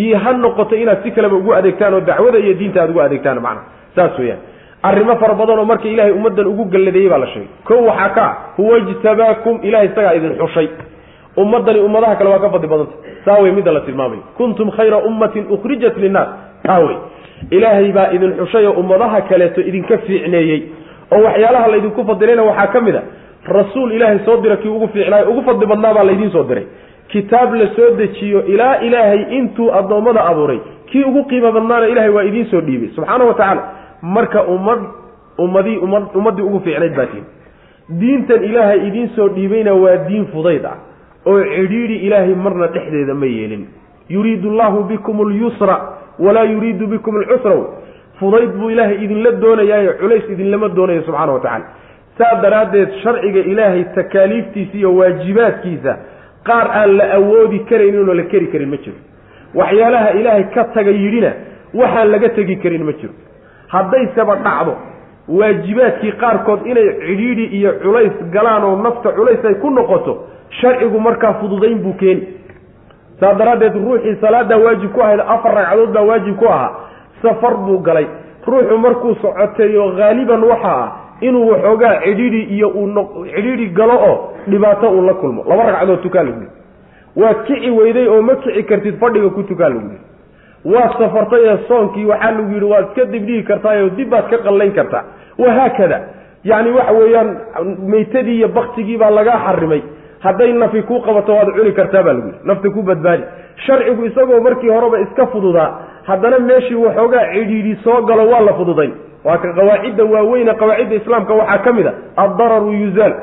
iyo 0.03 0.17
ha 0.25 0.31
noqoto 0.45 0.75
inaad 0.83 1.01
si 1.05 1.11
kaleba 1.17 1.37
ugu 1.41 1.51
adeegtaan 1.59 1.95
oo 1.95 2.01
dacwada 2.11 2.39
iyo 2.45 2.55
diinta 2.61 2.79
aad 2.83 2.91
ugu 2.91 3.01
adeegtaan 3.07 3.41
macnaha 3.47 3.65
saas 3.97 4.19
weeyaan. 4.19 4.41
Arrimo 4.89 5.15
fara 5.21 5.35
badan 5.41 5.59
oo 5.59 5.65
marka 5.65 5.89
ilaahay 5.89 6.13
ummaddan 6.19 6.47
ugu 6.53 6.65
galladeeyey 6.75 7.09
baa 7.13 7.19
la 7.19 7.27
sheegay. 7.33 7.49
Kow 7.69 7.81
waxaa 7.89 8.09
ka 8.17 8.23
ah 8.25 8.33
huwa 8.57 8.79
ijtabaakum 8.79 9.55
ilahay 9.69 9.87
isagaa 9.91 10.15
idin 10.19 10.35
xushay. 10.41 10.69
Ummaddani 11.37 11.81
ummadaha 11.81 12.17
kale 12.19 12.31
waa 12.31 12.39
ka 12.45 12.51
fadli 12.55 12.69
badanta 12.73 12.93
taa 13.25 13.39
wey 13.43 13.53
midda 13.53 13.73
la 13.73 13.81
tilmaamayo 13.81 14.23
kuntum 14.37 14.71
khayra 14.77 14.99
ummatin 15.09 15.45
ukhrijat 15.55 15.97
linnaas. 15.97 16.29
Taa 16.67 16.79
wey 16.87 16.97
ilaahay 17.51 17.93
baa 17.93 18.09
idin 18.17 18.33
xushay 18.41 18.67
oo 18.67 18.73
ummadaha 18.83 19.21
kaleeto 19.31 19.61
idinka 19.61 19.99
fiicneeyey. 20.07 20.61
Oo 21.13 21.23
waxyaalaha 21.27 21.67
laydinku 21.73 22.05
fadilayna 22.11 22.43
waxaa 22.51 22.67
ka 22.75 22.81
mid 22.87 22.97
a 22.97 23.03
rasuul 23.49 23.93
ilaahay 23.93 24.19
soo 24.25 24.37
dira 24.43 24.57
kii 24.57 24.69
ugu 24.69 24.89
fiicnaayo 24.89 25.31
ugu 25.31 25.43
fadli 25.43 25.67
badnaa 25.67 25.95
baa 25.95 26.05
laydiin 26.05 26.31
soo 26.31 26.45
diray. 26.45 26.67
Kitaab 27.09 27.55
la 27.55 27.67
soo 27.77 27.91
dejiyo 27.99 28.45
ilaa 28.47 28.81
ilaahay 28.81 29.23
intuu 29.39 29.71
addoommada 29.73 30.25
abuuray. 30.27 30.59
Kii 30.87 31.05
ugu 31.05 31.25
qiimo 31.25 31.53
badnaana 31.53 31.87
ilahay 31.89 32.11
waa 32.11 32.25
idiin 32.25 32.47
soo 32.51 32.61
dhiibay. 32.61 32.89
Subxaana 32.97 33.25
wa 33.25 33.35
tacaala 33.35 33.63
marka 34.03 34.43
ummad 34.45 34.81
ummadii 35.39 35.77
ummad 35.77 36.05
ummaddii 36.15 36.43
ugu 36.43 36.61
fiicnayd 36.61 36.97
baa 36.97 37.07
tiin 37.07 37.25
diintan 38.01 38.45
ilaahay 38.45 38.87
idiin 38.89 39.09
soo 39.17 39.29
dhiibayna 39.29 39.75
waa 39.75 39.97
diin 40.09 40.27
fudayd 40.33 40.65
ah 40.65 40.77
oo 41.27 41.39
cidhiidhi 41.45 41.97
ilaahay 42.07 42.35
marna 42.35 42.67
dhexdeeda 42.67 43.15
ma 43.15 43.27
yeelin. 43.27 43.67
Yuriidu 44.09 44.51
allahu 44.51 44.85
bikum 44.85 45.21
alyusra 45.21 45.77
walaa 46.19 46.45
yuriidu 46.45 46.87
bikum 46.87 47.17
alcusra 47.17 47.57
fudayd 48.21 48.51
buu 48.59 48.71
ilaahay 48.71 49.05
idinla 49.05 49.31
doonayaayo 49.43 49.93
culays 50.01 50.25
idinlama 50.35 50.69
doonayo 50.69 51.03
subxaana 51.03 51.33
wa 51.33 51.41
tacala 51.41 51.65
saa 52.19 52.35
daraaddeed 52.43 52.91
sharciga 53.03 53.41
ilaahay 53.41 53.85
takaaliiftiisa 53.95 54.77
iyo 54.79 54.97
waajibaadkiisa 54.97 55.97
qaar 56.49 56.67
aan 56.81 56.97
la 56.97 57.13
awoodi 57.15 57.59
karayninoo 57.59 58.15
la 58.15 58.23
keri 58.23 58.47
karin 58.47 58.69
ma 58.71 58.77
jiro. 58.77 58.97
Waxyaalaha 59.55 60.11
ilaahay 60.21 60.45
ka 60.55 60.65
taga 60.65 60.91
yidhina 60.91 61.33
waxaan 61.75 62.11
laga 62.11 62.29
tegi 62.29 62.57
karin 62.57 62.85
ma 62.85 62.93
jiro. 62.93 63.13
Haddayseba 63.69 64.37
dhacdo 64.37 64.77
waajibaadkii 65.29 66.13
qaarkood 66.13 66.67
inay 66.67 66.89
cidhiidhi 67.07 67.45
iyo 67.59 67.73
culays 67.83 68.13
galaan 68.33 68.65
oo 68.65 68.77
nafta 68.83 69.13
culays 69.13 69.45
ay 69.45 69.55
ku 69.55 69.71
noqoto 69.71 70.13
sharcigu 70.61 71.01
markaa 71.01 71.33
fududayn 71.41 71.79
buu 71.83 71.93
keeni 71.93 72.29
saa 73.21 73.35
daraaddeed 73.35 73.75
ruuxii 73.75 74.17
salaadaa 74.21 74.59
waajib 74.59 74.93
ku 74.93 75.01
ahayd 75.03 75.21
afar 75.21 75.55
ragcadood 75.55 75.91
baa 75.93 76.03
waajib 76.03 76.37
ku 76.37 76.47
ahaa 76.49 76.71
safar 77.23 77.57
buu 77.57 77.79
galay. 77.79 78.07
Ruuxu 78.47 78.79
markuu 78.79 79.15
socoteeyo 79.15 79.89
haaliban 79.99 80.45
waxa 80.45 80.73
ah 80.85 80.93
inuu 81.21 81.49
waxoogaa 81.51 82.01
cidhiidhi 82.05 82.43
iyo 82.43 82.69
uu 82.69 83.25
cidhiidhi 83.35 83.67
galo 83.67 83.95
oo 84.09 84.33
dhibaato 84.49 84.91
uu 84.91 85.03
la 85.03 85.15
kulmo. 85.15 85.45
Laba 85.49 85.63
ragcadood 85.63 86.03
tukaa 86.03 86.23
lagu 86.23 86.41
yihi 86.41 86.53
waad 87.17 87.37
kici 87.47 87.71
weyday 87.71 88.07
oo 88.09 88.23
ma 88.23 88.35
kici 88.37 88.63
kartid 88.63 88.99
fadhiga 89.01 89.29
ku 89.31 89.43
tukaa 89.43 89.69
lagu 89.69 89.81
yihi 89.91 90.05
waad 90.75 90.93
safartay 90.99 91.41
ee 91.49 91.59
soonkii 91.69 92.05
waxaa 92.05 92.31
lagu 92.31 92.53
yidhi 92.55 92.65
waad 92.73 92.85
iska 92.89 93.05
dibdhigi 93.05 93.43
kartaayo 93.43 93.89
dib 93.89 94.09
baad 94.11 94.29
ka 94.31 94.39
qallayn 94.39 94.73
kartaa. 94.73 95.05
Wahaakada 95.39 96.01
yacni 96.45 96.71
waxa 96.71 96.93
weeyaan 96.93 97.37
maytadii 97.89 98.37
iyo 98.37 98.49
baktigii 98.49 98.97
baa 98.97 99.11
lagaa 99.11 99.39
xarimay 99.47 99.83
hadday 100.21 100.53
nafi 100.53 100.83
kuu 100.83 101.01
qabato 101.01 101.33
waad 101.35 101.49
cuni 101.57 101.73
kartaa 101.73 102.03
baa 102.03 102.13
lagu 102.13 102.27
yidhi. 102.27 102.39
Nafta 102.45 102.71
ku 102.71 102.83
badbaadi. 102.83 103.23
Sharcigu 103.67 104.05
isagoo 104.05 104.41
markii 104.41 104.69
horeba 104.69 105.01
iska 105.01 105.27
fududaa 105.27 105.71
haddana 106.07 106.39
meeshii 106.39 106.75
waxoogaa 106.75 107.25
cidhiidhi 107.35 107.77
soo 107.85 108.03
galo 108.03 108.29
waa 108.31 108.41
la 108.41 108.53
fududayn 108.55 108.93
waa 109.27 109.39
ka 109.45 109.53
qawaacidda 109.59 110.05
waaweyne 110.15 110.55
qawaacidda 110.63 110.95
islaamka 111.01 111.35
waxaa 111.41 111.59
ka 111.67 111.73
mid 111.79 111.87
a 111.87 111.93
addararu 112.25 112.73
yuzaal 112.83 113.15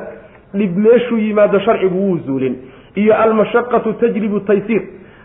dhib 0.59 0.77
meeshuu 0.85 1.17
yimaado 1.25 1.59
sharcigu 1.59 1.97
wuu 2.07 2.17
zuulin. 2.25 2.55
Iyo 2.95 3.13
almashaqatu 3.23 3.93
tajlibu 3.93 4.39
taysiir 4.39 4.81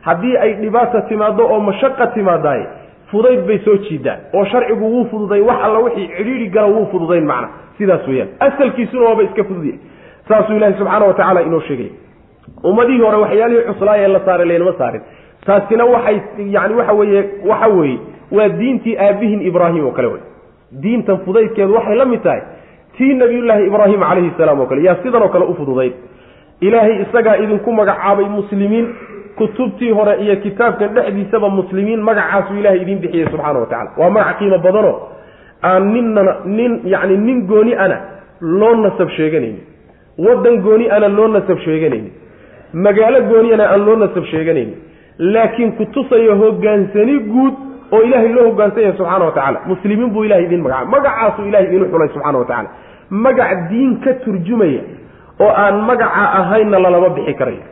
haddii 0.07 0.37
ay 0.45 0.53
dhibaata 0.63 1.01
timaado 1.09 1.47
oo 1.53 1.61
mashaqa 1.61 2.07
timaadaay 2.07 2.63
fudayd 3.11 3.41
bay 3.49 3.59
soo 3.65 3.77
jiidaan 3.77 4.19
oo 4.35 4.45
sharcigu 4.53 4.85
wuu 4.95 5.05
fududayn 5.11 5.43
wax 5.49 5.59
alla 5.67 5.79
wixii 5.79 6.09
cidhiidhi 6.17 6.49
gala 6.49 6.67
wuu 6.67 6.87
fududayn 6.93 7.25
macna. 7.27 7.49
Sidaas 7.79 8.09
weeyaan. 8.09 8.29
Asalkiisuna 8.41 9.05
waaba 9.09 9.23
iska 9.23 9.45
fududyahay 9.45 9.79
saasuu 10.29 10.57
ilaahi 10.57 10.75
subxaana 10.79 11.07
wa 11.07 11.15
tacaala 11.15 11.43
inoo 11.43 11.61
sheegay. 11.61 11.91
Ummadihii 12.65 13.01
hore 13.01 13.17
waxyaalihii 13.17 13.63
cuslaaya 13.73 14.03
ee 14.05 14.09
la 14.13 14.21
saaray 14.25 14.47
laynama 14.49 14.73
saarin. 14.79 15.03
Taasina 15.47 15.85
waxay 15.85 16.21
yani 16.57 16.75
waxa 16.75 16.93
weeye 16.93 17.25
waxa 17.51 17.69
weeye 17.69 17.99
waa 18.33 18.49
diintii 18.49 18.97
aabihin 18.99 19.43
ibraahim 19.51 19.85
oo 19.87 19.91
kale 19.93 20.09
wey 20.09 20.21
diintan 20.73 21.19
fudaydkeedu 21.25 21.73
waxay 21.75 21.97
la 21.97 22.05
mid 22.05 22.23
tahay 22.23 22.41
tii 22.97 23.15
nabiyullaahi 23.15 23.67
ibraahim 23.67 24.01
calayhi 24.01 24.33
salaam 24.39 24.61
oo 24.61 24.67
kale 24.67 24.83
yaa 24.83 24.97
sidan 25.03 25.23
oo 25.23 25.29
kale 25.29 25.45
u 25.45 25.55
fududayd. 25.55 25.93
Ilaahay 26.61 27.03
isagaa 27.03 27.37
idinku 27.37 27.73
magacaabay 27.73 28.25
muslimiin 28.29 28.87
kutubtii 29.39 29.91
hore 29.91 30.15
iyo 30.25 30.37
kitaabkan 30.37 30.95
dhexdiisaba 30.95 31.49
muslimiin 31.49 32.01
magacaasuu 32.03 32.57
ilahay 32.61 32.81
idiin 32.83 32.99
bixiyey 32.99 33.27
subxaana 33.31 33.59
wa 33.59 33.67
tacala 33.67 33.91
waa 34.01 34.11
magac 34.11 34.39
qiimo 34.39 34.59
badanoo 34.59 34.97
aan 35.63 35.93
ninnana 35.95 36.33
nin 36.45 36.81
yacni 36.85 37.17
nin 37.17 37.47
gooni 37.47 37.75
ana 37.75 37.99
loo 38.41 38.75
nasab 38.77 39.09
sheeganaynin. 39.17 39.63
Waddan 40.19 40.57
gooni 40.67 40.91
ana 40.91 41.09
loo 41.09 41.29
nasab 41.29 41.59
sheeganaynin. 41.65 42.13
Magaalo 42.75 43.21
gooni 43.31 43.53
ana 43.55 43.65
aan 43.73 43.85
loo 43.87 43.97
nasab 43.97 44.25
sheeganaynin. 44.25 44.77
Laakiin 45.19 45.73
kutusaya 45.79 46.35
hogaansani 46.35 47.19
guud 47.33 47.55
oo 47.93 48.03
ilaahay 48.09 48.33
loo 48.37 48.45
hogaansan 48.51 48.83
yahay 48.83 48.97
subxaana 48.99 49.25
wa 49.25 49.33
tacala 49.39 49.59
muslimiin 49.71 50.11
buu 50.15 50.25
ilahay 50.25 50.45
idiin 50.45 50.63
magacaabay 50.63 50.91
magacaasuu 50.95 51.47
ilahay 51.51 51.67
idiin 51.69 51.91
xulay 51.93 52.09
subxana 52.15 52.39
wa 52.39 52.45
tacala 52.45 52.69
magac 53.11 53.51
diin 53.71 53.93
ka 54.05 54.13
turjumaya 54.25 54.83
oo 55.41 55.53
aan 55.65 55.77
magaca 55.89 56.23
ahaynna 56.41 56.79
lalama 56.85 57.09
bixi 57.17 57.35
karayo. 57.41 57.63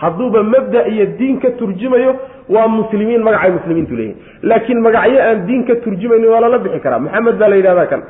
Hadduuba 0.00 0.42
mabda 0.42 0.86
iyo 0.92 1.06
diin 1.18 1.40
ka 1.40 1.50
turjumayo 1.58 2.10
waa 2.48 2.68
muslimiin 2.68 3.22
magacay 3.26 3.50
muslimiintu 3.58 3.96
leeyihiin 3.96 4.16
laakiin 4.50 4.80
magacyo 4.86 5.20
aan 5.28 5.46
diin 5.46 5.62
ka 5.68 5.74
turjumaynin 5.84 6.28
waa 6.32 6.40
lala 6.44 6.58
bixi 6.64 6.80
karaa. 6.84 6.98
Maxamed 6.98 7.36
baa 7.40 7.48
la 7.48 7.56
yidhahdaa 7.60 7.86
kan 7.92 8.02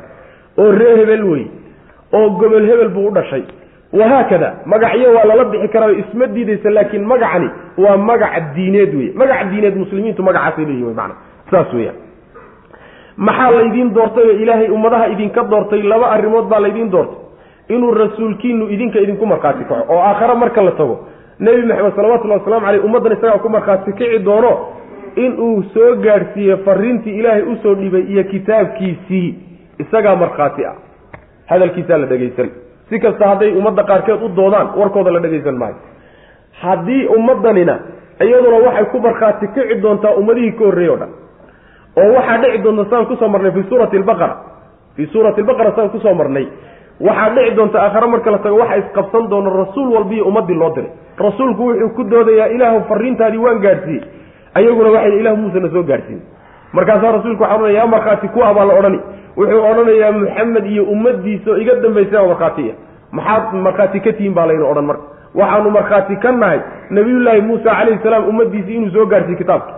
oo 0.59 0.71
ree 0.81 0.97
hebel 1.01 1.23
wey 1.33 1.45
oo 2.13 2.31
gobol 2.41 2.67
hebel 2.71 2.89
buu 2.89 3.07
u 3.09 3.15
dhashay. 3.19 3.45
Wahaakada 3.93 4.49
magacyo 4.67 5.15
waa 5.17 5.25
lala 5.31 5.45
bixi 5.53 5.69
karaa 5.75 5.93
isma 6.03 6.27
diidaysa 6.27 6.71
laakiin 6.71 7.05
magacani 7.13 7.49
waa 7.79 7.97
magac 7.97 8.35
diineed 8.55 8.95
wey 8.95 9.09
magac 9.21 9.47
diineed 9.51 9.77
muslimiintu 9.83 10.23
magacaasay 10.23 10.65
leeyihiin 10.65 10.87
wey 10.91 10.95
maana 11.01 11.15
saas 11.51 11.73
weyaan 11.75 11.97
maxaa 13.17 13.51
laydiin 13.57 13.95
doortay 13.95 14.25
oo 14.25 14.37
ilaahay 14.43 14.69
ummadaha 14.71 15.07
idinka 15.15 15.43
doortay? 15.51 15.83
Laba 15.83 16.07
arrimood 16.17 16.49
baa 16.49 16.61
laydiin 16.63 16.91
doortay. 16.93 17.19
Inuu 17.69 17.95
rasuulkiinu 17.95 18.69
idinka 18.75 18.99
idinku 19.01 19.27
markhaati 19.27 19.65
kaco 19.65 19.85
oo 19.95 20.01
aakhare 20.09 20.35
marka 20.35 20.63
la 20.63 20.71
tago. 20.81 20.97
Nebi 21.41 21.63
maxamed 21.67 21.95
salawatullahi 21.97 22.41
waslamu 22.41 22.67
caleyh 22.67 22.85
ummaddan 22.85 23.13
isagaa 23.17 23.39
ku 23.39 23.49
markhaati 23.49 23.93
kici 23.93 24.19
doono 24.25 24.53
inuu 25.17 25.63
soo 25.75 25.97
gaadhsiiye 26.05 26.57
fariintii 26.57 27.19
ilaahay 27.19 27.43
u 27.43 27.57
soo 27.63 27.75
dhibay 27.75 28.05
iyo 28.13 28.25
kitaabkiisii 28.25 29.29
isagaa 29.79 30.17
markhaati 30.17 30.65
ah. 30.65 30.75
Hadalkiisaa 31.47 31.99
la 31.99 32.07
dhegaysan 32.07 32.51
si 32.89 32.99
kasta 33.01 33.29
hadday 33.29 33.53
ummadda 33.59 33.83
qaarkeed 33.91 34.23
u 34.23 34.29
doodaan 34.37 34.69
warkooda 34.81 35.11
la 35.11 35.21
dhegaysan 35.21 35.57
maayo 35.63 35.77
haddii 36.63 37.07
ummaddanina 37.17 37.79
iyaduna 38.25 38.57
waxay 38.67 38.85
ku 38.93 38.99
markhaati 39.07 39.47
kici 39.55 39.75
doontaa 39.83 40.15
ummadihii 40.21 40.53
ka 40.59 40.65
horreeyey 40.65 40.93
o 40.95 40.97
dhan 40.97 41.11
oo 42.01 42.13
waxaa 42.17 42.39
dhici 42.43 42.59
doonta 42.65 42.85
saan 42.91 43.07
ku 43.07 43.17
soo 43.17 43.29
marnay 43.29 43.53
fii 43.53 43.67
suurati 43.69 43.97
albaqara 43.97 44.37
fii 44.97 45.07
suurati 45.13 45.41
albaqara 45.41 45.73
saan 45.77 45.91
ku 45.91 45.99
soo 46.01 46.15
marnay. 46.15 46.47
Waxaa 47.01 47.31
dhici 47.35 47.55
doonta 47.57 47.79
aakhare 47.83 48.07
marka 48.15 48.31
la 48.31 48.39
tago 48.39 48.57
waxa 48.63 48.77
isqabsan 48.83 49.29
doona 49.31 49.51
rasuul 49.51 49.89
walbiiyo 49.97 50.25
ummaddii 50.25 50.55
loo 50.63 50.71
diray. 50.77 50.91
Rasuulku 51.19 51.63
wuxuu 51.69 51.89
ku 51.97 52.03
doodayaa 52.05 52.49
ilaahu 52.57 52.81
fariintaadii 52.89 53.39
waan 53.47 53.61
gaadhsiiyey 53.61 54.03
ayaguna 54.55 54.89
waxay 54.97 55.19
ilahu 55.21 55.37
muusena 55.37 55.69
soo 55.75 55.83
gaadhsiin 55.83 56.21
markaasaa 56.73 57.13
rasuulku 57.17 57.43
waxa 57.43 57.55
odhanaya 57.57 57.79
yaa 57.79 57.87
markhaati 57.95 58.29
ku 58.29 58.41
ah 58.45 58.53
baa 58.55 58.65
la 58.71 58.75
odhani. 58.81 59.01
Wuxuu 59.37 59.63
odhanayaa 59.71 60.13
maxamed 60.13 60.65
iyo 60.73 60.85
ummadiisa 60.85 61.51
oo 61.51 61.57
iga 61.63 61.75
dambaysay 61.85 62.19
oo 62.21 62.29
markhaatiya 62.33 62.75
maxaad 63.13 63.55
markhaati 63.67 64.01
ka 64.01 64.13
tihiin 64.13 64.35
baa 64.35 64.47
layna 64.47 64.65
odhan 64.73 64.85
marka. 64.91 65.03
Waxaanu 65.35 65.71
markhaati 65.71 66.17
ka 66.25 66.33
nahay 66.33 66.61
nabiyullaahi 66.91 67.41
muusa 67.49 67.71
calayhi 67.79 68.01
salaam 68.03 68.29
ummadiisii 68.33 68.77
inuu 68.77 68.91
soo 68.97 69.07
gaadhsiiye 69.13 69.39
kitaabka 69.43 69.73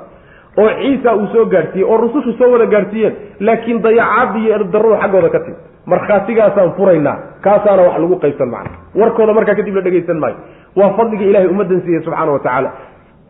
oo 0.62 0.68
ciisa 0.80 1.10
uu 1.20 1.26
soo 1.34 1.44
gaadhsiiyey 1.54 1.86
oo 1.90 1.96
rusushu 2.04 2.32
soo 2.40 2.50
wada 2.54 2.66
gaadhsiiyeen 2.74 3.14
laakiin 3.48 3.82
dayacaadii 3.86 4.44
iyo 4.46 4.54
erdarruhu 4.58 4.96
xaggooda 5.02 5.28
ka 5.34 5.40
timi 5.44 5.56
markhaatigaasaan 5.92 6.72
furaynaa 6.78 7.16
kaasaana 7.46 7.82
wax 7.88 7.98
lagu 8.04 8.16
qaybsan 8.24 8.48
macna 8.54 8.76
warkooda 9.00 9.32
markaa 9.38 9.54
kadib 9.60 9.74
la 9.76 9.82
dhegaysan 9.86 10.18
maayo. 10.24 10.36
Waa 10.78 10.90
fadliga 10.98 11.24
ilahay 11.30 11.48
ummaddan 11.52 11.80
siiyey 11.84 12.02
subxaana 12.06 12.32
wa 12.32 12.38
tacaala. 12.44 12.70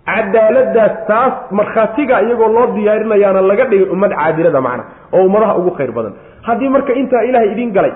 Cadaaladaas 0.08 0.94
taas 1.08 1.34
markhaatiga 1.58 2.16
iyagoo 2.26 2.48
loo 2.56 2.66
diyaarinayaana 2.76 3.40
laga 3.50 3.64
dhigay 3.70 3.88
ummad 3.94 4.12
caadilada 4.20 4.60
macna 4.66 4.84
oo 5.16 5.22
ummadaha 5.28 5.54
ugu 5.60 5.70
khayr 5.78 5.92
badan. 5.98 6.12
Haddii 6.46 6.68
marka 6.76 6.92
intaa 7.00 7.22
ilaahay 7.28 7.50
idiin 7.54 7.72
galay 7.76 7.92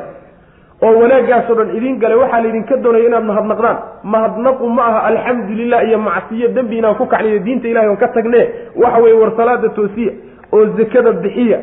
oo 0.86 0.92
wanaaggaasoo 1.02 1.54
dhan 1.58 1.76
idin 1.78 1.98
galay 2.02 2.18
waxaa 2.22 2.40
laydinka 2.44 2.76
doonaya 2.84 3.06
inaad 3.08 3.24
mahadnaqdaan 3.30 3.76
mahadnaqu 4.14 4.68
ma 4.78 4.82
aha 4.90 5.00
alxamdu 5.10 5.52
lilah 5.60 5.80
iyo 5.88 5.98
macsiyo 6.08 6.48
dembi 6.56 6.78
inaan 6.80 6.94
ku 7.00 7.06
kacniyo 7.14 7.38
diinta 7.46 7.68
ilahay 7.72 7.88
oon 7.88 7.96
ka 8.04 8.08
tagne 8.16 8.42
waxa 8.84 8.98
weye 9.04 9.14
war 9.22 9.32
salaada 9.40 9.68
toosiya 9.78 10.12
oo 10.52 10.64
zakada 10.78 11.12
bixiya 11.24 11.58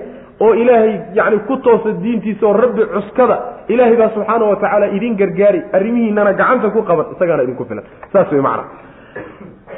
oo 0.46 0.54
ilaahay 0.62 0.94
yani 1.20 1.38
ku 1.48 1.58
toosa 1.66 1.92
diintiisa 2.04 2.48
oo 2.48 2.54
rabbi 2.64 2.86
cuskada 2.96 3.38
ilaahay 3.68 3.96
baa 4.02 4.10
subxaana 4.16 4.46
wa 4.52 4.56
tacaala 4.56 4.88
idin 4.98 5.16
gargaari. 5.22 5.62
Arrimihiinana 5.78 6.32
gacanta 6.40 6.70
ku 6.76 6.82
qaban 6.90 7.12
isagaana 7.16 7.44
idinku 7.44 7.66
filan. 7.70 7.84
Saas 8.14 8.32
wey 8.32 8.42
macana 8.42 8.64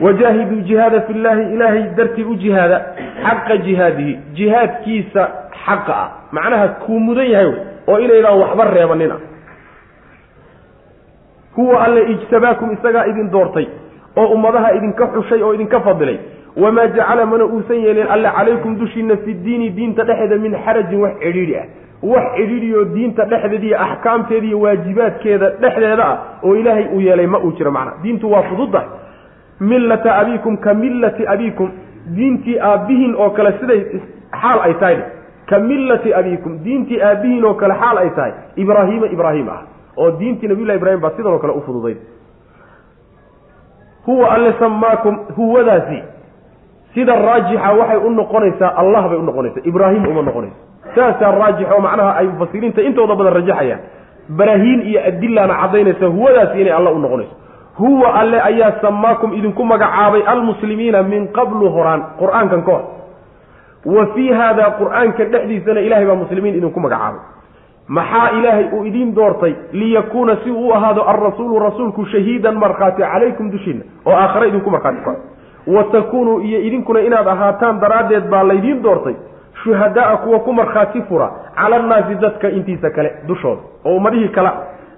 wajaahiduu 0.05 0.61
jihaada 0.69 1.01
fi 1.07 1.13
llaahi 1.13 1.43
ilaahay 1.55 1.83
dartii 1.97 2.23
u 2.23 2.35
jihaada 2.43 2.77
xaqa 3.25 3.57
jihaadihi. 3.65 4.13
Jihaadkiisa 4.37 5.23
xaqa 5.65 5.93
ah. 6.03 6.07
Macnaha 6.31 6.67
kuu 6.85 6.99
mudan 6.99 7.27
yahay 7.33 7.51
oo 7.87 7.97
inaydaan 8.05 8.39
waxba 8.43 8.63
reebanina 8.77 9.15
huwa 11.55 11.83
alle 11.85 12.01
ijtabaakum 12.11 12.71
isagaa 12.71 13.05
idin 13.05 13.31
doortay 13.31 13.65
oo 14.17 14.27
ummadaha 14.27 14.73
idinka 14.73 15.07
xushay 15.07 15.41
oo 15.43 15.53
idinka 15.53 15.79
fadilay. 15.79 16.17
Wamaa 16.57 16.87
jacala 16.87 17.25
mana 17.25 17.45
uusan 17.45 17.79
yeelin 17.79 18.07
alle 18.07 18.29
calaykum 18.37 18.75
dushiina 18.79 19.17
fi 19.17 19.33
diini 19.33 19.69
diinta 19.69 20.03
dhexeeda 20.03 20.35
min 20.37 20.55
xarajin 20.65 20.99
wax 21.01 21.13
cidhiidhi 21.19 21.55
ah. 21.55 21.65
Wax 22.03 22.25
cidhiidhi 22.35 22.85
diinta 22.93 23.25
dhexdeeda 23.25 23.65
iyo 23.67 23.79
axkaamteeda 23.81 24.47
iyo 24.47 24.59
waajibaadkeeda 24.59 25.49
dhexdeeda 25.49 26.05
ah 26.07 26.17
oo 26.43 26.55
ilaahay 26.55 26.85
uu 26.93 26.99
yeelay 27.01 27.27
ma 27.27 27.39
uu 27.39 27.51
jiro 27.51 27.71
macna. 27.71 27.93
Diintu 28.03 28.31
waa 28.31 28.43
fududa 28.43 28.83
millata 29.59 30.15
abiikum 30.17 30.57
ka 30.57 30.73
millati 30.73 31.27
abiikum. 31.27 31.71
Diintii 32.15 32.59
aabbihiin 32.59 33.15
oo 33.15 33.29
kale 33.29 33.53
siday 33.59 33.85
xaal 34.41 34.59
ay 34.63 34.73
tahay. 34.73 34.97
Ka 35.49 35.59
millati 35.59 36.13
abiikum. 36.13 36.63
Diintii 36.63 37.01
aabbihiin 37.01 37.45
oo 37.45 37.53
kale 37.53 37.73
xaal 37.73 37.97
ay 37.97 38.09
tahay. 38.09 38.31
Ibraahiima 38.55 39.07
ibraahim 39.07 39.49
ah 39.49 39.70
oo 39.97 40.11
diintii 40.19 40.47
nabiyullahi 40.47 40.77
ibrahim 40.79 40.99
baa 41.01 41.11
sidan 41.17 41.33
oo 41.33 41.39
kale 41.39 41.53
u 41.53 41.61
fududayd. 41.61 41.97
Huwa 44.05 44.31
alle 44.31 44.53
samaakum 44.59 45.17
huwadaasi. 45.35 46.03
Sida 46.93 47.15
raajixa 47.15 47.71
waxay 47.71 47.97
u 47.97 48.09
noqonaysaa 48.09 48.73
allah 48.75 49.09
bay 49.09 49.17
u 49.17 49.21
noqonaysaa 49.23 49.61
ibraahim 49.63 50.07
uma 50.07 50.21
noqonaysa 50.21 50.55
saasaa 50.95 51.31
raajix 51.31 51.67
oo 51.71 51.79
macnaha 51.81 52.15
ay 52.19 52.27
mufasiriinta 52.27 52.81
intooda 52.81 53.15
badan 53.15 53.33
rajaxayaan 53.33 53.79
baraahiin 54.37 54.81
iyo 54.89 54.99
adilana 55.07 55.53
caddaynaysa 55.61 56.05
huwadaasi 56.15 56.61
inay 56.61 56.73
alla 56.73 56.91
u 56.91 56.99
noqonayso. 56.99 57.35
Huwa 57.79 58.13
alle 58.19 58.41
ayaa 58.41 58.71
samaakum 58.81 59.33
idinku 59.33 59.63
magacaabay 59.65 60.21
almuslimiina 60.27 61.03
min 61.03 61.27
qablu 61.27 61.69
horaan 61.75 62.01
qur'aankan 62.19 62.61
ka 62.65 62.71
hor. 62.71 62.83
Wa 63.85 64.05
fii 64.13 64.31
haada 64.31 64.65
qur'aanka 64.79 65.23
dhexdiisana 65.25 65.79
ilahay 65.79 66.05
baa 66.05 66.15
muslimiin 66.15 66.55
idinku 66.55 66.79
magacaabay 66.79 67.19
maxaa 67.97 68.29
ilaahay 68.37 68.65
uu 68.73 68.83
idiin 68.89 69.15
doortay 69.15 69.53
liyakuuna 69.71 70.35
si 70.43 70.51
uu 70.51 70.71
ahaado 70.73 71.01
alrasuulu 71.13 71.59
rasuulku 71.59 72.05
shahiidan 72.13 72.55
markhaati 72.63 73.01
calaykum 73.01 73.51
dushiina 73.51 73.83
oo 74.05 74.15
aakhare 74.23 74.47
idinku 74.51 74.69
markhaati 74.75 75.01
ka 75.07 75.15
wa 75.75 75.83
takuunuu 75.95 76.39
iyo 76.41 76.59
idinkuna 76.67 76.99
inaad 77.07 77.27
ahaataan 77.27 77.79
daraaddeed 77.81 78.29
baa 78.29 78.43
laydiin 78.51 78.83
doortay 78.83 79.15
shuhadaa 79.63 80.17
kuwa 80.17 80.39
ku 80.39 80.53
markhaati 80.53 81.01
fura 81.09 81.27
cala 81.55 81.75
annaasi 81.81 82.15
dadka 82.15 82.49
intiisa 82.49 82.89
kale 82.89 83.11
dushooda 83.27 83.61
oo 83.85 83.95
ummadihii 83.95 84.27
kale 84.37 84.49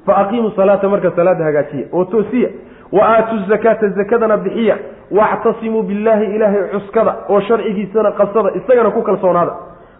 fa 0.05 0.17
aqiimu 0.21 0.51
salaata 0.55 0.89
marka 0.89 1.11
salaada 1.15 1.43
hagaajiya 1.43 1.85
oo 1.93 2.05
toosiya. 2.05 2.49
Wa 2.91 3.05
aatu 3.09 3.35
zakaata 3.49 3.87
zakadana 3.89 4.37
bixiya. 4.37 4.75
Wactasimuu 5.17 5.83
billaahi 5.83 6.25
ilaahay 6.35 6.61
cuskada 6.73 7.13
oo 7.29 7.39
sharcigiisana 7.47 8.11
qasada 8.19 8.51
isagana 8.59 8.89
ku 8.91 9.01
kalsoonaada 9.07 9.51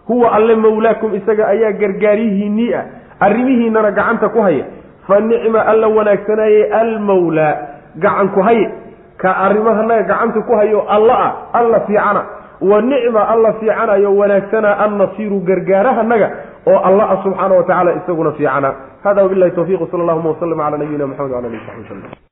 huwa 0.08 0.32
alle 0.32 0.54
mawlaakum 0.56 1.14
isaga 1.14 1.46
ayaa 1.48 1.72
gargaarihiinnii 1.72 2.74
ah. 2.74 2.84
Arrimihiinana 3.20 3.90
gacanta 3.90 4.28
ku 4.28 4.40
haya. 4.42 4.64
Fa 5.06 5.20
nicma 5.20 5.66
alla 5.66 5.88
wanaagsanaaye 5.88 6.64
almawlaa 6.80 7.56
gacanku 7.96 8.40
haye. 8.42 8.70
Ka 9.16 9.36
arrimahanaga 9.36 10.02
gacanta 10.02 10.40
ku 10.42 10.52
hayo 10.56 10.82
alla 10.88 11.14
ah 11.18 11.32
alla 11.52 11.80
fiicana. 11.80 12.22
Wa 12.60 12.80
nicma 12.82 13.28
alla 13.28 13.52
fiicanayo 13.52 14.16
wanaagsana 14.16 14.78
annasiiru 14.78 15.40
gargaarahanaga 15.40 16.30
oo 16.66 16.78
alla 16.78 17.04
ah 17.10 17.22
subxaana 17.22 17.54
wa 17.54 17.62
tacala 17.62 17.92
isaguna 18.02 18.32
fiicana. 18.32 18.74
Hada 19.04 19.22
wabilahi 19.22 19.52
tawfiq 19.52 19.80
sala 19.90 20.02
allahuma 20.02 20.30
waslama 20.30 20.64
cala 20.64 20.78
nabiyina 20.78 21.06
maxamed 21.06 21.32
wala 21.32 21.48
alihi 21.48 21.62
saxbi 21.66 21.82
wslm 21.94 22.14